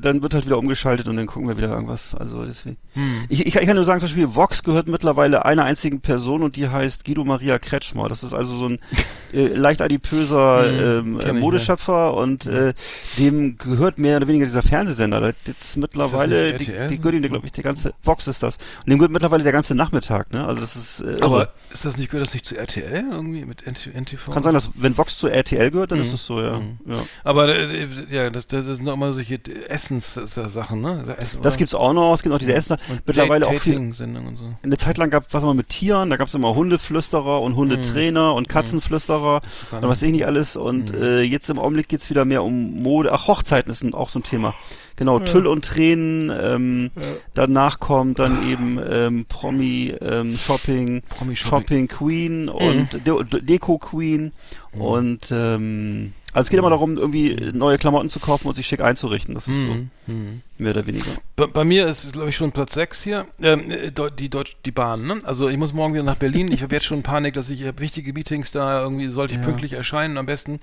dann 0.00 0.22
wird 0.22 0.32
halt 0.32 0.46
wieder 0.46 0.56
umgeschaltet 0.56 1.08
und 1.08 1.16
dann 1.16 1.26
gucken 1.26 1.46
wir 1.46 1.58
wieder 1.58 1.68
irgendwas. 1.68 2.14
Also 2.14 2.42
deswegen. 2.42 2.78
Hm. 2.94 3.26
Ich, 3.28 3.46
ich, 3.46 3.54
ich 3.56 3.66
kann 3.66 3.76
nur 3.76 3.84
sagen, 3.84 4.00
zum 4.00 4.06
Beispiel 4.06 4.34
Vox 4.34 4.62
gehört 4.62 4.88
mittlerweile 4.88 5.44
einer 5.44 5.64
einzigen 5.64 6.00
Person 6.00 6.42
und 6.42 6.56
die 6.56 6.68
heißt 6.70 7.04
Guido 7.04 7.24
Maria 7.24 7.58
Kretschmer. 7.58 8.08
Das 8.08 8.22
ist 8.24 8.32
also 8.32 8.56
so 8.56 8.68
ein 8.70 8.78
äh, 9.34 9.48
leicht 9.48 9.82
adipöser 9.82 10.64
Hm, 10.66 11.20
ähm, 11.20 11.20
äh, 11.20 11.32
Modeschöpfer 11.34 12.14
und 12.14 12.46
äh, 12.46 12.72
dem 13.18 13.58
gehört 13.58 13.98
mehr 13.98 14.16
oder 14.16 14.26
weniger 14.26 14.46
dieser 14.46 14.62
Fernsehsender. 14.62 15.20
Da 15.20 15.32
jetzt 15.46 15.76
mittlerweile, 15.76 16.56
die, 16.56 16.72
die 16.88 16.98
gehört 16.98 17.14
ihm, 17.14 17.22
glaube 17.22 17.44
ich, 17.44 17.52
der 17.52 17.64
ganze, 17.64 17.92
Vox 18.02 18.26
ist 18.26 18.42
das. 18.42 18.56
Und 18.84 18.90
dem 18.90 18.98
gehört 18.98 19.12
mittlerweile 19.12 19.42
der 19.42 19.52
ganze 19.52 19.74
Nachmittag, 19.74 20.32
ne? 20.32 20.46
Also 20.46 20.62
das 20.62 20.76
ist, 20.76 21.00
äh, 21.02 21.18
Aber 21.20 21.52
ist 21.70 21.84
das 21.84 21.98
nicht, 21.98 22.10
gehört 22.10 22.26
das 22.26 22.32
nicht 22.34 22.46
zu 22.46 22.56
RTL 22.56 23.04
irgendwie 23.10 23.44
mit 23.44 23.66
NT 23.66 23.94
NTV? 23.94 24.32
kann 24.32 24.42
sein, 24.42 24.54
dass 24.54 24.70
wenn 24.74 24.96
Vox 24.96 25.18
zu 25.18 25.28
RTL 25.28 25.70
gehört, 25.70 25.92
dann 25.92 25.98
Mhm. 25.98 26.04
ist 26.04 26.12
es 26.14 26.26
so, 26.26 26.40
ja. 26.40 26.58
Mhm. 26.60 26.78
ja. 26.86 26.96
Aber 27.24 27.48
äh, 27.48 27.65
ja, 28.10 28.30
das, 28.30 28.46
das 28.46 28.66
sind 28.66 28.84
doch 28.86 28.94
immer 28.94 29.12
solche 29.12 29.38
Essens-Sachen, 29.68 30.80
ne? 30.80 30.98
Also 31.00 31.12
Essen, 31.12 31.42
Das 31.42 31.54
oder? 31.54 31.58
gibt's 31.58 31.74
auch 31.74 31.92
noch, 31.92 32.14
es 32.14 32.22
gibt 32.22 32.34
auch 32.34 32.38
diese 32.38 32.54
Essen, 32.54 32.76
und 32.88 33.06
mittlerweile 33.06 33.46
auch 33.46 33.54
viel, 33.54 33.72
Dating-Sendungen 33.74 34.28
und 34.28 34.36
so. 34.38 34.44
eine 34.62 34.76
Zeit 34.76 34.98
lang 34.98 35.10
gab 35.10 35.32
was 35.32 35.42
immer 35.42 35.54
mit 35.54 35.68
Tieren, 35.68 36.10
da 36.10 36.16
gab's 36.16 36.34
immer 36.34 36.54
Hundeflüsterer 36.54 37.40
und 37.42 37.56
Hundetrainer 37.56 38.34
und 38.34 38.48
Katzenflüsterer 38.48 39.40
gar 39.70 39.82
und 39.82 39.88
was 39.88 40.00
sehe 40.00 40.08
ich 40.08 40.14
nicht 40.14 40.26
alles 40.26 40.56
und 40.56 40.92
Mhm. 40.94 41.02
äh, 41.02 41.20
jetzt 41.22 41.48
im 41.50 41.58
Augenblick 41.58 41.88
geht's 41.88 42.08
wieder 42.10 42.24
mehr 42.24 42.42
um 42.44 42.82
Mode, 42.82 43.12
ach 43.12 43.26
Hochzeiten 43.26 43.70
ist 43.70 43.84
auch 43.94 44.08
so 44.08 44.18
ein 44.18 44.22
Thema. 44.22 44.54
Genau, 44.98 45.18
Tüll 45.20 45.46
und 45.46 45.62
Tränen, 45.62 46.32
ähm, 46.42 46.90
danach 47.34 47.80
kommt 47.80 48.18
dann 48.18 48.48
eben 48.50 48.78
ähm, 48.90 49.26
Promi 49.28 49.94
ähm, 50.00 50.34
Shopping, 50.34 51.02
Promi-Shopping. 51.10 51.36
Shopping 51.36 51.88
Queen 51.88 52.48
und 52.48 52.88
De 53.06 53.22
De 53.24 53.40
Deko 53.42 53.76
Queen 53.76 54.32
Mhm. 54.74 54.80
und 54.80 55.28
ähm, 55.30 56.12
also 56.36 56.46
es 56.48 56.50
geht 56.50 56.58
immer 56.58 56.70
darum, 56.70 56.98
irgendwie 56.98 57.50
neue 57.54 57.78
Klamotten 57.78 58.10
zu 58.10 58.20
kaufen 58.20 58.46
und 58.46 58.54
sich 58.54 58.66
schick 58.66 58.80
einzurichten. 58.82 59.34
Das 59.34 59.48
ist 59.48 59.54
Mhm. 59.56 59.90
Mhm. 60.06 60.42
So, 60.58 60.62
mehr 60.62 60.72
oder 60.72 60.86
weniger. 60.86 61.10
Bei, 61.36 61.46
bei 61.46 61.64
mir 61.64 61.86
ist 61.86 62.04
es, 62.04 62.12
glaube 62.12 62.30
ich, 62.30 62.36
schon 62.36 62.52
Platz 62.52 62.74
6 62.74 63.02
hier. 63.02 63.26
Ähm, 63.42 63.70
äh, 63.70 63.90
die 64.18 64.28
Deutsch, 64.28 64.56
die 64.64 64.70
Bahn, 64.70 65.06
ne? 65.06 65.20
Also 65.24 65.48
ich 65.48 65.56
muss 65.58 65.72
morgen 65.72 65.94
wieder 65.94 66.02
nach 66.04 66.16
Berlin. 66.16 66.50
Ich 66.50 66.62
habe 66.62 66.74
jetzt 66.74 66.86
schon 66.86 67.02
Panik, 67.02 67.34
dass 67.34 67.50
ich, 67.50 67.60
ich 67.60 67.66
hab 67.66 67.80
wichtige 67.80 68.12
Meetings 68.12 68.50
da 68.52 68.82
irgendwie 68.82 69.08
sollte 69.08 69.34
ich 69.34 69.38
Ja. 69.40 69.44
pünktlich 69.44 69.72
erscheinen, 69.74 70.16
am 70.18 70.26
besten 70.26 70.60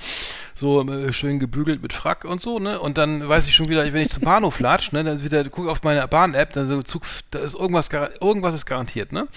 so 0.56 0.82
äh, 0.90 1.14
schön 1.14 1.40
gebügelt 1.40 1.82
mit 1.82 1.94
Frack 1.94 2.26
und 2.26 2.42
so, 2.42 2.60
ne? 2.60 2.80
Und 2.80 2.98
dann 2.98 3.28
weiß 3.28 3.48
ich 3.48 3.56
schon 3.56 3.70
wieder, 3.70 3.84
wenn 3.94 4.02
ich 4.02 4.10
zum 4.12 4.24
Bahnhof 4.24 4.60
latsch, 4.60 4.92
ne, 4.94 5.04
dann 5.04 5.24
wieder 5.24 5.44
gucke 5.50 5.70
auf 5.70 5.84
meine 5.84 6.08
Bahn-App, 6.08 6.54
dann 6.54 6.68
so 6.68 6.82
Zug, 6.84 7.04
da 7.32 7.40
ist 7.40 7.54
irgendwas, 7.56 7.90
gar- 7.90 8.10
irgendwas 8.22 8.56
ist 8.56 8.66
garantiert, 8.66 9.12
ne? 9.12 9.28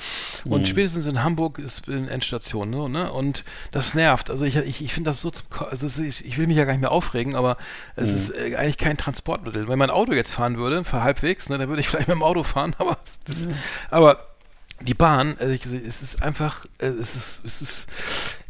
Und 0.45 0.63
Mhm. 0.63 0.67
spätestens 0.67 1.07
in 1.07 1.23
Hamburg 1.23 1.59
ist 1.59 1.89
in 1.89 2.09
Endstation, 2.09 2.71
ne? 2.71 2.89
ne? 2.89 3.13
Und 3.13 3.45
das 3.73 3.95
nervt. 3.95 4.31
Also 4.31 4.45
ich, 4.45 4.57
ich, 4.57 4.83
ich 4.83 4.93
finde 4.95 5.11
das 5.11 5.21
so, 5.21 5.31
zum 5.31 5.47
also 5.71 5.87
ist, 5.87 5.99
ich 6.21 6.39
will 6.39 6.47
mich 6.47 6.57
ja 6.57 6.65
gar 6.65 6.73
nicht 6.73 6.81
mehr 6.83 6.93
aufregen, 6.93 7.35
aber 7.37 7.57
es 7.95 8.11
Mhm. 8.11 8.17
ist 8.17 8.31
äh, 8.31 8.57
eigentlich 8.57 8.79
kein 8.79 8.97
Transportmittel. 8.97 9.69
Wenn 9.69 9.79
mein 9.79 9.91
Auto 9.91 10.13
jetzt 10.13 10.33
fahren 10.33 10.46
würde, 10.57 10.85
für 10.85 11.03
halbwegs, 11.03 11.49
ne, 11.49 11.59
dann 11.59 11.69
würde 11.69 11.81
ich 11.81 11.89
vielleicht 11.91 12.07
mit 12.07 12.15
dem 12.17 12.23
Auto 12.23 12.45
fahren, 12.45 12.75
aber 12.79 12.97
das, 13.27 13.49
aber 13.91 14.21
die 14.83 14.93
Bahn, 14.93 15.37
also 15.41 15.53
ich, 15.55 15.65
es 15.65 16.03
ist 16.03 16.23
einfach, 16.23 16.67
äh, 16.79 16.89
es 16.89 17.17
ist, 17.17 17.41
es 17.47 17.63
ist, 17.63 17.87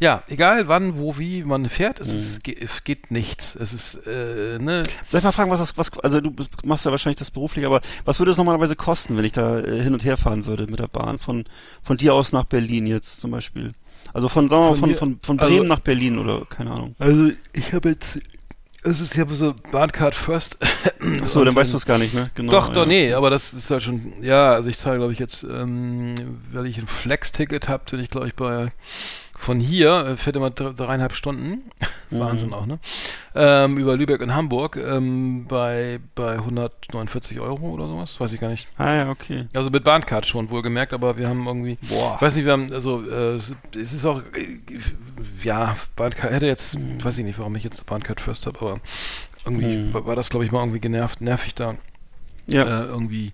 ja, 0.01 0.25
egal 0.27 0.67
wann, 0.67 0.99
wo, 0.99 1.17
wie 1.19 1.45
man 1.45 1.69
fährt, 1.69 2.01
es, 2.01 2.09
Mhm. 2.13 2.19
ist, 2.19 2.49
es 2.49 2.83
geht 2.85 3.13
nichts. 3.13 3.55
Es 3.55 3.73
ist, 3.73 3.95
äh, 4.09 4.59
ne, 4.59 4.83
Soll 5.09 5.19
ich 5.19 5.25
mal 5.25 5.31
fragen, 5.31 5.53
was 5.53 5.61
das, 5.61 5.79
was, 5.79 5.97
also 6.01 6.21
du 6.21 6.35
machst 6.65 6.85
ja 6.85 6.91
wahrscheinlich 6.91 7.21
das 7.21 7.31
beruflich, 7.31 7.65
aber 7.65 7.81
was 8.05 8.19
würde 8.19 8.33
es 8.33 8.37
normalerweise 8.39 8.75
kosten, 8.75 9.17
wenn 9.17 9.25
ich 9.25 9.31
da 9.33 9.61
äh, 9.61 9.81
hin 9.81 9.93
und 9.95 10.05
her 10.05 10.17
fahren 10.17 10.47
würde 10.47 10.67
mit 10.67 10.81
der 10.81 10.89
Bahn 10.89 11.21
von, 11.21 11.45
von 11.85 11.97
dir 11.97 12.13
aus 12.13 12.33
nach 12.33 12.45
Berlin 12.45 12.89
jetzt 12.89 13.21
zum 13.21 13.31
Beispiel? 13.31 13.71
Also 14.13 14.29
von, 14.29 14.49
sagen 14.49 14.63
wir 14.63 14.71
mal, 14.71 14.77
Von 14.77 14.95
von, 14.97 15.21
von, 15.23 15.39
also- 15.39 15.55
Bremen 15.55 15.69
nach 15.69 15.81
Berlin 15.81 16.19
oder 16.19 16.45
keine 16.47 16.73
Ahnung. 16.73 16.97
Also 16.99 17.31
ich 17.53 17.73
habe 17.73 17.91
jetzt 17.91 18.19
Es 18.87 19.01
ist 19.01 19.17
ja 19.17 19.27
so 19.29 19.55
Bahncard 19.73 20.15
First. 20.15 20.59
Achso, 21.23 21.45
dann 21.45 21.55
weißt 21.57 21.73
du 21.73 21.77
es 21.77 21.87
gar 21.87 21.99
nicht, 21.99 22.15
ne? 22.15 22.31
Genau, 22.35 22.53
Doch, 22.53 22.69
ja. 22.69 22.75
doch, 22.75 22.87
nee, 22.87 23.13
aber 23.13 23.31
das 23.31 23.53
ist 23.53 23.71
halt 23.71 23.83
schon, 23.83 24.13
ja, 24.23 24.53
also 24.53 24.71
ich 24.71 24.79
zahle, 24.79 24.99
glaube 24.99 25.13
ich, 25.13 25.19
jetzt, 25.19 25.43
ähm, 25.43 26.15
weil 26.53 26.67
ich 26.67 26.79
ein 26.79 26.87
Flex-Ticket 26.87 27.69
habe, 27.69 27.83
bin 27.91 28.01
ich, 28.01 28.11
glaube 28.11 28.29
ich, 28.29 28.35
bei 28.35 28.73
von 29.39 29.61
hier, 29.61 30.07
äh, 30.07 30.17
fährt 30.17 30.37
immer 30.37 30.49
dre- 30.49 30.75
dreieinhalb 30.75 31.15
Stunden, 31.15 31.63
Wahnsinn 32.11 32.53
auch, 32.53 32.67
ne? 32.67 32.79
Ähm, 33.35 33.77
über 33.79 33.97
Lübeck 33.97 34.21
und 34.23 34.35
Hamburg, 34.35 34.77
ähm, 34.77 35.45
bei, 35.47 36.01
bei 36.15 36.33
149 36.35 37.41
Euro 37.41 37.71
oder 37.71 37.87
sowas, 37.89 38.19
weiß 38.19 38.33
ich 38.33 38.41
gar 38.41 38.49
nicht. 38.49 38.67
Ah 38.79 38.95
ja, 38.95 39.11
okay. 39.11 39.47
Also 39.55 39.71
mit 39.71 39.85
Bahncard 39.85 40.27
schon 40.27 40.51
wohlgemerkt, 40.51 40.93
aber 40.95 41.19
wir 41.19 41.29
haben 41.29 41.47
irgendwie, 41.47 41.77
Boah. 41.83 42.15
ich 42.17 42.23
weiß 42.23 42.37
nicht, 42.37 42.45
wir 42.47 42.53
haben, 42.53 42.73
also 42.73 43.03
äh, 43.09 43.35
es 43.35 43.53
ist 43.75 44.07
auch, 44.07 44.23
äh, 44.35 44.59
ja, 45.43 45.77
Bahncard 45.97 46.33
hätte 46.33 46.47
jetzt, 46.47 46.77
weiß 47.05 47.19
ich 47.19 47.25
nicht, 47.25 47.39
warum 47.39 47.55
ich 47.57 47.65
jetzt 47.65 47.85
Bahncard 47.87 48.21
First 48.21 48.47
habe, 48.47 48.59
aber 48.61 48.81
irgendwie 49.45 49.67
Hm. 49.75 49.93
war, 49.95 50.07
war 50.07 50.17
das, 50.17 50.31
glaube 50.31 50.45
ich, 50.45 50.53
mal 50.53 50.61
irgendwie 50.61 50.81
genervt, 50.81 51.21
nervig 51.21 51.55
da 51.55 51.75
Ja. 52.47 52.63
äh, 52.63 52.85
irgendwie, 52.87 53.33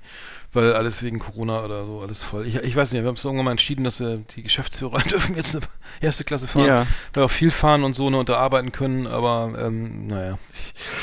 weil 0.53 0.75
alles 0.75 1.03
wegen 1.03 1.19
Corona 1.19 1.65
oder 1.65 1.85
so, 1.85 2.01
alles 2.01 2.23
voll. 2.23 2.47
Ich, 2.47 2.57
ich 2.57 2.77
weiß 2.77 2.93
nicht, 2.93 3.03
wir 3.03 3.09
haben 3.09 3.17
es 3.17 3.25
irgendwann 3.25 3.47
mal 3.47 3.51
entschieden, 3.53 3.85
dass 3.85 4.01
äh, 4.01 4.19
die 4.37 4.43
Geschäftsführer 4.43 4.99
dürfen 5.11 5.35
jetzt 5.37 5.55
eine 5.57 5.65
erste 6.01 6.25
Klasse 6.25 6.49
fahren, 6.49 6.67
Ja. 6.67 6.79
weil 7.13 7.23
wir 7.23 7.25
auch 7.25 7.31
viel 7.31 7.51
fahren 7.51 7.85
und 7.85 7.95
so 7.95 8.11
ne, 8.11 8.19
und 8.19 8.29
da 8.29 8.37
arbeiten 8.39 8.73
können, 8.73 9.07
aber 9.07 9.53
ähm, 9.59 10.07
naja. 10.09 10.39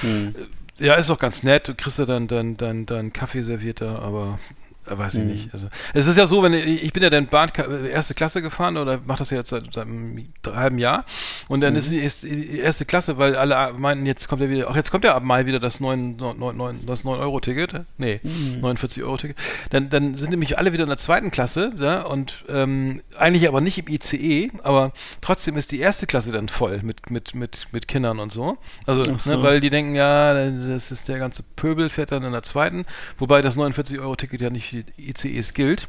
Ich, 0.01 0.09
Hm. 0.09 0.35
ja, 0.79 0.93
ist 0.95 1.09
auch 1.09 1.19
ganz 1.19 1.43
nett, 1.43 1.67
du 1.67 1.75
kriegst 1.75 1.99
ja 1.99 2.05
dann 2.05 2.27
dein, 2.27 2.55
dein, 2.57 2.85
dein 2.85 3.11
Kaffee 3.11 3.41
serviert 3.41 3.81
da, 3.81 3.99
aber 3.99 4.39
äh, 4.49 4.59
weiß 4.97 5.15
ich 5.15 5.23
Mhm. 5.23 5.27
nicht. 5.31 5.53
Also, 5.53 5.67
es 5.93 6.07
ist 6.07 6.17
ja 6.17 6.25
so, 6.27 6.41
wenn 6.43 6.53
ich, 6.53 6.83
ich 6.83 6.93
bin 6.93 7.03
ja 7.03 7.09
dann 7.09 7.27
Bahn 7.27 7.49
erste 7.91 8.13
Klasse 8.13 8.41
gefahren 8.41 8.77
oder 8.77 8.99
mache 9.05 9.19
das 9.19 9.29
ja 9.29 9.37
jetzt 9.37 9.49
seit, 9.49 9.73
seit 9.73 9.85
einem 9.85 10.27
halben 10.45 10.77
Jahr 10.79 11.05
und 11.47 11.61
dann 11.61 11.75
ist 11.75 11.91
die 11.91 11.97
ist 11.99 12.23
die 12.23 12.59
erste 12.59 12.85
Klasse, 12.85 13.17
weil 13.17 13.35
alle 13.35 13.73
meinten, 13.77 14.05
jetzt 14.05 14.27
kommt 14.27 14.41
ja 14.41 14.49
wieder, 14.49 14.69
auch 14.69 14.75
jetzt 14.75 14.91
kommt 14.91 15.03
ja 15.03 15.15
ab 15.15 15.23
Mai 15.23 15.45
wieder 15.45 15.59
das 15.59 15.79
9, 15.79 16.15
9, 16.15 16.37
9, 16.57 16.85
das 16.85 17.03
9 17.03 17.19
Euro 17.19 17.39
Ticket, 17.39 17.73
nee, 17.97 18.19
49 18.23 19.03
Euro 19.03 19.17
Ticket. 19.17 19.37
Dann, 19.69 19.89
dann 19.89 20.15
sind 20.15 20.31
nämlich 20.31 20.57
alle 20.57 20.73
wieder 20.73 20.83
in 20.83 20.89
der 20.89 20.97
zweiten 20.97 21.31
Klasse, 21.31 21.71
ja, 21.77 22.01
und 22.01 22.45
ähm, 22.49 23.01
eigentlich 23.17 23.47
aber 23.47 23.61
nicht 23.61 23.77
im 23.77 23.87
ICE, 23.93 24.51
aber 24.63 24.91
trotzdem 25.21 25.57
ist 25.57 25.71
die 25.71 25.79
erste 25.79 26.07
Klasse 26.07 26.31
dann 26.31 26.49
voll 26.49 26.81
mit 26.83 27.09
mit 27.11 27.35
mit 27.35 27.67
mit 27.71 27.87
Kindern 27.87 28.19
und 28.19 28.31
so. 28.31 28.57
Also, 28.85 29.03
Ach 29.13 29.19
so. 29.19 29.29
ne, 29.29 29.43
weil 29.43 29.59
die 29.61 29.69
denken, 29.69 29.95
ja, 29.95 30.33
das 30.33 30.91
ist 30.91 31.07
der 31.07 31.19
ganze 31.19 31.43
Pöbel 31.55 31.89
fährt 31.89 32.11
dann 32.11 32.23
in 32.23 32.31
der 32.31 32.43
zweiten, 32.43 32.85
wobei 33.17 33.41
das 33.41 33.55
49 33.55 33.99
Euro 33.99 34.15
Ticket 34.15 34.41
ja 34.41 34.49
nicht 34.49 34.78
die 34.84 35.09
ICEs 35.09 35.53
gilt. 35.53 35.88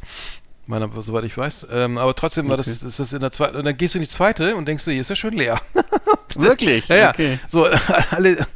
Meiner, 0.67 0.89
soweit 1.03 1.25
ich 1.25 1.37
weiß. 1.37 1.67
Ähm, 1.73 1.99
aber 1.99 2.15
trotzdem 2.15 2.49
war 2.49 2.57
das, 2.57 2.69
Okay. 2.69 2.87
ist 2.87 3.01
das 3.01 3.13
in 3.13 3.21
der 3.21 3.33
zweiten, 3.33 3.57
und 3.57 3.65
dann 3.65 3.77
gehst 3.77 3.95
du 3.95 3.99
in 3.99 4.03
die 4.05 4.09
zweite 4.11 4.55
und 4.55 4.67
denkst 4.67 4.85
du, 4.85 4.91
hier 4.93 5.01
ist 5.01 5.11
ja 5.11 5.17
schön 5.17 5.35
leer. 5.35 5.61
Wirklich? 6.37 6.89
Ja, 6.89 6.97
ja. 6.97 7.11
Okay. 7.11 7.39
So, 7.49 7.67
alle, 8.11 8.47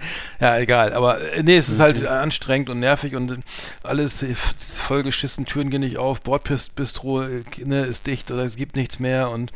ja, 0.41 0.59
egal. 0.59 0.93
Aber 0.93 1.21
äh, 1.21 1.43
nee, 1.43 1.57
es 1.57 1.69
ist 1.69 1.81
halt 1.81 2.07
anstrengend 2.07 2.71
und 2.71 2.81
nervig 2.81 3.15
und 3.17 3.39
alles 3.83 4.25
vollgeschissen, 4.59 5.47
Türen 5.47 5.71
gehen 5.71 5.81
nicht 5.81 5.99
auf, 5.99 6.21
Bordbistro 6.21 7.23
äh, 7.23 7.43
ne, 7.65 7.85
ist 7.85 8.07
dicht 8.07 8.31
oder 8.31 8.45
es 8.45 8.57
gibt 8.57 8.77
nichts 8.77 8.99
mehr 8.99 9.31
und 9.31 9.53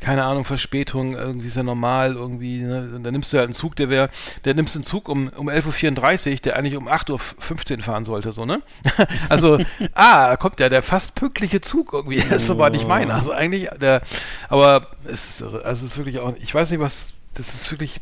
keine 0.00 0.24
Ahnung, 0.24 0.44
Verspätung, 0.44 1.14
irgendwie 1.14 1.48
ist 1.48 1.56
ja 1.56 1.62
normal, 1.62 2.14
irgendwie, 2.14 2.58
ne? 2.58 2.90
Und 2.94 3.02
dann 3.02 3.12
nimmst 3.12 3.32
du 3.32 3.38
halt 3.38 3.46
einen 3.46 3.54
Zug, 3.54 3.76
der 3.76 3.88
wäre, 3.88 4.10
der 4.44 4.54
nimmst 4.54 4.76
einen 4.76 4.84
Zug 4.84 5.08
um, 5.08 5.28
um 5.30 5.48
11.34 5.48 6.30
Uhr, 6.30 6.36
der 6.36 6.56
eigentlich 6.56 6.76
um 6.76 6.86
8.15 6.88 7.78
Uhr 7.78 7.82
fahren 7.82 8.04
sollte, 8.04 8.32
so, 8.32 8.44
ne? 8.44 8.62
also, 9.28 9.58
ah, 9.94 10.28
da 10.28 10.36
kommt 10.36 10.60
ja 10.60 10.68
der 10.68 10.82
fast 10.82 11.14
pünktliche 11.14 11.60
Zug 11.60 11.92
irgendwie, 11.92 12.18
das 12.18 12.42
ist 12.42 12.50
aber 12.50 12.70
nicht 12.70 12.86
meiner. 12.86 13.14
Also 13.14 13.32
eigentlich, 13.32 13.68
der, 13.80 14.02
aber 14.48 14.88
es 15.06 15.42
also 15.42 15.58
es 15.58 15.82
ist 15.82 15.96
wirklich 15.96 16.18
auch, 16.18 16.34
ich 16.38 16.54
weiß 16.54 16.70
nicht, 16.70 16.80
was, 16.80 17.14
das 17.36 17.54
ist 17.54 17.70
wirklich, 17.70 18.00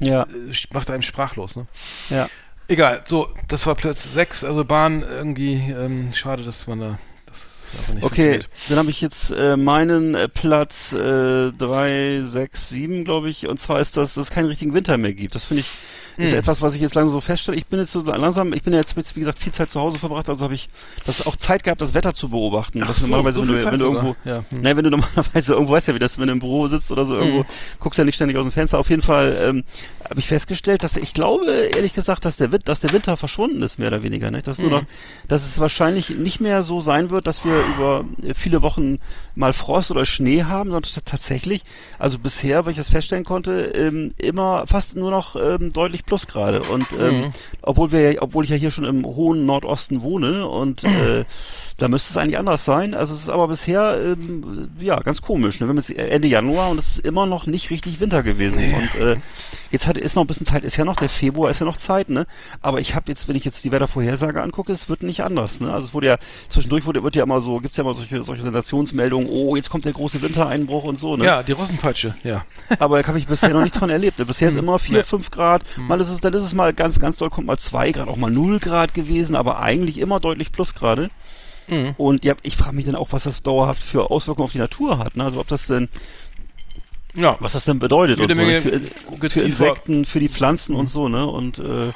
Ja, 0.00 0.22
äh, 0.24 0.52
macht 0.72 0.90
einem 0.90 1.02
sprachlos, 1.02 1.56
ne? 1.56 1.66
ja. 2.10 2.28
Egal, 2.68 3.02
so, 3.04 3.28
das 3.48 3.66
war 3.66 3.74
Platz 3.74 4.04
6, 4.12 4.44
also 4.44 4.64
Bahn 4.64 5.02
irgendwie, 5.02 5.54
ähm, 5.54 6.12
schade, 6.14 6.42
dass 6.42 6.66
man 6.66 6.80
da, 6.80 6.98
das 7.26 7.68
einfach 7.76 7.94
nicht 7.94 8.04
Okay, 8.04 8.40
dann 8.68 8.78
habe 8.78 8.90
ich 8.90 9.00
jetzt 9.00 9.30
äh, 9.32 9.56
meinen 9.56 10.14
äh, 10.14 10.28
Platz 10.28 10.92
äh, 10.92 11.50
3, 11.50 12.20
6, 12.22 12.68
7, 12.68 13.04
glaube 13.04 13.28
ich. 13.28 13.46
Und 13.48 13.58
zwar 13.58 13.80
ist 13.80 13.96
das, 13.96 14.14
dass 14.14 14.26
es 14.28 14.30
keinen 14.30 14.46
richtigen 14.46 14.74
Winter 14.74 14.96
mehr 14.96 15.12
gibt. 15.12 15.34
Das 15.34 15.44
finde 15.44 15.62
ich, 15.62 15.70
ist 16.18 16.32
Hm. 16.32 16.38
etwas, 16.38 16.60
was 16.62 16.74
ich 16.74 16.80
jetzt 16.80 16.94
langsam 16.94 17.12
so 17.12 17.20
feststelle. 17.20 17.56
Ich 17.56 17.66
bin 17.66 17.80
jetzt 17.80 17.92
so 17.92 18.00
langsam, 18.00 18.52
ich 18.52 18.62
bin 18.62 18.72
ja 18.72 18.78
jetzt, 18.80 18.96
wie 18.96 19.20
gesagt, 19.20 19.38
viel 19.38 19.52
Zeit 19.52 19.70
zu 19.70 19.80
Hause 19.80 19.98
verbracht, 19.98 20.28
also 20.28 20.44
habe 20.44 20.54
ich 20.54 20.68
das 21.06 21.24
auch 21.26 21.36
Zeit 21.36 21.64
gehabt, 21.64 21.80
das 21.80 21.94
Wetter 21.94 22.14
zu 22.14 22.28
beobachten. 22.28 22.80
Ach 22.82 22.88
Das 22.88 22.98
so, 23.00 23.06
normalerweise, 23.06 23.36
so 23.36 23.40
wenn 23.52 23.58
du, 23.58 23.64
wenn 23.64 23.78
du 23.78 23.84
irgendwo, 23.86 24.16
Ja, 24.24 24.44
hm. 24.50 24.60
ne, 24.60 24.76
wenn 24.76 24.84
du 24.84 24.90
normalerweise 24.96 25.54
irgendwo 25.54 25.72
weißt 25.72 25.88
ja, 25.88 25.94
wie 25.94 25.98
das, 25.98 26.18
wenn 26.18 26.26
du 26.26 26.32
im 26.32 26.40
Büro 26.40 26.68
sitzt 26.68 26.90
oder 26.92 27.04
so, 27.04 27.14
irgendwo, 27.14 27.40
Mhm. 27.40 27.46
guckst 27.80 27.98
ja 27.98 28.04
nicht 28.04 28.14
ständig 28.16 28.36
aus 28.36 28.44
dem 28.44 28.52
Fenster. 28.52 28.78
Auf 28.78 28.90
jeden 28.90 29.02
Fall 29.02 29.36
ähm, 29.42 29.64
habe 30.08 30.20
ich 30.20 30.26
festgestellt, 30.28 30.82
dass 30.82 30.96
ich 30.96 31.14
glaube, 31.14 31.50
ehrlich 31.50 31.94
gesagt, 31.94 32.24
dass 32.24 32.36
der, 32.36 32.48
dass 32.48 32.80
der 32.80 32.92
Winter 32.92 33.16
verschwunden 33.16 33.62
ist, 33.62 33.78
mehr 33.78 33.88
oder 33.88 34.02
weniger. 34.02 34.30
Nicht? 34.30 34.46
Dass, 34.46 34.58
nur 34.58 34.68
Mhm. 34.70 34.76
noch, 34.76 34.84
dass 35.28 35.46
es 35.46 35.58
wahrscheinlich 35.58 36.10
nicht 36.10 36.40
mehr 36.40 36.62
so 36.62 36.80
sein 36.80 37.10
wird, 37.10 37.26
dass 37.26 37.44
wir 37.44 37.62
über 37.62 38.04
äh, 38.22 38.34
viele 38.34 38.62
Wochen 38.62 38.98
mal 39.34 39.52
Frost 39.52 39.90
oder 39.90 40.04
Schnee 40.04 40.44
haben, 40.44 40.68
sondern 40.70 40.82
dass 40.82 40.98
tatsächlich, 41.04 41.62
also 41.98 42.18
bisher, 42.18 42.64
weil 42.64 42.72
ich 42.72 42.76
das 42.78 42.90
feststellen 42.90 43.24
konnte, 43.24 43.52
ähm, 43.74 44.12
immer 44.18 44.66
fast 44.66 44.94
nur 44.94 45.10
noch 45.10 45.36
ähm, 45.36 45.72
deutlich 45.72 46.01
Plusgrade. 46.06 46.62
Und 46.62 46.86
ähm, 46.98 47.20
Mhm. 47.22 47.30
obwohl 47.62 47.92
wir, 47.92 48.12
ja- 48.12 48.22
obwohl 48.22 48.44
ich 48.44 48.50
ja 48.50 48.56
hier 48.56 48.70
schon 48.70 48.84
im 48.84 49.04
hohen 49.04 49.46
Nordosten 49.46 50.02
wohne 50.02 50.46
und 50.48 50.84
äh, 50.84 51.24
da 51.78 51.88
müsste 51.88 52.10
es 52.12 52.16
eigentlich 52.16 52.38
anders 52.38 52.64
sein. 52.64 52.94
Also 52.94 53.14
es 53.14 53.22
ist 53.22 53.28
aber 53.28 53.48
bisher 53.48 53.96
ähm, 54.00 54.70
ja 54.78 55.00
ganz 55.00 55.22
komisch. 55.22 55.60
Ne? 55.60 55.66
Wir 55.66 55.70
haben 55.70 55.76
jetzt 55.78 55.90
Ende 55.90 56.28
Januar 56.28 56.70
und 56.70 56.78
es 56.78 56.96
ist 56.96 57.06
immer 57.06 57.26
noch 57.26 57.46
nicht 57.46 57.70
richtig 57.70 58.00
Winter 58.00 58.22
gewesen. 58.22 58.74
Und 58.74 58.94
äh, 59.00 59.16
jetzt 59.70 59.86
hat, 59.86 59.96
ist 59.96 60.14
noch 60.16 60.22
ein 60.24 60.26
bisschen 60.26 60.46
Zeit, 60.46 60.64
ist 60.64 60.76
ja 60.76 60.84
noch 60.84 60.96
der 60.96 61.08
Februar, 61.08 61.50
ist 61.50 61.58
ja 61.60 61.66
noch 61.66 61.76
Zeit, 61.76 62.08
ne? 62.10 62.26
Aber 62.60 62.78
ich 62.80 62.94
habe 62.94 63.06
jetzt, 63.08 63.26
wenn 63.28 63.36
ich 63.36 63.44
jetzt 63.44 63.64
die 63.64 63.72
Wettervorhersage 63.72 64.42
angucke, 64.42 64.70
es 64.72 64.88
wird 64.88 65.02
nicht 65.02 65.22
anders. 65.24 65.60
Ne? 65.60 65.72
Also 65.72 65.86
es 65.88 65.94
wurde 65.94 66.06
ja 66.08 66.16
zwischendurch 66.50 66.84
wurde, 66.86 67.02
wird 67.02 67.16
ja 67.16 67.22
immer 67.24 67.40
so, 67.40 67.58
gibt's 67.58 67.76
ja 67.78 67.84
immer 67.84 67.94
solche 67.94 68.22
solche 68.22 68.42
Sensationsmeldungen. 68.42 69.28
Oh, 69.30 69.56
jetzt 69.56 69.70
kommt 69.70 69.84
der 69.84 69.92
große 69.92 70.22
Wintereinbruch 70.22 70.84
und 70.84 70.98
so. 70.98 71.16
Ne? 71.16 71.24
Ja, 71.24 71.42
die 71.42 71.52
Russenpeitsche, 71.52 72.14
ja. 72.22 72.44
Aber 72.78 73.00
da 73.02 73.08
habe 73.08 73.18
ich 73.18 73.26
bisher 73.26 73.50
noch 73.50 73.62
nichts 73.62 73.78
von 73.78 73.90
erlebt. 73.90 74.24
Bisher 74.26 74.48
ist 74.50 74.56
immer 74.56 74.78
4, 74.78 74.98
Nee. 74.98 75.02
5 75.02 75.30
Grad. 75.30 75.62
Mal 75.92 76.00
ist 76.00 76.08
es, 76.08 76.20
dann 76.20 76.32
ist 76.32 76.42
es 76.42 76.54
mal 76.54 76.72
ganz, 76.72 76.98
ganz 76.98 77.18
doll, 77.18 77.28
kommt 77.28 77.46
mal 77.46 77.58
2 77.58 77.92
Grad, 77.92 78.08
auch 78.08 78.16
mal 78.16 78.30
0 78.30 78.58
Grad 78.60 78.94
gewesen, 78.94 79.36
aber 79.36 79.60
eigentlich 79.60 79.98
immer 79.98 80.20
deutlich 80.20 80.50
Plusgrade. 80.50 81.10
Mhm. 81.68 81.94
Und 81.98 82.24
ja, 82.24 82.34
ich 82.42 82.56
frage 82.56 82.74
mich 82.74 82.86
dann 82.86 82.94
auch, 82.96 83.08
was 83.12 83.24
das 83.24 83.42
dauerhaft 83.42 83.82
für 83.82 84.10
Auswirkungen 84.10 84.44
auf 84.46 84.52
die 84.52 84.58
Natur 84.58 84.98
hat. 84.98 85.16
Ne? 85.16 85.24
Also 85.24 85.38
ob 85.38 85.48
das 85.48 85.66
denn, 85.66 85.88
Ja, 87.14 87.36
was 87.40 87.52
das 87.52 87.64
denn 87.66 87.78
bedeutet 87.78 88.18
und 88.20 88.32
so, 88.34 88.40
ne? 88.40 88.62
für, 88.62 88.80
für 88.80 89.18
Geziefer. 89.18 89.44
Insekten, 89.46 90.04
für 90.06 90.18
die 90.18 90.30
Pflanzen 90.30 90.74
und 90.74 90.88
so, 90.88 91.08
ne? 91.10 91.26
Und 91.26 91.58
äh, 91.58 91.92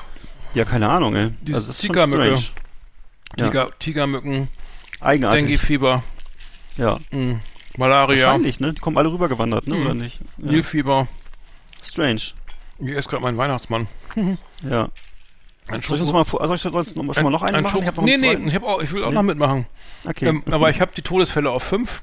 ja, 0.53 0.65
keine 0.67 0.89
Ahnung, 0.91 1.17
ey. 1.17 1.31
Die 1.43 1.55
Also 1.55 1.73
Tigermücke. 1.73 2.35
Tiger, 3.37 3.71
Tigermücken, 3.79 4.49
Eigenartig. 5.01 5.45
Dengue-Fieber, 5.45 6.03
Ja. 6.77 6.99
mh, 7.11 7.41
Malaria, 7.79 8.09
Wahrscheinlich, 8.27 8.61
ne? 8.61 8.73
Die 8.75 8.81
kommen 8.81 8.97
alle 8.99 9.11
rübergewandert, 9.11 9.67
ne? 9.67 9.75
Mhm. 9.75 9.85
Oder 9.85 9.95
nicht? 9.95 10.21
Ja. 10.39 10.51
Nilfieber. 10.53 11.09
Strange. 11.83 12.21
Ich 12.79 12.91
esse 12.91 13.09
gerade 13.09 13.23
meinen 13.23 13.39
Weihnachtsmann. 13.39 13.87
Ja. 14.69 14.89
Ein 15.69 15.83
Soll 15.83 15.97
ich 15.97 16.03
uns 16.03 16.13
mal, 16.13 16.25
soll 16.25 16.55
ich 16.55 16.61
sonst 16.63 16.95
noch, 16.97 17.13
schon 17.15 17.25
mal 17.25 17.31
noch 17.31 17.43
einen 17.43 17.57
ein 17.57 17.63
machen? 17.65 17.81
Ich 17.81 17.87
hab 17.89 17.97
noch 17.97 18.05
nee, 18.05 18.17
nee, 18.17 18.35
ich, 18.47 18.55
hab 18.55 18.63
auch, 18.63 18.81
ich 18.81 18.93
will 18.93 19.03
auch 19.03 19.09
Nee. 19.09 19.15
noch 19.17 19.23
mitmachen. 19.25 19.67
Okay. 20.09 20.27
Ähm, 20.29 20.45
aber 20.51 20.71
ich 20.71 20.81
habe 20.81 20.93
die 20.97 21.03
Todesfälle 21.03 21.51
auf 21.51 21.65
fünf. 21.65 22.03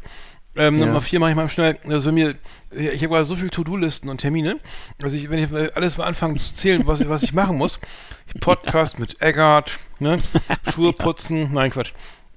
Ähm, 0.55 0.77
Ja. 0.79 0.85
Nummer 0.85 0.99
vier 1.01 1.19
mache 1.21 1.29
ich 1.31 1.35
mal 1.37 1.47
schnell. 1.49 1.79
Also 1.87 2.11
mir, 2.11 2.35
ich 2.71 3.01
habe 3.03 3.07
gerade 3.13 3.23
so 3.25 3.35
viele 3.35 3.49
To-Do-Listen 3.51 4.09
und 4.09 4.17
Termine. 4.19 4.59
Also 5.01 5.15
ich, 5.15 5.29
wenn 5.29 5.39
ich 5.39 5.75
alles 5.75 5.97
mal 5.97 6.05
anfange 6.05 6.37
zu 6.39 6.53
zählen, 6.53 6.85
was, 6.85 6.99
ich- 7.01 7.07
was 7.09 7.23
ich 7.23 7.31
machen 7.33 7.57
muss. 7.57 7.79
Podcast 8.41 8.99
mit 8.99 9.21
Eggert, 9.21 9.79
ne? 9.99 10.21
Schuhe 10.73 10.91
putzen, 10.91 11.49
nein 11.53 11.71
Quatsch. 11.71 11.93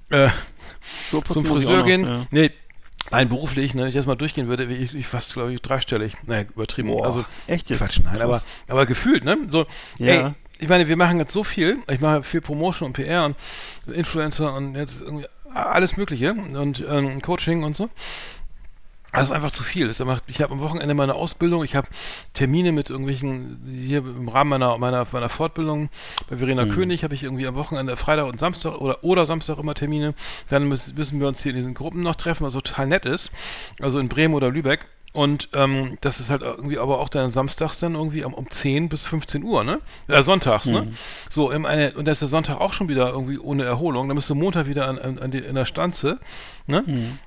Äh, 0.09 0.29
Schuhe 1.09 1.21
putzen 1.21 1.45
zum 1.45 1.57
Friseur 1.57 1.79
noch, 1.79 1.85
gehen. 1.85 2.05
ja. 2.05 2.25
Nee, 2.31 2.51
nein, 3.11 3.29
beruflich, 3.29 3.73
ne? 3.73 3.81
Wenn 3.83 3.89
ich 3.89 3.95
das 3.95 4.05
mal 4.05 4.15
durchgehen 4.15 4.47
würde, 4.47 4.65
ich, 4.65 4.93
ich 4.93 5.07
fast, 5.07 5.33
glaube 5.33 5.53
ich, 5.53 5.61
dreistellig. 5.61 6.13
Naja, 6.25 6.43
übertrieben. 6.53 6.89
Boah, 6.89 7.05
also 7.05 7.25
echt 7.47 7.69
jetzt? 7.69 7.79
Quatsch, 7.79 7.99
nein, 8.03 8.21
aber, 8.21 8.41
aber 8.67 8.85
gefühlt, 8.85 9.23
ne? 9.25 9.37
So, 9.47 9.65
Ja. 9.97 10.27
ey, 10.27 10.31
ich 10.59 10.69
meine, 10.69 10.87
wir 10.87 10.97
machen 10.97 11.19
jetzt 11.19 11.33
so 11.33 11.43
viel. 11.43 11.77
Ich 11.87 11.99
mache 11.99 12.23
viel 12.23 12.41
Promotion 12.41 12.87
und 12.87 12.93
PR 12.93 13.25
und 13.25 13.35
Influencer 13.93 14.53
und 14.55 14.75
jetzt 14.75 15.01
irgendwie 15.01 15.27
alles 15.53 15.97
Mögliche 15.97 16.33
und 16.33 16.83
ähm, 16.89 17.21
Coaching 17.21 17.63
und 17.63 17.75
so. 17.75 17.89
Das 19.13 19.23
ist 19.25 19.31
einfach 19.31 19.51
zu 19.51 19.63
viel. 19.63 19.87
Einfach, 19.87 20.21
ich 20.27 20.41
habe 20.41 20.53
am 20.53 20.59
Wochenende 20.59 20.93
meine 20.93 21.15
Ausbildung, 21.15 21.63
ich 21.63 21.75
habe 21.75 21.87
Termine 22.33 22.71
mit 22.71 22.89
irgendwelchen, 22.89 23.59
hier 23.85 23.99
im 23.99 24.27
Rahmen 24.27 24.49
meiner, 24.49 24.77
meiner, 24.77 25.07
meiner 25.11 25.29
Fortbildung 25.29 25.89
bei 26.29 26.37
Verena 26.37 26.65
Mhm. 26.65 26.71
König 26.71 27.03
habe 27.03 27.15
ich 27.15 27.23
irgendwie 27.23 27.47
am 27.47 27.55
Wochenende, 27.55 27.95
Freitag 27.97 28.25
und 28.27 28.39
Samstag 28.39 28.79
oder, 28.79 29.03
oder 29.03 29.25
Samstag 29.25 29.57
immer 29.57 29.73
Termine. 29.73 30.13
Dann 30.49 30.67
müssen, 30.67 30.95
müssen 30.95 31.19
wir 31.19 31.27
uns 31.27 31.41
hier 31.41 31.51
in 31.51 31.57
diesen 31.57 31.73
Gruppen 31.73 32.01
noch 32.01 32.15
treffen, 32.15 32.45
was 32.45 32.53
total 32.53 32.87
nett 32.87 33.05
ist. 33.05 33.31
Also 33.81 33.99
in 33.99 34.09
Bremen 34.09 34.33
oder 34.33 34.49
Lübeck. 34.51 34.85
Und 35.13 35.49
ähm, 35.55 35.97
das 36.01 36.19
ist 36.19 36.29
halt 36.29 36.43
irgendwie 36.43 36.77
aber 36.77 36.99
auch 36.99 37.09
dann 37.09 37.31
samstags 37.31 37.79
dann 37.79 37.95
irgendwie 37.95 38.23
um, 38.23 38.35
um 38.35 38.51
10 38.51 38.87
bis 38.87 39.07
15 39.07 39.41
Uhr, 39.43 39.63
ne? 39.63 39.79
Äh, 40.07 40.21
sonntags, 40.21 40.65
ne? 40.67 40.83
Mhm. 40.83 40.97
So, 41.29 41.49
im 41.49 41.65
eine, 41.65 41.93
und 41.93 42.05
da 42.05 42.11
ist 42.11 42.21
der 42.21 42.27
Sonntag 42.27 42.59
auch 42.59 42.73
schon 42.73 42.87
wieder 42.87 43.09
irgendwie 43.09 43.39
ohne 43.39 43.63
Erholung. 43.63 44.09
Dann 44.09 44.15
bist 44.15 44.29
du 44.29 44.35
Montag 44.35 44.67
wieder 44.67 44.87
an, 44.87 44.99
an, 44.99 45.17
an 45.17 45.31
die, 45.31 45.39
in 45.39 45.55
der 45.55 45.65
Stanze, 45.65 46.19
ne? 46.67 46.83
Mhm. 46.85 47.17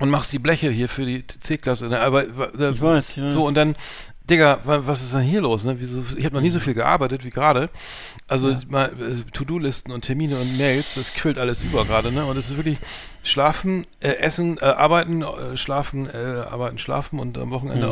Und 0.00 0.10
machst 0.10 0.32
die 0.32 0.38
Bleche 0.38 0.70
hier 0.70 0.88
für 0.88 1.04
die 1.04 1.26
C-Klasse. 1.26 1.86
Ne? 1.88 1.98
Aber 2.00 2.22
äh, 2.24 2.70
Ich 2.70 2.80
weiß, 2.80 3.16
ich 3.16 3.22
weiß. 3.22 3.32
so 3.34 3.44
und 3.46 3.54
dann 3.54 3.74
Digga, 4.30 4.60
wa- 4.64 4.82
was 4.84 5.02
ist 5.02 5.14
denn 5.14 5.22
hier 5.22 5.40
los? 5.40 5.64
Ne? 5.64 5.76
Wieso, 5.80 6.04
ich 6.16 6.24
habe 6.26 6.34
noch 6.34 6.42
nie 6.42 6.50
so 6.50 6.60
viel 6.60 6.74
gearbeitet 6.74 7.24
wie 7.24 7.30
gerade. 7.30 7.70
Also 8.28 8.58
mal, 8.68 8.92
äh, 9.00 9.14
To-Do-Listen 9.32 9.90
und 9.90 10.02
Termine 10.02 10.36
und 10.36 10.58
Mails, 10.58 10.94
das 10.96 11.14
quillt 11.14 11.38
alles 11.38 11.62
über 11.62 11.86
gerade. 11.86 12.12
Ne? 12.12 12.26
Und 12.26 12.36
es 12.36 12.50
ist 12.50 12.58
wirklich 12.58 12.76
schlafen, 13.24 13.86
äh, 14.00 14.08
essen, 14.18 14.58
äh, 14.58 14.66
arbeiten, 14.66 15.22
äh, 15.22 15.56
schlafen, 15.56 16.08
äh, 16.10 16.16
arbeiten, 16.48 16.76
schlafen 16.76 17.18
und 17.20 17.38
am 17.38 17.50
Wochenende 17.50 17.86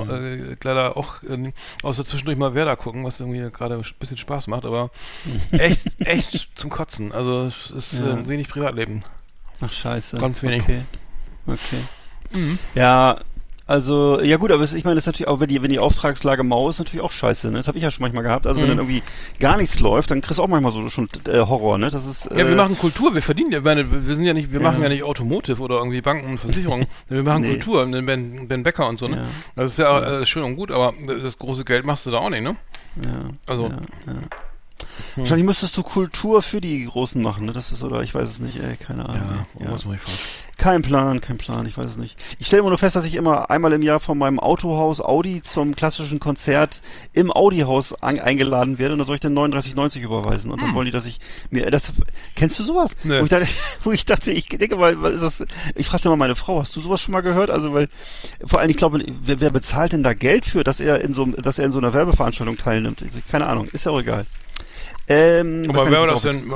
äh, 0.52 0.56
leider 0.62 0.96
auch 0.98 1.22
äh, 1.22 1.52
außer 1.82 2.04
zwischendurch 2.04 2.36
mal 2.38 2.54
Werder 2.54 2.76
gucken, 2.76 3.02
was 3.02 3.18
irgendwie 3.18 3.50
gerade 3.50 3.74
ein 3.76 3.84
bisschen 3.98 4.18
Spaß 4.18 4.46
macht, 4.48 4.66
aber 4.66 4.90
echt, 5.52 6.06
echt 6.06 6.50
zum 6.54 6.68
Kotzen. 6.68 7.12
Also 7.12 7.44
es 7.46 7.70
ist 7.70 7.92
Ja. 7.94 8.18
äh, 8.18 8.26
wenig 8.28 8.48
Privatleben. 8.48 9.02
Ach 9.62 9.72
scheiße. 9.72 10.18
Ganz 10.18 10.42
wenig. 10.42 10.62
Okay. 10.64 10.82
okay. 11.46 11.78
Ja, 12.74 13.16
also, 13.68 14.20
ja 14.22 14.36
gut, 14.36 14.52
aber 14.52 14.62
es, 14.62 14.72
ich 14.74 14.84
meine, 14.84 14.94
das 14.94 15.02
ist 15.02 15.06
natürlich 15.08 15.26
auch, 15.26 15.40
wenn 15.40 15.48
die, 15.48 15.60
wenn 15.60 15.70
die 15.70 15.80
Auftragslage 15.80 16.44
mau 16.44 16.68
ist, 16.70 16.78
natürlich 16.78 17.00
auch 17.04 17.10
scheiße, 17.10 17.48
ne? 17.50 17.56
Das 17.56 17.66
habe 17.66 17.76
ich 17.78 17.82
ja 17.82 17.90
schon 17.90 18.02
manchmal 18.02 18.22
gehabt. 18.22 18.46
Also 18.46 18.60
wenn 18.60 18.68
dann 18.68 18.78
irgendwie 18.78 19.02
gar 19.40 19.56
nichts 19.56 19.80
läuft, 19.80 20.12
dann 20.12 20.20
kriegst 20.20 20.38
du 20.38 20.42
auch 20.44 20.46
manchmal 20.46 20.70
so 20.70 20.88
schon 20.88 21.08
äh, 21.26 21.38
Horror, 21.40 21.76
ne? 21.76 21.90
Das 21.90 22.06
ist. 22.06 22.26
Äh, 22.26 22.38
Ja, 22.38 22.48
wir 22.48 22.54
machen 22.54 22.78
Kultur, 22.78 23.12
wir 23.12 23.22
verdienen 23.22 23.50
ja, 23.50 23.60
meine, 23.60 24.06
wir 24.06 24.14
sind 24.14 24.24
ja 24.24 24.34
nicht, 24.34 24.52
wir 24.52 24.60
Ja. 24.60 24.70
machen 24.70 24.82
ja 24.84 24.88
nicht 24.88 25.02
Automotive 25.02 25.60
oder 25.60 25.78
irgendwie 25.78 26.00
Banken 26.00 26.30
und 26.30 26.38
Versicherungen, 26.38 26.86
wir 27.08 27.24
machen 27.24 27.42
Nee. 27.42 27.48
Kultur, 27.48 27.84
den 27.86 28.06
Ben, 28.06 28.46
ben 28.46 28.62
Becker 28.62 28.88
und 28.88 29.00
so, 29.00 29.08
ne? 29.08 29.16
Ja. 29.16 29.22
Das 29.56 29.72
ist 29.72 29.78
ja, 29.80 30.20
äh, 30.20 30.26
schön 30.26 30.44
und 30.44 30.54
gut, 30.54 30.70
aber 30.70 30.92
das 31.24 31.36
große 31.36 31.64
Geld 31.64 31.84
machst 31.84 32.06
du 32.06 32.12
da 32.12 32.18
auch 32.18 32.30
nicht, 32.30 32.42
ne? 32.42 32.54
Ja, 33.04 33.10
Also, 33.48 33.64
ja, 33.64 34.12
ja. 34.80 35.22
Wahrscheinlich 35.22 35.46
müsstest 35.46 35.76
du 35.76 35.82
Kultur 35.82 36.42
für 36.42 36.60
die 36.60 36.84
Großen 36.84 37.20
machen, 37.22 37.46
ne? 37.46 37.52
Das 37.52 37.72
ist, 37.72 37.82
oder 37.82 38.02
ich 38.02 38.14
weiß 38.14 38.28
es 38.28 38.38
nicht, 38.40 38.58
ey, 38.62 38.76
keine 38.76 39.08
Ahnung. 39.08 39.46
ja, 39.58 39.66
Ja. 39.66 39.72
was 39.72 39.84
mache 39.84 39.96
ich 39.96 40.02
falsch? 40.02 40.18
Kein 40.58 40.80
Plan, 40.80 41.20
kein 41.20 41.36
Plan, 41.36 41.66
ich 41.66 41.76
weiß 41.76 41.90
es 41.90 41.96
nicht. 41.98 42.18
Ich 42.38 42.46
stelle 42.46 42.60
immer 42.60 42.70
nur 42.70 42.78
fest, 42.78 42.96
dass 42.96 43.04
ich 43.04 43.14
immer 43.14 43.50
einmal 43.50 43.74
im 43.74 43.82
Jahr 43.82 44.00
von 44.00 44.16
meinem 44.16 44.40
Autohaus 44.40 45.02
Audi 45.02 45.42
zum 45.42 45.76
klassischen 45.76 46.18
Konzert 46.18 46.80
im 47.12 47.30
Audi-Haus 47.30 47.92
eingeladen 48.02 48.78
werde 48.78 48.94
und 48.94 48.98
da 48.98 49.04
soll 49.04 49.16
ich 49.16 49.20
dann 49.20 49.34
39,90 49.36 50.00
überweisen. 50.00 50.50
Und 50.50 50.62
dann 50.62 50.74
wollen 50.74 50.86
die, 50.86 50.92
dass 50.92 51.04
ich 51.04 51.20
mir, 51.50 51.70
das, 51.70 51.92
kennst 52.36 52.58
du 52.58 52.62
sowas? 52.64 52.92
Hm. 53.02 53.10
Nee. 53.10 53.20
Wo, 53.20 53.24
ich 53.24 53.30
dachte, 53.30 53.46
wo 53.84 53.92
ich 53.92 54.06
dachte, 54.06 54.30
ich 54.32 54.48
denke 54.48 54.76
mal, 54.76 55.00
was 55.02 55.12
ist 55.12 55.22
das? 55.40 55.44
Ich 55.74 55.88
fragte 55.88 56.08
mal 56.08 56.16
meine 56.16 56.34
Frau, 56.36 56.60
hast 56.60 56.74
du 56.74 56.80
sowas 56.80 57.02
schon 57.02 57.12
mal 57.12 57.20
gehört? 57.20 57.50
Also, 57.50 57.74
weil, 57.74 57.88
vor 58.44 58.60
allem, 58.60 58.70
ich 58.70 58.78
glaube, 58.78 59.04
wer, 59.24 59.40
wer 59.40 59.50
bezahlt 59.50 59.92
denn 59.92 60.02
da 60.02 60.14
Geld 60.14 60.46
für, 60.46 60.64
dass 60.64 60.80
er 60.80 61.02
in 61.02 61.12
so, 61.12 61.26
dass 61.26 61.58
er 61.58 61.66
in 61.66 61.72
so 61.72 61.78
einer 61.78 61.92
Werbeveranstaltung 61.92 62.56
teilnimmt? 62.56 63.00
Sag, 63.10 63.28
keine 63.28 63.46
Ahnung, 63.46 63.66
ist 63.72 63.84
ja 63.84 63.92
auch 63.92 64.00
egal. 64.00 64.24
Ähm, 65.08 65.66
Aber 65.68 65.84
kann 65.84 65.92
wer 65.92 66.00
war 66.00 66.06
das 66.08 66.22
denn? 66.22 66.52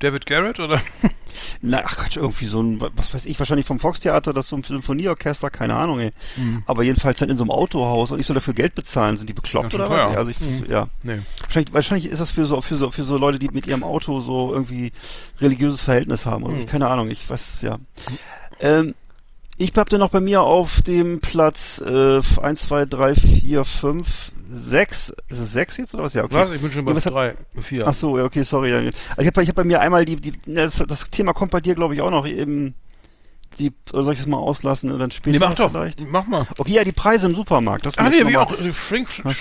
David 0.00 0.26
Garrett 0.26 0.58
oder? 0.58 0.80
na, 1.62 1.82
ach 1.84 1.96
Quatsch, 1.96 2.16
irgendwie 2.16 2.46
so 2.46 2.60
ein, 2.60 2.80
was 2.96 3.14
weiß 3.14 3.24
ich, 3.26 3.38
wahrscheinlich 3.38 3.66
vom 3.66 3.78
Volkstheater, 3.78 4.32
das 4.32 4.48
so 4.48 4.56
ein 4.56 4.62
Symphonieorchester, 4.64 5.48
keine 5.50 5.74
Ahnung, 5.76 6.00
ey. 6.00 6.10
Mhm. 6.36 6.62
Aber 6.66 6.82
jedenfalls 6.82 7.18
dann 7.20 7.28
in 7.28 7.36
so 7.36 7.44
einem 7.44 7.50
Autohaus 7.52 8.10
und 8.10 8.18
ich 8.18 8.26
soll 8.26 8.34
dafür 8.34 8.54
Geld 8.54 8.74
bezahlen. 8.74 9.16
Sind 9.16 9.28
die 9.28 9.34
bekloppt 9.34 9.72
schön 9.72 9.80
oder 9.80 9.90
was? 9.90 9.96
teuer. 10.08 10.18
Also 10.18 10.30
ich, 10.32 10.40
Mhm. 10.40 10.64
ja. 10.68 10.88
Nee. 11.02 11.18
Wahrscheinlich, 11.42 11.72
wahrscheinlich 11.72 12.10
ist 12.10 12.20
das 12.20 12.30
für 12.30 12.46
so, 12.46 12.60
für 12.62 12.76
so, 12.76 12.90
für 12.90 13.04
so 13.04 13.16
Leute, 13.16 13.38
die 13.38 13.48
mit 13.48 13.66
ihrem 13.66 13.84
Auto 13.84 14.20
so 14.20 14.52
irgendwie 14.52 14.92
religiöses 15.40 15.80
Verhältnis 15.82 16.26
haben 16.26 16.42
oder. 16.42 16.54
Mhm. 16.56 16.66
keine 16.66 16.88
Ahnung, 16.88 17.10
ich 17.10 17.28
weiß 17.30 17.54
es 17.54 17.62
ja. 17.62 17.78
Ähm, 18.60 18.92
ich 19.58 19.72
hab 19.76 19.88
dann 19.88 20.00
noch 20.00 20.10
bei 20.10 20.20
mir 20.20 20.42
auf 20.42 20.82
dem 20.82 21.20
Platz 21.20 21.80
äh, 21.80 22.20
1, 22.40 22.68
2, 22.68 22.84
3, 22.86 23.14
4, 23.14 23.64
5, 23.64 24.32
6. 24.48 25.14
Ist 25.28 25.38
es 25.38 25.52
6 25.52 25.76
jetzt 25.78 25.94
oder 25.94 26.04
was? 26.04 26.14
Ja, 26.14 26.24
okay. 26.24 26.34
Was? 26.34 26.50
Ich 26.50 26.60
bin 26.60 26.70
schon 26.72 26.84
bei 26.84 26.92
Ja, 26.92 26.96
was 26.96 27.06
hat- 27.06 27.12
drei, 27.14 27.34
vier. 27.60 27.86
Ach 27.86 27.94
so, 27.94 28.18
ja, 28.18 28.24
okay, 28.24 28.42
sorry. 28.42 28.72
Also 28.74 28.90
ich 29.18 29.26
habe 29.26 29.42
ich 29.42 29.48
hab 29.48 29.56
bei 29.56 29.64
mir 29.64 29.80
einmal 29.80 30.04
die, 30.04 30.16
die 30.16 30.32
das, 30.46 30.76
das 30.86 31.10
Thema 31.10 31.32
kommt 31.32 31.50
bei 31.52 31.60
dir, 31.60 31.74
glaube 31.74 31.94
ich, 31.94 32.00
auch 32.00 32.10
noch 32.10 32.26
eben. 32.26 32.74
Die, 33.58 33.72
oder 33.94 34.04
soll 34.04 34.12
ich 34.12 34.18
das 34.18 34.28
mal 34.28 34.36
auslassen 34.36 34.92
und 34.92 34.98
dann 34.98 35.10
später 35.10 35.38
nee, 35.38 35.38
mach 35.38 35.54
doch. 35.54 35.70
vielleicht? 35.70 36.06
Mach 36.06 36.26
mal. 36.26 36.46
Okay, 36.58 36.72
ja, 36.74 36.84
die 36.84 36.92
Preise 36.92 37.24
im 37.26 37.34
Supermarkt. 37.34 37.86
Das 37.86 37.96
Ach 37.96 38.04
möchte 38.04 38.22
nee, 38.24 38.30
wie 38.30 38.36
auch, 38.36 38.50
mal- 38.50 38.74
Shrink, 38.74 39.08
Ach 39.24 39.32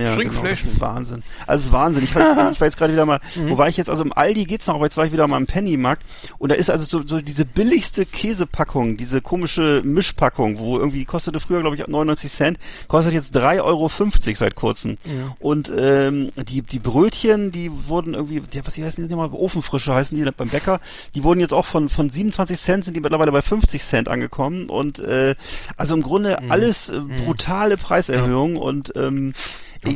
Ja, 0.00 0.14
genau, 0.16 0.42
das 0.42 0.64
ist 0.64 0.80
Wahnsinn. 0.80 1.22
Also 1.46 1.60
es 1.60 1.66
ist 1.66 1.72
Wahnsinn. 1.72 2.04
Ich 2.04 2.14
war, 2.14 2.52
ich 2.52 2.60
war 2.60 2.66
jetzt 2.66 2.76
gerade 2.76 2.92
wieder 2.92 3.06
mal, 3.06 3.20
Mhm. 3.34 3.50
wo 3.50 3.58
war 3.58 3.68
ich 3.68 3.76
jetzt? 3.76 3.88
Also 3.90 4.02
im 4.02 4.12
Aldi 4.12 4.44
geht's 4.44 4.66
noch, 4.66 4.74
aber 4.76 4.84
jetzt 4.84 4.96
war 4.96 5.06
ich 5.06 5.12
wieder 5.12 5.26
mal 5.28 5.36
im 5.38 5.46
Pennymarkt 5.46 6.02
und 6.38 6.50
da 6.50 6.56
ist 6.56 6.70
also 6.70 6.84
so, 6.84 7.06
so 7.06 7.20
diese 7.20 7.44
billigste 7.44 8.04
Käsepackung, 8.06 8.96
diese 8.96 9.20
komische 9.20 9.80
Mischpackung, 9.84 10.58
wo 10.58 10.78
irgendwie 10.78 11.04
kostete 11.04 11.40
früher, 11.40 11.60
glaube 11.60 11.76
ich, 11.76 11.86
99 11.86 12.30
Cent, 12.32 12.58
kostet 12.88 13.14
jetzt 13.14 13.34
3,50 13.36 13.62
Euro 13.62 13.88
seit 14.34 14.54
kurzem. 14.54 14.98
Und 15.38 15.72
ähm, 15.76 16.30
die, 16.48 16.62
die 16.62 16.78
Brötchen, 16.78 17.52
die 17.52 17.70
wurden 17.88 18.14
irgendwie, 18.14 18.40
die, 18.40 18.66
was 18.66 18.76
heißen 18.76 19.04
die 19.06 19.10
nochmal, 19.14 19.30
Ofenfrische 19.32 19.94
heißen 19.94 20.16
die 20.16 20.24
beim 20.30 20.48
Bäcker, 20.48 20.80
die 21.14 21.22
wurden 21.24 21.40
jetzt 21.40 21.54
auch 21.54 21.66
von, 21.66 21.88
von 21.88 22.10
27 22.10 22.60
Cent, 22.60 22.84
sind 22.84 22.94
die 22.94 23.00
mittlerweile 23.00 23.32
bei 23.32 23.42
50 23.42 23.82
Cent 23.82 24.08
angekommen 24.08 24.68
und 24.68 24.98
äh, 24.98 25.34
also 25.76 25.94
im 25.94 26.02
Grunde 26.02 26.36
Mhm. 26.42 26.50
alles 26.52 26.88
äh, 26.88 26.98
brutale 27.00 27.76
Preiserhöhungen 27.76 28.56
und 28.56 28.92
ähm, 28.96 29.32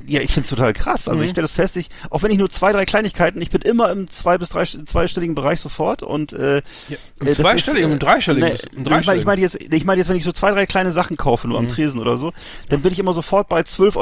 ja, 0.07 0.21
ich 0.21 0.33
finde 0.33 0.45
es 0.45 0.49
total 0.51 0.73
krass. 0.73 1.09
Also 1.09 1.19
Mhm. 1.19 1.25
ich 1.25 1.31
stelle 1.31 1.45
das 1.45 1.53
fest, 1.53 1.77
ich, 1.77 1.89
auch 2.11 2.23
wenn 2.23 2.31
ich 2.31 2.39
nur 2.39 2.51
zwei, 2.51 2.73
drei 2.73 2.85
Kleinigkeiten, 2.85 3.41
ich 3.41 3.51
bin 3.51 3.63
immer 3.63 3.91
im 3.91 4.09
zwei- 4.09 4.39
bis 4.39 4.49
drei, 4.51 4.65
zweistelligen 4.65 5.35
Bereich 5.35 5.61
sofort 5.61 6.03
und 6.03 6.33
äh, 6.33 6.63
Ja, 6.89 6.97
im 7.21 7.27
äh, 7.27 7.33
zweistelligen, 7.33 7.91
ist, 7.91 7.93
im 7.95 7.99
dreistelligen 7.99 8.49
ist- 8.51 8.65
im 8.65 8.69
ich 8.71 8.75
meine 8.77 8.89
dreistelligen. 8.89 9.21
ich 9.21 9.27
meine 9.27 9.41
jetzt, 9.41 9.63
ich 9.75 9.85
meine 9.85 9.99
jetzt, 9.99 10.09
wenn 10.09 10.17
ich 10.17 10.25
so 10.25 10.33
zwei, 10.33 10.51
drei 10.53 10.67
kleine 10.67 10.93
Sachen 10.93 11.17
kaufe, 11.17 11.49
nur 11.49 11.59
am 11.59 11.69
Tresen 11.69 12.01
oder 12.01 12.17
so, 12.17 12.33
dann 12.69 12.83
bin 12.83 12.93
ich 12.93 12.99
immer 12.99 13.13
sofort 13.13 13.49
bei 13.49 13.61
12,50 13.61 13.97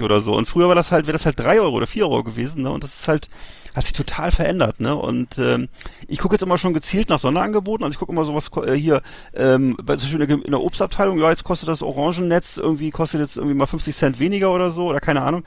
Euro 0.00 0.04
oder 0.04 0.20
so. 0.20 0.34
Und 0.36 0.46
früher 0.48 0.68
war 0.68 0.74
das 0.74 0.90
halt, 0.92 1.06
wäre 1.06 1.12
das 1.16 1.26
halt 1.26 1.38
drei 1.38 1.60
Euro 1.60 1.76
oder 1.76 1.86
vier 1.86 2.04
Euro 2.08 2.22
gewesen, 2.24 2.62
ne? 2.62 2.70
Und 2.70 2.84
das 2.84 3.00
ist 3.00 3.08
halt, 3.08 3.28
hat 3.74 3.84
sich 3.84 3.92
total 3.92 4.32
verändert, 4.32 4.80
ne? 4.80 4.96
Und 4.96 5.38
ähm, 5.38 5.68
ich 6.08 6.18
gucke 6.18 6.34
jetzt 6.34 6.42
immer 6.42 6.58
schon 6.58 6.74
gezielt 6.74 7.08
nach 7.08 7.20
Sonderangeboten. 7.20 7.84
Also 7.84 7.94
ich 7.94 7.98
gucke 8.00 8.10
immer 8.10 8.24
sowas 8.24 8.50
äh, 8.66 8.72
hier 8.74 9.00
ähm, 9.32 9.76
bei, 9.80 9.94
zum 9.94 10.02
Beispiel 10.06 10.20
in 10.22 10.28
der- 10.28 10.44
in 10.46 10.50
der 10.50 10.60
Obstabteilung, 10.60 11.18
ja, 11.20 11.30
jetzt 11.30 11.44
kostet 11.44 11.68
das 11.68 11.80
Orangennetz 11.82 12.56
irgendwie, 12.56 12.90
kostet 12.90 13.20
jetzt 13.20 13.36
irgendwie 13.36 13.54
mal 13.54 13.66
50 13.66 13.94
Cent 13.94 14.18
weniger 14.18 14.50
oder 14.52 14.70
so, 14.72 14.86
oder 14.88 14.98
keine 15.00 15.19
Ahnung. 15.22 15.44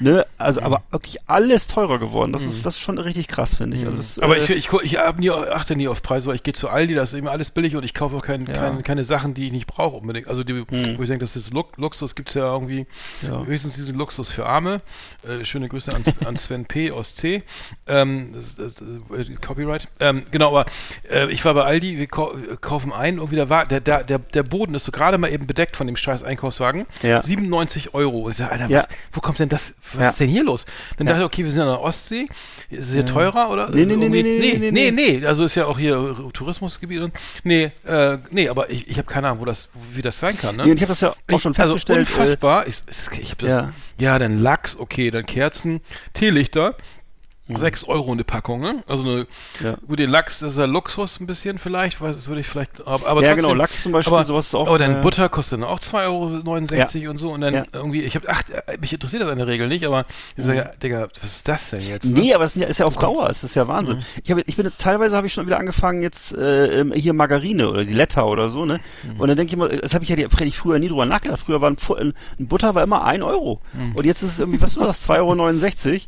Ne? 0.00 0.26
Also, 0.38 0.62
aber 0.62 0.82
wirklich 0.90 1.18
alles 1.28 1.66
teurer 1.66 1.98
geworden. 1.98 2.32
Das 2.32 2.42
ist, 2.42 2.64
das 2.66 2.74
ist 2.76 2.80
schon 2.80 2.98
richtig 2.98 3.28
krass, 3.28 3.56
finde 3.56 3.76
ich. 3.76 3.84
Also 3.84 3.96
das, 3.98 4.18
Aber 4.18 4.36
äh, 4.36 4.40
ich, 4.40 4.50
ich, 4.50 4.72
ich 4.82 4.98
nie, 5.18 5.30
achte 5.30 5.76
nie 5.76 5.88
auf 5.88 6.02
Preise, 6.02 6.26
weil 6.28 6.36
ich 6.36 6.42
gehe 6.42 6.54
zu 6.54 6.68
Aldi, 6.68 6.94
da 6.94 7.02
ist 7.02 7.14
eben 7.14 7.28
alles 7.28 7.50
billig 7.50 7.76
und 7.76 7.84
ich 7.84 7.94
kaufe 7.94 8.16
auch 8.16 8.22
kein, 8.22 8.46
Ja. 8.46 8.52
kein, 8.54 8.82
keine 8.82 9.04
Sachen, 9.04 9.34
die 9.34 9.46
ich 9.46 9.52
nicht 9.52 9.66
brauche 9.66 9.96
unbedingt. 9.96 10.28
Also 10.28 10.44
die, 10.44 10.60
wo 10.70 11.02
ich 11.02 11.08
denke, 11.08 11.18
das 11.18 11.36
ist 11.36 11.52
Lux- 11.52 11.76
Luxus, 11.76 12.14
gibt's 12.14 12.34
ja 12.34 12.52
irgendwie 12.52 12.86
Ja. 13.22 13.44
höchstens 13.44 13.74
diesen 13.74 13.96
Luxus 13.96 14.30
für 14.30 14.46
Arme. 14.46 14.80
Äh, 15.26 15.44
schöne 15.44 15.68
Grüße 15.68 15.90
an, 15.94 16.02
an 16.26 16.36
Sven 16.36 16.64
P. 16.64 16.90
aus 16.90 17.14
C. 17.14 17.42
Ähm, 17.86 18.32
das, 18.34 18.56
das, 18.56 18.74
das, 18.76 19.18
äh, 19.28 19.34
Copyright. 19.36 19.88
Ähm, 20.00 20.22
genau, 20.30 20.48
aber 20.48 20.66
äh, 21.10 21.30
ich 21.30 21.44
war 21.44 21.54
bei 21.54 21.64
Aldi, 21.64 21.98
wir 21.98 22.06
kau 22.06 22.34
kaufen 22.60 22.92
ein 22.92 23.18
und 23.18 23.30
wieder 23.30 23.48
war, 23.48 23.66
der, 23.66 23.80
der, 23.80 24.04
der, 24.04 24.18
der 24.18 24.42
Boden 24.42 24.74
ist 24.74 24.84
so 24.84 24.92
gerade 24.92 25.18
mal 25.18 25.30
eben 25.32 25.46
bedeckt 25.46 25.76
von 25.76 25.86
dem 25.86 25.96
scheiß 25.96 26.22
Einkaufswagen. 26.22 26.86
Ja. 27.02 27.22
97 27.22 27.94
Euro. 27.94 28.28
Ich 28.30 28.36
sag, 28.36 28.52
Alter, 28.52 28.68
Ja. 28.68 28.86
Wo 29.12 29.20
kommt 29.20 29.38
denn 29.38 29.48
das? 29.48 29.74
Was 29.92 30.02
Ja. 30.02 30.08
ist 30.10 30.20
denn 30.20 30.28
hier 30.28 30.44
los? 30.44 30.64
Dann 30.96 31.06
Ja. 31.06 31.12
dachte 31.14 31.22
ich, 31.24 31.26
okay, 31.26 31.44
wir 31.44 31.50
sind 31.52 31.60
an 31.62 31.68
der 31.68 31.80
Ostsee. 31.80 32.26
Ist 32.70 32.88
es 32.88 32.92
hier 32.92 33.06
teurer 33.06 33.50
oder? 33.50 33.70
Nee, 33.70 33.84
nee, 33.84 33.96
nee, 33.96 34.04
irgendwie- 34.06 34.22
nee, 34.22 34.38
nee, 34.58 34.58
nee, 34.58 34.70
nee, 34.70 34.90
nee, 34.90 35.18
nee. 35.20 35.26
Also 35.26 35.44
ist 35.44 35.54
ja 35.54 35.66
auch 35.66 35.78
hier 35.78 36.16
äh, 36.28 36.32
Tourismusgebiet 36.32 37.00
und 37.00 37.12
nee, 37.44 37.72
äh, 37.86 38.18
nee, 38.30 38.48
aber 38.48 38.70
ich, 38.70 38.88
ich 38.88 38.96
habe 38.98 39.06
keine 39.08 39.28
Ahnung, 39.28 39.40
wo 39.40 39.44
das, 39.44 39.68
wie 39.92 40.02
das 40.02 40.18
sein 40.20 40.36
kann. 40.36 40.56
Ne? 40.56 40.64
Nee, 40.66 40.72
ich 40.72 40.80
habe 40.82 40.88
das 40.88 41.00
ja 41.00 41.10
auch 41.32 41.40
schon 41.40 41.54
also 41.56 41.74
festgestellt. 41.74 42.08
äh, 42.08 42.12
unfassbar. 42.12 42.66
ich, 42.66 42.76
ich 43.20 43.30
hab 43.30 43.38
das, 43.38 43.50
ja. 43.50 43.72
ja. 43.98 44.18
dann 44.18 44.40
Lachs, 44.42 44.76
okay, 44.78 45.10
dann 45.10 45.26
Kerzen, 45.26 45.80
Teelichter. 46.14 46.74
6 47.56 47.84
Euro 47.84 48.12
eine 48.12 48.24
Packung, 48.24 48.60
ne? 48.60 48.82
Also 48.88 49.02
eine, 49.04 49.20
Mhm. 49.20 49.26
Ja. 49.64 49.76
gut, 49.86 49.98
den 49.98 50.10
Lachs, 50.10 50.38
das 50.40 50.52
ist 50.52 50.58
ja 50.58 50.64
Luxus 50.66 51.20
ein 51.20 51.26
bisschen 51.26 51.58
vielleicht, 51.58 52.00
weiß, 52.00 52.16
das 52.16 52.28
würde 52.28 52.40
ich 52.40 52.46
vielleicht, 52.46 52.80
aber, 52.86 53.06
aber 53.08 53.22
Ja, 53.22 53.28
trotzdem, 53.28 53.36
genau, 53.36 53.54
Lachs 53.54 53.82
zum 53.82 53.92
Beispiel, 53.92 54.14
aber, 54.14 54.24
sowas 54.24 54.46
ist 54.46 54.54
auch, 54.54 54.68
Aber 54.68 54.78
dann 54.78 54.98
äh, 54.98 55.00
Butter 55.00 55.28
kostet 55.28 55.60
dann 55.60 55.68
auch 55.68 55.78
2,69 55.80 57.00
Euro 57.02 57.10
und 57.10 57.18
so 57.18 57.32
und 57.32 57.40
dann 57.40 57.54
Ja. 57.54 57.62
irgendwie, 57.72 58.02
ich 58.02 58.14
habe, 58.16 58.26
ach, 58.28 58.42
äh, 58.66 58.76
mich 58.78 58.92
interessiert 58.92 59.22
das 59.22 59.30
in 59.30 59.38
der 59.38 59.46
Regel 59.46 59.68
nicht, 59.68 59.84
aber 59.86 60.04
ich 60.36 60.44
sage, 60.44 60.58
ja, 60.58 60.64
Digga, 60.82 61.08
was 61.20 61.24
ist 61.32 61.48
das 61.48 61.70
denn 61.70 61.86
jetzt? 61.86 62.04
ne? 62.04 62.10
Mhm. 62.12 62.16
Nee, 62.18 62.34
aber 62.34 62.44
das 62.44 62.56
ist 62.56 62.62
ja, 62.62 62.68
ist 62.68 62.78
ja 62.78 62.86
auf 62.86 62.96
Dauer, 62.96 63.28
es 63.30 63.42
ist 63.44 63.54
ja 63.56 63.66
Wahnsinn. 63.68 63.96
Mhm. 63.98 64.02
Ich, 64.24 64.30
hab, 64.30 64.38
ich 64.46 64.56
bin 64.56 64.64
jetzt 64.66 64.80
teilweise 64.80 65.16
habe 65.16 65.26
ich 65.26 65.32
schon 65.32 65.46
wieder 65.46 65.58
angefangen 65.58 66.02
jetzt 66.02 66.32
äh, 66.32 66.80
ähm, 66.80 66.92
hier 66.92 67.12
Margarine 67.12 67.68
oder 67.70 67.84
die 67.84 67.94
Letta 67.94 68.22
oder 68.24 68.50
so, 68.50 68.64
ne? 68.64 68.80
Mhm. 69.02 69.20
Und 69.20 69.28
dann 69.28 69.36
denke 69.36 69.52
ich 69.52 69.56
mal, 69.58 69.68
das 69.68 69.94
habe 69.94 70.04
ich 70.04 70.10
ja 70.10 70.16
die- 70.16 70.26
früher 70.50 70.78
nie 70.78 70.88
drüber 70.88 71.06
nachgedacht. 71.06 71.40
Früher 71.44 71.60
war 71.60 71.70
ein, 71.70 71.76
ein, 71.98 72.14
Butter 72.48 72.74
war 72.74 72.82
immer 72.82 73.04
ein 73.04 73.22
Euro 73.22 73.60
Mhm. 73.74 73.94
und 73.94 74.04
jetzt 74.06 74.22
ist 74.22 74.32
es 74.32 74.38
irgendwie, 74.40 74.60
was 74.60 74.76
war 74.76 74.86
das, 74.86 75.08
2,69 75.08 75.90
Euro. 75.92 76.00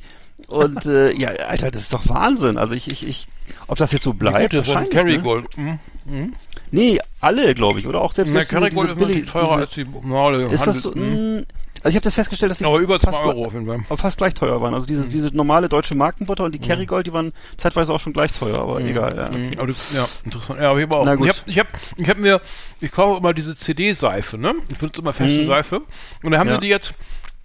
Und 0.48 0.85
äh, 0.86 1.12
ja, 1.16 1.31
Alter, 1.31 1.70
das 1.70 1.82
ist 1.82 1.93
doch 1.94 2.09
Wahnsinn. 2.09 2.56
Also 2.59 2.74
ich, 2.74 2.90
ich, 2.90 3.06
ich, 3.06 3.27
ob 3.66 3.78
das 3.78 3.93
jetzt 3.93 4.02
so 4.05 4.12
Die 4.12 4.19
bleibt, 4.19 4.52
gute 4.52 4.62
von 4.62 4.74
wahrscheinlich, 4.74 4.94
ne? 4.94 5.02
Kerrygold. 5.02 5.56
Mhm. 5.59 5.78
Mhm. 6.05 6.32
Nee, 6.70 6.98
alle, 7.20 7.55
glaube 7.55 7.78
ich, 7.81 7.86
oder 7.86 8.01
auch 8.01 8.12
selbst, 8.12 8.32
Na, 8.35 8.44
Kerrygold 8.44 8.90
ist 8.93 8.98
billig, 8.98 9.27
teurer 9.27 9.44
diese, 9.48 9.60
als 9.60 9.70
die 9.74 9.85
normale 9.85 10.47
ist 10.47 10.66
das 10.66 10.82
so? 10.82 10.90
Mhm. 10.93 11.36
mh, 11.36 11.43
Also 11.85 11.89
ich 11.90 11.94
habe 11.97 12.05
das 12.05 12.14
festgestellt, 12.14 12.51
dass 12.51 12.59
die 12.59 12.64
Aber 12.64 12.78
über 12.78 12.98
2 12.98 13.10
fast- 13.12 13.24
Euro 13.24 13.44
auf 13.47 13.52
jeden 13.52 13.66
Fall. 13.66 13.97
fast 13.97 14.19
gleich 14.19 14.35
teuer 14.35 14.60
waren. 14.60 14.73
Also 14.74 14.86
diese, 14.86 15.09
diese 15.09 15.28
normale 15.36 15.69
deutsche 15.69 15.94
Markenbutter 15.94 16.44
und 16.44 16.55
die 16.55 16.59
Kerrygold, 16.59 17.06
die 17.06 17.12
waren 17.12 17.32
zeitweise 17.56 17.93
auch 17.93 18.01
schon 18.01 18.12
gleich 18.12 18.32
teuer, 18.32 18.59
aber 18.59 18.81
egal. 18.81 19.16
Ja. 19.16 19.28
Mhm, 19.39 19.51
aber 19.59 19.66
das, 19.69 19.77
ja, 19.94 20.09
interessant. 20.24 20.60
Ja, 20.60 20.70
aber 20.70 20.78
ich 20.81 20.86
habe 20.86 20.97
auch. 20.98 21.05
Na 21.05 21.14
gut. 21.14 21.27
Ich 21.27 21.36
habe 21.36 21.51
ich 21.51 21.59
hab, 21.59 21.66
ich 21.98 22.09
hab 22.09 22.19
mir, 22.19 22.40
ich 22.81 22.90
kaufe 22.90 23.19
immer 23.19 23.32
diese 23.35 23.56
CD-Seife, 23.56 24.39
ne? 24.39 24.55
Ich 24.70 24.78
benutze 24.78 25.01
immer 25.02 25.12
feste 25.12 25.43
Mhm. 25.43 25.47
Seife. 25.47 25.82
Und 26.23 26.32
da 26.32 26.39
haben 26.39 26.48
Ja. 26.48 26.55
sie 26.55 26.60
die 26.60 26.69
jetzt 26.69 26.94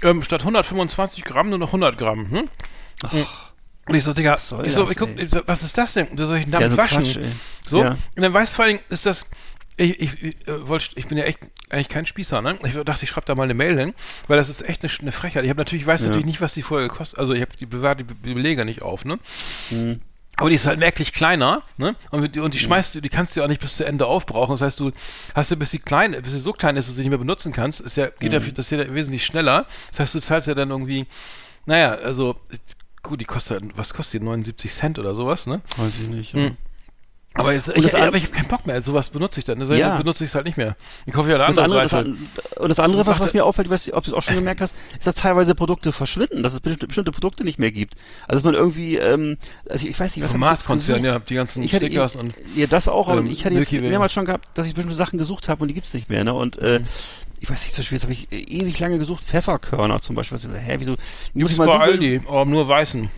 ähm, 0.03 0.21
statt 0.23 0.41
125 0.41 1.23
Gramm 1.25 1.49
nur 1.49 1.57
noch 1.59 1.69
100 1.69 1.97
Gramm. 1.97 2.29
Hm? 2.31 2.49
Und 3.87 3.95
ich 3.95 4.03
so, 4.03 4.13
Digga, 4.13 4.35
ich 4.35 4.41
so, 4.41 4.61
das, 4.61 4.91
ich 4.91 4.97
guck, 4.97 5.09
ich 5.17 5.29
so, 5.29 5.41
was 5.45 5.63
ist 5.63 5.77
das 5.77 5.93
denn? 5.93 6.07
Da 6.15 6.25
soll 6.25 6.37
ich 6.37 6.43
denn 6.43 6.53
Ja, 6.53 6.59
damit 6.59 6.71
so 6.71 6.77
waschen? 6.77 7.03
Quatsch, 7.03 7.19
so, 7.65 7.83
Ja. 7.83 7.91
und 7.91 8.21
dann 8.21 8.33
weißt 8.33 8.51
du 8.51 8.55
vor 8.57 8.65
allem, 8.65 8.79
ist 8.89 9.05
das, 9.05 9.25
ich, 9.77 9.99
ich, 10.01 10.23
ich, 10.23 10.35
äh, 10.47 10.79
ich 10.95 11.07
bin 11.07 11.17
ja 11.17 11.23
echt 11.25 11.39
eigentlich 11.69 11.87
kein 11.89 12.05
Spießer, 12.05 12.41
ne? 12.41 12.57
Ich 12.65 12.73
dachte, 12.83 13.03
ich 13.03 13.09
schreibe 13.09 13.27
da 13.27 13.35
mal 13.35 13.43
eine 13.43 13.53
Mail 13.53 13.77
hin, 13.79 13.93
weil 14.27 14.37
das 14.37 14.49
ist 14.49 14.67
echt 14.67 14.83
eine, 14.83 14.91
eine 14.99 15.11
Frechheit. 15.11 15.43
Ich 15.43 15.49
habe 15.49 15.59
natürlich, 15.59 15.83
ich 15.83 15.87
weiß 15.87 16.01
Ja. 16.01 16.07
natürlich 16.07 16.25
nicht, 16.25 16.41
was 16.41 16.53
die 16.53 16.63
vorher 16.63 16.87
gekostet, 16.89 17.19
also 17.19 17.33
ich 17.33 17.41
habe 17.41 17.55
die 17.57 17.65
bewahrt 17.65 17.99
die 17.99 18.03
Be- 18.03 18.15
Belege 18.15 18.65
nicht 18.65 18.81
auf, 18.81 19.05
ne? 19.05 19.19
Mhm. 19.69 20.01
Aber 20.39 20.49
die 20.49 20.55
ist 20.55 20.67
halt 20.67 20.79
merklich 20.79 21.13
kleiner, 21.13 21.63
ne? 21.77 21.95
Und 22.11 22.35
die, 22.35 22.39
und 22.41 22.53
die 22.53 22.59
schmeißt 22.59 22.93
du, 22.95 23.01
die 23.01 23.09
kannst 23.09 23.35
du 23.35 23.39
ja 23.39 23.45
auch 23.45 23.49
nicht 23.49 23.61
bis 23.61 23.77
zu 23.77 23.85
Ende 23.85 24.05
aufbrauchen. 24.05 24.51
Das 24.53 24.61
heißt, 24.61 24.79
du 24.79 24.91
hast 25.33 25.49
du 25.51 25.55
bis 25.55 25.71
sie 25.71 25.79
klein, 25.79 26.11
bis 26.21 26.33
sie 26.33 26.39
so 26.39 26.53
klein 26.53 26.75
ist, 26.77 26.87
dass 26.87 26.93
du 26.93 26.97
sie 26.97 27.01
nicht 27.03 27.09
mehr 27.09 27.17
benutzen 27.17 27.53
kannst, 27.53 27.79
ist 27.79 27.97
ja, 27.97 28.07
geht 28.19 28.33
ja, 28.33 28.39
viel- 28.39 28.53
das 28.53 28.69
geht 28.69 28.79
ja 28.79 28.93
wesentlich 28.93 29.25
schneller. 29.25 29.65
Das 29.91 29.99
heißt, 30.01 30.15
du 30.15 30.19
zahlst 30.19 30.47
ja 30.47 30.53
dann 30.55 30.69
irgendwie, 30.69 31.05
naja, 31.65 31.93
also, 31.95 32.39
gut, 33.03 33.21
die 33.21 33.25
kostet, 33.25 33.63
was 33.77 33.93
kostet 33.93 34.21
die? 34.21 34.25
79 34.25 34.71
Cent 34.73 34.99
oder 34.99 35.15
sowas, 35.15 35.47
ne? 35.47 35.61
Weiß 35.77 35.93
ich 36.01 36.07
nicht. 36.07 36.33
Mhm. 36.33 36.57
Aber, 37.33 37.53
jetzt, 37.53 37.67
ich, 37.67 37.83
das 37.83 37.93
aber 37.93 38.17
ich 38.17 38.23
habe 38.23 38.33
keinen 38.33 38.47
Bock 38.47 38.65
mehr. 38.65 38.81
Sowas 38.81 39.11
benutze 39.11 39.39
ich 39.39 39.45
dann. 39.45 39.59
Das 39.59 39.69
Ja. 39.77 39.97
benutze 39.97 40.23
ich 40.23 40.31
es 40.31 40.35
halt 40.35 40.45
nicht 40.45 40.57
mehr. 40.57 40.75
Ich 41.05 41.13
kaufe 41.13 41.29
ja 41.29 41.35
eine 41.35 41.45
Und 41.45 41.55
das 41.55 41.63
andere 41.65 41.81
andere, 41.81 41.83
das, 41.83 41.91
Seite. 41.91 42.09
an- 42.09 42.63
und 42.63 42.69
das 42.69 42.79
andere 42.79 43.05
was, 43.05 43.19
was 43.19 43.31
mir 43.33 43.45
auffällt, 43.45 43.67
ich 43.67 43.71
weiß 43.71 43.85
nicht, 43.85 43.95
ob 43.95 44.03
du 44.05 44.09
es 44.09 44.17
auch 44.17 44.23
schon 44.23 44.33
gemerkt 44.33 44.59
hast, 44.59 44.75
ist, 44.97 45.05
dass 45.05 45.13
teilweise 45.13 45.53
Produkte 45.53 45.91
verschwinden, 45.91 46.41
dass 46.41 46.53
es 46.53 46.61
bestimmte, 46.61 46.87
bestimmte 46.87 47.11
Produkte 47.11 47.43
nicht 47.43 47.59
mehr 47.59 47.71
gibt. 47.71 47.93
Also 48.27 48.39
dass 48.39 48.43
man 48.43 48.55
irgendwie, 48.55 48.95
ähm, 48.97 49.37
also 49.69 49.87
ich 49.87 49.99
weiß 49.99 50.15
nicht, 50.15 50.23
was 50.25 50.31
Vom 50.31 50.39
Mars-Konzern, 50.39 51.05
ja, 51.05 51.19
die 51.19 51.35
ganzen 51.35 51.61
ich 51.61 51.75
hatte, 51.75 51.85
Stickers 51.85 52.15
ich, 52.15 52.21
und 52.21 52.33
ja, 52.55 52.65
das 52.65 52.87
auch, 52.87 53.07
aber 53.07 53.19
ähm, 53.19 53.27
ich 53.27 53.45
hatte 53.45 53.53
jetzt 53.53 53.71
mehrmals 53.71 54.13
schon 54.13 54.25
gehabt, 54.25 54.47
dass 54.55 54.65
ich 54.65 54.73
bestimmte 54.73 54.97
Sachen 54.97 55.19
gesucht 55.19 55.47
habe 55.47 55.61
und 55.61 55.67
die 55.67 55.75
gibt's 55.75 55.93
nicht 55.93 56.09
mehr, 56.09 56.23
ne? 56.23 56.33
Und 56.33 56.57
äh, 56.57 56.79
Mhm. 56.79 56.85
Ich 57.39 57.49
weiß 57.49 57.63
nicht, 57.63 57.73
zum 57.73 57.81
Beispiel, 57.81 57.95
jetzt 57.97 58.03
habe 58.03 58.13
ich 58.13 58.31
äh, 58.31 58.59
ewig 58.59 58.79
lange 58.79 58.97
gesucht, 58.97 59.23
Pfefferkörner 59.23 60.01
zum 60.01 60.15
Beispiel. 60.15 60.37
Was, 60.37 60.47
hä, 60.47 60.75
wieso? 60.79 60.95
Ich 61.33 61.57
mal 61.57 61.65
googeln? 61.67 61.81
Aldi, 61.81 62.21
aber 62.27 62.45
nur 62.45 62.67
weißen. 62.67 63.09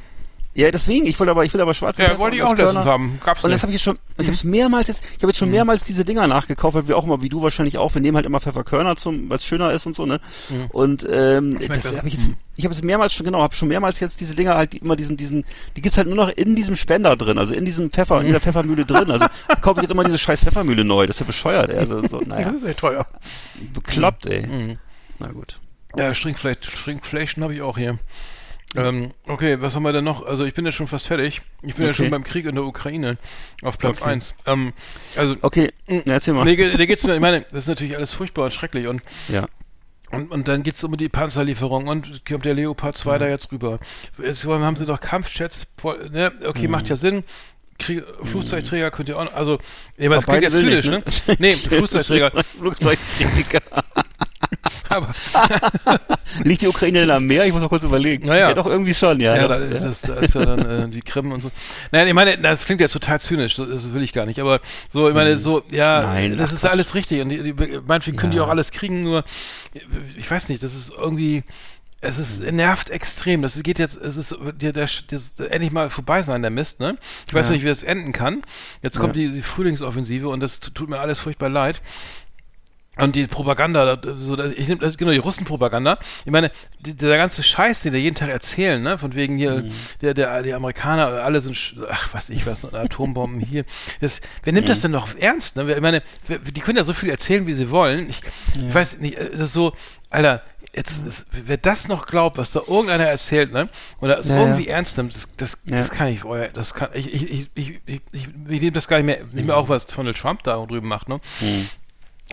Ja, 0.55 0.71
weiß 0.73 0.87
ich 0.89 1.19
will 1.19 1.29
aber, 1.29 1.45
ich 1.45 1.53
will 1.53 1.61
aber 1.61 1.73
schwarze 1.75 2.03
Ja, 2.03 2.17
wollte 2.17 2.35
ich 2.35 2.43
auch 2.43 2.55
letztens 2.57 2.83
haben. 2.85 3.21
Gab's 3.23 3.43
Und 3.43 3.51
das 3.51 3.61
habe 3.61 3.71
ich 3.71 3.75
jetzt 3.75 3.83
schon, 3.83 3.99
ich 4.17 4.25
habe 4.25 4.33
es 4.33 4.43
mehrmals 4.43 4.87
jetzt, 4.87 5.03
ich 5.15 5.17
habe 5.23 5.27
jetzt 5.27 5.37
schon 5.37 5.51
mehrmals 5.51 5.83
diese 5.83 6.03
Dinger 6.03 6.25
nachgekauft, 6.27 6.75
weil 6.75 6.87
wir 6.87 6.97
auch 6.97 7.03
immer, 7.03 7.21
wie 7.21 7.29
du 7.29 7.41
wahrscheinlich 7.43 7.77
auch, 7.77 7.93
wir 7.93 8.01
nehmen 8.01 8.15
halt 8.17 8.25
immer 8.25 8.39
Pfefferkörner 8.39 8.95
zum, 8.97 9.29
weil 9.29 9.37
es 9.37 9.45
schöner 9.45 9.71
ist 9.71 9.85
und 9.85 9.95
so, 9.95 10.05
ne? 10.07 10.19
Mhm. 10.49 10.65
Und 10.71 11.07
ähm, 11.09 11.51
Schmeckt 11.51 11.77
das 11.85 11.95
habe 11.95 12.07
ich 12.07 12.15
jetzt, 12.15 12.27
Mhm. 12.27 12.35
ich 12.55 12.65
habe 12.65 12.73
es 12.73 12.81
mehrmals 12.81 13.13
schon, 13.13 13.25
genau, 13.25 13.41
habe 13.41 13.53
schon 13.55 13.67
mehrmals 13.67 13.99
jetzt 13.99 14.19
diese 14.21 14.33
Dinger 14.35 14.55
halt 14.55 14.73
die, 14.73 14.79
immer 14.79 14.95
diesen, 14.95 15.17
diesen, 15.17 15.45
die 15.77 15.81
gibt's 15.81 15.97
halt 15.97 16.07
nur 16.07 16.15
noch 16.17 16.29
in 16.29 16.55
diesem 16.55 16.75
Spender 16.75 17.15
drin, 17.15 17.37
also 17.37 17.53
in 17.53 17.63
diesem 17.63 17.91
Pfeffer, 17.91 18.15
in 18.17 18.23
Mhm. 18.23 18.27
dieser 18.29 18.39
Pfeffermühle 18.41 18.85
drin. 18.85 19.11
Also 19.11 19.27
kaufe 19.61 19.79
ich 19.79 19.83
jetzt 19.83 19.91
immer 19.91 20.03
diese 20.03 20.17
scheiß 20.17 20.41
Pfeffermühle 20.43 20.83
neu, 20.83 21.05
das 21.05 21.17
ist 21.17 21.19
ja 21.21 21.25
bescheuert, 21.27 21.69
ey. 21.69 21.77
Also 21.77 22.05
so, 22.07 22.19
naja, 22.25 22.47
Das 22.47 22.55
ist 22.57 22.63
echt 22.63 22.79
teuer. 22.79 23.05
bekloppt, 23.73 24.25
ey. 24.25 24.47
Mhm. 24.47 24.73
Na 25.19 25.31
gut. 25.31 25.59
Ja, 25.95 26.13
Shrinkflation 26.13 27.43
habe 27.43 27.53
ich 27.53 27.61
auch 27.61 27.77
hier. 27.77 27.97
Ähm, 28.77 29.11
okay, 29.27 29.59
was 29.61 29.75
haben 29.75 29.83
wir 29.83 29.93
denn 29.93 30.03
noch? 30.03 30.25
Also 30.25 30.45
ich 30.45 30.53
bin 30.53 30.63
ja 30.65 30.71
schon 30.71 30.87
fast 30.87 31.07
fertig. 31.07 31.41
Ich 31.63 31.73
bin 31.75 31.85
ja 31.85 31.89
Okay. 31.89 31.97
schon 32.03 32.09
beim 32.11 32.23
Krieg 32.23 32.45
in 32.45 32.53
der 32.55 32.63
Ukraine 32.65 33.17
auf 33.63 33.77
Platz 33.79 33.99
Okay. 34.01 34.11
1. 34.11 34.33
Ähm, 34.45 34.73
also, 35.15 35.35
Okay, 35.41 35.71
na, 35.87 36.01
erzähl 36.13 36.33
mal. 36.35 36.45
nee, 36.45 36.55
da 36.55 36.85
geht's 36.85 37.03
mir, 37.03 37.15
ich 37.15 37.19
meine, 37.21 37.41
das 37.49 37.63
ist 37.63 37.67
natürlich 37.67 37.95
alles 37.97 38.13
furchtbar 38.13 38.45
und 38.45 38.53
schrecklich 38.53 38.87
und 38.87 39.01
Ja. 39.27 39.47
Und, 40.11 40.31
und 40.31 40.47
dann 40.47 40.63
geht's 40.63 40.83
um 40.83 40.97
die 40.97 41.07
Panzerlieferung 41.09 41.87
und 41.87 42.25
kommt 42.25 42.43
der 42.45 42.55
Leopard 42.55 42.97
2 42.97 43.15
Mhm. 43.15 43.19
da 43.19 43.27
jetzt 43.27 43.51
rüber. 43.51 43.79
Es 44.21 44.45
haben 44.45 44.75
sie 44.75 44.85
doch 44.87 44.99
Kampfjets, 44.99 45.67
ne? 46.11 46.31
okay, 46.45 46.65
Mhm. 46.65 46.71
macht 46.71 46.89
ja 46.89 46.95
Sinn. 46.95 47.23
Krieg, 47.79 48.03
Flugzeugträger 48.23 48.91
könnt 48.91 49.07
ihr 49.09 49.17
auch 49.17 49.33
also, 49.33 49.57
ja, 49.97 50.07
aber 50.07 50.15
das 50.15 50.25
klingt 50.25 50.41
jetzt 50.43 50.57
zynisch, 50.57 50.85
nicht, 50.87 51.27
ne? 51.27 51.35
Nee, 51.39 51.53
Flugzeugträger. 51.69 52.31
Flugzeugträger. 52.59 53.61
aber, 54.89 55.13
Liegt 56.43 56.61
die 56.61 56.67
Ukraine 56.67 56.99
denn 57.01 57.11
am 57.11 57.25
Meer? 57.25 57.45
Ich 57.45 57.53
muss 57.53 57.61
noch 57.61 57.69
kurz 57.69 57.83
überlegen. 57.83 58.27
Naja. 58.27 58.49
Ja, 58.49 58.53
doch 58.53 58.65
irgendwie 58.65 58.93
schon, 58.93 59.19
ja. 59.19 59.35
ja, 59.35 59.47
da 59.47 59.55
ist, 59.55 59.83
das, 59.83 60.01
da 60.01 60.13
ist 60.15 60.33
ja 60.35 60.45
dann 60.45 60.65
äh, 60.69 60.89
die 60.89 61.01
Krim 61.01 61.31
und 61.31 61.41
so. 61.41 61.51
Nein, 61.91 62.07
ich 62.07 62.13
meine, 62.13 62.37
das 62.37 62.65
klingt 62.65 62.81
jetzt 62.81 62.93
total 62.93 63.19
zynisch, 63.21 63.55
das, 63.55 63.93
will 63.93 64.03
ich 64.03 64.13
gar 64.13 64.25
nicht, 64.25 64.39
aber 64.39 64.59
so, 64.89 65.07
ich 65.07 65.15
meine, 65.15 65.37
so, 65.37 65.63
ja. 65.71 66.01
Nein, 66.03 66.37
das 66.37 66.49
ach, 66.49 66.53
ist 66.53 66.61
Quatsch. 66.61 66.71
alles 66.71 66.95
richtig 66.95 67.21
und 67.21 67.29
die, 67.29 67.41
die, 67.53 67.53
meinetwegen 67.85 68.17
können 68.17 68.31
die 68.31 68.37
Ja. 68.37 68.43
auch 68.45 68.49
alles 68.49 68.71
kriegen, 68.71 69.01
nur, 69.03 69.23
ich 70.17 70.29
weiß 70.29 70.49
nicht, 70.49 70.63
das 70.63 70.73
ist 70.75 70.91
irgendwie, 70.95 71.43
es 72.01 72.17
ist 72.17 72.41
Mhm. 72.41 72.55
nervt 72.55 72.89
extrem. 72.91 73.41
Das 73.41 73.61
geht 73.61 73.77
jetzt, 73.77 73.97
es 73.97 74.15
ist 74.15 74.35
der, 74.61 74.71
der, 74.71 74.87
der, 75.11 75.51
endlich 75.51 75.71
mal 75.71 75.89
vorbei 75.89 76.23
sein, 76.23 76.41
der 76.41 76.49
Mist, 76.51 76.79
ne? 76.79 76.97
Ich 77.27 77.33
weiß 77.33 77.47
Ja. 77.47 77.51
nicht, 77.53 77.63
wie 77.63 77.67
das 77.67 77.83
enden 77.83 78.13
kann. 78.13 78.41
Jetzt 78.81 78.99
kommt 78.99 79.15
die, 79.17 79.29
die 79.29 79.41
Frühlingsoffensive 79.41 80.29
und 80.29 80.39
das 80.39 80.59
tut 80.61 80.89
mir 80.89 80.99
alles 80.99 81.19
furchtbar 81.19 81.49
leid. 81.49 81.81
Und 83.01 83.15
die 83.15 83.27
Propaganda, 83.27 83.95
da- 83.95 84.15
so, 84.17 84.37
ich 84.43 84.67
nehme 84.67 84.81
das 84.81 84.97
genau 84.97 85.11
die 85.11 85.17
Russenpropaganda. 85.17 85.97
Ich 86.25 86.31
meine, 86.31 86.51
die, 86.79 86.93
der 86.95 87.17
ganze 87.17 87.43
Scheiß, 87.43 87.81
den 87.81 87.93
die 87.93 87.99
jeden 87.99 88.15
Tag 88.15 88.29
erzählen, 88.29 88.81
ne, 88.81 88.97
von 88.97 89.15
wegen 89.15 89.37
hier, 89.37 89.63
Mhm. 89.63 89.71
der, 90.01 90.13
der, 90.13 90.41
die 90.43 90.53
Amerikaner, 90.53 91.07
alle 91.23 91.39
sind, 91.41 91.57
ach, 91.89 92.09
was 92.13 92.29
ich 92.29 92.45
was, 92.45 92.73
Atombomben 92.73 93.39
hier. 93.41 93.63
Das, 94.01 94.21
wer 94.43 94.53
nimmt 94.53 94.65
Mhm. 94.67 94.69
das 94.69 94.81
denn 94.81 94.91
noch 94.91 95.15
ernst? 95.17 95.55
Ne? 95.55 95.73
Ich 95.73 95.81
meine, 95.81 96.01
die 96.27 96.61
können 96.61 96.77
ja 96.77 96.83
so 96.83 96.93
viel 96.93 97.09
erzählen, 97.09 97.47
wie 97.47 97.53
sie 97.53 97.69
wollen. 97.69 98.09
Ich, 98.09 98.21
ich 98.55 98.73
weiß 98.73 98.99
nicht, 98.99 99.17
es 99.17 99.39
ist 99.39 99.53
so, 99.53 99.73
Alter, 100.09 100.41
jetzt 100.73 101.05
ist, 101.05 101.25
wer 101.31 101.57
das 101.57 101.87
noch 101.87 102.05
glaubt, 102.05 102.37
was 102.37 102.51
da 102.51 102.59
irgendeiner 102.59 103.05
erzählt, 103.05 103.51
ne, 103.51 103.69
oder 104.01 104.19
es 104.19 104.27
Ja, 104.29 104.35
ja. 104.35 104.41
irgendwie 104.41 104.67
ernst 104.67 104.97
nimmt, 104.97 105.15
das, 105.15 105.27
das, 105.37 105.57
Ja. 105.65 105.77
das 105.77 105.89
kann 105.89 106.07
ich, 106.07 106.23
euer, 106.25 106.47
das 106.49 106.73
kann, 106.75 106.89
ich, 106.93 107.11
ich, 107.13 107.23
ich, 107.31 107.49
ich, 107.55 107.69
ich, 107.85 108.01
ich, 108.11 108.23
ich 108.49 108.61
nehme 108.61 108.71
das 108.71 108.87
gar 108.87 108.97
nicht 108.97 109.05
mehr, 109.07 109.19
nicht 109.31 109.45
mehr 109.47 109.57
auch, 109.57 109.67
was 109.69 109.87
Donald 109.87 110.17
Trump 110.17 110.43
da 110.43 110.57
drüben 110.65 110.87
macht, 110.87 111.09
ne 111.09 111.19
Mhm. 111.41 111.69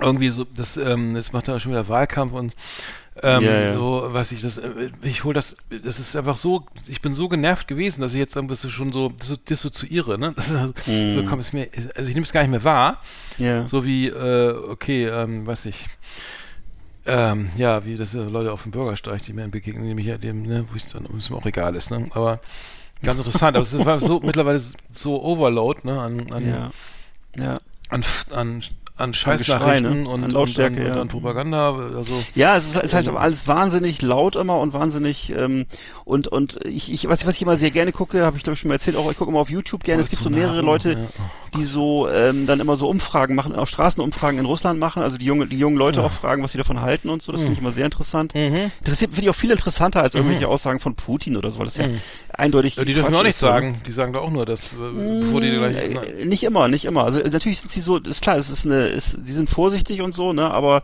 Irgendwie 0.00 0.28
so, 0.28 0.44
das, 0.44 0.76
ähm, 0.76 1.16
jetzt 1.16 1.32
macht 1.32 1.48
er 1.48 1.58
schon 1.60 1.72
wieder 1.72 1.88
Wahlkampf 1.88 2.32
und 2.32 2.52
ähm, 3.22 3.42
Ja, 3.44 3.60
ja. 3.60 3.74
so, 3.74 4.08
weiß 4.12 4.32
ich, 4.32 4.42
das, 4.42 4.58
äh, 4.58 4.90
ich 5.02 5.24
hol 5.24 5.32
das, 5.32 5.56
das 5.70 5.98
ist 5.98 6.14
einfach 6.16 6.36
so, 6.36 6.66
ich 6.86 7.00
bin 7.00 7.14
so 7.14 7.28
genervt 7.30 7.66
gewesen, 7.66 8.02
dass 8.02 8.12
ich 8.12 8.18
jetzt 8.18 8.34
bist 8.46 8.62
du 8.64 8.68
schon 8.68 8.92
so 8.92 9.08
dis- 9.08 9.42
dissoziiere, 9.44 10.18
ne? 10.18 10.34
Also, 10.36 10.72
Mhm. 10.86 11.10
So 11.12 11.22
kommt 11.24 11.40
es 11.40 11.52
mir, 11.54 11.68
also 11.96 12.08
ich 12.10 12.14
nehme 12.14 12.26
es 12.26 12.32
gar 12.32 12.42
nicht 12.42 12.50
mehr 12.50 12.62
wahr, 12.64 13.00
Ja. 13.38 13.66
so 13.66 13.86
wie, 13.86 14.08
äh, 14.08 14.50
okay, 14.68 15.04
ähm, 15.06 15.46
weiß 15.46 15.64
ich, 15.66 15.86
ähm, 17.06 17.50
ja, 17.56 17.84
wie 17.86 17.96
das 17.96 18.14
äh, 18.14 18.18
Leute 18.18 18.52
auf 18.52 18.64
dem 18.64 18.72
Bürgersteig, 18.72 19.22
die 19.22 19.32
mir 19.32 19.48
begegnen, 19.48 19.86
nämlich 19.86 20.06
ja 20.06 20.18
dem, 20.18 20.42
ne, 20.42 20.66
wo 20.70 20.76
ich 20.76 20.86
dann, 20.88 21.06
es 21.16 21.30
mir 21.30 21.36
auch 21.36 21.46
egal 21.46 21.74
ist, 21.76 21.90
ne? 21.90 22.06
Aber 22.10 22.40
ganz 23.02 23.18
interessant, 23.18 23.56
aber 23.56 23.64
es 23.64 23.84
war 23.84 24.00
so 24.00 24.20
mittlerweile 24.20 24.60
so 24.92 25.22
Overload, 25.22 25.80
ne, 25.84 26.00
an, 26.00 26.32
an, 26.32 26.48
Ja. 26.48 26.70
Ja. 27.36 27.60
an, 27.90 28.04
an, 28.32 28.62
an 28.96 29.12
Scheißnachrichten 29.14 30.04
ne? 30.04 30.08
und, 30.08 30.24
An 30.24 30.30
Lautstärke, 30.30 30.76
und, 30.76 30.80
und, 30.80 30.86
ja. 30.86 30.92
und 30.94 31.00
an 31.00 31.08
Propaganda, 31.08 31.74
also 31.96 32.14
Ja, 32.34 32.56
es 32.56 32.64
ist, 32.66 32.76
ist 32.82 32.94
halt 32.94 33.08
Ähm, 33.08 33.16
alles 33.16 33.46
wahnsinnig 33.46 34.00
laut 34.02 34.36
immer 34.36 34.58
und 34.58 34.72
wahnsinnig 34.72 35.30
ähm, 35.36 35.66
und 36.04 36.28
und 36.28 36.58
ich, 36.64 36.92
ich 36.92 37.06
was, 37.08 37.26
was 37.26 37.36
ich 37.36 37.42
immer 37.42 37.56
sehr 37.56 37.70
gerne 37.70 37.92
gucke, 37.92 38.24
habe 38.24 38.36
ich 38.36 38.42
glaube 38.42 38.54
ich 38.54 38.60
schon 38.60 38.68
mal 38.68 38.74
erzählt, 38.74 38.96
auch 38.96 39.10
ich 39.10 39.18
gucke 39.18 39.30
immer 39.30 39.40
auf 39.40 39.50
YouTube 39.50 39.84
gerne. 39.84 40.00
es 40.02 40.08
gibt 40.08 40.22
so 40.22 40.30
mehrere 40.30 40.60
Leute, 40.62 40.92
Ja. 40.92 40.98
die 41.58 41.64
so 41.64 42.08
ähm, 42.08 42.46
dann 42.46 42.60
immer 42.60 42.76
so 42.76 42.88
Umfragen 42.88 43.34
machen, 43.34 43.54
auch 43.54 43.66
Straßenumfragen 43.66 44.38
in 44.40 44.46
Russland 44.46 44.78
machen, 44.80 45.02
also 45.02 45.18
die 45.18 45.26
junge, 45.26 45.46
die 45.46 45.58
jungen 45.58 45.76
Leute 45.76 46.02
auch 46.02 46.12
fragen, 46.12 46.42
was 46.42 46.52
sie 46.52 46.58
davon 46.58 46.80
halten 46.80 47.08
und 47.10 47.22
so. 47.22 47.32
Das 47.32 47.40
finde 47.42 47.54
ich 47.54 47.60
immer 47.60 47.72
sehr 47.72 47.84
interessant. 47.84 48.34
Mhm. 48.34 48.70
Interessiert 48.80 49.10
finde 49.12 49.22
ich 49.22 49.30
auch 49.30 49.34
viel 49.38 49.50
interessanter 49.50 50.02
als 50.02 50.14
irgendwelche 50.14 50.48
Aussagen 50.48 50.80
von 50.80 50.94
Putin 50.94 51.36
oder 51.36 51.50
so, 51.50 51.58
weil 51.58 51.66
das 51.66 51.76
ja 51.76 51.86
Mhm. 51.88 52.00
eindeutig. 52.32 52.76
Ja, 52.76 52.84
die 52.84 52.94
dürfen 52.94 53.08
Quatsch 53.10 53.18
auch 53.20 53.24
nicht 53.24 53.42
ne? 53.42 53.48
sagen, 53.48 53.80
die 53.86 53.92
sagen 53.92 54.12
da 54.12 54.20
auch 54.20 54.30
nur, 54.30 54.46
dass, 54.46 54.72
äh, 54.72 54.76
bevor 55.20 55.40
die 55.40 55.50
gleich, 55.50 55.76
na, 55.94 56.02
Äh, 56.02 56.24
nicht 56.26 56.42
immer, 56.44 56.68
nicht 56.68 56.84
immer. 56.84 57.04
Also 57.04 57.20
äh, 57.20 57.28
natürlich 57.28 57.60
sind 57.60 57.70
sie 57.70 57.80
so, 57.80 57.98
ist 57.98 58.22
klar, 58.22 58.36
es 58.36 58.48
ist 58.50 58.64
eine, 58.66 58.85
ist, 58.88 59.18
die 59.22 59.32
sind 59.32 59.50
vorsichtig 59.50 60.00
und 60.02 60.14
so, 60.14 60.32
ne, 60.32 60.50
aber 60.50 60.82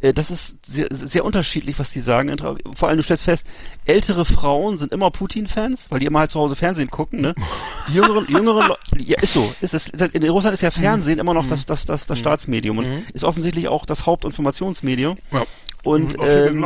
äh, 0.00 0.12
das 0.12 0.30
ist 0.30 0.56
sehr, 0.66 0.88
sehr 0.90 1.24
unterschiedlich, 1.24 1.78
was 1.78 1.90
die 1.90 2.00
sagen. 2.00 2.34
Vor 2.74 2.88
allem, 2.88 2.98
du 2.98 3.02
stellst 3.02 3.24
fest, 3.24 3.46
ältere 3.86 4.24
Frauen 4.24 4.76
sind 4.78 4.92
immer 4.92 5.10
Putin-Fans, 5.10 5.90
weil 5.90 6.00
die 6.00 6.06
immer 6.06 6.18
halt 6.20 6.30
zu 6.30 6.38
Hause 6.38 6.54
Fernsehen 6.56 6.90
gucken, 6.90 7.20
ne? 7.22 7.34
Die 7.88 7.94
jüngeren, 7.94 8.26
jüngeren 8.28 8.66
Leute, 8.68 8.80
ja, 9.02 9.18
ist 9.20 9.32
so. 9.34 9.54
Ist 9.60 9.72
es, 9.74 9.86
in 9.86 10.28
Russland 10.28 10.54
ist 10.54 10.60
ja 10.62 10.70
Fernsehen 10.70 11.18
immer 11.18 11.34
noch 11.34 11.46
das, 11.46 11.64
das, 11.66 11.86
das, 11.86 12.06
das 12.06 12.18
Staatsmedium 12.18 12.78
und 12.78 12.86
Mhm. 12.86 13.02
ist 13.14 13.24
offensichtlich 13.24 13.68
auch 13.68 13.86
das 13.86 14.06
Hauptinformationsmedium. 14.06 15.16
ja. 15.32 15.44
Und, 15.86 16.16
ähm. 16.20 16.64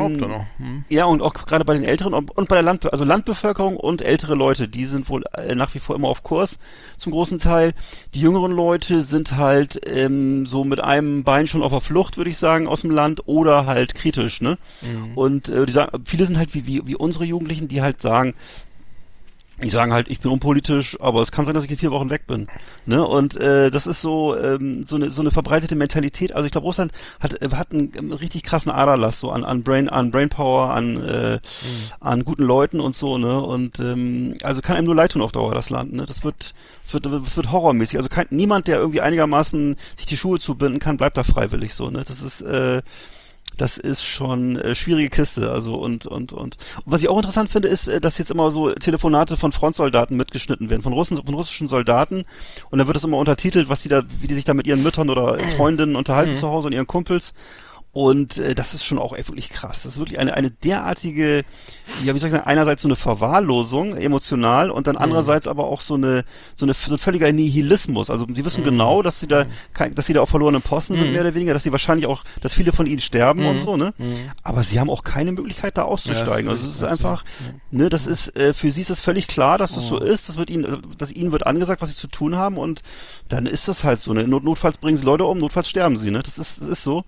Hm. 0.57 0.85
ja, 0.89 1.05
und 1.05 1.21
auch 1.21 1.35
gerade 1.35 1.65
bei 1.65 1.75
den 1.75 1.85
Älteren 1.85 2.15
und, 2.15 2.37
und 2.37 2.49
bei 2.49 2.57
der 2.57 2.63
Landbe 2.63 2.93
also 2.93 3.05
Landbevölkerung 3.05 3.77
und 3.77 4.03
ältere 4.03 4.35
Leute, 4.35 4.67
die 4.67 4.87
sind 4.87 5.09
wohl 5.09 5.25
äh, 5.35 5.55
nach 5.55 5.75
wie 5.75 5.79
vor 5.79 5.95
immer 5.95 6.09
auf 6.09 6.23
Kurs 6.23 6.59
zum 6.97 7.13
großen 7.13 7.39
Teil. 7.39 7.75
Die 8.15 8.21
jüngeren 8.21 8.53
Leute 8.53 9.03
sind 9.03 9.37
halt 9.37 9.81
ähm, 9.87 10.47
so 10.47 10.65
mit 10.65 10.81
einem 10.81 11.25
Bein 11.25 11.47
schon 11.47 11.63
auf 11.63 11.73
der 11.73 11.81
Flucht, 11.81 12.17
würde 12.17 12.31
ich 12.31 12.39
sagen, 12.39 12.67
aus 12.67 12.81
dem 12.81 12.91
Land 12.91 13.23
oder 13.27 13.67
halt 13.67 13.95
kritisch, 13.95 14.41
ne? 14.41 14.59
Mhm. 14.81 15.17
Und 15.17 15.49
äh, 15.49 15.67
die 15.67 15.73
sagen, 15.73 16.03
viele 16.05 16.25
sind 16.25 16.39
halt 16.39 16.55
wie, 16.55 16.67
wie, 16.67 16.87
wie 16.87 16.97
unsere 16.97 17.25
Jugendlichen, 17.25 17.69
die 17.69 17.83
halt 17.83 18.01
sagen, 18.01 18.35
die 19.63 19.71
sagen 19.71 19.93
halt, 19.93 20.09
ich 20.09 20.21
bin 20.21 20.31
unpolitisch, 20.31 21.01
aber 21.01 21.21
es 21.21 21.33
kann 21.33 21.45
sein, 21.45 21.55
dass 21.55 21.65
ich 21.65 21.71
in 21.71 21.79
vier 21.79 21.91
Wochen 21.91 22.11
weg 22.11 22.27
bin. 22.27 22.49
Ne? 22.87 23.07
Und 23.07 23.37
äh, 23.37 23.71
das 23.71 23.87
ist 23.87 24.01
so 24.01 24.37
ähm, 24.37 24.85
so 24.87 24.97
eine 24.97 25.11
so 25.11 25.21
eine 25.21 25.31
verbreitete 25.31 25.75
Mentalität. 25.75 26.33
Also 26.33 26.47
ich 26.47 26.53
glaube, 26.53 26.67
Russland 26.67 26.93
hat 27.21 27.41
äh, 27.41 27.49
hat 27.55 27.73
einen, 27.73 27.93
ähm, 27.99 28.13
richtig 28.13 28.43
krassen 28.43 28.73
Aderlass 28.73 29.21
so 29.21 29.31
an 29.31 29.45
an 29.45 29.63
Brain 29.63 29.89
an 29.89 30.11
Brainpower, 30.11 30.71
an 30.71 31.01
äh, 31.03 31.41
an 32.01 32.25
guten 32.25 32.45
Leuten 32.45 32.81
und 32.81 32.95
so. 32.95 33.19
Ne? 33.19 33.41
Und 33.41 33.81
ähm, 33.81 34.37
also 34.43 34.63
kann 34.63 34.77
einem 34.77 34.87
nur 34.87 34.97
leid 34.97 35.13
tun 35.13 35.23
auf 35.23 35.33
Dauer 35.33 35.55
das 35.55 35.71
Land. 35.71 35.93
Ne? 35.93 36.07
Das 36.07 36.25
wird 36.25 36.55
es 36.85 36.95
wird 36.95 37.07
es 37.07 37.37
wird 37.37 37.53
horrormäßig. 37.53 37.99
Also 37.99 38.09
kein, 38.09 38.27
niemand, 38.31 38.69
der 38.69 38.79
irgendwie 38.79 39.01
einigermaßen 39.01 39.77
sich 39.97 40.07
die 40.07 40.17
Schuhe 40.17 40.39
zubinden 40.39 40.81
kann, 40.81 40.97
bleibt 40.97 41.17
da 41.17 41.25
freiwillig 41.25 41.75
so. 41.75 41.91
Ne? 41.91 42.03
Das 42.07 42.23
ist 42.23 42.41
äh, 42.41 42.83
das 43.57 43.79
ist 43.79 44.03
schon 44.03 44.57
äh, 44.57 44.75
schwierige 44.75 45.11
Kiste. 45.11 45.51
Also 45.51 45.77
und, 45.77 46.07
und, 46.07 46.33
und, 46.33 46.41
und 46.41 46.57
was 46.85 47.03
ich 47.03 47.09
auch 47.09 47.17
interessant 47.17 47.51
finde, 47.51 47.69
ist, 47.69 47.87
äh, 47.89 48.01
dass 48.01 48.19
jetzt 48.19 48.31
immer 48.31 48.51
so 48.51 48.71
Telefonate 48.71 49.37
von 49.37 49.53
Frontsoldaten 49.53 50.17
mitgeschnitten 50.17 50.71
werden, 50.71 50.83
von, 50.83 50.93
Russen, 50.93 51.17
von 51.17 51.35
russischen 51.35 51.69
Soldaten. 51.69 52.25
Und 52.71 52.79
dann 52.79 52.87
wird 52.87 52.97
das 52.97 53.05
immer 53.05 53.19
untertitelt, 53.19 53.69
was 53.69 53.83
die 53.83 53.89
da, 53.89 54.03
wie 54.21 54.27
die 54.27 54.35
sich 54.35 54.45
da 54.45 54.55
mit 54.55 54.67
ihren 54.67 54.83
Müttern 54.83 55.11
oder 55.11 55.39
Freundinnen 55.57 55.97
unterhalten 55.97 56.35
zu 56.35 56.49
Hause 56.49 56.69
und 56.69 56.73
ihren 56.73 56.87
Kumpels. 56.87 57.35
Und 57.93 58.39
äh, 58.39 58.55
das 58.55 58.73
ist 58.73 58.85
schon 58.85 58.99
auch 58.99 59.13
echt 59.17 59.29
wirklich 59.29 59.51
krass. 59.51 59.83
Das 59.83 59.95
ist 59.95 59.99
wirklich 59.99 60.21
eine, 60.21 60.35
eine 60.35 60.51
derartige, 60.51 61.45
ja, 62.05 62.15
wie 62.15 62.19
soll 62.21 62.29
ich 62.29 62.33
sagen, 62.33 62.47
einerseits 62.47 62.83
so 62.83 62.89
eine 62.89 62.95
Verwahrlosung 62.97 63.97
emotional 63.97 64.71
und 64.71 64.87
dann 64.87 64.97
andererseits 64.97 65.49
aber 65.49 65.65
auch 65.67 65.81
so 65.81 65.95
eine, 65.95 66.25
so 66.55 66.67
eine 66.67 66.75
so 66.75 66.95
ein 66.95 66.99
völliger 66.99 67.33
Nihilismus. 67.33 68.09
Also 68.09 68.27
sie 68.33 68.45
wissen 68.45 68.63
genau, 68.63 69.03
dass 69.03 69.19
sie 69.19 69.27
da, 69.27 69.47
kein, 69.73 69.95
dass 69.95 70.07
sie 70.07 70.13
da 70.13 70.21
auf 70.21 70.29
verlorenen 70.29 70.63
Posten 70.63 70.97
sind, 70.97 71.11
mehr 71.13 71.23
oder 71.23 71.35
weniger, 71.35 71.53
dass 71.53 71.65
sie 71.65 71.73
wahrscheinlich 71.73 72.07
auch, 72.07 72.23
dass 72.41 72.53
viele 72.53 72.71
von 72.73 72.87
ihnen 72.87 73.01
sterben 73.01 73.45
und 73.47 73.59
so, 73.59 73.77
ne? 73.77 73.93
Aber 74.45 74.63
sie 74.63 74.79
haben 74.79 74.89
auch 74.91 75.03
keine 75.03 75.33
Möglichkeit, 75.33 75.77
da 75.77 75.83
auszusteigen. 75.83 76.47
Ja, 76.47 76.53
also 76.53 76.63
das 76.63 76.71
es 76.71 76.77
ist 76.77 76.83
ist 76.83 76.89
einfach, 76.89 77.25
ne, 77.71 77.89
das 77.89 78.07
ist, 78.07 78.37
äh, 78.37 78.55
für 78.55 78.71
sie 78.71 78.83
ist 78.83 78.91
es 78.91 79.01
völlig 79.01 79.27
klar, 79.27 79.59
dass 79.59 79.75
das 79.75 79.89
so 79.89 79.99
ist. 79.99 80.29
Das 80.29 80.37
wird 80.39 80.51
ihnen, 80.51 80.81
dass 80.99 81.11
ihnen 81.11 81.33
wird 81.33 81.47
angesagt, 81.47 81.83
was 81.83 81.91
sie 81.91 81.97
zu 81.97 82.07
tun 82.07 82.37
haben 82.37 82.57
und 82.57 82.83
dann 83.29 83.47
ist 83.47 83.69
das 83.69 83.85
halt 83.85 84.01
so, 84.01 84.13
ne? 84.13 84.27
Not, 84.29 84.45
notfalls 84.45 84.79
bringen 84.79 84.97
sie 84.97 85.05
Leute 85.05 85.25
um, 85.25 85.39
notfalls 85.39 85.69
sterben 85.69 85.97
sie, 85.99 86.11
ne? 86.11 86.23
Das 86.23 86.39
ist, 86.39 86.61
das 86.61 86.69
ist 86.69 86.85
so. 86.85 87.05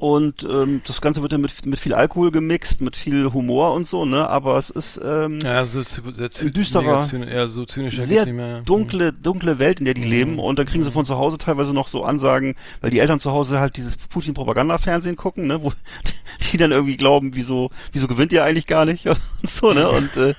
Und 0.00 0.44
ähm, 0.44 0.80
das 0.86 1.02
Ganze 1.02 1.20
wird 1.20 1.32
dann 1.32 1.42
mit, 1.42 1.66
mit 1.66 1.78
viel 1.78 1.92
Alkohol 1.92 2.30
gemixt, 2.30 2.80
mit 2.80 2.96
viel 2.96 3.34
Humor 3.34 3.74
und 3.74 3.86
so, 3.86 4.06
ne? 4.06 4.26
Aber 4.30 4.56
es 4.56 4.70
ist 4.70 4.98
ähm, 5.04 5.40
Ja, 5.42 5.66
so 5.66 5.82
sehr 5.82 6.30
zy- 6.30 6.50
düsterer, 6.50 7.02
zynisch, 7.02 7.30
eher 7.30 7.48
so 7.48 7.66
zynischer 7.66 8.04
sehr 8.04 8.24
mehr. 8.26 8.62
dunkle, 8.62 9.12
dunkle 9.12 9.58
Welt, 9.58 9.78
in 9.78 9.84
der 9.84 9.92
die 9.92 10.04
leben. 10.04 10.38
Und 10.38 10.58
dann 10.58 10.64
kriegen 10.64 10.82
sie 10.84 10.90
von 10.90 11.04
zu 11.04 11.18
Hause 11.18 11.36
teilweise 11.36 11.74
noch 11.74 11.86
so 11.86 12.02
Ansagen, 12.02 12.54
weil 12.80 12.90
die 12.90 12.98
Eltern 12.98 13.20
zu 13.20 13.30
Hause 13.32 13.60
halt 13.60 13.76
dieses 13.76 13.98
Putin-Propaganda-Fernsehen 13.98 15.16
gucken, 15.16 15.46
ne? 15.46 15.62
Wo 15.62 15.70
die 16.52 16.56
dann 16.56 16.72
irgendwie 16.72 16.96
glauben, 16.96 17.32
wieso, 17.34 17.70
wieso 17.92 18.08
gewinnt 18.08 18.32
ihr 18.32 18.42
eigentlich 18.42 18.66
gar 18.66 18.86
nicht? 18.86 19.06
Und 19.06 19.18
so, 19.50 19.74
ne? 19.74 19.90
Und 19.90 20.16
äh, 20.16 20.32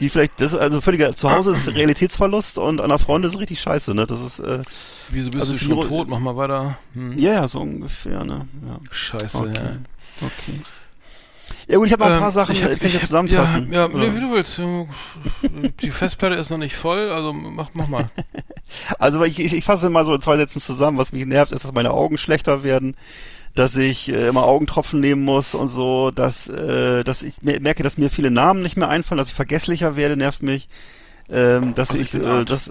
die 0.00 0.08
vielleicht, 0.08 0.40
das 0.40 0.52
ist 0.52 0.58
also 0.58 0.80
völliger, 0.80 1.14
zu 1.14 1.30
Hause 1.30 1.52
ist 1.52 1.68
Realitätsverlust 1.74 2.58
und 2.58 2.80
an 2.80 2.88
der 2.88 2.98
Front 2.98 3.24
ist 3.24 3.38
richtig 3.38 3.60
scheiße, 3.60 3.94
ne? 3.94 4.06
Das 4.06 4.20
ist, 4.20 4.38
äh, 4.40 4.62
Wieso 5.10 5.30
bist 5.30 5.40
also 5.42 5.52
du 5.54 5.58
schon 5.58 5.80
tot? 5.80 6.08
Mach 6.08 6.18
mal 6.20 6.36
weiter. 6.36 6.78
Hm. 6.94 7.18
ja, 7.18 7.32
ja, 7.34 7.48
so 7.48 7.60
ungefähr, 7.60 8.24
ne? 8.24 8.46
Ja. 8.66 8.78
Scheiße, 8.90 9.38
Okay. 9.38 9.52
ja. 9.54 10.26
Okay. 10.26 10.60
Ja 11.66 11.76
gut, 11.76 11.86
ich 11.86 11.92
habe 11.92 12.04
noch 12.04 12.10
ein 12.12 12.18
paar 12.18 12.28
Ähm, 12.28 12.34
Sachen, 12.34 12.52
ich 12.54 12.62
hab- 12.64 12.70
äh, 12.70 12.76
kann 12.76 12.86
ich 12.86 12.94
ja 12.94 13.00
hab- 13.00 13.06
zusammenfassen. 13.06 13.72
Ja, 13.72 13.86
ja 13.86 13.88
nee, 13.88 14.14
wie 14.14 14.20
du 14.20 14.32
willst. 14.32 14.58
Die 15.82 15.90
Festplatte 15.90 16.34
ist 16.36 16.50
noch 16.50 16.56
nicht 16.58 16.74
voll, 16.76 17.10
also 17.10 17.32
mach, 17.32 17.70
mach 17.74 17.88
mal. 17.88 18.10
Also 18.98 19.22
ich, 19.24 19.38
ich, 19.38 19.54
ich 19.54 19.64
fasse 19.64 19.88
mal 19.88 20.04
so 20.04 20.14
in 20.14 20.20
zwei 20.20 20.36
Sätzen 20.36 20.60
zusammen. 20.60 20.98
Was 20.98 21.12
mich 21.12 21.24
nervt, 21.24 21.52
ist, 21.52 21.64
dass 21.64 21.72
meine 21.72 21.90
Augen 21.90 22.18
schlechter 22.18 22.62
werden, 22.62 22.96
dass 23.58 23.74
ich 23.76 24.08
äh, 24.08 24.28
immer 24.28 24.44
Augentropfen 24.44 25.00
nehmen 25.00 25.24
muss 25.24 25.54
und 25.54 25.68
so, 25.68 26.10
dass, 26.10 26.48
äh, 26.48 27.02
dass 27.04 27.22
ich 27.22 27.42
mer- 27.42 27.60
merke, 27.60 27.82
dass 27.82 27.98
mir 27.98 28.10
viele 28.10 28.30
Namen 28.30 28.62
nicht 28.62 28.76
mehr 28.76 28.88
einfallen, 28.88 29.18
dass 29.18 29.28
ich 29.28 29.34
vergesslicher 29.34 29.96
werde, 29.96 30.16
nervt 30.16 30.42
mich. 30.42 30.68
Ähm, 31.30 31.74
dass 31.74 31.90
Also 31.90 32.00
ich, 32.02 32.14
ich 32.14 32.22
äh, 32.22 32.44
das, 32.44 32.70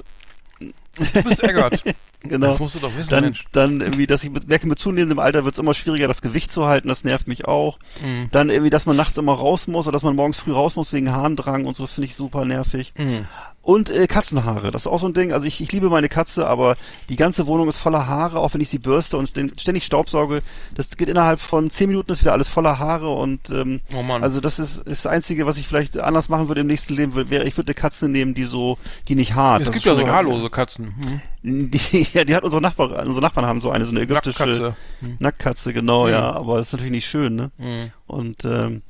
Du 0.59 1.23
bist 1.23 1.43
Eggert. 1.43 1.83
genau. 2.23 2.47
Das 2.47 2.59
musst 2.59 2.73
du 2.73 2.79
doch 2.79 2.95
wissen, 2.97 3.11
dann, 3.11 3.23
Mensch. 3.25 3.45
dann 3.51 3.81
irgendwie, 3.81 4.07
dass 4.07 4.23
ich 4.23 4.31
mit, 4.31 4.47
merke, 4.47 4.65
mit 4.67 4.79
zunehmendem 4.79 5.19
Alter 5.19 5.43
wird 5.45 5.53
es 5.53 5.59
immer 5.59 5.75
schwieriger, 5.75 6.07
das 6.07 6.23
Gewicht 6.23 6.51
zu 6.51 6.65
halten, 6.65 6.87
das 6.87 7.03
nervt 7.03 7.27
mich 7.27 7.45
auch. 7.45 7.77
Mhm. 8.03 8.29
Dann 8.31 8.49
irgendwie, 8.49 8.71
dass 8.71 8.87
man 8.87 8.95
nachts 8.95 9.17
immer 9.19 9.33
raus 9.33 9.67
muss 9.67 9.85
oder 9.85 9.91
dass 9.93 10.01
man 10.03 10.15
morgens 10.15 10.39
früh 10.39 10.53
raus 10.53 10.75
muss 10.75 10.93
wegen 10.93 11.11
Harndrang 11.11 11.65
und 11.65 11.75
so, 11.75 11.83
das 11.83 11.91
finde 11.91 12.07
ich 12.07 12.15
super 12.15 12.45
nervig. 12.45 12.93
Mhm. 12.97 13.27
Und 13.67 13.89
äh, 13.89 14.07
Katzenhaare, 14.07 14.71
das 14.71 14.83
ist 14.83 14.87
auch 14.87 14.97
so 14.99 15.07
ein 15.09 15.13
Ding. 15.13 15.33
Also 15.33 15.45
ich, 15.45 15.59
ich 15.59 15.73
liebe 15.73 15.89
meine 15.89 16.07
Katze, 16.07 16.47
aber 16.47 16.77
die 17.09 17.17
ganze 17.17 17.47
Wohnung 17.47 17.67
ist 17.67 17.75
voller 17.75 18.07
Haare, 18.07 18.39
auch 18.39 18.53
wenn 18.53 18.61
ich 18.61 18.69
sie 18.69 18.79
bürste 18.79 19.17
und 19.17 19.27
ständig 19.59 19.83
staubsauge. 19.83 20.41
Das 20.73 20.89
geht 20.95 21.09
innerhalb 21.09 21.41
von 21.41 21.69
zehn 21.69 21.89
Minuten 21.89 22.09
ist 22.13 22.21
wieder 22.21 22.31
alles 22.31 22.47
voller 22.47 22.79
Haare 22.79 23.09
und 23.13 23.49
ähm, 23.49 23.81
Oh 23.93 24.01
Mann. 24.03 24.23
also 24.23 24.39
das 24.39 24.57
ist, 24.57 24.77
ist 24.77 25.03
das 25.03 25.07
Einzige, 25.07 25.45
was 25.45 25.57
ich 25.57 25.67
vielleicht 25.67 25.99
anders 25.99 26.29
machen 26.29 26.47
würde 26.47 26.61
im 26.61 26.67
nächsten 26.67 26.93
Leben, 26.93 27.13
wär- 27.13 27.29
wäre, 27.29 27.43
ich 27.43 27.57
würde 27.57 27.67
eine 27.67 27.73
Katze 27.73 28.07
nehmen, 28.07 28.33
die 28.33 28.45
so, 28.45 28.77
die 29.09 29.15
nicht 29.15 29.35
hart. 29.35 29.63
es 29.63 29.65
Das 29.67 29.73
gibt 29.73 29.85
ja 29.85 29.95
so 29.95 30.07
haarlose 30.07 30.49
Katzen. 30.49 30.95
Hm. 31.03 31.21
Die, 31.71 32.07
ja, 32.13 32.23
die 32.25 32.35
hat 32.35 32.43
unsere 32.43 32.61
Nachbarn, 32.61 32.91
unsere 32.91 33.21
Nachbarn 33.21 33.45
haben 33.45 33.59
so 33.61 33.69
eine, 33.69 33.83
so 33.85 33.91
eine 33.91 34.01
ägyptische 34.01 34.45
Nacktkatze. 34.45 34.75
Hm. 35.01 35.15
Nacktkatze, 35.19 35.73
genau, 35.73 36.05
Mhm. 36.05 36.11
ja, 36.11 36.31
aber 36.33 36.57
das 36.57 36.67
ist 36.67 36.73
natürlich 36.73 36.91
nicht 36.91 37.05
schön, 37.07 37.35
ne? 37.35 37.51
Mhm. 37.57 37.91
Und 38.07 38.45
ähm, 38.45 38.81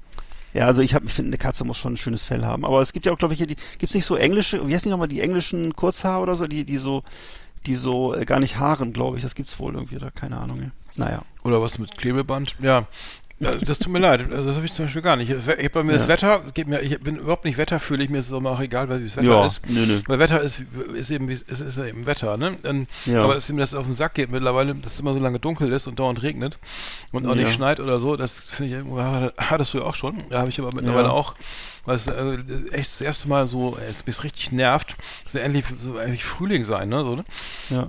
ja, 0.58 0.66
also 0.66 0.82
ich 0.82 0.94
ich 0.94 1.14
finde, 1.14 1.30
eine 1.30 1.38
Katze 1.38 1.66
muss 1.66 1.78
schon 1.78 1.94
ein 1.94 1.98
schönes 1.98 2.24
Fell 2.24 2.44
haben. 2.44 2.66
Aber 2.66 2.82
es 2.82 2.92
gibt 2.92 3.06
ja 3.06 3.14
auch, 3.14 3.18
glaube 3.18 3.34
ich, 3.34 3.38
hier 3.38 3.48
die, 3.48 3.58
gibt's 3.78 3.94
nicht 3.94 4.06
so 4.06 4.16
englische, 4.16 4.68
wie 4.68 4.74
heißen 4.74 4.86
die 4.86 4.90
nochmal, 4.90 5.08
die 5.08 5.22
englischen 5.22 5.76
Kurzhaar 5.76 6.22
oder 6.22 6.36
so, 6.36 6.48
die, 6.48 6.66
die 6.66 6.80
so, 6.80 7.04
die 7.68 7.76
so 7.76 8.16
äh, 8.16 8.26
gar 8.26 8.40
nicht 8.40 8.58
haaren, 8.58 8.92
glaube 8.92 9.18
ich. 9.18 9.24
Das 9.24 9.36
gibt's 9.36 9.60
wohl 9.60 9.76
irgendwie, 9.76 9.98
oder 9.98 10.10
keine 10.10 10.38
Ahnung. 10.38 10.60
Ja. 10.62 10.72
Naja. 10.96 11.22
Oder 11.44 11.62
was 11.62 11.78
mit 11.78 11.96
Klebeband? 11.96 12.56
Ja. 12.60 12.88
Das 13.40 13.78
tut 13.78 13.94
mir 13.94 14.00
leid, 14.00 14.32
also 14.32 14.48
das 14.48 14.56
habe 14.56 14.66
ich 14.66 14.74
zum 14.74 14.86
Beispiel 14.86 15.04
gar 15.04 15.16
nicht. 15.16 15.30
Ich 15.30 15.48
hab 15.48 15.72
bei 15.74 15.84
mir 15.84 15.92
Ja. 15.92 15.98
das 16.00 16.08
Wetter, 16.08 16.42
geht 16.56 16.68
mir, 16.68 16.82
ich 16.82 17.00
bin 17.00 17.18
überhaupt 17.18 17.46
nicht 17.46 17.60
wetterfühlig, 17.60 18.10
mir 18.10 18.18
ist 18.18 18.28
es 18.28 18.34
auch 18.34 18.40
mal 18.42 18.50
auch 18.52 18.60
egal, 18.60 18.90
weil 18.90 19.02
wie 19.02 19.06
das 19.06 19.16
Wetter 19.18 19.28
Ja, 19.28 19.46
ist. 19.46 19.62
nö, 19.70 19.86
nö. 19.86 20.02
Weil 20.08 20.18
Wetter 20.18 20.42
ist, 20.42 20.64
ist 20.96 21.12
eben, 21.12 21.30
ist, 21.30 21.48
ist 21.48 21.78
eben 21.78 22.08
Wetter, 22.08 22.36
ne? 22.38 22.56
Und, 22.64 22.88
Ja. 23.06 23.24
Aber 23.24 23.36
es 23.36 23.46
ist 23.48 23.54
mir 23.54 23.62
das 23.62 23.76
auf 23.76 23.86
den 23.86 23.94
Sack 23.94 24.16
geht 24.16 24.32
mittlerweile, 24.32 24.74
dass 24.74 24.94
es 24.96 25.00
immer 25.02 25.14
so 25.14 25.20
lange 25.20 25.38
dunkel 25.40 25.72
ist 25.72 25.86
und 25.86 26.00
dauernd 26.00 26.24
regnet 26.24 26.58
und 27.12 27.28
auch 27.28 27.36
nicht 27.36 27.52
schneit 27.54 27.80
oder 27.80 28.00
so, 28.00 28.16
das 28.16 28.48
finde 28.48 28.72
ich 28.72 28.78
irgendwo, 28.80 29.00
hattest 29.38 29.74
du 29.76 29.78
ja 29.78 29.84
auch 29.84 29.96
schon. 29.96 30.24
Da 30.32 30.40
habe 30.40 30.50
ich 30.50 30.60
aber 30.60 30.72
mittlerweile 30.74 31.12
auch, 31.12 31.36
weil 31.86 31.96
es 31.96 32.08
äh, 32.08 32.38
echt 32.72 32.90
das 32.92 33.02
erste 33.02 33.28
Mal 33.30 33.48
so, 33.48 33.78
es 33.88 34.04
mich 34.08 34.24
richtig 34.24 34.52
nervt, 34.52 34.96
dass 35.26 35.34
ja 35.34 35.42
endlich 35.42 35.64
so 35.80 36.00
eigentlich 36.00 36.26
Frühling 36.26 36.64
sein, 36.66 36.90
ne? 36.90 37.04
So, 37.04 37.16
ne? 37.16 37.26
Ja. 37.70 37.88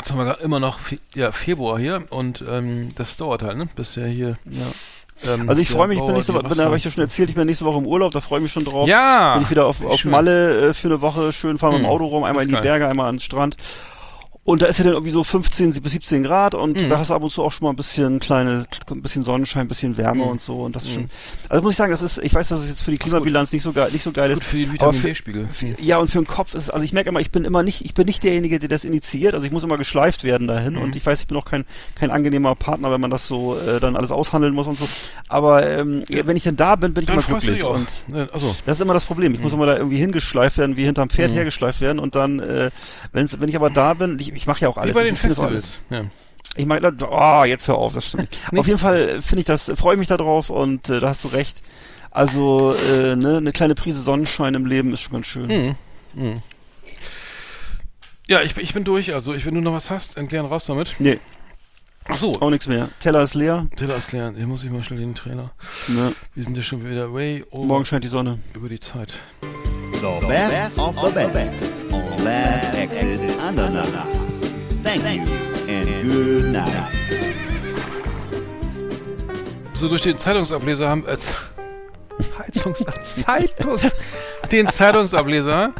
Jetzt 0.00 0.10
haben 0.12 0.18
wir 0.18 0.24
gerade 0.24 0.42
immer 0.42 0.60
noch 0.60 0.78
Fe 0.78 0.98
ja, 1.14 1.30
Februar 1.32 1.78
hier 1.78 2.02
und 2.10 2.42
ähm, 2.48 2.92
das 2.96 3.16
dauert 3.16 3.42
halt, 3.42 3.56
ne? 3.58 3.68
Bis 3.76 3.96
ja 3.96 4.04
hier. 4.04 4.36
Ja. 4.46 5.32
Ähm, 5.34 5.48
Also 5.48 5.60
ich 5.60 5.68
freue 5.68 5.88
mich, 5.88 5.98
ich 5.98 6.04
bin 6.04 6.14
nächste 6.14 6.32
Woche, 6.34 6.64
habe 6.64 6.76
ich 6.78 6.84
ja 6.84 6.90
schon 6.90 7.02
erzählt, 7.04 7.28
ich 7.28 7.34
bin 7.34 7.46
nächste 7.46 7.64
Woche 7.66 7.78
im 7.78 7.86
Urlaub, 7.86 8.12
da 8.12 8.20
freue 8.20 8.38
ich 8.38 8.44
mich 8.44 8.52
schon 8.52 8.64
drauf. 8.64 8.88
Ja! 8.88 9.34
Bin 9.34 9.42
ich 9.42 9.50
wieder 9.50 9.66
auf, 9.66 9.84
auf 9.84 9.98
schön. 10.00 10.10
Malle 10.10 10.68
äh, 10.70 10.72
für 10.72 10.88
eine 10.88 11.00
Woche, 11.02 11.32
schön 11.32 11.58
fahren 11.58 11.72
mit 11.74 11.82
dem 11.82 11.86
Hm, 11.86 11.90
Auto 11.92 12.06
rum, 12.06 12.24
einmal 12.24 12.42
in 12.44 12.48
die 12.48 12.54
geil. 12.54 12.62
Berge, 12.62 12.88
einmal 12.88 13.06
ans 13.06 13.22
Strand. 13.24 13.56
Und 14.50 14.62
da 14.62 14.66
ist 14.66 14.78
ja 14.78 14.84
dann 14.84 14.94
irgendwie 14.94 15.12
so 15.12 15.22
15 15.22 15.72
bis 15.80 15.92
17 15.92 16.24
Grad 16.24 16.56
und 16.56 16.76
Mhm. 16.82 16.88
da 16.88 16.98
hast 16.98 17.10
du 17.10 17.14
ab 17.14 17.22
und 17.22 17.30
zu 17.30 17.42
auch 17.44 17.52
schon 17.52 17.66
mal 17.66 17.70
ein 17.72 17.76
bisschen 17.76 18.18
kleine, 18.18 18.64
ein 18.90 19.00
bisschen 19.02 19.22
Sonnenschein, 19.22 19.66
ein 19.66 19.68
bisschen 19.68 19.96
Wärme 19.96 20.24
Mhm. 20.24 20.28
und 20.30 20.40
so 20.40 20.62
und 20.64 20.74
das 20.74 20.84
ist 20.84 20.90
Mhm. 20.90 20.94
schon, 20.94 21.10
also 21.48 21.62
muss 21.62 21.72
ich 21.72 21.76
sagen, 21.76 21.92
das 21.92 22.02
ist, 22.02 22.18
ich 22.18 22.34
weiß, 22.34 22.48
dass 22.48 22.58
es 22.60 22.68
jetzt 22.68 22.82
für 22.82 22.90
die. 22.90 22.98
Klimabilanz 22.98 23.52
nicht 23.52 23.62
so 23.62 23.72
geil, 23.72 23.90
nicht 23.92 24.02
so 24.02 24.10
geil 24.10 24.28
Ist 24.30 24.38
ist. 24.38 24.38
gut 24.40 24.46
für 24.50 24.56
den 24.56 24.72
Vitamin 24.72 25.02
D-Spiegel. 25.02 25.48
Ja, 25.78 25.98
und 25.98 26.10
für 26.10 26.18
den 26.18 26.26
Kopf 26.26 26.54
ist, 26.54 26.68
also 26.68 26.84
ich 26.84 26.92
merke 26.92 27.10
immer, 27.10 27.20
ich 27.20 27.30
bin 27.30 27.44
immer 27.44 27.62
nicht, 27.62 27.84
ich 27.84 27.94
bin 27.94 28.06
nicht 28.06 28.24
derjenige, 28.24 28.58
der 28.58 28.68
das 28.68 28.84
initiiert, 28.84 29.34
also 29.34 29.46
ich 29.46 29.52
muss 29.52 29.62
immer 29.62 29.76
geschleift 29.76 30.24
werden 30.24 30.48
dahin 30.48 30.72
Mhm. 30.74 30.80
und 30.82 30.96
ich 30.96 31.06
weiß, 31.06 31.20
ich 31.20 31.26
bin 31.28 31.36
auch 31.36 31.44
kein, 31.44 31.64
kein 31.94 32.10
angenehmer 32.10 32.56
Partner, 32.56 32.90
wenn 32.90 33.00
man 33.00 33.10
das 33.10 33.28
so 33.28 33.56
äh, 33.56 33.78
dann 33.78 33.94
alles 33.94 34.10
aushandeln 34.10 34.52
muss 34.52 34.66
und 34.66 34.78
so. 34.80 34.88
Aber 35.28 35.64
ähm, 35.64 36.02
ja, 36.08 36.26
wenn 36.26 36.36
ich 36.36 36.42
denn 36.42 36.56
da 36.56 36.74
bin, 36.74 36.92
bin 36.92 37.04
ich 37.04 37.06
Dann 37.08 37.20
immer 37.20 37.38
glücklich. 37.38 37.62
Und 37.62 37.88
Ja, 38.12 38.24
Achso. 38.32 38.56
das 38.66 38.78
ist 38.78 38.82
immer 38.82 38.94
das 38.94 39.04
Problem. 39.04 39.32
Ich 39.32 39.40
muss 39.40 39.52
immer 39.52 39.66
da 39.66 39.76
irgendwie 39.76 39.98
hingeschleift 39.98 40.58
werden, 40.58 40.76
wie 40.76 40.84
hinterm 40.84 41.08
Pferd 41.08 41.30
Mhm. 41.30 41.34
hergeschleift 41.36 41.80
werden 41.80 42.00
und 42.00 42.16
dann, 42.16 42.40
äh, 42.40 42.70
wenn 43.12 43.48
ich 43.48 43.54
aber 43.56 43.70
da 43.70 43.94
bin, 43.94 44.18
ich, 44.18 44.39
ich 44.40 44.46
mache 44.46 44.62
ja 44.62 44.70
auch 44.70 44.78
alles. 44.78 44.94
Wie 44.94 44.98
bei 44.98 45.04
den 45.04 45.16
Festivals. 45.16 45.80
Ja. 45.90 46.06
Ich 46.56 46.64
meine, 46.64 46.90
oh, 47.10 47.44
jetzt 47.44 47.68
hör 47.68 47.76
auf, 47.76 47.92
das 47.92 48.06
stimmt 48.06 48.30
nicht. 48.30 48.52
Nee. 48.52 48.60
Auf 48.60 48.66
jeden 48.66 48.78
Fall 48.78 49.20
finde 49.20 49.40
ich 49.40 49.44
das, 49.44 49.70
freue 49.76 49.94
ich 49.94 49.98
mich 49.98 50.08
darauf 50.08 50.48
und 50.48 50.88
äh, 50.88 50.98
da 50.98 51.10
hast 51.10 51.24
du 51.24 51.28
recht. 51.28 51.58
Also, 52.10 52.74
äh, 52.92 53.16
ne, 53.16 53.36
eine 53.36 53.52
kleine 53.52 53.74
Prise 53.74 54.00
Sonnenschein 54.00 54.54
im 54.54 54.64
Leben 54.64 54.94
ist 54.94 55.00
schon 55.02 55.12
ganz 55.12 55.26
schön. 55.26 55.48
Hm. 55.48 55.74
Hm. 56.14 56.42
Ja, 58.26 58.40
ich, 58.40 58.56
ich 58.56 58.72
bin 58.72 58.84
durch. 58.84 59.12
Also, 59.12 59.34
ich, 59.34 59.44
wenn 59.44 59.54
du 59.54 59.60
noch 59.60 59.74
was 59.74 59.90
hast, 59.90 60.16
dann 60.16 60.26
gern 60.26 60.46
raus 60.46 60.64
damit. 60.64 60.96
Nee, 60.98 61.18
Achso. 62.08 62.36
auch 62.40 62.50
nichts 62.50 62.66
mehr. 62.66 62.88
Teller 62.98 63.22
ist 63.22 63.34
leer. 63.34 63.68
Teller 63.76 63.96
ist 63.96 64.10
leer. 64.12 64.32
Hier 64.34 64.46
muss 64.46 64.64
ich 64.64 64.70
mal 64.70 64.82
schnell 64.82 65.00
den 65.00 65.14
Trainer. 65.14 65.50
Ne? 65.86 66.14
Wir 66.34 66.44
sind 66.44 66.56
ja 66.56 66.62
schon 66.62 66.82
wieder 66.88 67.12
way 67.12 67.44
over 67.50 67.66
Morgen 67.66 67.84
scheint 67.84 68.04
die 68.04 68.08
Sonne. 68.08 68.38
über 68.54 68.70
die 68.70 68.80
Zeit. 68.80 69.12
The 69.92 70.26
best 70.26 70.78
of 70.78 70.96
the 70.96 71.26
best 71.32 71.52
on 71.92 72.24
Last 72.24 72.74
Exit 72.74 73.20
Andernach. 73.40 74.29
Thank 74.82 75.04
you 75.04 75.22
and 75.68 76.02
good 76.02 76.44
night. 76.52 76.88
So 79.74 79.88
durch 79.88 80.02
den 80.02 80.18
Zeitungsableser 80.18 80.88
haben 80.88 81.06
äh, 81.06 81.16
Heizungs 82.38 82.84
Zeitungs 83.02 83.94
den 84.52 84.68
Zeitungsableser, 84.68 85.72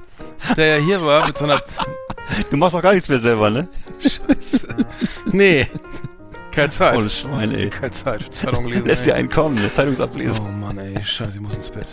der 0.56 0.78
ja 0.78 0.84
hier 0.84 1.02
war 1.02 1.26
mit 1.26 1.36
so 1.36 1.44
einer 1.44 1.60
Du 2.50 2.56
machst 2.56 2.74
doch 2.74 2.82
gar 2.82 2.92
nichts 2.92 3.08
mehr 3.08 3.20
selber, 3.20 3.50
ne? 3.50 3.68
Scheiße. 3.98 4.68
Nee. 5.26 5.66
Keine 6.52 6.70
Zeit. 6.70 6.96
Oh, 6.96 7.08
Schwein, 7.08 7.54
ey. 7.54 7.68
Keine 7.68 7.90
Zeit 7.92 8.22
für 8.22 8.30
Zeitung 8.30 8.66
lesen. 8.66 8.86
Lässt 8.86 9.06
dir 9.06 9.14
einen 9.14 9.28
kommen, 9.28 9.56
der 9.56 9.72
Zeitungsableser. 9.74 10.40
Oh 10.40 10.50
Mann, 10.50 10.78
ey, 10.78 11.02
scheiße, 11.02 11.34
ich 11.34 11.40
muss 11.40 11.54
ins 11.54 11.70
Bett. 11.70 11.86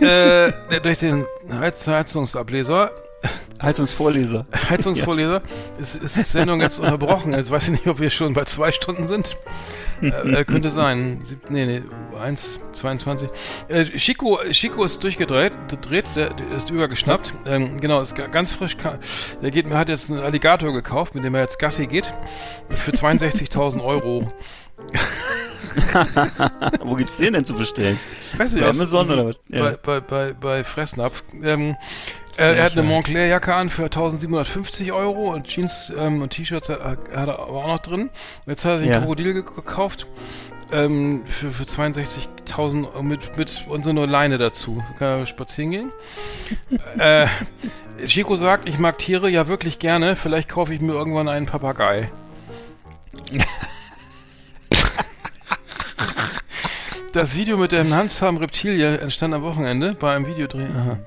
äh, 0.00 0.52
der, 0.70 0.80
durch 0.82 0.98
den 0.98 1.26
Heiz 1.52 1.86
Heizungsableser, 1.86 2.90
Heizungsvorleser. 3.62 4.46
Heizungsvorleser, 4.70 5.42
ist, 5.78 5.94
ist 5.96 6.16
die 6.16 6.24
Sendung 6.24 6.60
jetzt 6.60 6.78
unterbrochen. 6.78 7.32
Jetzt 7.32 7.50
weiß 7.50 7.64
ich 7.64 7.70
nicht, 7.70 7.86
ob 7.86 8.00
wir 8.00 8.10
schon 8.10 8.34
bei 8.34 8.44
zwei 8.44 8.72
Stunden 8.72 9.08
sind. 9.08 9.36
äh, 10.02 10.08
äh, 10.08 10.44
könnte 10.44 10.70
sein. 10.70 11.20
Sieb, 11.22 11.50
nee, 11.50 11.64
nee, 11.64 11.82
1, 12.20 12.58
22. 12.72 13.28
Äh, 13.68 13.84
Chico, 13.84 14.38
Chico 14.50 14.84
ist 14.84 15.02
durchgedreht, 15.02 15.52
dreht, 15.82 16.04
der, 16.16 16.30
der 16.34 16.56
ist 16.56 16.68
übergeschnappt. 16.70 17.32
Ähm, 17.46 17.80
genau, 17.80 18.00
ist 18.00 18.14
ga- 18.16 18.26
ganz 18.26 18.50
frisch. 18.52 18.76
Der 19.40 19.50
geht, 19.50 19.70
hat 19.70 19.88
jetzt 19.88 20.10
einen 20.10 20.20
Alligator 20.20 20.72
gekauft, 20.72 21.14
mit 21.14 21.24
dem 21.24 21.34
er 21.34 21.42
jetzt 21.42 21.58
Gassi 21.58 21.86
geht. 21.86 22.12
Für 22.70 22.90
62.000 22.90 23.82
Euro. 23.84 24.30
Wo 26.82 26.94
gibt's 26.96 27.16
den 27.16 27.32
denn 27.34 27.44
zu 27.44 27.54
bestellen? 27.54 27.98
Weißt 28.36 28.54
du, 28.54 28.60
Bei 28.60 28.68
Amazon 28.68 29.10
oder 29.10 29.26
was? 29.26 29.38
Bei, 29.48 29.58
Ja. 29.58 29.74
bei, 29.82 30.00
bei, 30.00 30.32
bei 30.32 30.64
Fressnapf. 30.64 31.22
Ähm, 31.42 31.76
er, 32.36 32.56
er 32.56 32.64
hat 32.64 32.72
eine 32.72 32.82
Montclair-Jacke 32.82 33.54
an 33.54 33.70
für 33.70 33.84
1750 33.84 34.92
Euro 34.92 35.32
und 35.32 35.46
Jeans 35.48 35.92
ähm, 35.98 36.22
und 36.22 36.30
T-Shirts 36.30 36.68
hat, 36.68 36.80
hat 36.82 36.98
er 37.12 37.38
aber 37.38 37.48
auch 37.64 37.66
noch 37.68 37.78
drin. 37.80 38.10
Jetzt 38.46 38.64
hat 38.64 38.72
er 38.72 38.78
sich 38.80 38.88
Ja. 38.88 38.96
ein 38.96 39.00
Krokodil 39.02 39.34
ge- 39.34 39.42
gekauft 39.54 40.06
ähm, 40.72 41.24
für, 41.26 41.50
für 41.52 41.64
62.000 41.64 43.02
mit, 43.02 43.36
mit 43.36 43.64
und 43.68 43.84
so 43.84 43.90
eine 43.90 44.06
Leine 44.06 44.38
dazu. 44.38 44.82
Kann 44.98 45.20
er 45.20 45.26
spazieren 45.26 45.70
gehen. 45.70 45.92
äh, 46.98 47.26
Chico 48.06 48.34
sagt, 48.36 48.68
ich 48.68 48.78
mag 48.78 48.98
Tiere 48.98 49.28
ja 49.30 49.46
wirklich 49.48 49.78
gerne. 49.78 50.16
Vielleicht 50.16 50.48
kaufe 50.48 50.74
ich 50.74 50.80
mir 50.80 50.92
irgendwann 50.92 51.28
einen 51.28 51.46
Papagei. 51.46 52.10
Das 57.14 57.36
Video 57.36 57.56
mit 57.56 57.70
der 57.70 57.88
handsamen 57.88 58.40
Reptilie 58.40 58.98
entstand 58.98 59.34
am 59.34 59.42
Wochenende 59.42 59.94
bei 59.94 60.16
einem 60.16 60.26
Videodreh. 60.26 60.64
Aha. 60.76 60.98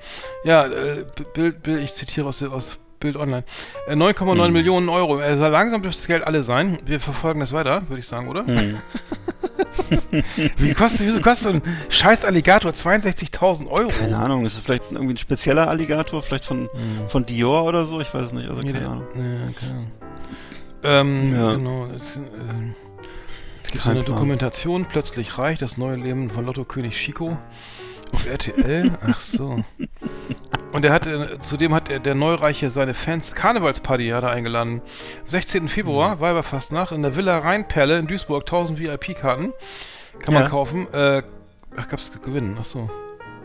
Ja, 0.42 0.64
äh, 0.66 1.04
Bild, 1.34 1.62
Bild, 1.62 1.82
ich 1.84 1.92
zitiere 1.92 2.26
aus, 2.28 2.42
aus 2.42 2.78
Bild 2.98 3.16
Online. 3.16 3.44
Äh, 3.88 3.94
9,9 3.94 4.48
Millionen 4.50 4.88
Euro. 4.88 5.20
Äh, 5.20 5.36
soll 5.36 5.50
langsam 5.50 5.82
dürfte 5.82 5.98
das 6.00 6.06
Geld 6.06 6.24
alle 6.26 6.42
sein. 6.42 6.78
Wir 6.86 6.98
verfolgen 6.98 7.40
das 7.40 7.52
weiter, 7.52 7.82
würde 7.88 8.00
ich 8.00 8.06
sagen, 8.08 8.28
oder? 8.28 8.44
Wie 10.56 10.72
kostet, 10.72 11.06
wieso 11.06 11.20
kostet 11.20 11.44
so 11.44 11.50
ein 11.50 11.62
scheiß 11.90 12.24
Alligator 12.24 12.72
62.000 12.72 13.68
Euro? 13.68 13.88
Keine 13.88 14.16
Ahnung, 14.16 14.46
ist 14.46 14.54
es 14.54 14.60
vielleicht 14.60 14.84
irgendwie 14.90 15.12
ein 15.14 15.18
spezieller 15.18 15.68
Alligator, 15.68 16.22
vielleicht 16.22 16.46
von, 16.46 16.70
von 17.08 17.26
Dior 17.26 17.64
oder 17.64 17.84
so? 17.84 18.00
Ich 18.00 18.12
weiß 18.14 18.26
es 18.26 18.32
nicht, 18.32 18.48
also 18.48 18.62
Nee, 18.62 18.72
keine 18.72 18.80
der- 18.80 18.88
Ahnung. 18.88 19.04
Ja, 19.14 19.52
keine 19.60 19.72
Ahnung. 19.72 19.90
Ähm, 20.84 21.34
Ja. 21.36 21.54
genau. 21.54 21.86
Es, 21.94 22.16
ähm, 22.16 22.74
es 23.68 23.72
gibt 23.72 23.84
so 23.84 23.90
eine. 23.90 24.02
Dokumentation, 24.02 24.84
Plötzlich 24.86 25.38
reich, 25.38 25.58
das 25.58 25.76
neue 25.78 25.96
Leben 25.96 26.30
von 26.30 26.44
Lotto-König 26.44 26.94
Chico 26.96 27.38
auf 28.12 28.26
RTL. 28.26 28.96
Ach 29.06 29.20
so. 29.20 29.62
Und 30.72 30.84
er 30.84 30.92
hat, 30.92 31.06
äh, 31.06 31.38
zudem 31.40 31.74
hat 31.74 31.90
er, 31.90 31.98
der 32.00 32.14
Neureiche 32.14 32.68
seine 32.70 32.92
Fans 32.94 33.34
Karnevalsparty 33.34 34.08
hat 34.10 34.24
er 34.24 34.30
eingeladen. 34.30 34.80
Am 35.22 35.28
16. 35.28 35.68
Februar, 35.68 36.16
Mhm. 36.16 36.20
Weiberfastnacht, 36.20 36.92
in 36.92 37.02
der 37.02 37.16
Villa 37.16 37.38
Rheinperle 37.38 37.98
in 37.98 38.06
Duisburg, 38.06 38.46
1000 38.46 38.78
VIP-Karten. 38.78 39.52
Kann 40.20 40.34
man 40.34 40.44
Ja. 40.44 40.48
kaufen. 40.48 40.92
Äh, 40.92 41.22
ach, 41.76 41.88
gab's 41.88 42.10
gewinnen? 42.22 42.56
Ach 42.60 42.64
so. 42.64 42.90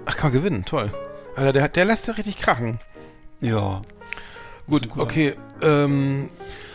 Ach, 0.05 0.15
kann 0.17 0.31
man 0.31 0.39
gewinnen, 0.41 0.65
toll. 0.65 0.91
Alter, 1.35 1.53
der, 1.53 1.63
hat- 1.63 1.75
der 1.75 1.85
lässt 1.85 2.07
ja 2.07 2.13
richtig 2.13 2.37
krachen. 2.37 2.79
Ja. 3.41 3.81
Gut, 4.67 4.87
okay. 4.97 5.35
Ähm, 5.61 6.29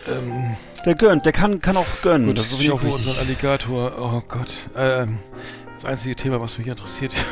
ähm, 0.06 0.56
Der 0.84 0.94
gönnt, 0.94 1.24
der 1.26 1.32
kann, 1.32 1.60
kann 1.60 1.76
auch 1.76 1.86
gönnen. 2.02 2.28
Gut, 2.28 2.38
das 2.38 2.46
ist 2.46 2.52
wirklich 2.52 2.70
auch 2.70 2.80
Chico 2.80 2.94
und 2.94 2.98
wichtig. 3.00 3.14
so 3.14 3.20
ein 3.20 3.26
Alligator. 3.26 3.92
Oh 3.98 4.22
Gott. 4.26 4.48
Ähm, 4.76 5.18
das 5.74 5.84
einzige 5.84 6.16
Thema, 6.16 6.40
was 6.40 6.56
mich 6.58 6.66
interessiert. 6.66 7.12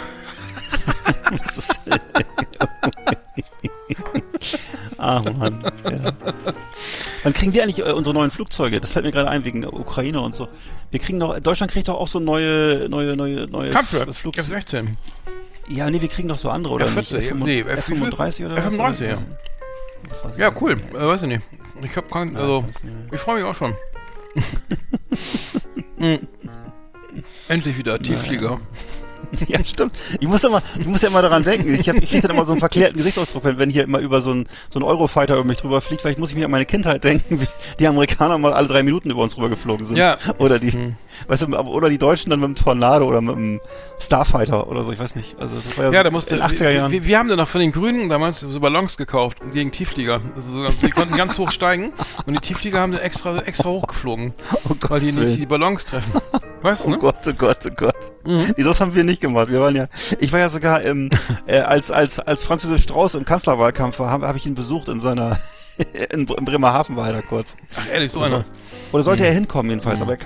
Ah, 4.98 5.23
Mann. 5.39 5.59
Ja. 5.85 6.12
Wann 7.23 7.32
kriegen 7.32 7.52
wir 7.52 7.62
eigentlich 7.62 7.81
äh, 7.86 7.93
unsere 7.93 8.14
neuen 8.14 8.31
Flugzeuge? 8.31 8.81
Das 8.81 8.93
fällt 8.93 9.05
mir 9.05 9.12
gerade 9.12 9.28
ein 9.28 9.44
wegen 9.44 9.60
der 9.60 9.73
Ukraine 9.73 10.20
und 10.20 10.35
so. 10.35 10.48
Wir 10.90 11.01
kriegen 11.01 11.20
doch, 11.20 11.39
Deutschland 11.39 11.70
kriegt 11.70 11.89
doch 11.89 11.97
auch 11.97 12.09
so 12.09 12.18
neue, 12.18 12.89
neue, 12.89 13.14
neue, 13.16 13.47
neue 13.47 13.73
Flugzeuge. 13.73 14.56
F-16. 14.56 14.86
Ja, 15.68 15.90
nee, 15.90 16.01
wir 16.01 16.09
kriegen 16.09 16.28
doch 16.28 16.39
so 16.39 16.48
andere, 16.51 16.73
oder 16.74 16.86
F-14, 16.86 17.16
nicht? 17.16 17.31
F-35 17.31 17.44
nee, 17.44 17.60
F- 17.60 17.78
F-35 17.90 18.47
oder 18.47 18.56
was? 18.56 19.01
F-35, 19.01 19.06
ja. 19.06 19.18
Ja, 20.39 20.52
cool. 20.60 20.81
Äh, 20.94 21.06
weiß 21.06 21.23
ich 21.23 21.28
nicht. 21.28 21.43
Ich 21.82 21.97
hab 21.97 22.11
keinen, 22.11 22.36
also, 22.36 22.65
ich 23.12 23.20
freue 23.20 23.36
mich 23.40 23.44
auch 23.44 23.55
schon. 23.55 23.74
Hm. 25.98 26.28
Endlich 27.48 27.78
wieder 27.78 27.98
Tiefflieger. 27.98 28.61
Ja, 29.48 29.65
stimmt. 29.65 29.98
Ich 30.20 30.28
muss, 30.28 30.43
ja 30.43 30.48
mal, 30.48 30.62
ich 30.78 30.86
muss 30.86 31.03
ja 31.03 31.09
immer 31.09 31.20
daran 31.20 31.43
denken. 31.43 31.74
Ich, 31.74 31.89
hab, 31.89 31.97
ich 31.97 32.09
kriege 32.09 32.23
dann 32.23 32.31
immer 32.36 32.44
so 32.44 32.53
einen 32.53 32.61
verklärten 32.61 32.97
Gesichtsausdruck, 32.97 33.43
wenn, 33.44 33.59
wenn 33.59 33.70
hier 33.70 33.82
immer 33.82 33.98
über 33.98 34.20
so 34.20 34.31
einen 34.31 34.48
so 34.70 34.78
einen 34.78 34.85
Eurofighter 34.89 35.35
über 35.35 35.44
mich 35.44 35.59
drüber 35.59 35.81
fliegt. 35.81 36.03
Vielleicht 36.03 36.20
muss 36.20 36.31
ich 36.31 36.36
mich 36.36 36.44
an 36.44 36.51
meine 36.51 36.65
Kindheit 36.65 37.03
denken, 37.03 37.40
wie 37.40 37.47
die 37.81 37.86
Amerikaner 37.89 38.39
mal 38.39 38.53
alle 38.53 38.69
drei 38.69 38.85
Minuten 38.85 39.11
über 39.11 39.23
uns 39.23 39.36
rüber 39.36 39.48
geflogen 39.48 39.85
sind. 39.86 39.97
Ja. 39.97 40.16
Oder 40.39 40.61
die, 40.61 40.73
Hm. 40.73 40.94
Weißt 41.28 41.43
du, 41.43 41.47
oder 41.56 41.88
die 41.88 41.98
Deutschen 41.98 42.30
dann 42.30 42.40
mit 42.40 42.48
dem 42.48 42.55
Tornado 42.56 43.06
oder 43.06 43.20
mit 43.20 43.36
dem 43.36 43.60
Starfighter 43.98 44.68
oder 44.68 44.84
so. 44.84 44.93
Ich 44.93 44.98
weiß 44.98 45.14
nicht. 45.16 45.36
Also 45.40 45.55
das 45.64 45.76
war 45.78 45.84
ja, 45.86 45.90
Ja, 45.93 45.98
so 46.01 46.05
da 46.05 46.10
musste, 46.10 46.34
in 46.36 46.40
den 46.43 46.51
80er 46.51 46.70
Jahren. 46.70 46.93
wir, 46.93 47.05
wir 47.05 47.18
haben 47.18 47.28
dann 47.28 47.38
noch 47.38 47.48
von 47.48 47.60
den 47.60 47.72
Grünen 47.72 48.09
damals 48.09 48.40
so 48.40 48.60
Ballons 48.60 48.97
gekauft 48.97 49.38
gegen 49.52 49.72
Tiefflieger. 49.72 50.20
Also 50.34 50.51
so, 50.51 50.68
die 50.82 50.90
konnten 50.90 51.16
ganz 51.16 51.38
hoch 51.38 51.51
steigen 51.51 51.93
und 52.26 52.34
die 52.34 52.40
Tiefflieger 52.40 52.80
haben 52.80 52.93
dann 52.93 53.01
extra, 53.01 53.38
extra 53.38 53.68
hochgeflogen, 53.70 54.34
oh 54.68 54.74
Gott, 54.78 54.90
weil 54.90 55.01
die 55.01 55.12
nicht 55.12 55.38
die 55.38 55.47
Ballons 55.47 55.84
treffen. 55.86 56.20
Weißt 56.62 56.84
du, 56.84 56.88
Oh 56.88 56.90
ne? 56.93 56.98
Gott, 56.98 57.16
oh 57.26 57.32
Gott, 57.32 57.59
oh 57.66 57.70
Gott. 57.74 57.94
Mhm. 58.24 58.55
Nee, 58.56 58.64
das 58.64 58.80
haben 58.80 58.94
wir 58.94 59.05
nicht 59.05 59.20
gemacht. 59.20 59.48
Wir 59.51 59.60
waren 59.60 59.76
ja, 59.76 59.86
ich 60.20 60.32
war 60.32 60.40
ja 60.40 60.48
sogar 60.48 60.82
im, 60.82 61.10
äh, 61.47 61.59
als, 61.60 61.90
als, 61.90 62.18
als 62.18 62.43
Franz 62.44 62.62
Josef 62.64 62.82
Strauß 62.82 63.14
im 63.14 63.24
Kanzlerwahlkampf 63.24 63.98
war, 63.98 64.10
habe 64.10 64.26
hab 64.26 64.36
ich 64.36 64.47
ihn 64.47 64.55
besucht 64.55 64.88
in 64.88 65.01
seiner, 65.01 65.38
in, 66.12 66.26
in 66.26 66.44
Bremerhaven 66.44 66.97
war 66.97 67.06
er 67.09 67.14
da 67.14 67.20
kurz. 67.22 67.48
Ach, 67.78 67.88
ehrlich, 67.90 68.10
so 68.10 68.22
einer. 68.22 68.44
Oder 68.93 69.02
sollte 69.02 69.22
Mhm. 69.22 69.28
er 69.28 69.34
hinkommen 69.34 69.70
jedenfalls, 69.70 70.01
aber 70.02 70.12
er, 70.14 70.18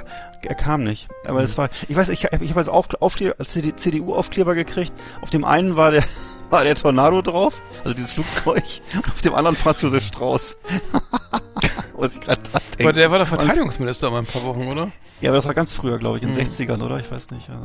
er 0.42 0.54
kam 0.54 0.82
nicht. 0.82 1.08
Aber 1.24 1.42
es 1.42 1.56
war, 1.58 1.70
ich 1.88 1.96
weiß, 1.96 2.08
ich, 2.08 2.24
ich 2.24 2.50
habe 2.50 2.60
als, 2.60 2.68
Auf, 2.68 2.88
Aufkleber, 3.00 3.34
als 3.38 3.50
CD, 3.50 3.74
CDU-Aufkleber 3.74 4.54
gekriegt. 4.54 4.92
Auf 5.22 5.30
dem 5.30 5.44
einen 5.44 5.76
war 5.76 5.90
der, 5.90 6.04
war 6.50 6.64
der 6.64 6.74
Tornado 6.74 7.22
drauf, 7.22 7.62
also 7.84 7.94
dieses 7.94 8.12
Flugzeug, 8.12 8.64
und 8.94 9.08
auf 9.08 9.22
dem 9.22 9.34
anderen 9.34 9.56
Franz 9.56 9.82
Josef 9.82 10.04
Strauß. 10.06 10.56
Was 12.00 12.14
ich 12.14 12.20
gerade 12.20 12.42
da 12.52 12.58
denke. 12.58 12.84
Aber 12.84 12.92
der 12.92 13.10
war 13.10 13.18
doch 13.18 13.26
Verteidigungsminister 13.28 14.10
mal 14.10 14.18
ein 14.18 14.26
paar 14.26 14.42
Wochen, 14.44 14.66
oder? 14.68 14.90
Ja, 15.20 15.28
aber 15.30 15.36
das 15.36 15.44
war 15.44 15.52
ganz 15.52 15.70
früher, 15.72 15.98
glaube 15.98 16.16
ich, 16.16 16.22
in 16.22 16.34
den 16.34 16.46
Mhm. 16.46 16.50
60ern, 16.50 16.82
oder? 16.82 16.98
Ich 16.98 17.10
weiß 17.10 17.30
nicht. 17.30 17.50
Also. 17.50 17.64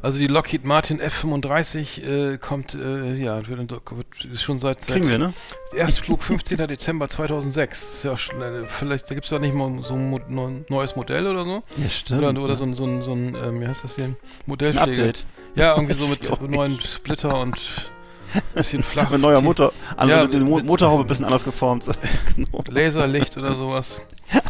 Also 0.00 0.18
die 0.18 0.26
Lockheed 0.26 0.64
Martin 0.64 1.00
F-35 1.00 2.02
äh, 2.02 2.38
kommt, 2.38 2.74
äh, 2.74 3.14
ja, 3.16 3.46
wird, 3.46 3.70
wird, 3.70 4.24
ist 4.32 4.42
schon 4.42 4.58
seit, 4.58 4.82
seit 4.82 4.96
Kriegen 4.96 5.08
wir, 5.10 5.18
ne? 5.18 5.34
Erstflug 5.76 6.22
15. 6.22 6.66
Dezember 6.66 7.08
2006. 7.10 7.80
Das 7.80 7.94
ist 7.96 8.04
ja 8.04 8.12
auch 8.12 8.18
schon, 8.18 8.40
äh, 8.40 8.62
vielleicht, 8.66 9.10
da 9.10 9.14
gibt 9.14 9.24
es 9.26 9.30
da 9.30 9.38
nicht 9.38 9.54
mal 9.54 9.82
so 9.82 9.94
ein 9.94 10.64
neues 10.68 10.96
Modell 10.96 11.26
oder 11.26 11.44
so? 11.44 11.62
Ja, 11.76 11.90
stimmt. 11.90 12.22
Oder, 12.22 12.40
oder 12.42 12.56
so 12.56 12.64
ein, 12.64 12.74
so 12.74 13.02
so 13.02 13.12
ein 13.12 13.34
ähm, 13.34 13.60
wie 13.60 13.66
heißt 13.66 13.84
das 13.84 13.96
hier? 13.96 14.16
Modellpflege. 14.46 15.02
Ein 15.02 15.08
Update. 15.10 15.24
Ja, 15.56 15.74
irgendwie 15.74 15.94
so 15.94 16.06
mit 16.40 16.50
neuen 16.50 16.80
Splitter 16.80 17.38
und 17.38 17.90
bisschen 18.54 18.82
flach. 18.82 19.10
Mit 19.10 19.20
neuer 19.20 19.40
Motor, 19.40 19.72
andere, 19.96 20.20
Ja, 20.20 20.26
die 20.26 20.38
Motorhaube 20.38 21.04
ein 21.04 21.06
bisschen 21.06 21.24
anders 21.24 21.44
geformt. 21.44 21.84
genau. 22.36 22.62
Laserlicht 22.68 23.36
oder 23.36 23.54
sowas. 23.54 23.98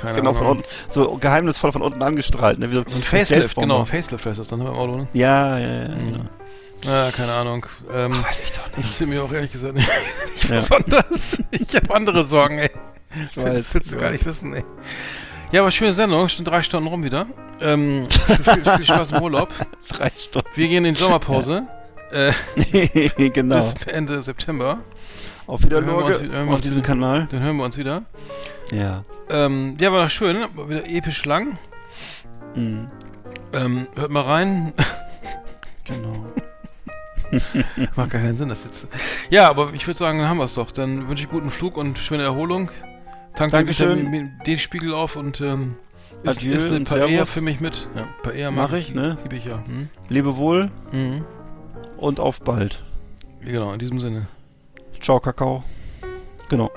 Keine 0.00 0.16
genau, 0.18 0.34
von 0.34 0.46
unten, 0.46 0.64
so 0.88 1.16
geheimnisvoll 1.16 1.72
von 1.72 1.82
unten 1.82 2.02
angestrahlt. 2.02 2.58
Ne? 2.58 2.70
Wie 2.70 2.74
so, 2.74 2.84
So 2.86 2.96
ein 2.96 3.02
Facelift, 3.02 3.56
genau. 3.56 3.84
Facelift 3.84 4.26
heißt 4.26 4.38
das 4.38 4.48
dann 4.48 4.60
im 4.60 4.66
Auto, 4.66 4.96
ne? 4.98 5.08
Ja, 5.12 5.58
ja, 5.58 5.66
ja. 5.82 5.88
Mhm. 5.88 5.98
Genau. 6.12 6.24
Ja, 6.84 7.10
keine 7.12 7.32
Ahnung. 7.32 7.64
Ähm, 7.94 8.22
Weiß 8.24 8.40
ich 8.44 8.52
doch 8.52 8.66
nicht. 8.68 8.76
interessiert 8.78 9.08
mich 9.10 9.18
auch 9.18 9.32
ehrlich 9.32 9.52
gesagt 9.52 9.74
nicht, 9.74 9.88
nicht 10.34 10.44
Ja. 10.50 10.56
besonders. 10.56 11.38
Ich 11.50 11.74
habe 11.74 11.94
andere 11.94 12.24
Sorgen, 12.24 12.58
ey. 12.58 12.70
Ich 13.30 13.36
weiß, 13.42 13.54
Das 13.54 13.74
willst 13.74 13.92
du 13.92 13.96
gar 13.98 14.10
nicht 14.10 14.26
wissen, 14.26 14.54
ey. 14.54 14.64
Ja, 15.52 15.60
aber 15.62 15.70
schöne 15.70 15.94
Sendung. 15.94 16.28
Schon 16.28 16.44
drei 16.44 16.62
Stunden 16.62 16.88
rum 16.88 17.04
wieder. 17.04 17.26
Ähm, 17.60 18.06
viel, 18.26 18.64
viel 18.76 18.84
Spaß 18.84 19.12
im 19.12 19.22
Urlaub. 19.22 19.50
Drei 19.88 20.10
Stunden. 20.18 20.48
Wir 20.54 20.68
gehen 20.68 20.84
in 20.84 20.94
die 20.94 21.00
Sommerpause. 21.00 21.62
Äh, 22.12 22.32
genau. 23.30 23.56
bis 23.56 23.74
Ende 23.86 24.22
September. 24.22 24.78
Auf 25.46 25.62
wieder 25.62 25.76
Hören 25.76 25.86
wir 25.86 25.96
uns 25.96 26.08
Lorge, 26.10 26.24
wieder- 26.24 26.34
hören 26.38 26.46
wir 26.48 26.54
auf 26.54 26.60
diesem. 26.60 26.82
Kanal. 26.82 27.28
Dann 27.30 27.42
hören 27.42 27.56
wir 27.56 27.64
uns 27.64 27.76
wieder. 27.76 28.02
Ja. 28.72 29.02
Ähm, 29.28 29.76
ja, 29.80 29.92
war 29.92 30.02
doch 30.04 30.10
schön. 30.10 30.36
War 30.54 30.68
wieder 30.68 30.86
episch 30.86 31.24
lang. 31.24 31.58
Mhm. 32.54 32.88
Ähm, 33.52 33.86
hört 33.96 34.10
mal 34.10 34.22
rein. 34.22 34.72
Genau. 35.86 36.24
Macht 37.94 38.10
gar 38.10 38.20
keinen 38.22 38.38
Sinn, 38.38 38.48
das 38.48 38.64
jetzt. 38.64 38.86
Ja, 39.28 39.50
aber 39.50 39.70
ich 39.74 39.86
würde 39.86 39.98
sagen, 39.98 40.18
dann 40.18 40.28
haben 40.30 40.38
wir 40.38 40.44
es 40.44 40.54
doch. 40.54 40.70
Dann 40.72 41.08
wünsche 41.10 41.24
ich 41.24 41.28
guten 41.28 41.50
Flug 41.50 41.76
und 41.76 41.98
schöne 41.98 42.22
Erholung. 42.22 42.70
Tank 43.36 43.50
den 43.50 43.58
Dankeschön. 43.58 43.98
Vitamin 43.98 44.30
D-Spiegel 44.46 44.94
auf 44.94 45.16
und 45.16 45.42
ähm, 45.42 45.76
ist, 46.22 46.38
Adieu 46.38 46.54
ist 46.54 46.72
ein 46.72 46.86
Servus. 46.86 47.30
für 47.30 47.42
mich 47.42 47.60
mit. 47.60 47.86
Ja, 47.94 48.02
ein 48.04 48.08
paar 48.22 48.32
Eher 48.32 48.50
Mach 48.50 48.72
ich, 48.72 48.94
ne? 48.94 49.18
Liebe 49.24 49.36
ich 49.36 49.44
ja. 49.44 49.62
Hm? 49.66 49.90
Lebe 50.08 50.38
wohl 50.38 50.70
Mhm. 50.92 51.24
Und 51.96 52.20
auf 52.20 52.40
bald. 52.40 52.82
Genau, 53.40 53.72
in 53.72 53.78
diesem 53.78 54.00
Sinne. 54.00 54.26
Ciao, 55.00 55.20
Kakao. 55.20 55.64
Genau. 56.48 56.70